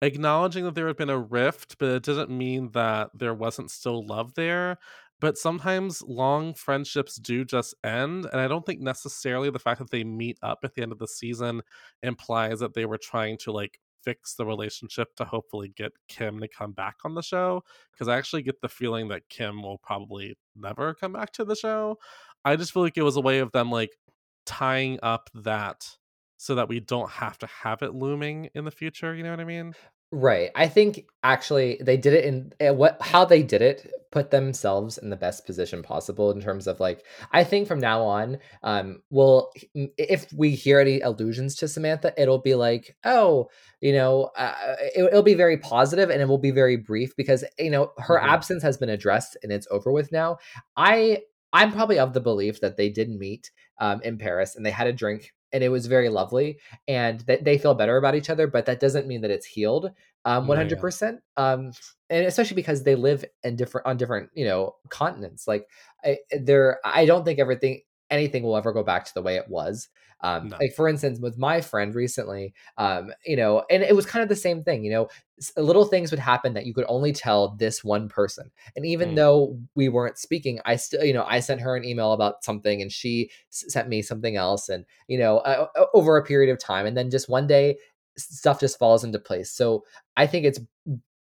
acknowledging 0.00 0.64
that 0.64 0.74
there 0.74 0.88
had 0.88 0.96
been 0.96 1.10
a 1.10 1.18
rift 1.18 1.78
but 1.78 1.88
it 1.88 2.02
doesn't 2.02 2.30
mean 2.30 2.70
that 2.72 3.10
there 3.14 3.34
wasn't 3.34 3.70
still 3.70 4.04
love 4.04 4.34
there 4.34 4.76
but 5.20 5.38
sometimes 5.38 6.02
long 6.02 6.52
friendships 6.54 7.16
do 7.16 7.44
just 7.44 7.72
end 7.84 8.26
and 8.32 8.40
i 8.40 8.48
don't 8.48 8.66
think 8.66 8.80
necessarily 8.80 9.48
the 9.48 9.60
fact 9.60 9.78
that 9.78 9.90
they 9.90 10.02
meet 10.02 10.36
up 10.42 10.58
at 10.64 10.74
the 10.74 10.82
end 10.82 10.90
of 10.90 10.98
the 10.98 11.06
season 11.06 11.62
implies 12.02 12.58
that 12.58 12.74
they 12.74 12.84
were 12.84 12.98
trying 12.98 13.38
to 13.38 13.52
like 13.52 13.78
fix 14.02 14.34
the 14.34 14.46
relationship 14.46 15.14
to 15.16 15.24
hopefully 15.24 15.72
get 15.76 15.92
kim 16.08 16.40
to 16.40 16.48
come 16.48 16.72
back 16.72 16.96
on 17.04 17.14
the 17.14 17.22
show 17.22 17.62
because 17.92 18.08
i 18.08 18.16
actually 18.16 18.42
get 18.42 18.60
the 18.60 18.68
feeling 18.68 19.08
that 19.08 19.28
kim 19.28 19.62
will 19.62 19.78
probably 19.78 20.36
never 20.56 20.94
come 20.94 21.12
back 21.12 21.32
to 21.32 21.44
the 21.44 21.56
show. 21.56 21.98
I 22.44 22.56
just 22.56 22.72
feel 22.72 22.82
like 22.82 22.96
it 22.96 23.02
was 23.02 23.16
a 23.16 23.20
way 23.20 23.38
of 23.38 23.52
them 23.52 23.70
like 23.70 23.96
tying 24.44 24.98
up 25.02 25.30
that 25.34 25.88
so 26.36 26.56
that 26.56 26.68
we 26.68 26.80
don't 26.80 27.10
have 27.10 27.38
to 27.38 27.46
have 27.46 27.82
it 27.82 27.94
looming 27.94 28.48
in 28.54 28.64
the 28.64 28.70
future 28.70 29.14
you 29.14 29.22
know 29.22 29.30
what 29.30 29.38
i 29.38 29.44
mean 29.44 29.72
Right. 30.14 30.50
I 30.54 30.68
think 30.68 31.06
actually 31.22 31.80
they 31.80 31.96
did 31.96 32.12
it 32.12 32.26
in 32.26 32.52
eh, 32.60 32.68
what 32.68 33.00
how 33.00 33.24
they 33.24 33.42
did 33.42 33.62
it 33.62 33.90
put 34.10 34.30
themselves 34.30 34.98
in 34.98 35.08
the 35.08 35.16
best 35.16 35.46
position 35.46 35.82
possible 35.82 36.30
in 36.30 36.38
terms 36.38 36.66
of 36.66 36.78
like 36.80 37.02
I 37.32 37.44
think 37.44 37.66
from 37.66 37.80
now 37.80 38.02
on 38.02 38.36
um 38.62 39.00
well 39.08 39.50
if 39.74 40.30
we 40.34 40.50
hear 40.50 40.80
any 40.80 41.00
allusions 41.00 41.56
to 41.56 41.68
Samantha 41.68 42.12
it'll 42.18 42.42
be 42.42 42.54
like 42.54 42.94
oh 43.04 43.48
you 43.80 43.94
know 43.94 44.30
uh, 44.36 44.76
it, 44.94 45.10
will 45.14 45.22
be 45.22 45.32
very 45.32 45.56
positive 45.56 46.10
and 46.10 46.20
it 46.20 46.28
will 46.28 46.36
be 46.36 46.50
very 46.50 46.76
brief 46.76 47.16
because 47.16 47.42
you 47.58 47.70
know 47.70 47.92
her 47.96 48.18
mm-hmm. 48.18 48.28
absence 48.28 48.62
has 48.62 48.76
been 48.76 48.90
addressed 48.90 49.38
and 49.42 49.50
it's 49.50 49.66
over 49.70 49.90
with 49.90 50.12
now. 50.12 50.36
I 50.76 51.22
I'm 51.54 51.72
probably 51.72 51.98
of 51.98 52.12
the 52.12 52.20
belief 52.20 52.60
that 52.60 52.76
they 52.76 52.90
did 52.90 53.08
meet 53.08 53.50
um, 53.80 54.02
in 54.02 54.18
Paris 54.18 54.56
and 54.56 54.66
they 54.66 54.70
had 54.70 54.86
a 54.88 54.92
drink 54.92 55.32
and 55.52 55.62
it 55.62 55.68
was 55.68 55.86
very 55.86 56.08
lovely 56.08 56.58
and 56.88 57.20
that 57.20 57.44
they 57.44 57.58
feel 57.58 57.74
better 57.74 57.96
about 57.96 58.14
each 58.14 58.30
other 58.30 58.46
but 58.46 58.66
that 58.66 58.80
doesn't 58.80 59.06
mean 59.06 59.20
that 59.20 59.30
it's 59.30 59.46
healed 59.46 59.90
um 60.24 60.46
100% 60.46 61.18
um 61.36 61.72
and 62.10 62.26
especially 62.26 62.54
because 62.54 62.82
they 62.82 62.94
live 62.94 63.24
in 63.42 63.56
different 63.56 63.86
on 63.86 63.96
different 63.96 64.30
you 64.34 64.44
know 64.44 64.74
continents 64.88 65.46
like 65.46 65.66
I, 66.04 66.18
there 66.30 66.78
i 66.84 67.04
don't 67.04 67.24
think 67.24 67.38
everything 67.38 67.82
anything 68.12 68.42
will 68.42 68.56
ever 68.56 68.72
go 68.72 68.82
back 68.82 69.04
to 69.04 69.14
the 69.14 69.22
way 69.22 69.36
it 69.36 69.48
was 69.48 69.88
um, 70.22 70.48
no. 70.48 70.56
like 70.60 70.72
for 70.74 70.88
instance 70.88 71.18
with 71.18 71.36
my 71.36 71.60
friend 71.60 71.94
recently 71.94 72.54
um, 72.78 73.12
you 73.26 73.36
know 73.36 73.64
and 73.70 73.82
it 73.82 73.96
was 73.96 74.06
kind 74.06 74.22
of 74.22 74.28
the 74.28 74.36
same 74.36 74.62
thing 74.62 74.84
you 74.84 74.90
know 74.90 75.08
little 75.56 75.84
things 75.84 76.10
would 76.10 76.20
happen 76.20 76.54
that 76.54 76.66
you 76.66 76.74
could 76.74 76.84
only 76.88 77.12
tell 77.12 77.56
this 77.56 77.82
one 77.82 78.08
person 78.08 78.50
and 78.76 78.86
even 78.86 79.10
mm. 79.10 79.16
though 79.16 79.58
we 79.74 79.88
weren't 79.88 80.18
speaking 80.18 80.60
i 80.64 80.76
still 80.76 81.04
you 81.04 81.12
know 81.12 81.24
i 81.28 81.40
sent 81.40 81.60
her 81.60 81.74
an 81.74 81.84
email 81.84 82.12
about 82.12 82.44
something 82.44 82.80
and 82.80 82.92
she 82.92 83.30
s- 83.50 83.64
sent 83.68 83.88
me 83.88 84.00
something 84.02 84.36
else 84.36 84.68
and 84.68 84.84
you 85.08 85.18
know 85.18 85.38
uh, 85.38 85.66
over 85.94 86.16
a 86.16 86.24
period 86.24 86.52
of 86.52 86.58
time 86.58 86.86
and 86.86 86.96
then 86.96 87.10
just 87.10 87.28
one 87.28 87.46
day 87.46 87.76
stuff 88.16 88.60
just 88.60 88.78
falls 88.78 89.02
into 89.02 89.18
place 89.18 89.50
so 89.50 89.82
i 90.16 90.26
think 90.26 90.44
it's 90.44 90.60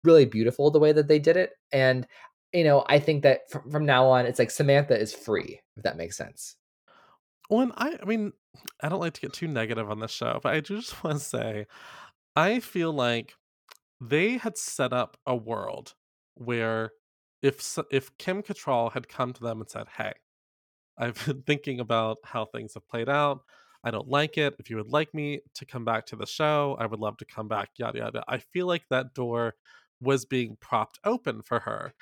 really 0.04 0.26
beautiful 0.26 0.70
the 0.70 0.80
way 0.80 0.92
that 0.92 1.08
they 1.08 1.20
did 1.20 1.38
it 1.38 1.52
and 1.72 2.06
you 2.54 2.64
know 2.64 2.84
i 2.88 3.00
think 3.00 3.24
that 3.24 3.50
from, 3.50 3.70
from 3.72 3.86
now 3.86 4.06
on 4.08 4.26
it's 4.26 4.40
like 4.40 4.52
samantha 4.52 5.00
is 5.00 5.14
free 5.14 5.60
if 5.78 5.84
that 5.84 5.98
makes 5.98 6.18
sense 6.18 6.58
and 7.60 7.72
I, 7.78 7.98
I 8.02 8.06
mean, 8.06 8.34
I 8.82 8.90
don't 8.90 9.00
like 9.00 9.14
to 9.14 9.22
get 9.22 9.34
too 9.34 9.48
negative 9.48 9.90
on 9.90 10.00
this 10.00 10.12
show, 10.12 10.40
but 10.42 10.54
I 10.54 10.60
do 10.60 10.78
just 10.80 11.04
want 11.04 11.20
to 11.20 11.24
say, 11.24 11.66
I 12.36 12.60
feel 12.60 12.94
like 12.94 13.36
they 14.02 14.38
had 14.38 14.58
set 14.58 14.94
up 14.94 15.18
a 15.28 15.36
world 15.36 15.96
where 16.36 16.92
if 17.42 17.78
if 17.92 18.18
Kim 18.18 18.44
Cattrall 18.44 18.94
had 18.94 19.08
come 19.10 19.34
to 19.34 19.44
them 19.44 19.62
and 19.62 19.70
said, 19.70 19.88
"Hey, 19.98 20.14
I've 20.98 21.26
been 21.26 21.44
thinking 21.48 21.80
about 21.80 22.20
how 22.26 22.46
things 22.46 22.74
have 22.76 22.88
played 22.88 23.10
out. 23.10 23.42
I 23.84 23.92
don't 23.92 24.08
like 24.10 24.38
it. 24.38 24.56
If 24.60 24.70
you 24.70 24.78
would 24.78 24.90
like 24.90 25.14
me 25.14 25.42
to 25.56 25.66
come 25.66 25.86
back 25.86 26.06
to 26.08 26.16
the 26.16 26.28
show, 26.28 26.78
I 26.80 26.86
would 26.88 27.00
love 27.00 27.18
to 27.18 27.26
come 27.26 27.48
back." 27.48 27.72
Yada 27.78 28.00
yada. 28.00 28.24
I 28.28 28.40
feel 28.40 28.68
like 28.68 28.84
that 28.90 29.14
door 29.14 29.56
was 30.02 30.26
being 30.26 30.58
propped 30.62 31.00
open 31.06 31.42
for 31.44 31.60
her, 31.62 31.94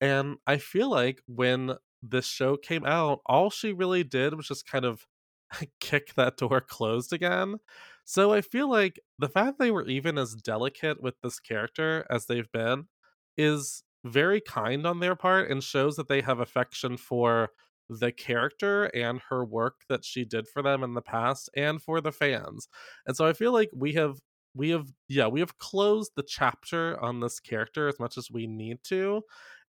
and 0.00 0.38
I 0.46 0.58
feel 0.58 0.90
like 0.90 1.22
when 1.26 1.74
this 2.02 2.26
show 2.26 2.56
came 2.56 2.84
out, 2.84 3.20
all 3.26 3.50
she 3.50 3.72
really 3.72 4.04
did 4.04 4.34
was 4.34 4.48
just 4.48 4.66
kind 4.66 4.84
of 4.84 5.06
kick 5.80 6.14
that 6.14 6.36
door 6.36 6.60
closed 6.60 7.12
again. 7.12 7.56
So 8.04 8.32
I 8.32 8.40
feel 8.40 8.70
like 8.70 9.00
the 9.18 9.28
fact 9.28 9.58
they 9.58 9.70
were 9.70 9.86
even 9.86 10.16
as 10.18 10.34
delicate 10.34 11.02
with 11.02 11.14
this 11.22 11.40
character 11.40 12.06
as 12.10 12.26
they've 12.26 12.50
been 12.52 12.86
is 13.36 13.82
very 14.04 14.40
kind 14.40 14.86
on 14.86 15.00
their 15.00 15.16
part 15.16 15.50
and 15.50 15.62
shows 15.62 15.96
that 15.96 16.08
they 16.08 16.22
have 16.22 16.40
affection 16.40 16.96
for 16.96 17.50
the 17.90 18.12
character 18.12 18.84
and 18.84 19.20
her 19.30 19.44
work 19.44 19.76
that 19.88 20.04
she 20.04 20.24
did 20.24 20.46
for 20.46 20.62
them 20.62 20.82
in 20.82 20.94
the 20.94 21.02
past 21.02 21.48
and 21.56 21.82
for 21.82 22.00
the 22.00 22.12
fans. 22.12 22.68
And 23.06 23.16
so 23.16 23.26
I 23.26 23.32
feel 23.32 23.52
like 23.52 23.70
we 23.74 23.94
have 23.94 24.18
we 24.54 24.70
have 24.70 24.88
yeah, 25.08 25.26
we 25.28 25.40
have 25.40 25.58
closed 25.58 26.12
the 26.16 26.22
chapter 26.26 27.02
on 27.02 27.20
this 27.20 27.40
character 27.40 27.88
as 27.88 27.98
much 27.98 28.18
as 28.18 28.30
we 28.30 28.46
need 28.46 28.78
to 28.84 29.22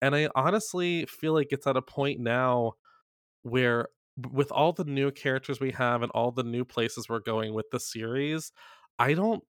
and 0.03 0.14
I 0.14 0.28
honestly 0.34 1.07
feel 1.07 1.32
like 1.34 1.49
it's 1.51 1.66
at 1.66 1.76
a 1.76 1.82
point 1.82 2.20
now 2.20 2.74
where 3.42 3.88
with 4.32 4.53
all 4.53 4.72
the 4.72 4.84
new 4.84 5.11
characters 5.11 5.61
we 5.61 5.72
have 5.72 6.03
and 6.03 6.12
all 6.12 6.32
the 6.32 6.44
new 6.44 6.64
places 6.64 7.09
we're 7.09 7.20
going 7.20 7.55
with 7.55 7.66
the 7.70 7.80
series, 7.80 8.53
I 8.99 9.14
don't 9.14 9.44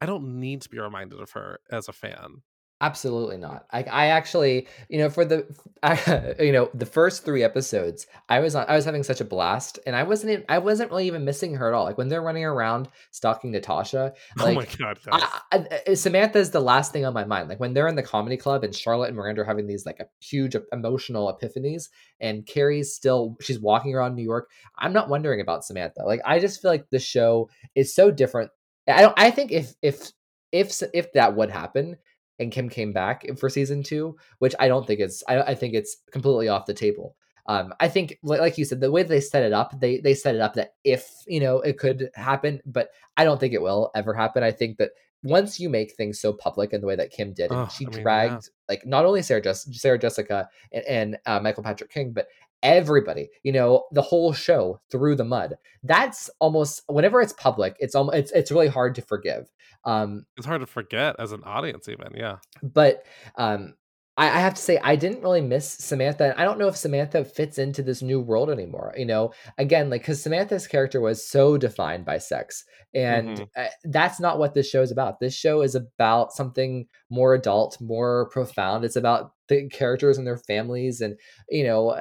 I 0.00 0.06
don't 0.06 0.40
need 0.40 0.62
to 0.62 0.68
be 0.68 0.78
reminded 0.78 1.20
of 1.20 1.32
her 1.32 1.60
as 1.70 1.88
a 1.88 1.92
fan. 1.92 2.42
Absolutely 2.80 3.36
not. 3.36 3.66
I, 3.70 3.84
I 3.84 4.06
actually, 4.06 4.66
you 4.88 4.98
know, 4.98 5.08
for 5.08 5.24
the, 5.24 5.46
I, 5.82 6.34
you 6.42 6.52
know, 6.52 6.70
the 6.74 6.84
first 6.86 7.24
three 7.24 7.44
episodes, 7.44 8.06
I 8.28 8.40
was 8.40 8.54
on, 8.56 8.66
I 8.68 8.74
was 8.74 8.84
having 8.84 9.04
such 9.04 9.20
a 9.20 9.24
blast, 9.24 9.78
and 9.86 9.94
I 9.94 10.02
wasn't, 10.02 10.32
even, 10.32 10.44
I 10.48 10.58
wasn't 10.58 10.90
really 10.90 11.06
even 11.06 11.24
missing 11.24 11.54
her 11.54 11.68
at 11.68 11.74
all. 11.74 11.84
Like 11.84 11.96
when 11.96 12.08
they're 12.08 12.20
running 12.20 12.44
around 12.44 12.88
stalking 13.12 13.52
Natasha, 13.52 14.12
like, 14.36 14.48
oh 14.50 14.54
my 14.54 14.66
god, 14.76 14.98
I, 15.10 15.80
I, 15.86 15.94
Samantha 15.94 16.38
is 16.38 16.50
the 16.50 16.60
last 16.60 16.92
thing 16.92 17.04
on 17.04 17.14
my 17.14 17.24
mind. 17.24 17.48
Like 17.48 17.60
when 17.60 17.74
they're 17.74 17.88
in 17.88 17.94
the 17.94 18.02
comedy 18.02 18.36
club 18.36 18.64
and 18.64 18.74
Charlotte 18.74 19.08
and 19.08 19.16
Miranda 19.16 19.42
are 19.42 19.46
having 19.46 19.68
these 19.68 19.86
like 19.86 20.00
huge 20.20 20.56
emotional 20.72 21.32
epiphanies, 21.32 21.88
and 22.20 22.44
Carrie's 22.44 22.92
still, 22.92 23.36
she's 23.40 23.60
walking 23.60 23.94
around 23.94 24.16
New 24.16 24.24
York. 24.24 24.50
I'm 24.76 24.92
not 24.92 25.08
wondering 25.08 25.40
about 25.40 25.64
Samantha. 25.64 26.02
Like 26.04 26.20
I 26.26 26.40
just 26.40 26.60
feel 26.60 26.72
like 26.72 26.90
the 26.90 26.98
show 26.98 27.48
is 27.76 27.94
so 27.94 28.10
different. 28.10 28.50
I 28.88 29.00
don't. 29.00 29.14
I 29.16 29.30
think 29.30 29.52
if 29.52 29.74
if 29.80 30.10
if 30.52 30.82
if 30.92 31.12
that 31.14 31.36
would 31.36 31.50
happen 31.50 31.96
and 32.38 32.52
Kim 32.52 32.68
came 32.68 32.92
back 32.92 33.26
for 33.38 33.48
season 33.48 33.82
two, 33.82 34.16
which 34.38 34.54
I 34.58 34.68
don't 34.68 34.86
think 34.86 35.00
is. 35.00 35.22
I, 35.28 35.40
I 35.42 35.54
think 35.54 35.74
it's 35.74 35.96
completely 36.10 36.48
off 36.48 36.66
the 36.66 36.74
table. 36.74 37.16
Um, 37.46 37.74
I 37.78 37.88
think, 37.88 38.18
like 38.22 38.56
you 38.56 38.64
said, 38.64 38.80
the 38.80 38.90
way 38.90 39.02
they 39.02 39.20
set 39.20 39.42
it 39.42 39.52
up, 39.52 39.78
they 39.78 39.98
they 39.98 40.14
set 40.14 40.34
it 40.34 40.40
up 40.40 40.54
that 40.54 40.74
if 40.82 41.10
you 41.26 41.40
know 41.40 41.60
it 41.60 41.78
could 41.78 42.10
happen, 42.14 42.60
but 42.64 42.90
I 43.16 43.24
don't 43.24 43.38
think 43.38 43.52
it 43.52 43.62
will 43.62 43.90
ever 43.94 44.14
happen. 44.14 44.42
I 44.42 44.50
think 44.50 44.78
that 44.78 44.90
once 45.22 45.58
you 45.58 45.70
make 45.70 45.92
things 45.92 46.20
so 46.20 46.32
public 46.32 46.72
in 46.72 46.80
the 46.80 46.86
way 46.86 46.96
that 46.96 47.10
Kim 47.10 47.32
did, 47.32 47.50
and 47.50 47.60
oh, 47.60 47.68
she 47.68 47.86
I 47.86 47.90
mean, 47.90 48.02
dragged 48.02 48.32
yeah. 48.32 48.74
like 48.74 48.86
not 48.86 49.04
only 49.04 49.22
Sarah, 49.22 49.40
Jess- 49.40 49.68
Sarah 49.72 49.98
Jessica 49.98 50.48
and, 50.72 50.84
and 50.84 51.18
uh, 51.26 51.40
Michael 51.40 51.62
Patrick 51.62 51.90
King, 51.90 52.12
but 52.12 52.28
everybody, 52.64 53.28
you 53.44 53.52
know, 53.52 53.84
the 53.92 54.02
whole 54.02 54.32
show 54.32 54.80
through 54.90 55.14
the 55.14 55.24
mud. 55.24 55.54
That's 55.84 56.28
almost 56.40 56.82
whenever 56.88 57.20
it's 57.20 57.34
public, 57.34 57.76
it's 57.78 57.94
almost 57.94 58.16
it's 58.16 58.32
it's 58.32 58.50
really 58.50 58.68
hard 58.68 58.96
to 58.96 59.02
forgive. 59.02 59.48
Um, 59.84 60.24
it's 60.36 60.46
hard 60.46 60.62
to 60.62 60.66
forget 60.66 61.14
as 61.18 61.30
an 61.32 61.44
audience, 61.44 61.88
even 61.88 62.14
yeah. 62.16 62.38
But 62.62 63.04
um, 63.36 63.74
I, 64.16 64.26
I 64.26 64.40
have 64.40 64.54
to 64.54 64.62
say 64.62 64.78
I 64.82 64.96
didn't 64.96 65.22
really 65.22 65.42
miss 65.42 65.68
Samantha. 65.68 66.34
I 66.40 66.44
don't 66.44 66.58
know 66.58 66.68
if 66.68 66.76
Samantha 66.76 67.24
fits 67.24 67.58
into 67.58 67.82
this 67.82 68.00
new 68.00 68.20
world 68.20 68.50
anymore. 68.50 68.94
You 68.96 69.06
know, 69.06 69.32
again, 69.58 69.90
like 69.90 70.02
because 70.02 70.22
Samantha's 70.22 70.66
character 70.66 71.00
was 71.00 71.28
so 71.28 71.58
defined 71.58 72.04
by 72.06 72.18
sex, 72.18 72.64
and 72.94 73.38
mm-hmm. 73.38 73.90
that's 73.90 74.20
not 74.20 74.38
what 74.38 74.54
this 74.54 74.68
show 74.68 74.82
is 74.82 74.90
about. 74.90 75.20
This 75.20 75.34
show 75.34 75.62
is 75.62 75.74
about 75.74 76.32
something 76.32 76.86
more 77.10 77.34
adult, 77.34 77.78
more 77.80 78.28
profound. 78.30 78.84
It's 78.84 78.96
about 78.96 79.32
the 79.48 79.68
characters 79.68 80.18
and 80.18 80.26
their 80.26 80.38
families, 80.38 81.00
and 81.00 81.16
you 81.48 81.64
know, 81.64 81.96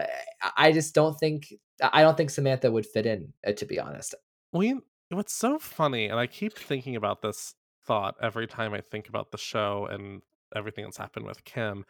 I 0.57 0.71
just 0.71 0.95
don't 0.95 1.19
think 1.19 1.53
I 1.81 2.01
don't 2.01 2.15
think 2.17 2.29
Samantha 2.29 2.71
would 2.71 2.85
fit 2.85 3.05
in. 3.05 3.33
Uh, 3.45 3.53
to 3.53 3.65
be 3.65 3.79
honest, 3.79 4.15
we 4.51 4.79
what's 5.09 5.33
so 5.33 5.59
funny, 5.59 6.07
and 6.07 6.19
I 6.19 6.27
keep 6.27 6.57
thinking 6.57 6.95
about 6.95 7.21
this 7.21 7.55
thought 7.85 8.15
every 8.21 8.47
time 8.47 8.73
I 8.73 8.81
think 8.81 9.09
about 9.09 9.31
the 9.31 9.37
show 9.37 9.87
and 9.89 10.21
everything 10.55 10.85
that's 10.85 10.97
happened 10.97 11.25
with 11.25 11.43
Kim 11.43 11.85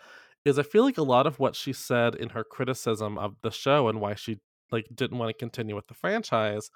is 0.45 0.59
I 0.59 0.63
feel 0.63 0.83
like 0.83 0.97
a 0.97 1.03
lot 1.03 1.27
of 1.27 1.39
what 1.39 1.55
she 1.55 1.73
said 1.73 2.15
in 2.15 2.29
her 2.29 2.43
criticism 2.43 3.17
of 3.17 3.35
the 3.41 3.51
show 3.51 3.87
and 3.87 4.01
why 4.01 4.15
she 4.15 4.39
like 4.71 4.87
didn't 4.93 5.17
want 5.17 5.29
to 5.29 5.37
continue 5.37 5.75
with 5.75 5.87
the 5.87 5.93
franchise 5.93 6.69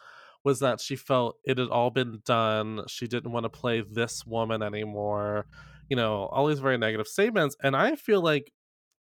was 0.44 0.60
that 0.60 0.80
she 0.80 0.96
felt 0.96 1.38
it 1.44 1.58
had 1.58 1.70
all 1.70 1.90
been 1.90 2.22
done. 2.26 2.82
She 2.88 3.08
didn't 3.08 3.32
want 3.32 3.44
to 3.44 3.50
play 3.50 3.82
this 3.82 4.26
woman 4.26 4.62
anymore. 4.62 5.48
You 5.90 5.98
know, 5.98 6.28
all 6.32 6.48
these 6.48 6.60
very 6.60 6.78
negative 6.78 7.08
statements 7.08 7.56
and 7.62 7.76
I 7.76 7.96
feel 7.96 8.22
like 8.22 8.52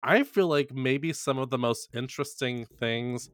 I 0.03 0.23
feel 0.23 0.47
like 0.47 0.73
maybe 0.73 1.13
some 1.13 1.37
of 1.37 1.49
the 1.49 1.57
most 1.57 1.89
interesting 1.93 2.65
things 2.65 3.29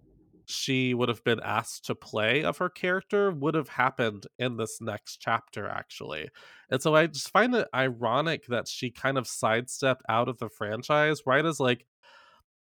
she 0.47 0.93
would 0.93 1.09
have 1.09 1.23
been 1.23 1.39
asked 1.43 1.85
to 1.85 1.95
play 1.95 2.43
of 2.43 2.57
her 2.59 2.69
character 2.69 3.31
would 3.31 3.55
have 3.55 3.69
happened 3.69 4.27
in 4.37 4.57
this 4.57 4.79
next 4.79 5.17
chapter 5.17 5.67
actually. 5.67 6.29
And 6.69 6.81
so 6.81 6.93
i 6.95 7.07
just 7.07 7.31
find 7.31 7.55
it 7.55 7.67
ironic 7.73 8.45
that 8.47 8.67
she 8.67 8.91
kind 8.91 9.17
of 9.17 9.27
sidestepped 9.27 10.03
out 10.07 10.29
of 10.29 10.37
the 10.37 10.49
franchise 10.49 11.21
right 11.25 11.45
as 11.45 11.59
like 11.59 11.85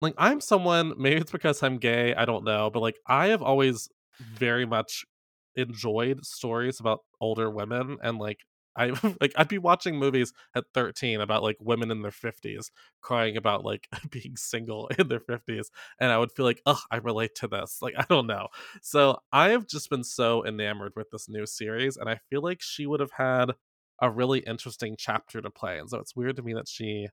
like 0.01 0.15
i'm 0.19 0.41
someone 0.41 0.93
maybe 0.99 1.21
it's 1.21 1.33
because 1.33 1.63
i'm 1.63 1.79
gay 1.79 2.15
i 2.15 2.25
don't 2.25 2.45
know 2.45 2.71
but 2.71 2.81
like 2.81 2.97
i 3.07 3.29
have 3.29 3.43
always 3.43 3.89
very 4.21 4.67
much 4.67 5.05
enjoyed 5.57 6.25
stories 6.25 6.81
about 6.81 7.01
older 7.21 7.51
women 7.51 7.99
and 8.03 8.19
like 8.19 8.41
I 8.77 8.93
like 9.21 9.33
I'd 9.37 9.49
be 9.49 9.59
watching 9.59 9.97
movies 9.99 10.33
at 10.55 10.65
13 10.75 11.21
about 11.21 11.43
like 11.43 11.57
women 11.61 11.91
in 11.91 12.03
their 12.03 12.11
50s 12.11 12.71
crying 13.01 13.37
about 13.37 13.65
like 13.65 13.89
being 14.11 14.37
single 14.37 14.89
in 14.99 15.09
their 15.09 15.21
50s 15.21 15.71
and 16.01 16.11
I 16.13 16.19
would 16.19 16.33
feel 16.33 16.45
like, 16.47 16.63
"Oh, 16.67 16.81
I 16.91 16.97
relate 16.97 17.35
to 17.37 17.49
this." 17.49 17.79
Like 17.83 17.95
I 17.97 18.05
don't 18.09 18.27
know. 18.27 18.49
So, 18.83 19.19
I 19.33 19.51
have 19.51 19.67
just 19.67 19.91
been 19.91 20.05
so 20.05 20.45
enamored 20.47 20.93
with 20.97 21.11
this 21.11 21.29
new 21.29 21.47
series 21.47 21.97
and 21.97 22.09
I 22.09 22.21
feel 22.31 22.43
like 22.43 22.61
she 22.63 22.87
would 22.87 23.01
have 23.01 23.13
had 23.13 23.53
a 24.01 24.11
really 24.11 24.41
interesting 24.41 24.97
chapter 24.99 25.41
to 25.41 25.51
play. 25.51 25.79
And 25.79 25.89
so 25.89 25.99
it's 25.99 26.17
weird 26.17 26.37
to 26.37 26.43
me 26.43 26.55
that 26.55 26.69
she 26.69 27.09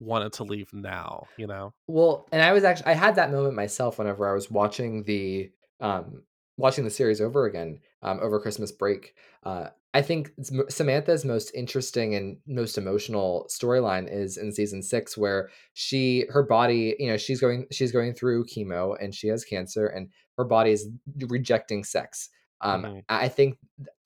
wanted 0.00 0.32
to 0.34 0.44
leave 0.44 0.72
now, 0.72 1.26
you 1.36 1.46
know? 1.46 1.74
Well, 1.86 2.26
and 2.32 2.42
I 2.42 2.52
was 2.52 2.64
actually 2.64 2.86
I 2.86 2.94
had 2.94 3.16
that 3.16 3.30
moment 3.30 3.54
myself 3.54 3.98
whenever 3.98 4.28
I 4.28 4.34
was 4.34 4.50
watching 4.50 5.04
the 5.04 5.50
um 5.80 6.22
watching 6.56 6.84
the 6.84 6.90
series 6.90 7.20
over 7.20 7.44
again 7.46 7.80
um 8.02 8.20
over 8.20 8.40
Christmas 8.40 8.72
break. 8.72 9.14
Uh 9.42 9.68
I 9.94 10.02
think 10.02 10.32
Samantha's 10.68 11.24
most 11.24 11.52
interesting 11.54 12.16
and 12.16 12.36
most 12.48 12.76
emotional 12.76 13.48
storyline 13.48 14.12
is 14.12 14.36
in 14.36 14.52
season 14.52 14.82
6 14.82 15.16
where 15.16 15.50
she 15.74 16.26
her 16.30 16.42
body, 16.42 16.96
you 16.98 17.06
know, 17.08 17.16
she's 17.16 17.40
going 17.40 17.66
she's 17.70 17.92
going 17.92 18.12
through 18.14 18.46
chemo 18.46 18.96
and 19.00 19.14
she 19.14 19.28
has 19.28 19.44
cancer 19.44 19.86
and 19.86 20.10
her 20.36 20.44
body 20.44 20.72
is 20.72 20.88
rejecting 21.28 21.84
sex. 21.84 22.28
Um. 22.60 22.82
I 23.08 23.28
think 23.28 23.58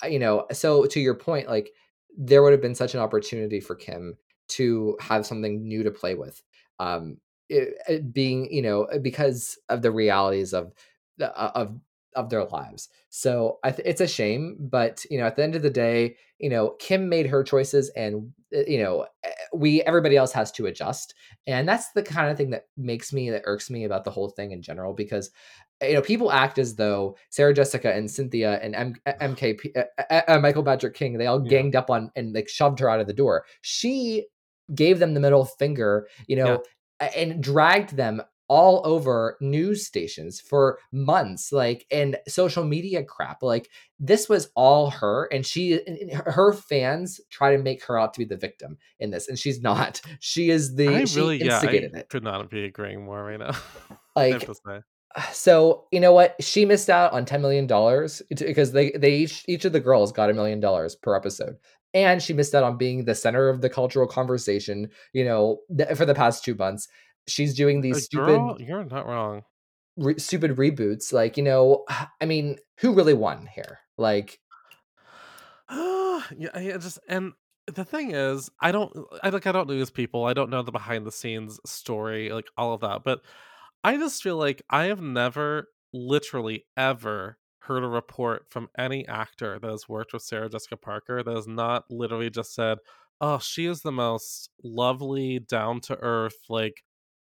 you 0.05 0.19
know, 0.19 0.47
so 0.53 0.85
to 0.87 1.01
your 1.01 1.15
point 1.15 1.49
like 1.49 1.71
there 2.17 2.43
would 2.43 2.53
have 2.53 2.63
been 2.63 2.75
such 2.75 2.95
an 2.95 3.01
opportunity 3.01 3.61
for 3.61 3.75
Kim 3.75 4.17
to 4.49 4.97
have 5.01 5.27
something 5.27 5.67
new 5.67 5.83
to 5.83 5.91
play 5.91 6.15
with 6.15 6.43
um 6.81 7.19
it, 7.49 7.75
it 7.89 8.13
being 8.13 8.53
you 8.53 8.63
know 8.63 8.85
uh, 8.85 8.99
because 8.99 9.59
of 9.69 9.83
the 9.83 9.91
realities 9.91 10.53
of 10.53 10.73
the 11.19 11.37
uh, 11.39 11.53
of 11.55 11.79
of 12.19 12.29
their 12.31 12.45
lives. 12.45 12.89
So 13.09 13.59
I 13.65 13.71
th- 13.71 13.87
it's 13.91 14.01
a 14.03 14.07
shame 14.19 14.57
but 14.61 15.05
you 15.11 15.19
know 15.19 15.27
at 15.27 15.37
the 15.37 15.43
end 15.45 15.55
of 15.57 15.63
the 15.63 15.71
day 15.71 16.17
you 16.39 16.51
know 16.51 16.65
kim 16.79 17.09
made 17.09 17.27
her 17.27 17.43
choices 17.43 17.89
and 17.97 18.33
uh, 18.55 18.65
you 18.67 18.83
know 18.83 19.07
eh, 19.25 19.31
we 19.55 19.83
everybody 19.83 20.17
else 20.17 20.33
has 20.33 20.51
to 20.53 20.67
adjust. 20.67 21.15
And 21.47 21.69
that's 21.69 21.93
the 21.93 22.03
kind 22.03 22.31
of 22.31 22.37
thing 22.37 22.51
that 22.51 22.65
makes 22.77 23.13
me 23.13 23.31
that 23.31 23.43
irks 23.45 23.71
me 23.71 23.85
about 23.85 24.05
the 24.05 24.11
whole 24.11 24.31
thing 24.31 24.53
in 24.53 24.63
general 24.63 24.93
because 24.95 25.31
you 25.83 25.95
know 25.95 26.03
people 26.03 26.33
act 26.33 26.59
as 26.59 26.75
though 26.75 27.17
sarah 27.31 27.55
jessica 27.55 27.95
and 27.95 28.11
cynthia 28.11 28.59
and 28.65 28.75
M- 28.75 28.95
mkp 29.07 29.61
uh, 29.77 30.21
uh, 30.27 30.39
michael 30.41 30.65
patrick 30.65 30.95
king 30.95 31.17
they 31.19 31.27
all 31.29 31.41
Yeah. 31.45 31.51
ganged 31.51 31.77
up 31.77 31.89
on 31.89 32.11
and 32.17 32.35
like 32.35 32.49
shoved 32.49 32.81
her 32.81 32.91
out 32.91 33.01
of 33.01 33.07
the 33.07 33.13
door. 33.23 33.45
She 33.63 34.27
gave 34.75 34.99
them 34.99 35.15
the 35.15 35.21
middle 35.21 35.45
finger, 35.45 36.09
you 36.27 36.37
know, 36.37 36.63
a- 37.01 37.17
and 37.19 37.41
dragged 37.43 37.97
them 37.97 38.21
all 38.49 38.81
over 38.85 39.37
news 39.41 39.87
stations 39.87 40.41
for 40.41 40.79
months, 40.93 41.53
like 41.53 41.87
and 41.91 42.17
social 42.27 42.65
media 42.65 43.05
crap. 43.05 43.43
Like 43.43 43.71
this 44.01 44.29
was 44.29 44.51
all 44.55 44.91
her, 44.91 45.27
and 45.33 45.45
she, 45.47 45.81
and- 45.87 46.13
her- 46.13 46.53
fans 46.53 47.21
try 47.31 47.55
to 47.57 47.63
make 47.63 47.85
her 47.85 47.99
out 47.99 48.15
to 48.15 48.19
be 48.21 48.25
the 48.25 48.37
victim 48.37 48.79
in 49.01 49.11
this, 49.11 49.29
and 49.29 49.39
she's 49.39 49.61
not. 49.63 50.01
She 50.21 50.51
is 50.51 50.75
the 50.75 50.89
I 50.89 51.05
really, 51.15 51.43
yeah, 51.45 51.59
I 51.63 51.67
it. 51.67 52.09
could 52.09 52.25
not 52.25 52.51
be 52.51 52.65
agreeing 52.65 53.05
more 53.05 53.23
right 53.25 53.39
now. 53.39 53.53
Like 54.17 54.41
so, 55.33 55.87
you 55.91 56.01
know 56.01 56.13
what? 56.13 56.35
She 56.41 56.65
missed 56.65 56.91
out 56.91 57.13
on 57.13 57.25
ten 57.25 57.41
million 57.41 57.67
dollars 57.67 58.23
because 58.29 58.73
they 58.73 58.91
they 58.93 59.15
each 59.17 59.45
each 59.49 59.65
of 59.65 59.73
the 59.73 59.81
girls 59.81 60.13
got 60.13 60.31
a 60.31 60.35
million 60.35 60.61
dollars 60.61 60.95
per 60.97 61.15
episode, 61.15 61.57
and 61.95 62.23
she 62.23 62.33
missed 62.33 62.55
out 62.55 62.65
on 62.65 62.77
being 62.77 63.05
the 63.05 63.15
center 63.15 63.49
of 63.49 63.61
the 63.61 63.71
cultural 63.71 64.07
conversation. 64.07 64.91
You 65.13 65.25
know, 65.25 65.61
th- 65.77 65.97
for 65.97 66.05
the 66.05 66.15
past 66.15 66.45
two 66.45 66.55
months, 66.55 66.89
she's 67.29 67.55
doing 67.55 67.81
Uh, 67.91 67.97
these 67.97 68.01
stupid 68.01 68.55
girl, 68.55 68.57
you're 68.61 68.85
not 68.85 69.07
wrong. 69.07 69.45
re- 69.97 70.19
stupid 70.19 70.53
reboots. 70.53 71.13
Like, 71.13 71.37
you 71.37 71.43
know, 71.43 71.85
I 72.21 72.27
mean, 72.27 72.59
who 72.81 72.95
really 72.95 73.15
won 73.15 73.47
here? 73.47 73.81
Like, 73.97 74.41
yeah, 75.71 76.51
I 76.55 76.77
just 76.79 76.99
and 77.09 77.33
the 77.67 77.85
thing 77.85 78.13
is, 78.13 78.51
I 78.61 78.73
don't 78.73 78.93
I 79.23 79.29
like 79.31 79.47
I 79.47 79.53
don't 79.53 79.69
know 79.69 79.75
these 79.75 79.91
people. 79.91 80.25
I 80.25 80.33
don't 80.33 80.51
know 80.51 80.63
the 80.63 80.73
behind 80.73 81.07
the 81.07 81.13
scenes 81.13 81.61
story, 81.67 82.31
like 82.31 82.49
all 82.57 82.73
of 82.73 82.81
that. 82.81 83.05
But 83.05 83.23
I 83.85 83.97
just 83.97 84.23
feel 84.23 84.37
like 84.37 84.63
I 84.71 84.85
have 84.87 85.03
never 85.03 85.69
literally 85.93 86.67
ever 86.77 87.39
heard 87.61 87.85
a 87.85 87.89
report 87.89 88.47
from 88.51 88.69
any 88.79 89.07
actor 89.09 89.59
that 89.59 89.71
has 89.71 89.89
worked 89.89 90.13
with 90.13 90.23
Sarah 90.23 90.49
Jessica 90.49 90.77
Parker 90.77 91.23
that 91.23 91.35
has 91.37 91.47
not 91.49 91.85
literally 91.91 92.31
just 92.31 92.55
said, 92.55 92.79
"Oh, 93.21 93.39
she 93.39 93.67
is 93.67 93.83
the 93.83 93.93
most 93.93 94.51
lovely, 94.65 95.39
down 95.41 95.81
to 95.83 95.99
earth, 95.99 96.39
like 96.49 96.85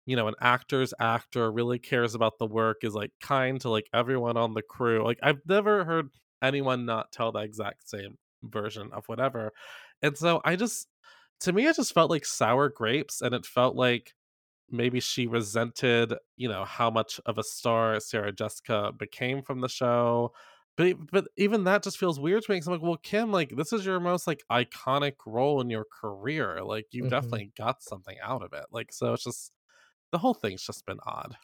you 0.09 0.15
know, 0.15 0.27
an 0.27 0.35
actor's 0.41 0.93
actor 0.99 1.51
really 1.51 1.79
cares 1.79 2.15
about 2.15 2.39
the 2.39 2.47
work, 2.47 2.77
is 2.83 2.95
like 2.95 3.11
kind 3.21 3.59
to 3.61 3.69
like 3.69 3.89
everyone 3.93 4.37
on 4.37 4.53
the 4.53 4.61
crew." 4.63 5.03
Like 5.03 5.19
I've 5.23 5.41
never 5.47 5.85
heard 5.85 6.09
anyone 6.41 6.85
not 6.85 7.11
tell 7.11 7.31
the 7.31 7.39
exact 7.39 7.89
same 7.89 8.17
version 8.43 8.91
of 8.93 9.07
whatever. 9.07 9.51
And 10.01 10.17
so 10.17 10.41
I 10.45 10.55
just 10.55 10.87
to 11.41 11.53
me 11.53 11.67
it 11.67 11.75
just 11.75 11.93
felt 11.93 12.09
like 12.11 12.25
sour 12.25 12.69
grapes 12.69 13.21
and 13.21 13.33
it 13.35 13.45
felt 13.45 13.75
like 13.75 14.13
maybe 14.69 14.99
she 14.99 15.27
resented, 15.27 16.13
you 16.37 16.47
know, 16.47 16.65
how 16.65 16.89
much 16.91 17.19
of 17.25 17.37
a 17.37 17.43
star 17.43 17.99
Sarah 17.99 18.31
Jessica 18.31 18.91
became 18.97 19.41
from 19.43 19.61
the 19.61 19.69
show. 19.69 20.31
But 20.77 20.95
but 21.11 21.27
even 21.37 21.65
that 21.65 21.83
just 21.83 21.97
feels 21.97 22.19
weird 22.19 22.43
to 22.43 22.51
me. 22.51 22.59
'cause 22.59 22.67
I'm 22.67 22.73
like, 22.73 22.81
well, 22.83 22.97
Kim, 22.97 23.31
like 23.31 23.55
this 23.57 23.73
is 23.73 23.85
your 23.85 23.99
most 23.99 24.27
like 24.27 24.43
iconic 24.51 25.15
role 25.25 25.59
in 25.61 25.69
your 25.69 25.85
career. 26.01 26.63
Like 26.63 26.87
you 26.91 27.05
mhm. 27.07 27.07
definitely 27.07 27.51
got 27.57 27.83
something 27.83 28.17
out 28.21 28.43
of 28.43 28.53
it. 28.53 28.65
Like 28.71 28.93
so, 28.93 29.13
it's 29.13 29.23
just 29.25 29.51
the 30.11 30.17
whole 30.17 30.33
thing's 30.33 30.63
just 30.63 30.85
been 30.85 30.99
odd. 31.05 31.35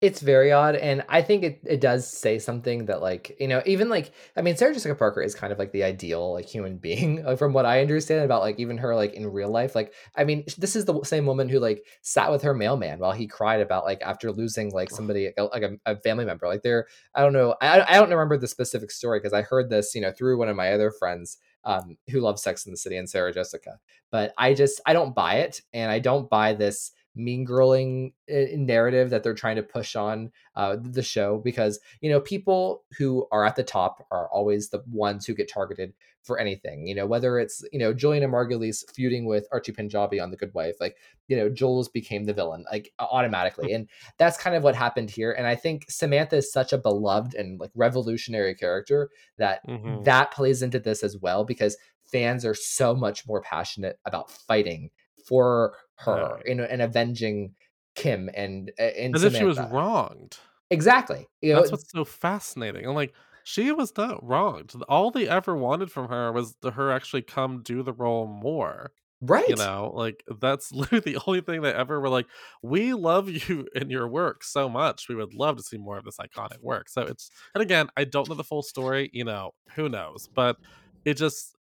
It's 0.00 0.22
very 0.22 0.50
odd, 0.50 0.76
and 0.76 1.04
I 1.10 1.20
think 1.20 1.42
it 1.44 1.60
it 1.66 1.78
does 1.82 2.08
say 2.10 2.38
something 2.38 2.86
that, 2.86 3.02
like, 3.02 3.36
you 3.38 3.46
know, 3.46 3.62
even, 3.66 3.90
like 3.90 4.12
I 4.34 4.40
mean, 4.40 4.56
Sarah 4.56 4.72
Jessica 4.72 4.94
Parker 4.94 5.20
is 5.20 5.34
kind 5.34 5.52
of 5.52 5.58
like 5.58 5.72
the 5.72 5.84
ideal, 5.84 6.32
like, 6.32 6.46
human 6.46 6.78
being, 6.78 7.26
uh, 7.26 7.36
from 7.36 7.52
what 7.52 7.66
I 7.66 7.82
understand 7.82 8.24
about, 8.24 8.40
like, 8.40 8.58
even 8.58 8.78
her, 8.78 8.94
like, 8.96 9.12
in 9.12 9.26
real 9.26 9.50
life, 9.50 9.74
like, 9.74 9.92
I 10.16 10.24
mean, 10.24 10.44
this 10.56 10.74
is 10.74 10.86
the 10.86 11.02
same 11.04 11.26
woman 11.26 11.50
who, 11.50 11.58
like, 11.60 11.84
sat 12.00 12.30
with 12.30 12.40
her 12.42 12.54
mailman 12.54 12.98
while 12.98 13.12
he 13.12 13.26
cried 13.26 13.60
about, 13.60 13.84
like, 13.84 14.00
after 14.00 14.32
losing, 14.32 14.70
like, 14.72 14.90
somebody, 14.90 15.32
like, 15.52 15.62
a 15.64 15.76
a 15.84 15.96
family 15.96 16.24
member, 16.24 16.46
like, 16.48 16.62
they're 16.62 16.86
I 17.14 17.20
don't 17.22 17.34
know, 17.34 17.54
I 17.60 17.82
I 17.82 17.94
don't 18.00 18.08
remember 18.10 18.38
the 18.38 18.48
specific 18.48 18.90
story 18.92 19.18
because 19.20 19.34
I 19.34 19.42
heard 19.42 19.68
this, 19.68 19.94
you 19.94 20.00
know, 20.00 20.12
through 20.12 20.38
one 20.38 20.48
of 20.48 20.56
my 20.56 20.72
other 20.72 20.90
friends, 20.92 21.36
um, 21.64 21.98
who 22.10 22.20
loves 22.20 22.42
Sex 22.42 22.64
and 22.64 22.72
the 22.72 22.78
City 22.78 22.96
and 22.96 23.08
Sarah 23.10 23.34
Jessica, 23.34 23.78
but 24.10 24.32
I 24.38 24.54
just 24.54 24.80
I 24.86 24.92
don't 24.94 25.14
buy 25.14 25.36
it, 25.36 25.60
and 25.74 25.90
I 25.90 25.98
don't 25.98 26.30
buy 26.30 26.54
this 26.54 26.92
mean 27.14 27.46
girling 27.46 28.12
uh, 28.32 28.56
narrative 28.56 29.10
that 29.10 29.22
they're 29.22 29.34
trying 29.34 29.56
to 29.56 29.62
push 29.62 29.96
on 29.96 30.30
uh, 30.54 30.76
the 30.80 31.02
show 31.02 31.38
because 31.44 31.80
you 32.00 32.10
know 32.10 32.20
people 32.20 32.84
who 32.96 33.26
are 33.32 33.44
at 33.44 33.56
the 33.56 33.62
top 33.62 34.06
are 34.10 34.28
always 34.30 34.70
the 34.70 34.82
ones 34.90 35.26
who 35.26 35.34
get 35.34 35.50
targeted 35.50 35.92
for 36.22 36.38
anything 36.38 36.86
you 36.86 36.94
know 36.94 37.06
whether 37.06 37.38
it's 37.38 37.64
you 37.72 37.78
know 37.78 37.92
Julianna 37.92 38.28
Margulies 38.28 38.84
feuding 38.94 39.26
with 39.26 39.48
Archie 39.52 39.72
Panjabi 39.72 40.22
on 40.22 40.30
The 40.30 40.36
Good 40.36 40.52
Wife 40.54 40.76
like 40.78 40.96
you 41.28 41.36
know 41.36 41.48
Jules 41.48 41.88
became 41.88 42.24
the 42.24 42.34
villain 42.34 42.64
like 42.70 42.92
automatically 42.98 43.72
and 43.72 43.88
that's 44.18 44.36
kind 44.36 44.54
of 44.54 44.62
what 44.62 44.76
happened 44.76 45.10
here 45.10 45.32
and 45.32 45.46
I 45.46 45.56
think 45.56 45.86
Samantha 45.88 46.36
is 46.36 46.52
such 46.52 46.72
a 46.72 46.78
beloved 46.78 47.34
and 47.34 47.58
like 47.58 47.70
revolutionary 47.74 48.54
character 48.54 49.10
that 49.38 49.66
Mhm. 49.66 50.04
that 50.04 50.30
plays 50.30 50.62
into 50.62 50.78
this 50.78 51.02
as 51.02 51.16
well 51.16 51.44
because 51.44 51.76
fans 52.04 52.44
are 52.44 52.54
so 52.54 52.94
much 52.94 53.26
more 53.26 53.40
passionate 53.40 53.98
about 54.04 54.30
fighting 54.30 54.90
for 55.26 55.74
her 56.04 56.30
Right. 56.34 56.42
you 56.46 56.54
know, 56.54 56.64
and 56.64 56.82
avenging 56.82 57.54
Kim 57.94 58.30
and 58.34 58.72
uh, 58.78 58.82
and 58.84 59.14
As 59.14 59.22
if 59.24 59.34
she 59.36 59.44
was 59.44 59.60
wronged. 59.60 60.38
Exactly. 60.70 61.26
You 61.40 61.54
know, 61.54 61.58
That's 61.58 61.72
what's 61.72 61.90
so 61.90 62.04
fascinating. 62.04 62.86
I'm 62.86 62.94
like, 62.94 63.14
she 63.42 63.72
was 63.72 63.96
not 63.96 64.22
wronged. 64.24 64.72
All 64.88 65.10
they 65.10 65.28
ever 65.28 65.56
wanted 65.56 65.90
from 65.90 66.08
her 66.08 66.30
was 66.32 66.54
to 66.62 66.72
her 66.72 66.92
actually 66.92 67.22
come 67.22 67.62
do 67.62 67.82
the 67.82 67.92
role 67.92 68.26
more. 68.26 68.92
right. 69.20 69.46
You 69.46 69.56
know, 69.56 69.92
like 69.94 70.24
that's 70.40 70.72
literally 70.74 71.14
the 71.14 71.22
only 71.26 71.40
thing 71.42 71.62
they 71.62 71.72
ever 71.74 72.00
were 72.00 72.08
like, 72.10 72.26
we 72.62 72.94
love 72.94 73.28
you 73.30 73.68
and 73.74 73.90
your 73.90 74.08
work 74.08 74.44
so 74.44 74.68
much. 74.68 75.08
We 75.08 75.16
would 75.16 75.34
love 75.34 75.56
to 75.58 75.62
see 75.64 75.78
more 75.78 75.98
of 75.98 76.04
this 76.04 76.18
iconic 76.18 76.60
work. 76.62 76.88
So 76.90 77.02
it's, 77.02 77.30
and 77.54 77.62
again, 77.62 77.88
I 77.96 78.04
don't 78.04 78.28
know 78.28 78.36
the 78.36 78.44
full 78.44 78.62
story, 78.62 79.10
you 79.14 79.24
know, 79.24 79.52
who 79.74 79.88
knows, 79.88 80.28
but 80.34 80.58
it 81.04 81.14
just, 81.14 81.56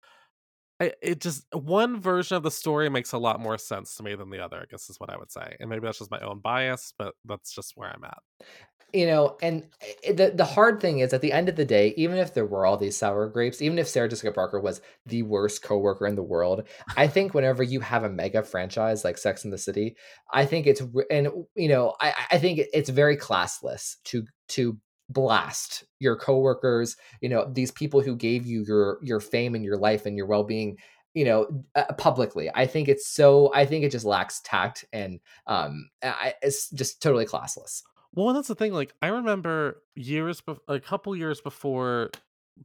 It 0.79 1.21
just, 1.21 1.45
one 1.53 1.99
version 1.99 2.37
of 2.37 2.43
the 2.43 2.51
story 2.51 2.89
makes 2.89 3.11
a 3.11 3.17
lot 3.17 3.39
more 3.39 3.57
sense 3.57 3.95
to 3.95 4.03
me 4.03 4.13
than 4.15 4.29
the 4.29 4.39
other, 4.39 4.59
I 4.61 4.65
guess 4.69 4.89
is 4.89 4.99
what 4.99 5.09
I 5.09 5.17
would 5.17 5.31
say. 5.31 5.55
And 5.59 5.69
maybe 5.69 5.81
that's 5.85 5.97
just 5.99 6.11
my 6.11 6.19
own 6.19 6.39
bias, 6.39 6.93
but 6.97 7.15
that's 7.25 7.51
just 7.51 7.73
where 7.75 7.89
I'm 7.89 8.03
at. 8.03 8.19
you 8.93 9.05
know 9.05 9.37
and 9.41 9.67
eh, 10.03 10.13
the 10.13 10.31
the 10.33 10.45
hard 10.45 10.79
thing 10.79 10.99
is 10.99 11.11
at 11.13 11.21
the 11.21 11.33
end 11.33 11.49
of 11.49 11.57
the 11.57 11.65
day 11.65 11.93
even 11.97 12.17
if 12.17 12.33
there 12.33 12.45
were 12.45 12.65
all 12.65 12.77
these 12.77 12.95
sour 12.97 13.27
grapes 13.27 13.61
even 13.61 13.77
if 13.77 13.87
sarah 13.87 14.07
jessica 14.07 14.31
parker 14.31 14.59
was 14.61 14.79
the 15.05 15.23
worst 15.23 15.61
coworker 15.61 16.07
in 16.07 16.15
the 16.15 16.23
world 16.23 16.63
i 16.95 17.05
think 17.05 17.33
whenever 17.33 17.63
you 17.63 17.81
have 17.81 18.05
a 18.05 18.09
mega 18.09 18.41
franchise 18.41 19.03
like 19.03 19.17
sex 19.17 19.43
in 19.43 19.51
the 19.51 19.57
city 19.57 19.95
i 20.31 20.45
think 20.45 20.65
it's 20.67 20.81
and 21.11 21.27
you 21.55 21.67
know 21.67 21.93
i 21.99 22.13
i 22.31 22.37
think 22.37 22.61
it's 22.73 22.89
very 22.89 23.17
classless 23.17 23.95
to 24.05 24.23
to 24.47 24.77
blast 25.09 25.85
your 25.99 26.15
coworkers 26.15 26.97
you 27.21 27.29
know 27.29 27.49
these 27.53 27.71
people 27.71 28.01
who 28.01 28.15
gave 28.15 28.45
you 28.45 28.63
your 28.67 28.99
your 29.01 29.19
fame 29.19 29.55
and 29.55 29.63
your 29.63 29.77
life 29.77 30.05
and 30.05 30.17
your 30.17 30.25
well-being 30.25 30.77
you 31.13 31.23
know 31.23 31.47
uh, 31.75 31.85
publicly 31.97 32.49
i 32.55 32.65
think 32.65 32.87
it's 32.89 33.07
so 33.07 33.51
i 33.55 33.65
think 33.65 33.85
it 33.85 33.91
just 33.91 34.05
lacks 34.05 34.41
tact 34.43 34.83
and 34.91 35.19
um 35.47 35.89
I, 36.03 36.33
it's 36.41 36.69
just 36.71 37.01
totally 37.01 37.25
classless 37.25 37.81
Well, 38.13 38.33
that's 38.33 38.47
the 38.47 38.55
thing. 38.55 38.73
Like, 38.73 38.93
I 39.01 39.09
remember 39.09 39.83
years, 39.95 40.41
bef- 40.41 40.57
a 40.67 40.79
couple 40.79 41.15
years 41.15 41.39
before 41.39 42.09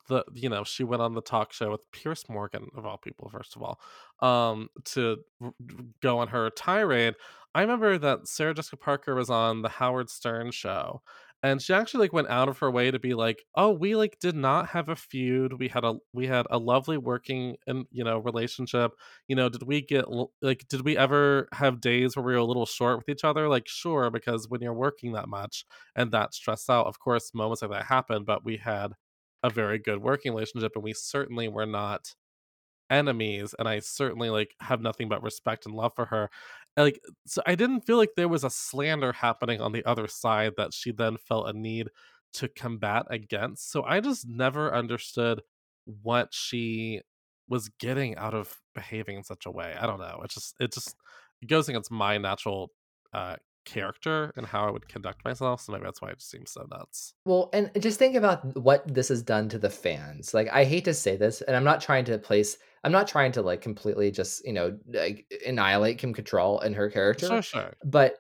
the 0.09 0.25
you 0.33 0.49
know 0.49 0.65
she 0.65 0.85
went 0.85 1.03
on 1.03 1.13
the 1.13 1.21
talk 1.21 1.53
show 1.53 1.71
with 1.71 1.83
Piers 1.93 2.25
Morgan 2.29 2.69
of 2.75 2.87
all 2.87 2.97
people 2.97 3.29
first 3.29 3.57
of 3.57 3.63
all 3.63 3.79
um 4.27 4.69
to 4.85 5.19
r- 5.43 5.53
go 6.01 6.19
on 6.19 6.29
her 6.29 6.49
tirade 6.49 7.15
I 7.55 7.61
remember 7.61 7.99
that 7.99 8.27
Sarah 8.27 8.55
Jessica 8.55 8.79
Parker 8.79 9.15
was 9.15 9.29
on 9.29 9.61
the 9.61 9.69
Howard 9.69 10.09
Stern 10.09 10.51
show 10.51 11.03
and 11.43 11.61
she 11.61 11.75
actually 11.75 12.01
like 12.03 12.13
went 12.13 12.29
out 12.29 12.49
of 12.49 12.59
her 12.59 12.71
way 12.71 12.91
to 12.91 12.99
be 12.99 13.15
like 13.15 13.45
oh 13.57 13.71
we 13.73 13.97
like 13.97 14.19
did 14.21 14.37
not 14.37 14.69
have 14.69 14.89
a 14.89 14.97
feud. 14.97 15.55
We 15.59 15.69
had 15.69 15.85
a 15.85 15.97
we 16.13 16.27
had 16.27 16.47
a 16.51 16.59
lovely 16.59 16.99
working 16.99 17.57
and 17.67 17.87
you 17.91 18.05
know 18.05 18.19
relationship. 18.19 18.93
You 19.29 19.37
know 19.37 19.49
did 19.49 19.63
we 19.65 19.83
get 19.83 20.07
like 20.41 20.67
did 20.69 20.83
we 20.85 20.97
ever 20.97 21.49
have 21.53 21.81
days 21.81 22.17
where 22.17 22.25
we 22.25 22.33
were 22.33 22.39
a 22.39 22.45
little 22.45 22.67
short 22.67 22.99
with 22.99 23.09
each 23.09 23.25
other? 23.25 23.49
Like 23.49 23.69
sure 23.69 24.11
because 24.11 24.49
when 24.49 24.61
you're 24.63 24.73
working 24.75 25.13
that 25.13 25.29
much 25.29 25.65
and 25.97 26.13
that 26.13 26.35
stressed 26.35 26.71
out 26.71 26.87
of 26.87 26.99
course 27.01 27.33
moments 27.35 27.63
like 27.63 27.71
that 27.73 27.87
happen 27.87 28.25
but 28.25 28.45
we 28.45 28.57
had 28.59 28.93
a 29.43 29.51
very 29.51 29.79
good 29.79 30.03
working 30.03 30.33
relationship 30.33 30.73
and 30.75 30.85
we 30.85 30.93
certainly 30.93 31.49
were 31.49 31.67
not 31.67 32.15
enemies 32.91 33.55
and 33.59 33.67
i 33.69 33.79
certainly 33.79 34.29
like 34.29 34.55
have 34.61 34.83
nothing 34.83 35.09
but 35.09 35.23
respect 35.23 35.65
and 35.65 35.75
love 35.75 35.93
for 35.97 36.05
her 36.07 36.29
like 36.77 37.01
so 37.27 37.43
i 37.47 37.55
didn't 37.55 37.83
feel 37.83 37.97
like 37.97 38.13
there 38.17 38.29
was 38.29 38.45
a 38.45 38.51
slander 38.51 39.13
happening 39.13 39.61
on 39.61 39.73
the 39.73 39.85
other 39.85 40.09
side 40.09 40.53
that 40.57 40.73
she 40.73 40.93
then 40.93 41.17
felt 41.17 41.49
a 41.49 41.53
need 41.53 41.89
to 42.33 42.49
combat 42.49 43.05
against 43.11 43.71
so 43.71 43.83
i 43.85 44.01
just 44.01 44.27
never 44.27 44.75
understood 44.75 45.43
what 46.03 46.29
she 46.33 47.01
was 47.49 47.69
getting 47.81 48.17
out 48.17 48.35
of 48.35 48.59
behaving 48.75 49.17
in 49.19 49.25
such 49.25 49.45
a 49.47 49.51
way 49.51 49.75
i 49.79 49.87
don't 49.87 50.01
know 50.01 50.21
it 50.25 50.31
just 50.31 50.55
it 50.61 50.73
just 50.73 50.97
it 51.43 51.47
goes 51.47 51.69
against 51.69 51.91
my 51.91 52.17
natural 52.17 52.71
uh 53.13 53.37
character 53.65 54.33
and 54.37 54.47
how 54.47 54.67
i 54.67 54.71
would 54.71 54.89
conduct 54.89 55.25
myself 55.25 55.61
so 55.61 55.73
maybe 55.73 55.85
that's 55.85 56.03
why 56.03 56.09
it 56.11 56.19
just 56.19 56.31
seems 56.31 56.51
so 56.51 56.67
nuts 56.71 57.15
Well, 57.25 57.51
and 57.53 57.71
just 57.81 57.99
think 57.99 58.17
about 58.17 58.57
what 58.57 58.93
this 58.93 59.09
has 59.09 59.23
done 59.23 59.49
to 59.51 59.59
the 59.59 59.71
fans. 59.71 60.35
Like, 60.35 60.49
I 60.53 60.65
hate 60.65 60.85
to 60.87 60.95
say 60.95 61.17
this, 61.17 61.41
and 61.43 61.57
I'm 61.57 61.65
not 61.65 61.81
trying 61.81 62.05
to 62.07 62.19
place, 62.19 62.59
I'm 62.85 62.93
not 62.93 63.09
trying 63.09 63.33
to 63.33 63.43
like 63.43 63.61
completely 63.61 64.11
just, 64.11 64.45
you 64.45 64.53
know, 64.53 64.77
like 64.93 65.27
annihilate 65.47 65.99
Kim 65.99 66.15
Cattrall 66.15 66.63
and 66.63 66.75
her 66.75 66.91
character, 66.91 67.27
sure 67.27 67.43
sure 67.43 67.75
but 67.85 68.17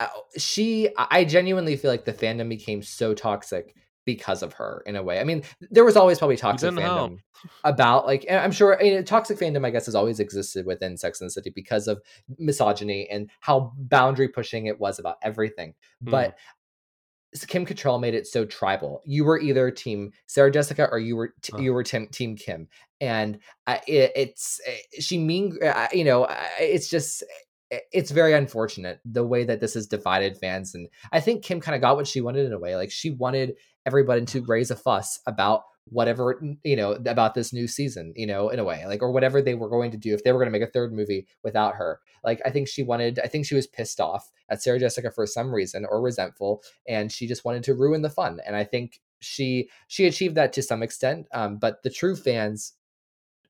uh, 0.00 0.08
she, 0.36 0.88
I 0.96 1.06
I 1.10 1.24
genuinely 1.24 1.76
feel 1.76 1.90
like 1.90 2.04
the 2.04 2.12
fandom 2.12 2.48
became 2.48 2.82
so 2.82 3.14
toxic 3.14 3.74
because 4.04 4.42
of 4.42 4.52
her 4.54 4.82
in 4.86 4.96
a 4.96 5.02
way. 5.02 5.20
I 5.20 5.24
mean, 5.24 5.42
there 5.70 5.84
was 5.84 5.96
always 5.96 6.18
probably 6.18 6.36
toxic 6.36 6.72
fandom 6.72 7.18
about 7.64 8.06
like, 8.06 8.26
I'm 8.30 8.52
sure 8.52 8.78
I 8.78 8.82
mean, 8.82 9.04
toxic 9.04 9.38
fandom, 9.38 9.66
I 9.66 9.70
guess, 9.70 9.86
has 9.86 9.94
always 9.94 10.20
existed 10.20 10.66
within 10.66 10.96
Sex 10.96 11.20
and 11.20 11.28
the 11.28 11.32
City 11.32 11.50
because 11.54 11.88
of 11.88 12.02
misogyny 12.38 13.08
and 13.10 13.30
how 13.40 13.72
boundary 13.76 14.28
pushing 14.28 14.66
it 14.66 14.80
was 14.80 14.98
about 14.98 15.16
everything. 15.22 15.74
Hmm. 16.02 16.10
But 16.10 16.38
Kim 17.46 17.66
Cattrall 17.66 18.00
made 18.00 18.14
it 18.14 18.26
so 18.26 18.44
tribal. 18.44 19.02
You 19.04 19.24
were 19.24 19.40
either 19.40 19.70
team 19.70 20.12
Sarah 20.26 20.52
Jessica 20.52 20.88
or 20.90 20.98
you 20.98 21.16
were 21.16 21.34
t- 21.42 21.60
you 21.60 21.72
were 21.72 21.82
team 21.82 22.06
team 22.08 22.36
Kim, 22.36 22.68
and 23.00 23.38
uh, 23.66 23.78
it, 23.88 24.12
it's 24.14 24.60
uh, 24.68 25.00
she 25.00 25.18
mean 25.18 25.58
uh, 25.62 25.88
you 25.92 26.04
know 26.04 26.28
it's 26.60 26.88
just 26.88 27.24
uh, 27.72 27.78
it's 27.92 28.12
very 28.12 28.34
unfortunate 28.34 29.00
the 29.04 29.24
way 29.24 29.44
that 29.44 29.60
this 29.60 29.74
has 29.74 29.88
divided 29.88 30.36
fans, 30.36 30.74
and 30.74 30.88
I 31.10 31.18
think 31.18 31.44
Kim 31.44 31.60
kind 31.60 31.74
of 31.74 31.80
got 31.80 31.96
what 31.96 32.06
she 32.06 32.20
wanted 32.20 32.46
in 32.46 32.52
a 32.52 32.58
way. 32.58 32.76
Like 32.76 32.92
she 32.92 33.10
wanted 33.10 33.54
everybody 33.86 34.24
to 34.24 34.42
raise 34.42 34.70
a 34.70 34.76
fuss 34.76 35.20
about 35.26 35.64
whatever 35.90 36.40
you 36.64 36.76
know 36.76 36.92
about 36.92 37.34
this 37.34 37.52
new 37.52 37.68
season 37.68 38.12
you 38.16 38.26
know 38.26 38.48
in 38.48 38.58
a 38.58 38.64
way 38.64 38.86
like 38.86 39.02
or 39.02 39.12
whatever 39.12 39.42
they 39.42 39.54
were 39.54 39.68
going 39.68 39.90
to 39.90 39.98
do 39.98 40.14
if 40.14 40.24
they 40.24 40.32
were 40.32 40.38
going 40.38 40.50
to 40.50 40.58
make 40.58 40.66
a 40.66 40.72
third 40.72 40.92
movie 40.92 41.26
without 41.42 41.74
her. 41.74 42.00
Like 42.22 42.40
i 42.46 42.50
think 42.50 42.68
she 42.68 42.82
wanted 42.82 43.20
i 43.22 43.26
think 43.26 43.44
she 43.44 43.54
was 43.54 43.66
pissed 43.66 44.00
off 44.00 44.30
at 44.48 44.62
sarah 44.62 44.78
jessica 44.78 45.10
for 45.10 45.26
some 45.26 45.54
reason 45.54 45.84
or 45.84 46.00
resentful 46.00 46.62
and 46.88 47.12
she 47.12 47.26
just 47.26 47.44
wanted 47.44 47.64
to 47.64 47.74
ruin 47.74 48.00
the 48.00 48.08
fun 48.08 48.40
and 48.46 48.56
i 48.56 48.64
think 48.64 49.00
she 49.20 49.68
she 49.88 50.06
achieved 50.06 50.36
that 50.36 50.54
to 50.54 50.62
some 50.62 50.82
extent 50.82 51.26
um, 51.34 51.58
but 51.58 51.82
the 51.82 51.90
true 51.90 52.16
fans 52.16 52.72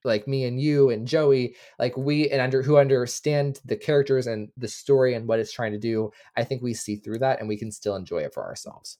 like 0.03 0.27
me 0.27 0.43
and 0.43 0.59
you 0.59 0.89
and 0.89 1.07
joey 1.07 1.55
like 1.79 1.95
we 1.95 2.29
and 2.29 2.41
under 2.41 2.61
who 2.61 2.77
understand 2.77 3.61
the 3.63 3.77
characters 3.77 4.27
and 4.27 4.49
the 4.57 4.67
story 4.67 5.13
and 5.13 5.27
what 5.27 5.39
it's 5.39 5.53
trying 5.53 5.71
to 5.71 5.79
do 5.79 6.11
i 6.35 6.43
think 6.43 6.61
we 6.61 6.73
see 6.73 6.97
through 6.97 7.17
that 7.17 7.39
and 7.39 7.47
we 7.47 7.57
can 7.57 7.71
still 7.71 7.95
enjoy 7.95 8.19
it 8.19 8.33
for 8.33 8.43
ourselves 8.43 8.97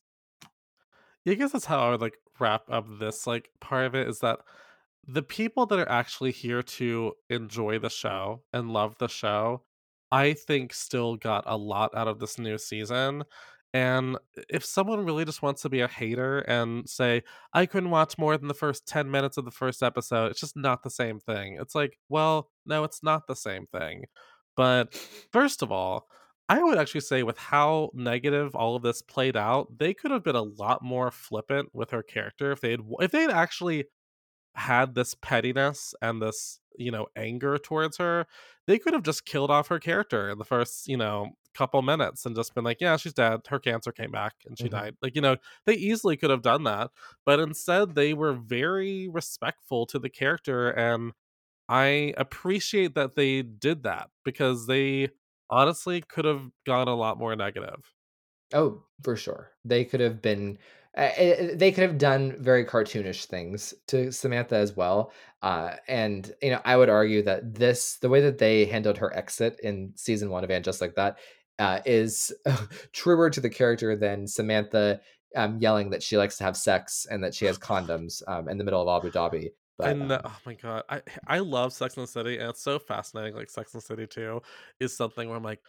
Yeah, 1.26 1.34
I 1.34 1.36
guess 1.36 1.52
that's 1.52 1.66
how 1.66 1.80
I 1.80 1.92
would 1.92 2.02
like 2.02 2.18
wrap 2.40 2.64
up 2.70 2.86
this 3.00 3.26
like 3.28 3.50
part 3.60 3.86
of 3.86 3.96
it 3.96 4.08
is 4.08 4.20
that 4.20 4.40
the 5.08 5.24
people 5.24 5.66
that 5.68 5.80
are 5.80 5.90
actually 5.90 6.32
here 6.32 6.64
to 6.64 7.14
enjoy 7.30 7.80
the 7.80 7.90
show 7.90 8.44
and 8.54 8.72
love 8.72 8.96
the 9.00 9.08
show, 9.08 9.64
I 10.12 10.34
think 10.34 10.74
still 10.74 11.16
got 11.16 11.44
a 11.48 11.58
lot 11.58 11.96
out 11.96 12.08
of 12.08 12.20
this 12.20 12.40
new 12.40 12.58
season. 12.58 13.24
And 13.74 14.18
if 14.50 14.64
someone 14.64 15.06
really 15.06 15.26
just 15.26 15.42
wants 15.42 15.62
to 15.64 15.70
be 15.70 15.82
a 15.82 15.88
hater 15.88 16.40
and 16.40 16.90
say, 16.90 17.24
I 17.54 17.66
couldn't 17.66 17.90
watch 17.90 18.18
more 18.18 18.38
than 18.38 18.48
the 18.48 18.54
first 18.54 18.88
10 18.88 19.12
minutes 19.12 19.38
of 19.38 19.46
the 19.46 19.52
first 19.52 19.84
episode, 19.84 20.32
it's 20.32 20.40
just 20.40 20.56
not 20.56 20.82
the 20.84 20.90
same 20.90 21.20
thing. 21.20 21.58
It's 21.60 21.76
like, 21.76 21.98
well, 22.08 22.52
no, 22.66 22.84
it's 22.84 23.04
not 23.04 23.28
the 23.28 23.36
same 23.36 23.68
thing. 23.68 24.06
But 24.56 24.94
first 25.32 25.62
of 25.62 25.72
all, 25.72 26.08
I 26.48 26.62
would 26.62 26.78
actually 26.78 27.02
say 27.02 27.24
with 27.24 27.38
how 27.38 27.90
negative 27.94 28.56
all 28.56 28.76
of 28.76 28.84
this 28.84 29.02
played 29.02 29.36
out, 29.36 29.78
they 29.80 29.94
could 29.94 30.12
have 30.12 30.24
been 30.24 30.36
a 30.36 30.44
lot 30.44 30.84
more 30.84 31.10
flippant 31.12 31.70
with 31.74 31.90
her 31.92 32.04
character 32.04 32.52
if 32.52 32.62
they 32.62 32.72
had 32.72 32.82
if 33.00 33.12
they 33.12 33.22
had 33.24 33.32
actually 33.32 33.86
had 34.56 34.96
this 34.96 35.16
pettiness 35.16 35.96
and 36.02 36.22
this, 36.22 36.60
you 36.78 36.92
know, 36.92 37.08
anger 37.16 37.58
towards 37.58 37.98
her. 37.98 38.28
They 38.68 38.80
could 38.80 38.94
have 38.94 39.04
just 39.04 39.26
killed 39.26 39.52
off 39.52 39.68
her 39.70 39.80
character 39.80 40.30
in 40.30 40.38
the 40.40 40.46
first, 40.46 40.88
you 40.88 40.98
know, 40.98 41.32
couple 41.56 41.82
minutes 41.84 42.26
and 42.26 42.36
just 42.36 42.56
been 42.56 42.64
like, 42.66 42.82
yeah, 42.82 42.98
she's 42.98 43.14
dead. 43.14 43.42
Her 43.48 43.60
cancer 43.60 43.92
came 43.92 44.12
back 44.12 44.36
and 44.46 44.60
she 44.60 44.68
Mhm. 44.68 44.70
died. 44.70 44.96
Like, 45.02 45.16
you 45.16 45.22
know, 45.22 45.38
they 45.66 45.74
easily 45.76 46.18
could 46.18 46.30
have 46.32 46.42
done 46.44 46.64
that, 46.66 46.92
but 47.26 47.40
instead 47.40 47.96
they 47.96 48.14
were 48.14 48.34
very 48.34 49.08
respectful 49.10 49.86
to 49.88 50.00
the 50.00 50.10
character 50.10 50.70
and 50.72 51.14
I 51.70 52.14
appreciate 52.18 52.96
that 52.96 53.16
they 53.16 53.42
did 53.42 53.84
that 53.84 54.10
because 54.24 54.68
they 54.68 55.10
honestly 55.50 56.02
could 56.02 56.26
have 56.26 56.50
gone 56.66 56.88
a 56.88 56.96
lot 56.96 57.18
more 57.18 57.36
negative. 57.36 57.80
Oh, 58.54 58.84
for 59.04 59.16
sure. 59.16 59.52
They 59.64 59.86
could 59.86 60.00
have 60.00 60.22
been 60.22 60.58
uh, 60.96 61.10
they 61.56 61.74
could 61.74 61.82
have 61.82 61.98
done 61.98 62.38
very 62.40 62.64
cartoonish 62.64 63.26
things 63.26 63.74
to 63.88 64.12
Samantha 64.14 64.56
as 64.56 64.78
well. 64.78 65.12
Uh, 65.42 65.76
and 65.90 66.34
you 66.42 66.52
know, 66.52 66.62
I 66.64 66.78
would 66.78 66.90
argue 66.90 67.22
that 67.24 67.54
this 67.56 67.98
the 67.98 68.10
way 68.10 68.22
that 68.22 68.38
they 68.38 68.66
handled 68.66 68.98
her 69.00 69.16
exit 69.16 69.60
in 69.62 69.92
season 69.96 70.30
1 70.30 70.44
of 70.46 70.52
And 70.52 70.64
Just 70.64 70.80
Like 70.80 70.96
That 70.96 71.18
uh, 71.60 71.82
is 71.86 72.34
truer 72.94 73.30
to 73.30 73.42
the 73.42 73.50
character 73.50 73.96
than 73.96 74.28
Samantha 74.28 75.02
um, 75.36 75.58
yelling 75.60 75.90
that 75.90 76.02
she 76.04 76.18
likes 76.18 76.38
to 76.38 76.46
have 76.46 76.56
sex 76.56 77.06
and 77.10 77.24
that 77.24 77.36
she 77.36 77.46
has 77.46 77.58
condoms 77.60 78.22
um, 78.28 78.48
in 78.48 78.58
the 78.58 78.64
middle 78.64 78.88
of 78.88 79.04
Abu 79.04 79.12
Dhabi. 79.12 79.50
But 79.78 79.90
and 79.90 80.12
um, 80.12 80.22
oh 80.24 80.38
my 80.46 80.54
god, 80.54 80.84
I 80.90 81.02
I 81.28 81.40
love 81.40 81.74
Sex 81.74 81.98
and 81.98 82.04
the 82.04 82.12
City, 82.12 82.38
and 82.38 82.50
it's 82.50 82.62
so 82.62 82.80
fascinating. 82.80 83.36
Like 83.36 83.50
Sex 83.50 83.74
and 83.74 83.82
the 83.82 83.86
City 83.86 84.08
Two 84.08 84.42
is 84.80 84.96
something 84.96 85.28
where 85.28 85.38
I'm 85.38 85.44
like, 85.44 85.60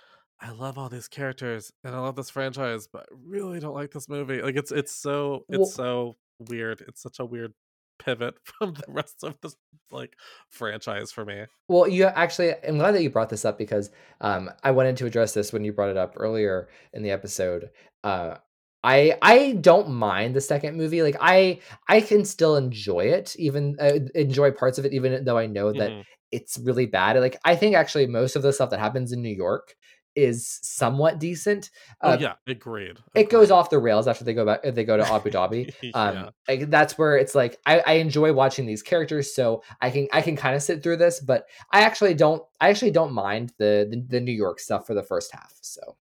I 0.41 0.51
love 0.51 0.78
all 0.78 0.89
these 0.89 1.09
characters 1.09 1.73
and 1.83 1.95
I 1.95 1.99
love 1.99 2.16
this 2.16 2.31
franchise, 2.31 2.89
but 2.93 3.07
I 3.11 3.16
really 3.24 3.59
don't 3.59 3.74
like 3.74 3.91
this 3.91 4.09
movie. 4.09 4.43
Like 4.43 4.57
it's 4.57 4.70
it's 4.70 4.95
so 4.95 5.45
well, 5.49 5.62
it's 5.62 5.74
so 5.74 6.16
weird. 6.39 6.83
It's 6.87 7.03
such 7.03 7.19
a 7.19 7.24
weird 7.24 7.53
pivot 7.99 8.35
from 8.45 8.74
the 8.74 8.85
rest 8.89 9.24
of 9.24 9.37
this 9.41 9.57
like 9.91 10.15
franchise 10.51 11.11
for 11.11 11.24
me. 11.24 11.45
Well, 11.69 11.89
you 11.89 12.05
actually, 12.05 12.55
I'm 12.66 12.78
glad 12.78 12.93
that 12.93 13.03
you 13.03 13.11
brought 13.11 13.31
this 13.31 13.45
up 13.45 13.59
because 13.59 13.91
um, 14.20 14.51
I 14.62 14.73
wanted 14.73 14.97
to 14.99 15.07
address 15.07 15.33
this 15.33 15.53
when 15.53 15.65
you 15.65 15.73
brought 15.73 15.91
it 15.91 15.97
up 15.97 16.15
earlier 16.16 16.69
in 16.93 17.03
the 17.03 17.11
episode. 17.11 17.70
Uh, 18.05 18.37
I 18.85 19.16
I 19.23 19.53
don't 19.61 19.90
mind 19.90 20.35
the 20.36 20.40
second 20.40 20.77
movie. 20.77 21.03
Like 21.03 21.16
I 21.20 21.61
I 21.89 22.01
can 22.01 22.24
still 22.24 22.57
enjoy 22.57 23.07
it, 23.07 23.35
even 23.39 23.77
uh, 23.81 23.98
enjoy 24.15 24.51
parts 24.53 24.78
of 24.78 24.85
it, 24.85 24.93
even 24.93 25.24
though 25.24 25.39
I 25.39 25.47
know 25.47 25.73
that 25.73 25.90
Mhm. 25.90 26.05
it's 26.32 26.59
really 26.59 26.86
bad. 26.86 27.19
Like 27.19 27.39
I 27.44 27.57
think 27.57 27.74
actually 27.74 28.07
most 28.07 28.36
of 28.36 28.43
the 28.43 28.53
stuff 28.53 28.70
that 28.70 28.81
happens 28.81 29.12
in 29.12 29.23
New 29.23 29.35
York 29.35 29.74
is 30.15 30.59
somewhat 30.62 31.19
decent. 31.19 31.70
Oh 32.01 32.11
Uh, 32.12 32.16
yeah, 32.20 32.35
agreed. 32.47 32.98
it 33.15 33.28
goes 33.28 33.51
off 33.51 33.69
the 33.69 33.78
rails 33.78 34.09
after 34.09 34.24
they 34.24 34.32
go 34.32 34.47
back. 34.47 34.62
They 34.62 34.85
go 34.85 34.97
to 34.97 35.07
Abu 35.12 35.31
Dhabi. 35.31 35.74
Um, 35.94 36.15
yeah. 36.15 36.28
like 36.48 36.70
that's 36.70 36.97
where 36.97 37.16
it's 37.19 37.35
like 37.35 37.59
I, 37.66 37.81
I 37.81 37.93
enjoy 37.94 38.32
watching 38.32 38.66
these 38.66 38.82
characters, 38.82 39.35
so 39.35 39.62
I 39.82 39.90
can 39.90 40.09
I 40.12 40.23
can 40.23 40.36
kind 40.36 40.55
of 40.57 40.62
sit 40.62 40.82
through 40.82 40.97
this, 40.98 41.20
but 41.20 41.47
I 41.73 41.82
actually 41.82 42.15
don't 42.15 42.43
I 42.61 42.70
actually 42.70 42.93
don't 42.93 43.12
mind 43.12 43.53
the, 43.59 43.86
the 43.90 44.03
the 44.09 44.20
New 44.20 44.32
York 44.32 44.59
stuff 44.61 44.86
for 44.86 44.94
the 44.94 45.03
first 45.03 45.32
half. 45.32 45.53
So 45.61 45.97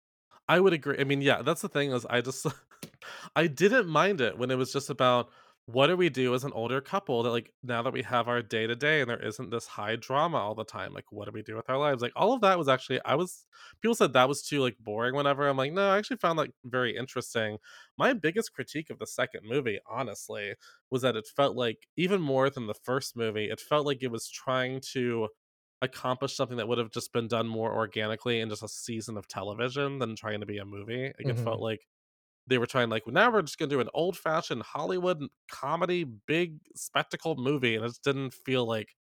I 0.48 0.60
would 0.60 0.72
agree. 0.72 0.98
I 0.98 1.04
mean, 1.04 1.22
yeah, 1.22 1.42
that's 1.42 1.62
the 1.62 1.68
thing 1.68 1.92
is 1.92 2.04
I 2.06 2.20
just 2.20 2.46
I 3.36 3.46
didn't 3.46 3.88
mind 3.88 4.20
it 4.20 4.36
when 4.38 4.50
it 4.50 4.56
was 4.56 4.72
just 4.72 4.90
about 4.90 5.30
what 5.66 5.86
do 5.86 5.96
we 5.96 6.10
do 6.10 6.34
as 6.34 6.44
an 6.44 6.52
older 6.52 6.78
couple 6.82 7.22
that 7.22 7.30
like 7.30 7.50
now 7.62 7.80
that 7.82 7.92
we 7.94 8.02
have 8.02 8.28
our 8.28 8.42
day 8.42 8.66
to 8.66 8.76
day 8.76 9.00
and 9.00 9.08
there 9.08 9.22
isn't 9.24 9.48
this 9.50 9.66
high 9.66 9.96
drama 9.96 10.36
all 10.36 10.54
the 10.54 10.64
time, 10.64 10.92
like 10.92 11.10
what 11.10 11.24
do 11.24 11.30
we 11.32 11.42
do 11.42 11.56
with 11.56 11.70
our 11.70 11.78
lives? 11.78 12.02
Like 12.02 12.12
all 12.16 12.34
of 12.34 12.42
that 12.42 12.58
was 12.58 12.68
actually 12.68 13.00
I 13.06 13.14
was 13.14 13.46
people 13.80 13.94
said 13.94 14.12
that 14.12 14.28
was 14.28 14.42
too 14.42 14.60
like 14.60 14.76
boring 14.78 15.14
whenever 15.14 15.48
I'm 15.48 15.56
like, 15.56 15.72
no, 15.72 15.88
I 15.90 15.96
actually 15.96 16.18
found 16.18 16.38
that 16.38 16.50
very 16.64 16.94
interesting. 16.94 17.56
My 17.96 18.12
biggest 18.12 18.52
critique 18.52 18.90
of 18.90 18.98
the 18.98 19.06
second 19.06 19.48
movie, 19.48 19.80
honestly, 19.90 20.54
was 20.90 21.00
that 21.02 21.16
it 21.16 21.26
felt 21.34 21.56
like 21.56 21.88
even 21.96 22.20
more 22.20 22.50
than 22.50 22.66
the 22.66 22.74
first 22.74 23.16
movie, 23.16 23.46
it 23.50 23.60
felt 23.60 23.86
like 23.86 24.02
it 24.02 24.10
was 24.10 24.28
trying 24.28 24.82
to 24.92 25.28
accomplish 25.84 26.34
something 26.36 26.56
that 26.58 26.68
would 26.68 26.78
have 26.78 26.90
just 26.90 27.12
been 27.12 27.28
done 27.28 27.48
more 27.48 27.74
organically 27.74 28.40
in 28.40 28.48
just 28.48 28.62
a 28.62 28.68
season 28.68 29.16
of 29.16 29.28
television 29.28 29.98
than 29.98 30.16
trying 30.16 30.40
to 30.40 30.46
be 30.46 30.58
a 30.58 30.64
movie. 30.64 31.06
Like 31.18 31.28
it 31.28 31.38
Mhm. 31.38 31.38
felt 31.38 31.60
like 31.60 31.86
they 32.46 32.58
were 32.58 32.66
trying 32.66 32.90
like 32.90 33.06
now 33.06 33.30
we're 33.32 33.42
just 33.42 33.58
gonna 33.58 33.70
do 33.70 33.80
an 33.80 33.88
old 33.94 34.16
fashioned 34.18 34.62
Hollywood 34.62 35.22
comedy 35.50 36.04
big 36.04 36.60
spectacle 36.76 37.36
movie, 37.36 37.76
and 37.76 37.84
it 37.84 37.88
just 37.88 38.04
didn't 38.04 38.34
feel 38.34 38.66
like 38.66 38.96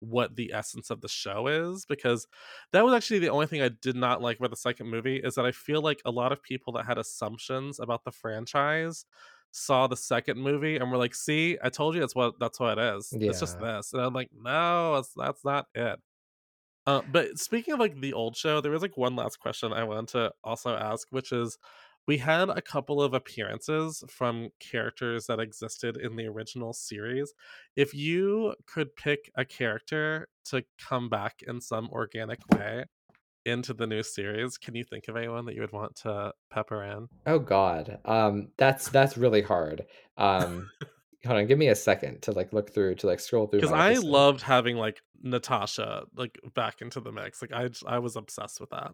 what 0.00 0.36
the 0.36 0.52
essence 0.52 0.90
of 0.90 1.00
the 1.00 1.08
show 1.08 1.48
is 1.48 1.84
because 1.86 2.26
that 2.72 2.84
was 2.84 2.94
actually 2.94 3.18
the 3.18 3.28
only 3.30 3.46
thing 3.46 3.60
I 3.62 3.68
did 3.68 3.96
not 3.96 4.22
like 4.22 4.38
about 4.38 4.50
the 4.50 4.56
second 4.56 4.88
movie 4.88 5.16
is 5.16 5.34
that 5.34 5.44
I 5.46 5.50
feel 5.52 5.82
like 5.82 6.00
a 6.04 6.10
lot 6.12 6.30
of 6.32 6.42
people 6.42 6.72
that 6.74 6.86
had 6.86 6.98
assumptions 6.98 7.80
about 7.80 8.04
the 8.04 8.12
franchise 8.12 9.06
saw 9.50 9.86
the 9.86 9.96
second 9.96 10.38
movie 10.38 10.76
and 10.76 10.90
were 10.90 10.98
like, 10.98 11.14
"See, 11.14 11.58
I 11.62 11.68
told 11.70 11.94
you 11.94 12.00
that's 12.00 12.14
what 12.14 12.38
that's 12.38 12.60
what 12.60 12.78
it 12.78 12.96
is. 12.96 13.18
It's 13.26 13.38
just 13.40 13.58
this." 13.58 13.92
And 13.92 14.02
I'm 14.02 14.12
like, 14.14 14.30
"No, 14.32 15.02
that's 15.16 15.44
not 15.44 15.66
it." 15.74 16.00
Uh, 16.88 17.02
but 17.12 17.38
speaking 17.38 17.74
of 17.74 17.80
like 17.80 18.00
the 18.00 18.14
old 18.14 18.34
show, 18.34 18.62
there 18.62 18.72
was 18.72 18.80
like 18.80 18.96
one 18.96 19.14
last 19.14 19.40
question 19.40 19.74
I 19.74 19.84
wanted 19.84 20.08
to 20.08 20.32
also 20.42 20.74
ask, 20.74 21.06
which 21.10 21.32
is 21.32 21.58
we 22.06 22.16
had 22.16 22.48
a 22.48 22.62
couple 22.62 23.02
of 23.02 23.12
appearances 23.12 24.02
from 24.08 24.48
characters 24.58 25.26
that 25.26 25.38
existed 25.38 25.98
in 25.98 26.16
the 26.16 26.26
original 26.26 26.72
series. 26.72 27.34
If 27.76 27.92
you 27.92 28.54
could 28.64 28.96
pick 28.96 29.30
a 29.36 29.44
character 29.44 30.28
to 30.46 30.64
come 30.78 31.10
back 31.10 31.42
in 31.46 31.60
some 31.60 31.90
organic 31.90 32.40
way 32.48 32.86
into 33.44 33.74
the 33.74 33.86
new 33.86 34.02
series, 34.02 34.56
can 34.56 34.74
you 34.74 34.84
think 34.84 35.08
of 35.08 35.16
anyone 35.16 35.44
that 35.44 35.54
you 35.56 35.60
would 35.60 35.72
want 35.72 35.94
to 35.96 36.32
pepper 36.50 36.82
in? 36.84 37.08
Oh 37.26 37.38
god. 37.38 37.98
Um 38.06 38.52
that's 38.56 38.88
that's 38.88 39.18
really 39.18 39.42
hard. 39.42 39.84
Um 40.16 40.70
hold 41.26 41.38
on, 41.38 41.46
give 41.46 41.58
me 41.58 41.68
a 41.68 41.74
second 41.74 42.22
to 42.22 42.32
like 42.32 42.52
look 42.52 42.72
through 42.72 42.96
to 42.96 43.06
like 43.06 43.20
scroll 43.20 43.46
through 43.46 43.60
Because 43.60 43.72
I 43.72 43.94
loved 43.94 44.42
having 44.42 44.76
like 44.76 45.00
Natasha 45.22 46.04
like 46.16 46.38
back 46.54 46.80
into 46.80 47.00
the 47.00 47.12
mix. 47.12 47.42
Like 47.42 47.52
i 47.52 47.68
i 47.86 47.98
was 47.98 48.16
obsessed 48.16 48.60
with 48.60 48.70
that. 48.70 48.92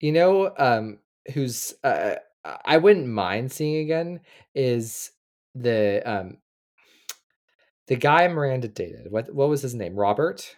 You 0.00 0.12
know, 0.12 0.52
um, 0.58 0.98
who's 1.32 1.74
uh, 1.82 2.16
I 2.44 2.58
I 2.64 2.76
wouldn't 2.76 3.06
mind 3.06 3.52
seeing 3.52 3.76
again 3.76 4.20
is 4.54 5.10
the 5.54 6.02
um 6.04 6.38
the 7.86 7.96
guy 7.96 8.26
Miranda 8.28 8.68
dated. 8.68 9.10
What 9.10 9.34
what 9.34 9.48
was 9.48 9.62
his 9.62 9.74
name? 9.74 9.94
Robert. 9.94 10.56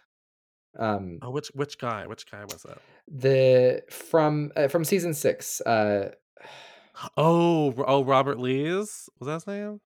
Um, 0.79 1.21
Oh, 1.23 1.31
which 1.31 1.49
which 1.55 1.79
guy? 1.79 2.07
Which 2.07 2.31
guy 2.31 2.45
was 2.45 2.65
it? 2.65 2.79
the 3.09 3.83
from 3.91 4.53
uh, 4.57 4.69
from 4.69 4.85
season 4.85 5.15
six. 5.15 5.61
Uh, 5.61 6.11
Oh, 7.19 7.75
oh, 7.87 8.05
Robert 8.05 8.39
Lees 8.39 9.11
was 9.21 9.27
that 9.27 9.35
his 9.35 9.47
name? 9.47 9.81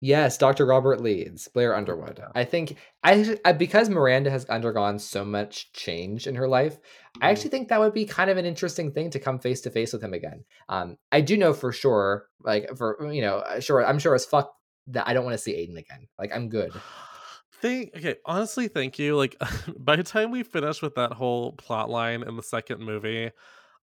Yes, 0.00 0.38
Dr. 0.38 0.66
Robert 0.66 1.00
Leeds, 1.00 1.48
Blair 1.48 1.74
Underwood. 1.76 2.20
I 2.34 2.44
think 2.44 2.76
I, 3.02 3.36
I 3.44 3.52
because 3.52 3.88
Miranda 3.88 4.30
has 4.30 4.44
undergone 4.46 4.98
so 4.98 5.24
much 5.24 5.72
change 5.72 6.26
in 6.26 6.34
her 6.34 6.48
life. 6.48 6.78
I 7.20 7.26
Mhm. 7.26 7.30
actually 7.30 7.50
think 7.50 7.68
that 7.68 7.80
would 7.80 7.94
be 7.94 8.04
kind 8.04 8.30
of 8.30 8.36
an 8.36 8.44
interesting 8.46 8.92
thing 8.92 9.10
to 9.10 9.18
come 9.18 9.38
face 9.38 9.60
to 9.62 9.70
face 9.70 9.92
with 9.92 10.02
him 10.02 10.14
again. 10.14 10.44
Um, 10.68 10.96
I 11.12 11.20
do 11.20 11.36
know 11.36 11.52
for 11.52 11.72
sure, 11.72 12.28
like 12.42 12.76
for 12.76 13.10
you 13.12 13.22
know, 13.22 13.38
uh, 13.38 13.60
sure, 13.60 13.84
I'm 13.84 13.98
sure 13.98 14.14
as 14.14 14.24
fuck 14.26 14.52
that 14.88 15.06
I 15.08 15.12
don't 15.12 15.24
want 15.24 15.34
to 15.34 15.42
see 15.42 15.52
Aiden 15.54 15.76
again. 15.78 16.08
Like 16.18 16.30
I'm 16.34 16.48
good. 16.48 16.72
Thank 17.60 17.90
okay, 17.96 18.14
honestly, 18.24 18.68
thank 18.68 19.00
you. 19.00 19.16
Like 19.16 19.36
by 19.78 19.96
the 19.96 20.04
time 20.04 20.30
we 20.30 20.44
finished 20.44 20.80
with 20.80 20.94
that 20.94 21.12
whole 21.12 21.52
plot 21.52 21.90
line 21.90 22.22
in 22.22 22.36
the 22.36 22.42
second 22.42 22.80
movie, 22.80 23.32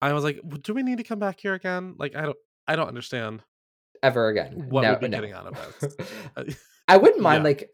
I 0.03 0.13
was 0.13 0.23
like, 0.23 0.37
"W- 0.43 0.61
do 0.61 0.75
we 0.75 0.83
need 0.83 0.99
to 0.99 1.05
come 1.05 1.19
back 1.19 1.41
here 1.41 1.55
again? 1.55 1.95
Like 1.99 2.15
I 2.15 2.23
don't 2.27 2.37
I 2.69 2.77
don't 2.77 2.89
understand 2.89 3.43
ever 4.05 4.29
again. 4.29 4.67
what 4.69 4.83
no, 4.83 4.91
we'd 4.93 5.01
be 5.01 5.09
no. 5.09 5.19
getting 5.19 5.33
out 5.33 5.47
of 5.47 5.77
this. 5.81 5.97
Uh, 6.37 6.45
I 6.87 6.99
wouldn't 6.99 7.23
mind 7.23 7.39
Yeah. 7.43 7.49
like 7.49 7.71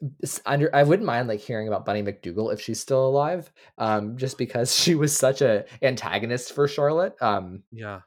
under. 0.47 0.75
I 0.75 0.85
wouldn't 0.85 1.05
mind 1.07 1.27
like 1.29 1.41
hearing 1.41 1.67
about 1.69 1.85
Bunny 1.85 2.03
MacDougal 2.03 2.53
if 2.53 2.61
she's 2.61 2.79
still 2.81 3.07
alive. 3.09 3.51
Um, 3.77 4.17
just 4.17 4.39
because 4.39 4.75
she 4.81 4.95
was 4.95 5.17
such 5.17 5.43
a 5.43 5.65
antagonist 5.83 6.53
for 6.53 6.69
Charlotte. 6.69 7.15
Um, 7.21 7.65
yeah. 7.73 8.01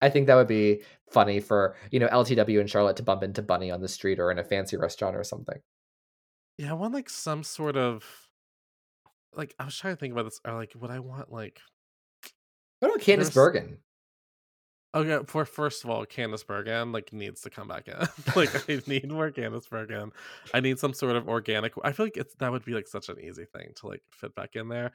I 0.00 0.10
think 0.10 0.28
that 0.28 0.36
would 0.36 0.46
be 0.46 0.82
funny 1.10 1.40
for 1.40 1.74
you 1.90 1.98
know 1.98 2.06
LTW 2.08 2.60
and 2.60 2.70
Charlotte 2.70 2.96
to 2.98 3.02
bump 3.02 3.24
into 3.24 3.42
Bunny 3.42 3.70
on 3.72 3.80
the 3.80 3.88
street 3.88 4.20
or 4.20 4.30
in 4.30 4.38
a 4.38 4.44
fancy 4.44 4.76
restaurant 4.76 5.16
or 5.16 5.24
something. 5.24 5.58
Yeah, 6.56 6.70
I 6.70 6.74
want 6.74 6.94
like 6.94 7.10
some 7.10 7.42
sort 7.42 7.76
of 7.76 8.04
like 9.34 9.54
I 9.58 9.64
was 9.64 9.76
trying 9.76 9.94
to 9.94 10.00
think 10.00 10.12
about 10.12 10.24
this 10.24 10.40
or 10.44 10.54
like 10.54 10.72
would 10.76 10.90
I 10.90 11.00
want 11.00 11.32
like 11.32 11.60
What 12.78 12.90
about 12.94 13.00
Candice 13.00 13.34
Bergen? 13.34 13.78
Okay, 14.98 15.24
for 15.26 15.44
first 15.44 15.84
of 15.84 15.90
all, 15.90 16.04
Candice 16.04 16.44
Bergen 16.44 16.90
like 16.90 17.12
needs 17.12 17.42
to 17.42 17.50
come 17.50 17.68
back 17.68 17.86
in. 17.86 17.94
like 18.36 18.68
I 18.68 18.82
need 18.88 19.10
more 19.10 19.30
Candice 19.30 19.68
Bergen. 19.70 20.10
I 20.52 20.58
need 20.58 20.80
some 20.80 20.92
sort 20.92 21.14
of 21.14 21.28
organic. 21.28 21.72
I 21.84 21.92
feel 21.92 22.06
like 22.06 22.16
it's 22.16 22.34
that 22.36 22.50
would 22.50 22.64
be 22.64 22.72
like 22.72 22.88
such 22.88 23.08
an 23.08 23.20
easy 23.20 23.44
thing 23.44 23.70
to 23.76 23.86
like 23.86 24.02
fit 24.10 24.34
back 24.34 24.56
in 24.56 24.68
there. 24.68 24.90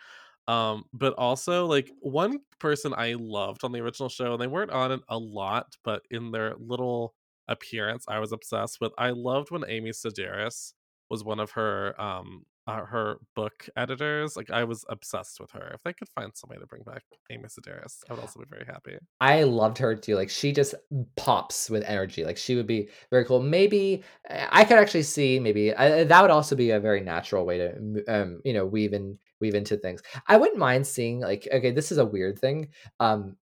Um, 0.50 0.84
but 0.92 1.14
also 1.14 1.68
like 1.68 1.90
one 2.02 2.40
person 2.60 2.94
I 2.94 3.14
loved 3.14 3.64
on 3.64 3.72
the 3.72 3.80
original 3.80 4.10
show, 4.10 4.34
and 4.34 4.42
they 4.42 4.48
weren't 4.48 4.72
on 4.72 4.92
it 4.92 5.00
a 5.08 5.18
lot, 5.18 5.78
but 5.86 6.02
in 6.12 6.32
their 6.32 6.56
little 6.58 7.14
appearance, 7.48 8.04
I 8.10 8.20
was 8.20 8.34
obsessed 8.34 8.82
with. 8.82 8.92
I 8.98 9.12
loved 9.12 9.52
when 9.52 9.64
Amy 9.66 9.92
Sedaris 9.92 10.74
was 11.10 11.24
one 11.24 11.40
of 11.40 11.52
her 11.52 12.00
um 12.02 12.46
uh, 12.68 12.86
her 12.86 13.20
book 13.36 13.68
editors. 13.76 14.38
Like 14.38 14.50
I 14.52 14.64
was 14.64 14.86
obsessed 14.90 15.40
with 15.40 15.52
her. 15.52 15.72
If 15.74 15.84
they 15.84 15.94
could 15.94 16.10
find 16.10 16.32
somebody 16.36 16.62
to 16.62 16.68
bring 16.68 16.84
back 16.84 17.04
Amy 17.30 17.46
Sedaris, 17.46 18.00
I 18.10 18.14
would 18.14 18.22
also 18.22 18.40
be 18.40 18.46
very 18.50 18.66
happy. 18.66 18.98
I 19.20 19.44
loved 19.44 19.78
her 19.80 19.96
too. 19.96 20.16
Like 20.16 20.30
she 20.30 20.52
just 20.52 20.76
pops 21.16 21.70
with 21.70 21.84
energy. 21.84 22.24
Like 22.24 22.38
she 22.38 22.56
would 22.56 22.68
be 22.68 22.90
very 23.10 23.26
cool. 23.26 23.42
Maybe 23.42 24.04
uh, 24.30 24.48
I 24.50 24.64
could 24.64 24.78
actually 24.78 25.04
see 25.04 25.40
maybe 25.40 25.72
that 25.72 26.22
would 26.22 26.32
also 26.32 26.56
be 26.56 26.72
a 26.72 26.80
very 26.80 27.02
natural 27.02 27.46
way 27.46 27.58
to 27.58 28.04
um 28.08 28.42
you 28.46 28.54
know 28.54 28.66
weave 28.66 28.94
in 28.94 29.18
weave 29.40 29.56
into 29.56 29.78
things. 29.78 30.02
I 30.28 30.38
wouldn't 30.38 30.58
mind 30.58 30.88
seeing 30.88 31.20
like 31.20 31.48
okay, 31.52 31.72
this 31.72 31.92
is 31.92 31.98
a 31.98 32.06
weird 32.06 32.40
thing. 32.40 32.70
Um 33.00 33.38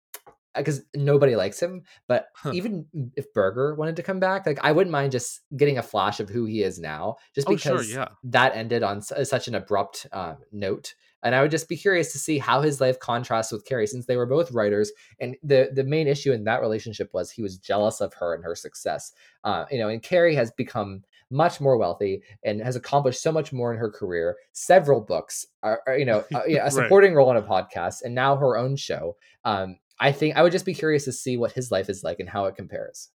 because 0.56 0.82
nobody 0.94 1.36
likes 1.36 1.60
him, 1.60 1.82
but 2.08 2.28
Huh. 2.34 2.52
even 2.54 2.86
if 3.16 3.32
Berger 3.32 3.74
wanted 3.74 3.96
to 3.96 4.02
come 4.02 4.20
back, 4.20 4.46
like 4.46 4.58
I 4.62 4.72
wouldn't 4.72 4.92
mind 4.92 5.12
just 5.12 5.40
getting 5.56 5.78
a 5.78 5.82
flash 5.82 6.20
of 6.20 6.28
who 6.28 6.44
he 6.46 6.62
is 6.62 6.78
now, 6.78 7.16
just 7.34 7.48
Oh, 7.48 7.56
sure, 7.56 7.72
because 7.72 7.92
yeah. 7.92 8.08
that 8.24 8.54
ended 8.56 8.82
on 8.82 8.98
s- 8.98 9.28
such 9.28 9.48
an 9.48 9.54
abrupt 9.54 10.06
um, 10.12 10.38
note. 10.52 10.94
And 11.22 11.34
I 11.34 11.42
would 11.42 11.50
just 11.50 11.68
be 11.68 11.76
curious 11.76 12.12
to 12.12 12.18
see 12.18 12.38
how 12.38 12.60
his 12.60 12.80
life 12.80 13.00
contrasts 13.00 13.50
with 13.50 13.64
Carrie, 13.64 13.86
since 13.88 14.06
they 14.06 14.16
were 14.16 14.26
both 14.26 14.52
writers. 14.52 14.92
And 15.18 15.34
the 15.42 15.70
the 15.74 15.82
main 15.82 16.06
issue 16.06 16.30
in 16.32 16.44
that 16.44 16.60
relationship 16.60 17.10
was 17.12 17.30
he 17.32 17.42
was 17.42 17.58
jealous 17.58 18.00
of 18.00 18.14
her 18.14 18.34
and 18.34 18.44
her 18.44 18.54
success. 18.54 19.12
Uh, 19.42 19.64
you 19.70 19.78
know, 19.78 19.88
and 19.88 20.02
Carrie 20.02 20.36
has 20.36 20.52
become 20.52 21.02
much 21.28 21.60
more 21.60 21.76
wealthy 21.76 22.22
and 22.44 22.60
has 22.60 22.76
accomplished 22.76 23.20
so 23.20 23.32
much 23.32 23.52
more 23.52 23.72
in 23.72 23.78
her 23.80 23.90
career. 23.90 24.36
Several 24.52 25.00
books, 25.00 25.44
are, 25.64 25.82
are, 25.88 25.98
you 25.98 26.04
know, 26.04 26.22
uh, 26.34 26.42
a 26.46 26.58
Right. 26.58 26.72
supporting 26.72 27.14
role 27.14 27.30
on 27.30 27.36
a 27.36 27.42
podcast, 27.42 28.02
and 28.04 28.14
now 28.14 28.36
her 28.36 28.56
own 28.56 28.76
show. 28.76 29.16
Um, 29.44 29.78
I 29.98 30.12
think 30.12 30.36
I 30.36 30.42
would 30.42 30.52
just 30.52 30.66
be 30.66 30.74
curious 30.74 31.04
to 31.04 31.12
see 31.12 31.36
what 31.36 31.52
his 31.52 31.70
life 31.70 31.88
is 31.88 32.02
like 32.04 32.20
and 32.20 32.28
how 32.28 32.44
it 32.46 32.56
compares. 32.56 33.08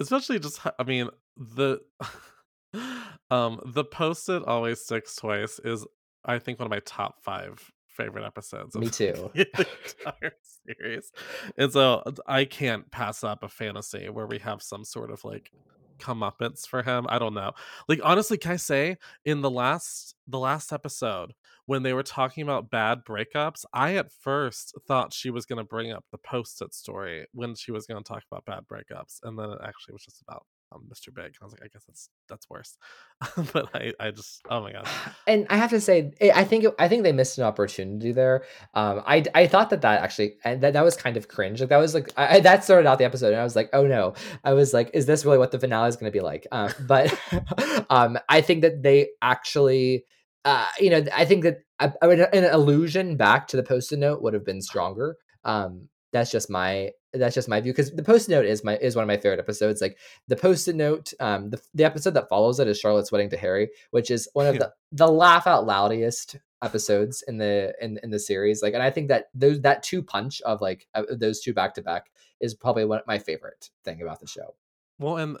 especially 0.00 0.38
just 0.38 0.60
i 0.78 0.82
mean 0.84 1.08
the 1.36 1.80
um 3.30 3.60
the 3.66 3.84
post 3.84 4.28
it 4.28 4.44
always 4.46 4.80
sticks 4.80 5.16
twice 5.16 5.58
is 5.64 5.84
i 6.24 6.38
think 6.38 6.58
one 6.58 6.66
of 6.66 6.70
my 6.70 6.80
top 6.84 7.16
five 7.22 7.70
favorite 7.88 8.24
episodes 8.24 8.76
of 8.76 8.82
Me 8.82 8.88
too. 9.00 9.30
the 9.34 9.46
entire 10.04 10.32
series 10.66 11.10
and 11.56 11.72
so 11.72 12.02
i 12.26 12.44
can't 12.44 12.90
pass 12.92 13.24
up 13.24 13.42
a 13.42 13.48
fantasy 13.48 14.08
where 14.08 14.26
we 14.26 14.38
have 14.38 14.62
some 14.62 14.84
sort 14.84 15.10
of 15.10 15.24
like 15.24 15.50
comeuppance 15.98 16.66
for 16.66 16.82
him 16.82 17.06
i 17.08 17.18
don't 17.18 17.34
know. 17.34 17.52
Like 17.88 18.00
honestly 18.02 18.38
can 18.38 18.52
i 18.52 18.56
say 18.56 18.96
in 19.24 19.40
the 19.40 19.50
last 19.50 20.14
the 20.26 20.38
last 20.38 20.72
episode 20.72 21.34
when 21.66 21.82
they 21.82 21.92
were 21.92 22.02
talking 22.02 22.42
about 22.42 22.70
bad 22.70 23.04
breakups 23.04 23.64
i 23.72 23.96
at 23.96 24.12
first 24.12 24.74
thought 24.86 25.12
she 25.12 25.30
was 25.30 25.46
going 25.46 25.58
to 25.58 25.64
bring 25.64 25.92
up 25.92 26.04
the 26.12 26.18
post-it 26.18 26.74
story 26.74 27.26
when 27.32 27.54
she 27.54 27.72
was 27.72 27.86
going 27.86 28.02
to 28.02 28.08
talk 28.08 28.22
about 28.30 28.44
bad 28.44 28.64
breakups 28.70 29.18
and 29.22 29.38
then 29.38 29.50
it 29.50 29.58
actually 29.62 29.92
was 29.92 30.04
just 30.04 30.22
about 30.22 30.44
um, 30.72 30.82
mr 30.92 31.14
big 31.14 31.34
i 31.40 31.44
was 31.44 31.52
like 31.52 31.62
i 31.62 31.68
guess 31.68 31.84
that's 31.86 32.10
that's 32.28 32.48
worse 32.50 32.76
but 33.52 33.68
i 33.74 33.92
i 34.00 34.10
just 34.10 34.40
oh 34.50 34.60
my 34.60 34.72
god 34.72 34.86
and 35.26 35.46
I 35.50 35.56
have 35.56 35.70
to 35.70 35.80
say, 35.80 36.12
eh, 36.20 36.30
I 36.34 36.44
think 36.44 36.66
I 36.78 36.88
think 36.88 37.02
they 37.02 37.12
missed 37.12 37.38
an 37.38 37.44
opportunity 37.44 38.12
there. 38.12 38.44
Um, 38.74 39.02
I 39.06 39.24
I 39.34 39.46
thought 39.46 39.70
that 39.70 39.82
that 39.82 40.02
actually 40.02 40.36
and 40.44 40.62
that 40.62 40.72
that 40.72 40.84
was 40.84 40.96
kind 40.96 41.16
of 41.16 41.28
cringe. 41.28 41.60
Like 41.60 41.70
that 41.70 41.78
was 41.78 41.94
like 41.94 42.12
I, 42.16 42.40
that 42.40 42.64
started 42.64 42.88
out 42.88 42.98
the 42.98 43.04
episode, 43.04 43.32
and 43.32 43.40
I 43.40 43.44
was 43.44 43.56
like, 43.56 43.70
oh 43.72 43.86
no. 43.86 44.14
I 44.44 44.52
was 44.52 44.74
like, 44.74 44.90
is 44.94 45.06
this 45.06 45.24
really 45.24 45.38
what 45.38 45.50
the 45.50 45.58
finale 45.58 45.88
is 45.88 45.96
going 45.96 46.10
to 46.10 46.16
be 46.16 46.22
like? 46.22 46.46
Um, 46.52 46.72
but 46.86 47.18
um, 47.90 48.18
I 48.28 48.40
think 48.40 48.62
that 48.62 48.82
they 48.82 49.08
actually. 49.22 50.04
Uh, 50.44 50.66
you 50.78 50.88
know, 50.88 51.04
I 51.14 51.26
think 51.26 51.42
that 51.42 51.58
would, 52.00 52.20
an 52.20 52.44
allusion 52.44 53.16
back 53.16 53.48
to 53.48 53.56
the 53.56 53.62
post-it 53.62 53.98
note 53.98 54.22
would 54.22 54.32
have 54.32 54.46
been 54.46 54.62
stronger. 54.62 55.16
Um, 55.44 55.88
that's 56.12 56.30
just 56.30 56.48
my 56.48 56.92
that's 57.12 57.34
just 57.34 57.48
my 57.48 57.60
view 57.60 57.72
because 57.72 57.90
the 57.90 58.02
post-it 58.02 58.30
note 58.32 58.44
is 58.44 58.62
my 58.62 58.76
is 58.76 58.94
one 58.94 59.02
of 59.02 59.06
my 59.06 59.16
favorite 59.16 59.40
episodes. 59.40 59.80
Like 59.80 59.98
the 60.26 60.36
post-it 60.36 60.76
note, 60.76 61.12
um, 61.20 61.50
the 61.50 61.60
the 61.74 61.84
episode 61.84 62.14
that 62.14 62.28
follows 62.28 62.60
it 62.60 62.68
is 62.68 62.78
Charlotte's 62.78 63.10
wedding 63.10 63.30
to 63.30 63.36
Harry, 63.36 63.70
which 63.90 64.10
is 64.10 64.28
one 64.34 64.46
of 64.46 64.54
Yeah. 64.54 64.60
the 64.90 65.06
the 65.06 65.08
laugh 65.08 65.46
out 65.46 65.66
loudiest 65.66 66.36
episodes 66.62 67.22
in 67.26 67.38
the 67.38 67.74
in 67.80 67.98
in 68.02 68.10
the 68.10 68.18
series. 68.18 68.62
Like, 68.62 68.74
and 68.74 68.82
I 68.82 68.90
think 68.90 69.08
that 69.08 69.26
those 69.34 69.60
that 69.62 69.82
two 69.82 70.02
punch 70.02 70.40
of 70.42 70.60
like 70.60 70.86
uh, 70.94 71.02
those 71.10 71.40
two 71.40 71.54
back 71.54 71.74
to 71.74 71.82
back 71.82 72.10
is 72.40 72.54
probably 72.54 72.84
one 72.84 72.98
of 72.98 73.06
my 73.06 73.18
favorite 73.18 73.70
thing 73.84 74.02
about 74.02 74.20
the 74.20 74.26
show. 74.26 74.54
Well, 74.98 75.16
and 75.16 75.38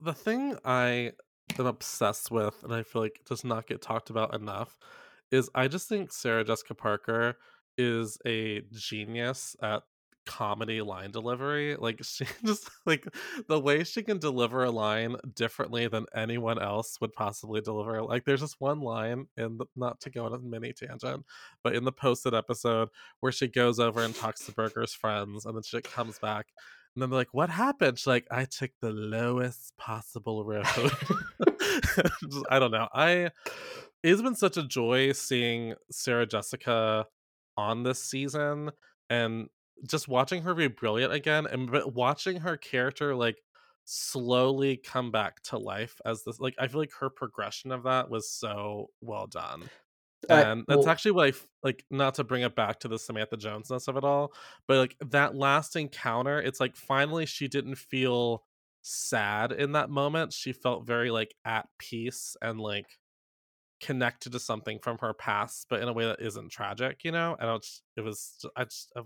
the 0.00 0.14
thing 0.14 0.56
I 0.64 1.12
am 1.58 1.66
obsessed 1.66 2.30
with, 2.30 2.62
and 2.62 2.72
I 2.72 2.82
feel 2.82 3.02
like 3.02 3.20
does 3.26 3.44
not 3.44 3.66
get 3.66 3.82
talked 3.82 4.10
about 4.10 4.34
enough, 4.34 4.78
is 5.30 5.50
I 5.54 5.68
just 5.68 5.88
think 5.88 6.12
Sarah 6.12 6.44
Jessica 6.44 6.74
Parker 6.74 7.36
is 7.76 8.18
a 8.26 8.62
genius 8.72 9.56
at 9.62 9.82
comedy 10.28 10.82
line 10.82 11.10
delivery. 11.10 11.74
Like 11.74 11.98
she 12.04 12.26
just 12.44 12.70
like 12.86 13.08
the 13.48 13.58
way 13.58 13.82
she 13.82 14.02
can 14.02 14.18
deliver 14.18 14.62
a 14.62 14.70
line 14.70 15.16
differently 15.34 15.88
than 15.88 16.04
anyone 16.14 16.60
else 16.60 17.00
would 17.00 17.14
possibly 17.14 17.60
deliver. 17.62 18.02
Like 18.02 18.24
there's 18.24 18.42
this 18.42 18.60
one 18.60 18.80
line 18.80 19.26
in 19.36 19.58
not 19.74 20.00
to 20.02 20.10
go 20.10 20.26
on 20.26 20.34
a 20.34 20.38
mini 20.38 20.72
tangent, 20.72 21.24
but 21.64 21.74
in 21.74 21.84
the 21.84 21.92
post-it 21.92 22.34
episode 22.34 22.90
where 23.20 23.32
she 23.32 23.48
goes 23.48 23.80
over 23.80 24.02
and 24.02 24.14
talks 24.14 24.44
to 24.44 24.52
Berger's 24.52 24.92
friends 24.92 25.46
and 25.46 25.56
then 25.56 25.62
she 25.62 25.80
comes 25.80 26.18
back 26.18 26.46
and 26.94 27.02
then 27.02 27.10
they're 27.10 27.18
like, 27.18 27.32
"What 27.32 27.50
happened?" 27.50 27.98
She's 27.98 28.06
like, 28.06 28.26
"I 28.30 28.44
took 28.44 28.70
the 28.80 28.90
lowest 28.90 29.76
possible 29.78 30.44
road." 30.44 30.66
I 32.50 32.58
don't 32.58 32.70
know. 32.70 32.88
I 32.92 33.30
it's 34.02 34.22
been 34.22 34.34
such 34.34 34.56
a 34.56 34.62
joy 34.62 35.12
seeing 35.12 35.74
Sarah 35.90 36.26
Jessica 36.26 37.06
on 37.56 37.82
this 37.82 38.02
season 38.02 38.70
and 39.10 39.48
just 39.86 40.08
watching 40.08 40.42
her 40.42 40.54
be 40.54 40.68
brilliant 40.68 41.12
again 41.12 41.46
and 41.46 41.70
but 41.70 41.94
watching 41.94 42.40
her 42.40 42.56
character 42.56 43.14
like 43.14 43.42
slowly 43.84 44.76
come 44.76 45.10
back 45.10 45.40
to 45.42 45.58
life 45.58 46.00
as 46.04 46.24
this 46.24 46.40
like 46.40 46.54
I 46.58 46.68
feel 46.68 46.80
like 46.80 46.92
her 47.00 47.10
progression 47.10 47.72
of 47.72 47.84
that 47.84 48.10
was 48.10 48.30
so 48.30 48.90
well 49.00 49.26
done. 49.26 49.70
Uh, 50.28 50.44
And 50.44 50.64
that's 50.68 50.86
well- 50.86 50.88
actually 50.88 51.12
what 51.12 51.34
I 51.34 51.38
like 51.62 51.84
not 51.90 52.14
to 52.14 52.24
bring 52.24 52.42
it 52.42 52.54
back 52.56 52.80
to 52.80 52.88
the 52.88 52.98
Samantha 52.98 53.36
Jonesness 53.36 53.88
of 53.88 53.96
it 53.96 54.04
all, 54.04 54.34
but 54.66 54.78
like 54.78 54.96
that 55.10 55.34
last 55.36 55.76
encounter, 55.76 56.40
it's 56.40 56.60
like 56.60 56.76
finally 56.76 57.26
she 57.26 57.48
didn't 57.48 57.76
feel 57.76 58.44
sad 58.82 59.52
in 59.52 59.72
that 59.72 59.90
moment. 59.90 60.32
She 60.32 60.52
felt 60.52 60.86
very 60.86 61.10
like 61.10 61.34
at 61.44 61.68
peace 61.78 62.36
and 62.42 62.60
like 62.60 62.98
connected 63.80 64.32
to 64.32 64.40
something 64.40 64.78
from 64.80 64.98
her 64.98 65.14
past, 65.14 65.66
but 65.70 65.80
in 65.82 65.88
a 65.88 65.92
way 65.92 66.04
that 66.06 66.20
isn't 66.20 66.50
tragic, 66.50 67.04
you 67.04 67.12
know? 67.12 67.36
And 67.38 67.50
it's 67.56 67.82
it 67.96 68.00
was 68.02 68.44
I 68.56 68.64
just 68.64 68.92
uh, 68.96 69.02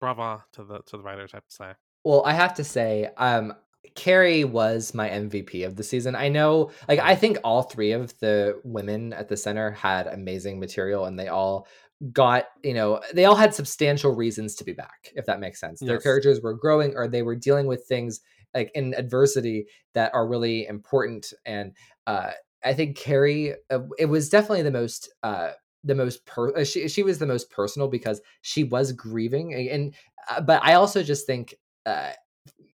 bravo 0.00 0.42
to 0.52 0.64
the 0.64 0.80
to 0.86 0.96
the 0.96 1.02
writers, 1.02 1.30
I 1.32 1.38
have 1.38 1.46
to 1.46 1.54
say. 1.54 1.72
Well, 2.04 2.22
I 2.26 2.32
have 2.34 2.54
to 2.54 2.64
say, 2.64 3.08
um, 3.16 3.54
Carrie 3.94 4.44
was 4.44 4.94
my 4.94 5.08
MVP 5.08 5.66
of 5.66 5.76
the 5.76 5.82
season. 5.82 6.14
I 6.14 6.28
know, 6.28 6.70
like, 6.88 6.98
I 6.98 7.14
think 7.14 7.38
all 7.44 7.62
three 7.62 7.92
of 7.92 8.18
the 8.18 8.60
women 8.64 9.12
at 9.12 9.28
the 9.28 9.36
center 9.36 9.70
had 9.70 10.06
amazing 10.06 10.60
material, 10.60 11.06
and 11.06 11.18
they 11.18 11.28
all 11.28 11.66
got, 12.12 12.46
you 12.62 12.74
know, 12.74 13.00
they 13.14 13.24
all 13.24 13.36
had 13.36 13.54
substantial 13.54 14.14
reasons 14.14 14.54
to 14.56 14.64
be 14.64 14.72
back, 14.72 15.12
if 15.14 15.26
that 15.26 15.40
makes 15.40 15.60
sense. 15.60 15.80
Their 15.80 16.00
characters 16.00 16.40
were 16.42 16.54
growing, 16.54 16.94
or 16.96 17.08
they 17.08 17.22
were 17.22 17.36
dealing 17.36 17.66
with 17.66 17.86
things 17.86 18.20
like 18.54 18.70
in 18.74 18.94
adversity 18.94 19.66
that 19.94 20.12
are 20.14 20.26
really 20.26 20.66
important. 20.66 21.32
And 21.46 21.72
uh, 22.06 22.30
I 22.64 22.74
think 22.74 22.96
Carrie, 22.96 23.54
uh, 23.70 23.80
it 23.98 24.06
was 24.06 24.28
definitely 24.28 24.62
the 24.62 24.70
most. 24.70 25.12
Uh, 25.22 25.50
the 25.84 25.94
most 25.94 26.24
per 26.26 26.54
uh, 26.56 26.64
she 26.64 26.88
she 26.88 27.02
was 27.02 27.18
the 27.18 27.26
most 27.26 27.50
personal 27.50 27.88
because 27.88 28.20
she 28.42 28.64
was 28.64 28.92
grieving 28.92 29.52
a- 29.52 29.70
and 29.70 29.94
uh, 30.30 30.40
but 30.40 30.62
I 30.64 30.74
also 30.74 31.02
just 31.02 31.26
think 31.26 31.54
uh, 31.86 32.12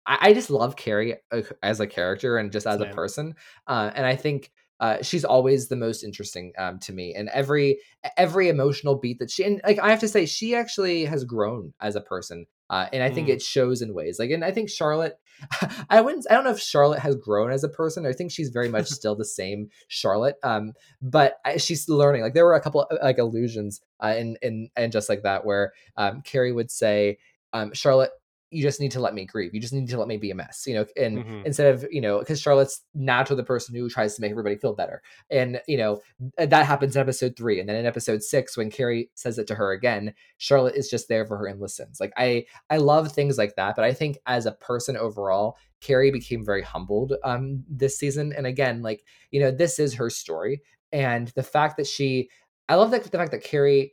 I, 0.05 0.17
I 0.29 0.33
just 0.33 0.49
love 0.49 0.75
Carrie 0.75 1.15
uh, 1.31 1.41
as 1.63 1.79
a 1.79 1.87
character 1.87 2.37
and 2.37 2.51
just 2.51 2.67
as 2.67 2.81
a 2.81 2.85
person, 2.85 3.35
uh, 3.67 3.91
and 3.95 4.05
I 4.05 4.15
think 4.15 4.51
uh, 4.79 5.01
she's 5.01 5.25
always 5.25 5.67
the 5.67 5.75
most 5.75 6.03
interesting 6.03 6.53
um, 6.57 6.79
to 6.79 6.93
me. 6.93 7.13
And 7.15 7.29
every 7.29 7.79
every 8.17 8.49
emotional 8.49 8.95
beat 8.95 9.19
that 9.19 9.31
she 9.31 9.43
and 9.43 9.61
like 9.65 9.79
I 9.79 9.89
have 9.89 9.99
to 10.01 10.07
say, 10.07 10.25
she 10.25 10.55
actually 10.55 11.05
has 11.05 11.23
grown 11.23 11.73
as 11.81 11.95
a 11.95 12.01
person, 12.01 12.45
uh, 12.69 12.87
and 12.91 13.01
I 13.03 13.09
think 13.09 13.27
Mm. 13.27 13.33
it 13.33 13.41
shows 13.41 13.81
in 13.81 13.93
ways. 13.93 14.17
Like, 14.19 14.29
and 14.31 14.43
I 14.43 14.51
think 14.51 14.69
Charlotte, 14.69 15.15
I 15.89 16.01
wouldn't, 16.01 16.25
I 16.29 16.33
don't 16.33 16.43
know 16.43 16.51
if 16.51 16.59
Charlotte 16.59 16.99
has 16.99 17.15
grown 17.15 17.51
as 17.51 17.63
a 17.63 17.69
person. 17.69 18.05
I 18.05 18.13
think 18.13 18.31
she's 18.31 18.49
very 18.49 18.69
much 18.69 18.87
still 18.99 19.15
the 19.15 19.25
same 19.25 19.69
Charlotte, 19.87 20.35
um, 20.43 20.73
but 21.01 21.35
I, 21.45 21.57
she's 21.57 21.87
learning. 21.87 22.23
Like, 22.23 22.33
there 22.33 22.45
were 22.45 22.55
a 22.55 22.61
couple 22.61 22.85
uh, 22.89 22.97
like 23.03 23.19
illusions 23.19 23.81
uh, 24.03 24.15
in 24.17 24.37
in 24.41 24.69
and 24.75 24.91
just 24.91 25.09
like 25.09 25.23
that 25.23 25.45
where 25.45 25.73
um, 25.95 26.21
Carrie 26.23 26.51
would 26.53 26.71
say, 26.71 27.17
um, 27.53 27.73
Charlotte 27.73 28.11
you 28.49 28.61
just 28.61 28.79
need 28.79 28.91
to 28.91 28.99
let 29.01 29.13
me 29.13 29.25
grieve. 29.25 29.53
You 29.53 29.59
just 29.59 29.73
need 29.73 29.89
to 29.89 29.97
let 29.97 30.07
me 30.07 30.17
be 30.17 30.31
a 30.31 30.35
mess, 30.35 30.63
you 30.65 30.73
know. 30.75 30.85
And 30.95 31.19
Mhm. 31.19 31.45
instead 31.45 31.73
of 31.73 31.85
you 31.91 31.99
know, 31.99 32.19
because 32.19 32.39
Charlotte's 32.39 32.81
naturally 32.93 33.41
the 33.41 33.45
person 33.45 33.75
who 33.75 33.89
tries 33.89 34.15
to 34.15 34.21
make 34.21 34.31
everybody 34.31 34.55
feel 34.55 34.73
better, 34.73 35.01
and 35.29 35.61
you 35.67 35.77
know 35.77 36.01
that 36.37 36.65
happens 36.65 36.95
in 36.95 37.01
episode 37.01 37.35
three, 37.35 37.59
and 37.59 37.67
then 37.67 37.75
in 37.75 37.85
episode 37.85 38.23
six 38.23 38.55
when 38.55 38.69
Carrie 38.69 39.09
says 39.15 39.37
it 39.37 39.47
to 39.47 39.55
her 39.55 39.71
again, 39.73 40.13
Charlotte 40.37 40.75
is 40.75 40.89
just 40.89 41.07
there 41.09 41.25
for 41.25 41.37
her 41.37 41.47
and 41.47 41.59
listens. 41.59 41.99
Like 41.99 42.13
I, 42.17 42.45
I 42.69 42.77
love 42.77 43.11
things 43.11 43.37
like 43.37 43.55
that, 43.55 43.75
but 43.75 43.83
I 43.85 43.93
think 43.93 44.17
as 44.25 44.45
a 44.45 44.53
person 44.53 44.95
overall, 44.95 45.57
Carrie 45.81 46.11
became 46.11 46.45
very 46.45 46.61
humbled 46.61 47.13
um 47.23 47.63
this 47.69 47.97
season, 47.97 48.31
and 48.33 48.47
again, 48.47 48.81
like 48.81 49.03
you 49.31 49.41
know, 49.41 49.51
this 49.51 49.77
is 49.77 49.93
her 49.95 50.09
story, 50.09 50.61
and 50.91 51.27
the 51.29 51.43
fact 51.43 51.75
that 51.77 51.87
she, 51.87 52.29
I 52.69 52.75
love 52.75 52.91
that 52.91 53.03
the 53.03 53.17
fact 53.17 53.31
that 53.31 53.43
Carrie 53.43 53.91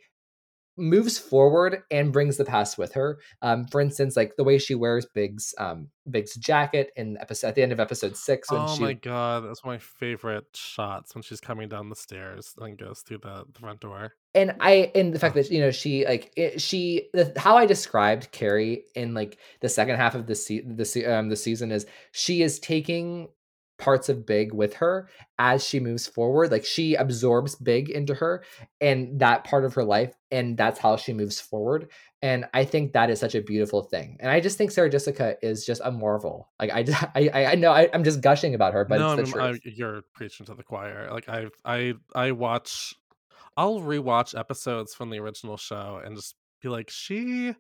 moves 0.76 1.18
forward 1.18 1.82
and 1.90 2.12
brings 2.12 2.36
the 2.36 2.44
past 2.44 2.76
with 2.78 2.92
her. 2.94 3.18
Um, 3.42 3.66
for 3.66 3.80
instance, 3.80 4.16
like 4.16 4.34
the 4.36 4.44
way 4.44 4.58
she 4.58 4.74
wears 4.74 5.06
Big's 5.06 5.54
um 5.58 5.88
Big's 6.10 6.34
jacket 6.34 6.90
in 6.96 7.16
episode 7.20 7.48
at 7.48 7.54
the 7.54 7.62
end 7.62 7.72
of 7.72 7.80
episode 7.80 8.16
six 8.16 8.50
when 8.50 8.60
Oh 8.62 8.74
she 8.74 8.82
my 8.82 8.92
god, 8.92 9.44
that's 9.46 9.64
one 9.64 9.76
of 9.76 9.80
my 9.80 9.84
favorite 9.98 10.44
shots 10.54 11.14
when 11.14 11.22
she's 11.22 11.40
coming 11.40 11.68
down 11.68 11.88
the 11.88 11.96
stairs 11.96 12.54
and 12.60 12.76
goes 12.76 13.00
through 13.00 13.18
the, 13.18 13.44
the 13.52 13.58
front 13.60 13.80
door. 13.80 14.12
and 14.34 14.54
I 14.60 14.90
and 14.94 15.14
the 15.14 15.18
fact 15.18 15.34
that 15.36 15.50
you 15.50 15.60
know 15.60 15.70
she 15.70 16.04
like 16.04 16.32
it, 16.36 16.60
she 16.60 17.08
the, 17.14 17.32
how 17.36 17.56
I 17.56 17.66
described 17.66 18.32
Carrie 18.32 18.84
in 18.94 19.14
like 19.14 19.38
the 19.60 19.68
second 19.68 19.96
half 19.96 20.14
of 20.14 20.26
the 20.26 20.34
se- 20.34 20.64
the 20.66 20.84
se- 20.84 21.06
um 21.06 21.28
the 21.28 21.36
season 21.36 21.70
is 21.72 21.86
she 22.12 22.42
is 22.42 22.58
taking 22.58 23.28
parts 23.78 24.08
of 24.08 24.24
Big 24.24 24.52
with 24.52 24.74
her 24.74 25.08
as 25.38 25.66
she 25.66 25.80
moves 25.80 26.06
forward. 26.06 26.50
Like 26.52 26.64
she 26.64 26.94
absorbs 26.94 27.56
Big 27.56 27.90
into 27.90 28.14
her 28.14 28.44
and 28.80 29.18
that 29.20 29.44
part 29.44 29.64
of 29.64 29.74
her 29.74 29.84
life, 29.84 30.14
and 30.30 30.56
that's 30.56 30.78
how 30.78 30.96
she 30.96 31.12
moves 31.12 31.40
forward. 31.40 31.90
And 32.22 32.46
I 32.54 32.64
think 32.64 32.92
that 32.94 33.10
is 33.10 33.20
such 33.20 33.34
a 33.34 33.42
beautiful 33.42 33.82
thing. 33.82 34.16
And 34.20 34.30
I 34.30 34.40
just 34.40 34.56
think 34.56 34.70
Sarah 34.70 34.88
Jessica 34.88 35.36
is 35.42 35.66
just 35.66 35.82
a 35.84 35.90
marvel. 35.90 36.48
Like 36.58 36.70
I, 36.72 36.82
just, 36.82 37.02
I, 37.14 37.30
I 37.34 37.54
know 37.56 37.70
I, 37.72 37.88
I'm 37.92 38.04
just 38.04 38.20
gushing 38.22 38.54
about 38.54 38.72
her, 38.72 38.84
but 38.84 38.98
no, 38.98 39.12
it's 39.18 39.32
the 39.32 39.40
I'm- 39.40 39.54
I- 39.56 39.68
you're 39.68 40.02
preaching 40.14 40.46
to 40.46 40.54
the 40.54 40.62
choir. 40.62 41.10
Like 41.12 41.28
I, 41.28 41.46
I, 41.64 41.94
I 42.14 42.32
watch. 42.32 42.94
I'll 43.56 43.80
rewatch 43.80 44.36
episodes 44.38 44.94
from 44.94 45.10
the 45.10 45.18
original 45.20 45.56
show 45.56 46.00
and 46.04 46.16
just 46.16 46.34
be 46.62 46.68
like, 46.68 46.90
she 46.90 47.54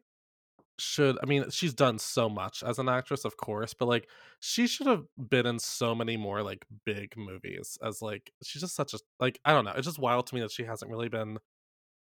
should. 0.78 1.18
I 1.22 1.26
mean, 1.26 1.50
she's 1.50 1.74
done 1.74 1.98
so 1.98 2.28
much 2.28 2.62
as 2.62 2.78
an 2.78 2.88
actress, 2.88 3.24
of 3.24 3.36
course, 3.36 3.74
but 3.74 3.86
like, 3.86 4.08
she 4.40 4.66
should 4.66 4.86
have 4.86 5.04
been 5.16 5.46
in 5.46 5.58
so 5.58 5.94
many 5.94 6.16
more 6.16 6.42
like 6.42 6.64
big 6.84 7.14
movies. 7.16 7.78
As 7.82 8.02
like, 8.02 8.32
she's 8.42 8.62
just 8.62 8.76
such 8.76 8.94
a 8.94 8.98
like. 9.20 9.40
I 9.44 9.52
don't 9.52 9.64
know. 9.64 9.72
It's 9.76 9.86
just 9.86 9.98
wild 9.98 10.26
to 10.28 10.34
me 10.34 10.40
that 10.40 10.50
she 10.50 10.64
hasn't 10.64 10.90
really 10.90 11.08
been 11.08 11.38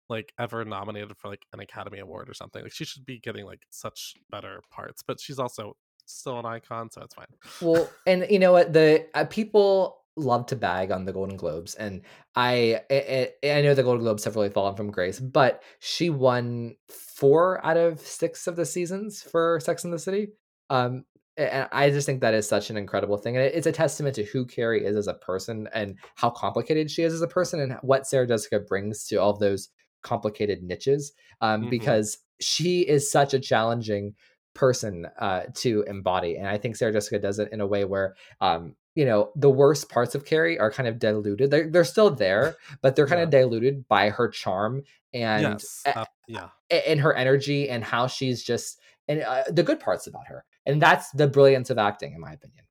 like 0.09 0.33
ever 0.39 0.65
nominated 0.65 1.15
for 1.17 1.29
like 1.29 1.43
an 1.53 1.59
Academy 1.59 1.99
Award 1.99 2.29
or 2.29 2.33
something. 2.33 2.63
Like, 2.63 2.73
she 2.73 2.85
should 2.85 3.05
be 3.05 3.19
getting 3.19 3.45
like 3.45 3.63
such 3.69 4.13
better 4.29 4.61
parts, 4.71 5.03
but 5.05 5.19
she's 5.19 5.39
also 5.39 5.75
still 6.05 6.39
an 6.39 6.45
icon, 6.45 6.89
so 6.91 7.01
it's 7.01 7.15
fine. 7.15 7.27
well 7.61 7.89
and 8.07 8.25
you 8.29 8.39
know 8.39 8.51
what 8.51 8.73
the 8.73 9.05
uh, 9.13 9.25
people 9.25 10.01
love 10.19 10.45
to 10.45 10.55
bag 10.55 10.91
on 10.91 11.05
the 11.05 11.13
golden 11.13 11.37
globes 11.37 11.75
and 11.75 12.01
I, 12.35 12.81
I 12.91 13.31
i 13.43 13.61
know 13.61 13.73
the 13.73 13.83
golden 13.83 14.03
globes 14.03 14.23
have 14.25 14.35
really 14.35 14.49
fallen 14.49 14.75
from 14.75 14.91
grace 14.91 15.19
but 15.19 15.63
she 15.79 16.09
won 16.09 16.75
four 16.89 17.63
out 17.65 17.77
of 17.77 17.99
six 17.99 18.47
of 18.47 18.55
the 18.55 18.65
seasons 18.65 19.21
for 19.21 19.59
sex 19.61 19.83
in 19.83 19.91
the 19.91 19.99
city 19.99 20.29
um 20.69 21.05
and 21.37 21.67
i 21.71 21.89
just 21.89 22.05
think 22.05 22.21
that 22.21 22.33
is 22.33 22.47
such 22.47 22.69
an 22.69 22.77
incredible 22.77 23.17
thing 23.17 23.35
and 23.37 23.45
it's 23.45 23.67
a 23.67 23.71
testament 23.71 24.15
to 24.15 24.23
who 24.25 24.45
carrie 24.45 24.85
is 24.85 24.95
as 24.95 25.07
a 25.07 25.13
person 25.15 25.67
and 25.73 25.97
how 26.15 26.29
complicated 26.29 26.91
she 26.91 27.03
is 27.03 27.13
as 27.13 27.21
a 27.21 27.27
person 27.27 27.59
and 27.59 27.73
what 27.81 28.07
sarah 28.07 28.27
jessica 28.27 28.59
brings 28.59 29.05
to 29.05 29.15
all 29.17 29.31
of 29.31 29.39
those 29.39 29.69
complicated 30.01 30.63
niches 30.63 31.13
um 31.41 31.65
Mhm. 31.65 31.69
because 31.69 32.17
she 32.41 32.81
is 32.81 33.11
such 33.11 33.33
a 33.33 33.39
challenging 33.39 34.15
person 34.55 35.05
uh 35.19 35.43
to 35.53 35.83
embody 35.87 36.35
and 36.35 36.47
i 36.47 36.57
think 36.57 36.75
sarah 36.75 36.91
jessica 36.91 37.19
does 37.19 37.39
it 37.39 37.49
in 37.51 37.61
a 37.61 37.67
way 37.67 37.85
where 37.85 38.15
um 38.41 38.75
you 38.99 39.05
know 39.05 39.31
the 39.33 39.49
worst 39.49 39.87
parts 39.87 40.13
of 40.13 40.25
carrie 40.25 40.59
are 40.59 40.69
kind 40.69 40.89
of 40.89 40.99
diluted. 40.99 41.49
They're, 41.51 41.69
they're 41.69 41.85
still 41.85 42.09
there 42.09 42.57
but 42.81 42.95
they're 42.95 43.07
kind 43.07 43.21
of 43.21 43.29
diluted 43.29 43.87
by 43.87 44.09
her 44.09 44.27
charm 44.27 44.83
and 45.13 45.41
yes, 45.41 45.83
uh, 45.85 46.03
yeah. 46.27 46.49
and 46.69 46.99
her 46.99 47.13
energy 47.13 47.69
and 47.69 47.81
how 47.81 48.07
she's 48.07 48.43
just 48.43 48.81
and 49.07 49.21
uh, 49.21 49.43
the 49.49 49.63
good 49.63 49.79
parts 49.79 50.05
about 50.05 50.27
her. 50.27 50.43
And 50.65 50.81
that's 50.81 51.09
the 51.11 51.27
brilliance 51.27 51.69
of 51.69 51.77
acting 51.77 52.13
in 52.13 52.19
my 52.19 52.33
opinion. 52.33 52.65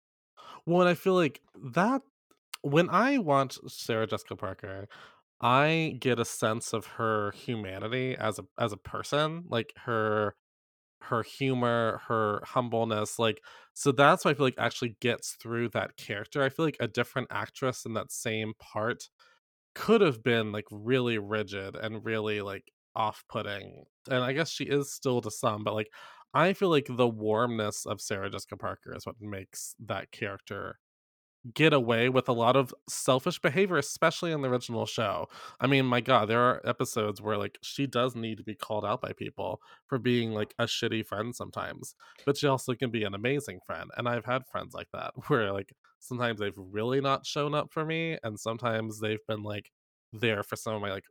Well, 0.66 0.82
and 0.82 0.90
I 0.90 0.94
feel 0.94 1.14
like 1.14 1.40
that 1.72 2.02
when 2.60 2.90
I 2.90 3.16
watch 3.16 3.58
Sarah 3.66 4.06
Jessica 4.06 4.36
Parker, 4.36 4.86
I 5.40 5.96
get 5.98 6.18
a 6.18 6.26
sense 6.26 6.74
of 6.74 6.84
her 6.98 7.32
humanity 7.32 8.16
as 8.18 8.38
a 8.38 8.44
as 8.58 8.72
a 8.72 8.76
person, 8.76 9.44
like 9.48 9.72
her 9.86 10.34
her 11.04 11.22
humor, 11.22 12.02
her 12.08 12.42
humbleness, 12.44 13.18
like 13.18 13.40
so 13.78 13.92
that's 13.92 14.24
why 14.24 14.32
I 14.32 14.34
feel 14.34 14.46
like 14.46 14.54
actually 14.58 14.96
gets 15.00 15.32
through 15.40 15.68
that 15.70 15.96
character. 15.96 16.42
I 16.42 16.48
feel 16.48 16.64
like 16.64 16.76
a 16.80 16.88
different 16.88 17.28
actress 17.30 17.84
in 17.86 17.94
that 17.94 18.10
same 18.12 18.54
part 18.58 19.08
could 19.74 20.00
have 20.00 20.22
been 20.22 20.52
like 20.52 20.66
really 20.70 21.18
rigid 21.18 21.76
and 21.76 22.04
really 22.04 22.40
like 22.40 22.72
off-putting. 22.96 23.84
And 24.10 24.24
I 24.24 24.32
guess 24.32 24.50
she 24.50 24.64
is 24.64 24.92
still 24.92 25.20
to 25.22 25.30
some, 25.30 25.64
but 25.64 25.74
like 25.74 25.90
I 26.34 26.52
feel 26.54 26.70
like 26.70 26.88
the 26.90 27.08
warmness 27.08 27.86
of 27.86 28.00
Sarah 28.00 28.30
Jessica 28.30 28.56
Parker 28.56 28.94
is 28.96 29.06
what 29.06 29.16
makes 29.20 29.74
that 29.86 30.10
character 30.12 30.78
get 31.54 31.72
away 31.72 32.08
with 32.08 32.28
a 32.28 32.32
lot 32.32 32.56
of 32.56 32.74
selfish 32.88 33.38
behavior, 33.40 33.76
especially 33.78 34.32
in 34.32 34.42
the 34.42 34.48
original 34.48 34.86
show. 34.86 35.28
I 35.60 35.66
mean, 35.66 35.86
my 35.86 36.00
God, 36.00 36.28
there 36.28 36.40
are 36.42 36.60
episodes 36.66 37.22
where 37.22 37.38
like 37.38 37.58
she 37.62 37.86
does 37.86 38.14
need 38.16 38.38
to 38.38 38.44
be 38.44 38.54
called 38.54 38.84
out 38.84 39.00
by 39.00 39.12
people 39.12 39.60
for 39.86 39.98
being 39.98 40.32
like 40.32 40.54
a 40.58 40.64
shitty 40.64 41.06
friend 41.06 41.34
sometimes, 41.34 41.94
but 42.26 42.36
she 42.36 42.46
also 42.46 42.74
can 42.74 42.90
be 42.90 43.04
an 43.04 43.14
amazing 43.14 43.60
friend. 43.64 43.90
And 43.96 44.08
I've 44.08 44.24
had 44.24 44.46
friends 44.46 44.74
like 44.74 44.88
that 44.92 45.12
where 45.28 45.52
like 45.52 45.72
sometimes 46.00 46.40
they've 46.40 46.52
really 46.56 47.00
not 47.00 47.26
shown 47.26 47.54
up 47.54 47.72
for 47.72 47.84
me, 47.84 48.18
and 48.22 48.38
sometimes 48.38 49.00
they've 49.00 49.24
been 49.26 49.42
like 49.42 49.70
there 50.12 50.42
for 50.42 50.56
some 50.56 50.74
of 50.74 50.82
my 50.82 50.90
like 50.90 51.04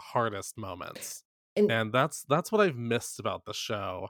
hardest 0.00 0.58
moments. 0.58 1.24
And- 1.56 1.70
and 1.70 1.92
that's 1.92 2.24
that's 2.28 2.50
what 2.50 2.60
I've 2.60 2.76
missed 2.76 3.20
about 3.20 3.44
the 3.44 3.52
show 3.54 4.08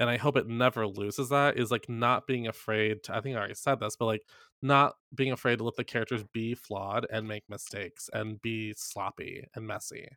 and 0.00 0.08
I 0.08 0.16
hope 0.16 0.36
it 0.36 0.48
never 0.48 0.86
loses 0.86 1.28
that 1.30 1.58
is 1.58 1.70
like 1.70 1.88
not 1.88 2.26
being 2.26 2.46
afraid 2.46 3.02
to 3.04 3.16
I 3.16 3.20
think 3.20 3.36
I 3.36 3.38
already 3.38 3.54
said 3.54 3.80
this, 3.80 3.96
but 3.96 4.06
like 4.06 4.22
not 4.62 4.94
being 5.14 5.32
afraid 5.32 5.58
to 5.58 5.64
let 5.64 5.76
the 5.76 5.84
characters 5.84 6.24
be 6.32 6.54
flawed 6.54 7.06
and 7.10 7.28
make 7.28 7.44
mistakes 7.48 8.08
and 8.12 8.40
be 8.42 8.74
sloppy 8.76 9.44
and 9.54 9.66
messy. 9.66 10.08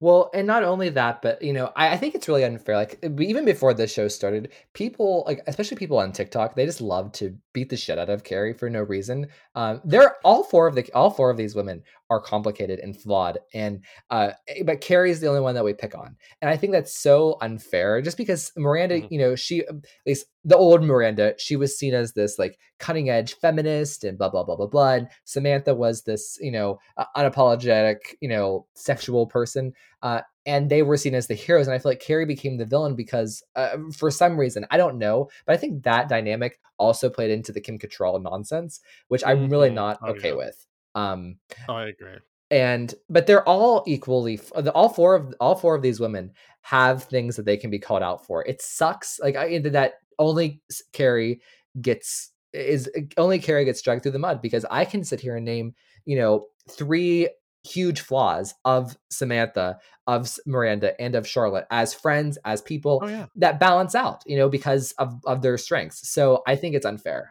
Well, 0.00 0.30
and 0.34 0.46
not 0.46 0.64
only 0.64 0.88
that, 0.90 1.22
but 1.22 1.40
you 1.42 1.52
know, 1.52 1.72
I, 1.76 1.90
I 1.90 1.96
think 1.96 2.14
it's 2.14 2.28
really 2.28 2.44
unfair. 2.44 2.76
Like 2.76 3.04
even 3.20 3.44
before 3.44 3.74
this 3.74 3.92
show 3.92 4.08
started, 4.08 4.52
people 4.72 5.24
like 5.26 5.42
especially 5.46 5.76
people 5.76 5.98
on 5.98 6.12
TikTok, 6.12 6.54
they 6.54 6.66
just 6.66 6.80
love 6.80 7.12
to 7.12 7.36
beat 7.52 7.68
the 7.68 7.76
shit 7.76 7.98
out 7.98 8.10
of 8.10 8.24
Carrie 8.24 8.52
for 8.54 8.70
no 8.70 8.82
reason. 8.82 9.28
Um, 9.54 9.80
they're 9.84 10.16
all 10.24 10.42
four 10.44 10.66
of 10.66 10.74
the 10.74 10.90
all 10.92 11.10
four 11.10 11.30
of 11.30 11.36
these 11.36 11.54
women 11.54 11.82
are 12.10 12.20
complicated 12.20 12.80
and 12.80 13.00
flawed, 13.00 13.38
and 13.54 13.84
uh, 14.10 14.32
eh, 14.48 14.62
but 14.64 14.80
Carrie's 14.80 15.20
the 15.20 15.28
only 15.28 15.40
one 15.40 15.54
that 15.54 15.64
we 15.64 15.72
pick 15.72 15.96
on, 15.96 16.16
and 16.42 16.50
I 16.50 16.56
think 16.56 16.72
that's 16.72 16.94
so 16.94 17.36
unfair. 17.40 18.02
Just 18.02 18.16
because 18.16 18.52
Miranda, 18.56 19.00
Mhm. 19.00 19.08
you 19.10 19.18
know, 19.18 19.36
she 19.36 19.60
at 19.60 19.74
least 20.06 20.26
the 20.44 20.56
old 20.56 20.82
Miranda, 20.82 21.34
she 21.38 21.56
was 21.56 21.78
seen 21.78 21.94
as 21.94 22.12
this 22.12 22.38
like 22.38 22.58
cutting 22.78 23.08
edge 23.10 23.34
feminist 23.34 24.04
and 24.04 24.18
blah 24.18 24.28
blah 24.28 24.42
blah 24.44 24.56
blah 24.56 24.66
blah. 24.66 24.92
And 24.94 25.08
Samantha 25.24 25.74
was 25.74 26.02
this, 26.02 26.36
you 26.40 26.50
know, 26.50 26.78
uh, 26.96 27.04
unapologetic, 27.16 27.98
you 28.20 28.28
know, 28.28 28.66
sexual 28.74 29.26
person. 29.26 29.72
Uh, 30.02 30.22
and 30.46 30.70
they 30.70 30.82
were 30.82 30.96
seen 30.96 31.14
as 31.14 31.26
the 31.26 31.34
heroes. 31.34 31.66
And 31.66 31.74
I 31.74 31.78
feel 31.78 31.90
like 31.92 32.00
Carrie 32.00 32.24
became 32.24 32.56
the 32.56 32.64
villain 32.64 32.94
because, 32.96 33.42
uh, 33.54 33.76
for 33.96 34.10
some 34.10 34.38
reason, 34.40 34.66
I 34.70 34.78
don't 34.78 34.96
know, 34.98 35.28
but 35.46 35.52
I 35.52 35.56
think 35.58 35.82
that 35.84 36.08
dynamic 36.08 36.58
also 36.78 37.10
played 37.10 37.30
into 37.30 37.52
the 37.52 37.60
Kim 37.60 37.78
Cattrall 37.78 38.20
nonsense, 38.22 38.80
which 39.08 39.22
I'm 39.26 39.50
really 39.50 39.68
Mhm. 39.70 39.74
not 39.74 39.98
Oh, 40.02 40.10
okay 40.12 40.28
yeah. 40.30 40.34
with. 40.36 40.66
Um, 40.94 41.36
Oh, 41.68 41.74
I 41.74 41.88
agree. 41.88 42.16
and 42.50 42.94
but 43.08 43.26
they're 43.26 43.48
all 43.48 43.84
equally 43.86 44.40
all 44.74 44.88
four 44.88 45.14
of 45.14 45.34
all 45.40 45.54
four 45.54 45.74
of 45.76 45.82
these 45.82 46.00
women 46.00 46.32
have 46.62 47.04
things 47.04 47.36
that 47.36 47.44
they 47.44 47.56
can 47.56 47.70
be 47.70 47.78
called 47.78 48.02
out 48.02 48.26
for 48.26 48.44
it 48.46 48.60
sucks 48.60 49.18
like 49.20 49.36
I, 49.36 49.58
that 49.58 49.94
only 50.18 50.60
carrie 50.92 51.40
gets 51.80 52.32
is 52.52 52.90
only 53.16 53.38
carrie 53.38 53.64
gets 53.64 53.80
dragged 53.82 54.02
through 54.02 54.12
the 54.12 54.18
mud 54.18 54.42
because 54.42 54.66
i 54.70 54.84
can 54.84 55.04
sit 55.04 55.20
here 55.20 55.36
and 55.36 55.44
name 55.44 55.74
you 56.04 56.16
know 56.16 56.46
three 56.68 57.28
huge 57.62 58.00
flaws 58.00 58.54
of 58.64 58.96
samantha 59.10 59.78
of 60.08 60.36
miranda 60.46 61.00
and 61.00 61.14
of 61.14 61.28
charlotte 61.28 61.66
as 61.70 61.94
friends 61.94 62.36
as 62.44 62.60
people 62.62 63.00
Oh 63.04 63.06
yeah. 63.06 63.26
that 63.36 63.60
balance 63.60 63.94
out 63.94 64.22
you 64.26 64.36
know 64.36 64.48
because 64.48 64.92
of 64.98 65.14
of 65.24 65.40
their 65.42 65.56
strengths 65.56 66.10
so 66.10 66.42
i 66.48 66.56
think 66.56 66.74
it's 66.74 66.86
unfair 66.86 67.30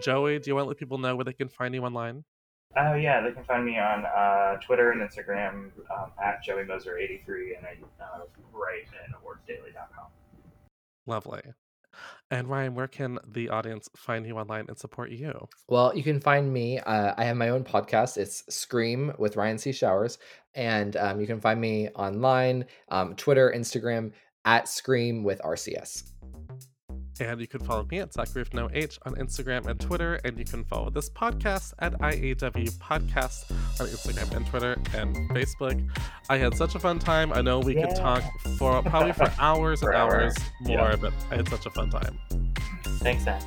Joey, 0.00 0.38
do 0.38 0.50
you 0.50 0.54
want 0.54 0.64
to 0.64 0.68
let 0.68 0.78
people 0.78 0.98
know 0.98 1.16
where 1.16 1.24
they 1.24 1.32
can 1.32 1.48
find 1.48 1.74
you 1.74 1.82
online? 1.82 2.24
Oh 2.76 2.94
yeah, 2.94 3.20
they 3.20 3.32
can 3.32 3.44
find 3.44 3.64
me 3.64 3.78
on 3.78 4.04
uh, 4.06 4.56
Twitter 4.64 4.92
and 4.92 5.00
Instagram 5.00 5.70
um, 5.90 6.12
at 6.22 6.42
Joey 6.42 6.64
Moser 6.64 6.98
83 6.98 7.56
and 7.56 7.66
I 7.66 7.76
uh, 8.02 8.20
write 8.52 8.86
at 8.94 9.10
awardsdaily.com. 9.20 10.06
Lovely. 11.06 11.42
And 12.30 12.48
Ryan, 12.48 12.76
where 12.76 12.86
can 12.86 13.18
the 13.26 13.48
audience 13.48 13.88
find 13.96 14.24
you 14.24 14.38
online 14.38 14.66
and 14.68 14.78
support 14.78 15.10
you? 15.10 15.48
Well, 15.68 15.96
you 15.96 16.04
can 16.04 16.20
find 16.20 16.52
me. 16.52 16.78
Uh, 16.78 17.12
I 17.16 17.24
have 17.24 17.36
my 17.36 17.48
own 17.48 17.64
podcast. 17.64 18.16
It's 18.16 18.44
Scream 18.54 19.12
with 19.18 19.36
Ryan 19.36 19.58
C. 19.58 19.72
Showers. 19.72 20.18
And 20.54 20.96
um, 20.96 21.20
you 21.20 21.26
can 21.26 21.40
find 21.40 21.60
me 21.60 21.88
online, 21.90 22.66
um, 22.88 23.16
Twitter, 23.16 23.52
Instagram, 23.54 24.12
at 24.44 24.68
Scream 24.68 25.24
with 25.24 25.40
RCS. 25.42 26.12
And 27.20 27.40
you 27.40 27.46
can 27.46 27.60
follow 27.60 27.86
me 27.90 27.98
at 27.98 28.12
Zachary 28.14 28.42
with 28.42 28.54
no 28.54 28.68
H 28.72 28.98
on 29.04 29.14
Instagram 29.16 29.66
and 29.66 29.78
Twitter. 29.78 30.14
And 30.24 30.38
you 30.38 30.44
can 30.44 30.64
follow 30.64 30.88
this 30.90 31.10
podcast 31.10 31.74
at 31.78 31.92
IAW 32.00 32.70
Podcast 32.78 33.50
on 33.80 33.86
Instagram 33.86 34.34
and 34.36 34.46
Twitter 34.46 34.72
and 34.94 35.14
Facebook. 35.30 35.86
I 36.28 36.38
had 36.38 36.54
such 36.56 36.74
a 36.74 36.78
fun 36.78 36.98
time. 36.98 37.32
I 37.32 37.42
know 37.42 37.58
we 37.60 37.74
could 37.74 37.94
talk 37.94 38.22
for 38.56 38.82
probably 38.82 39.12
for 39.12 39.30
hours 39.38 39.82
and 39.82 39.88
Forever. 39.88 40.20
hours 40.22 40.34
more, 40.62 40.90
Yeah. 40.90 40.96
but 40.96 41.12
I 41.30 41.36
had 41.36 41.48
such 41.48 41.66
a 41.66 41.70
fun 41.70 41.90
time. 41.90 42.18
Thanks, 43.00 43.24
Zach. 43.24 43.42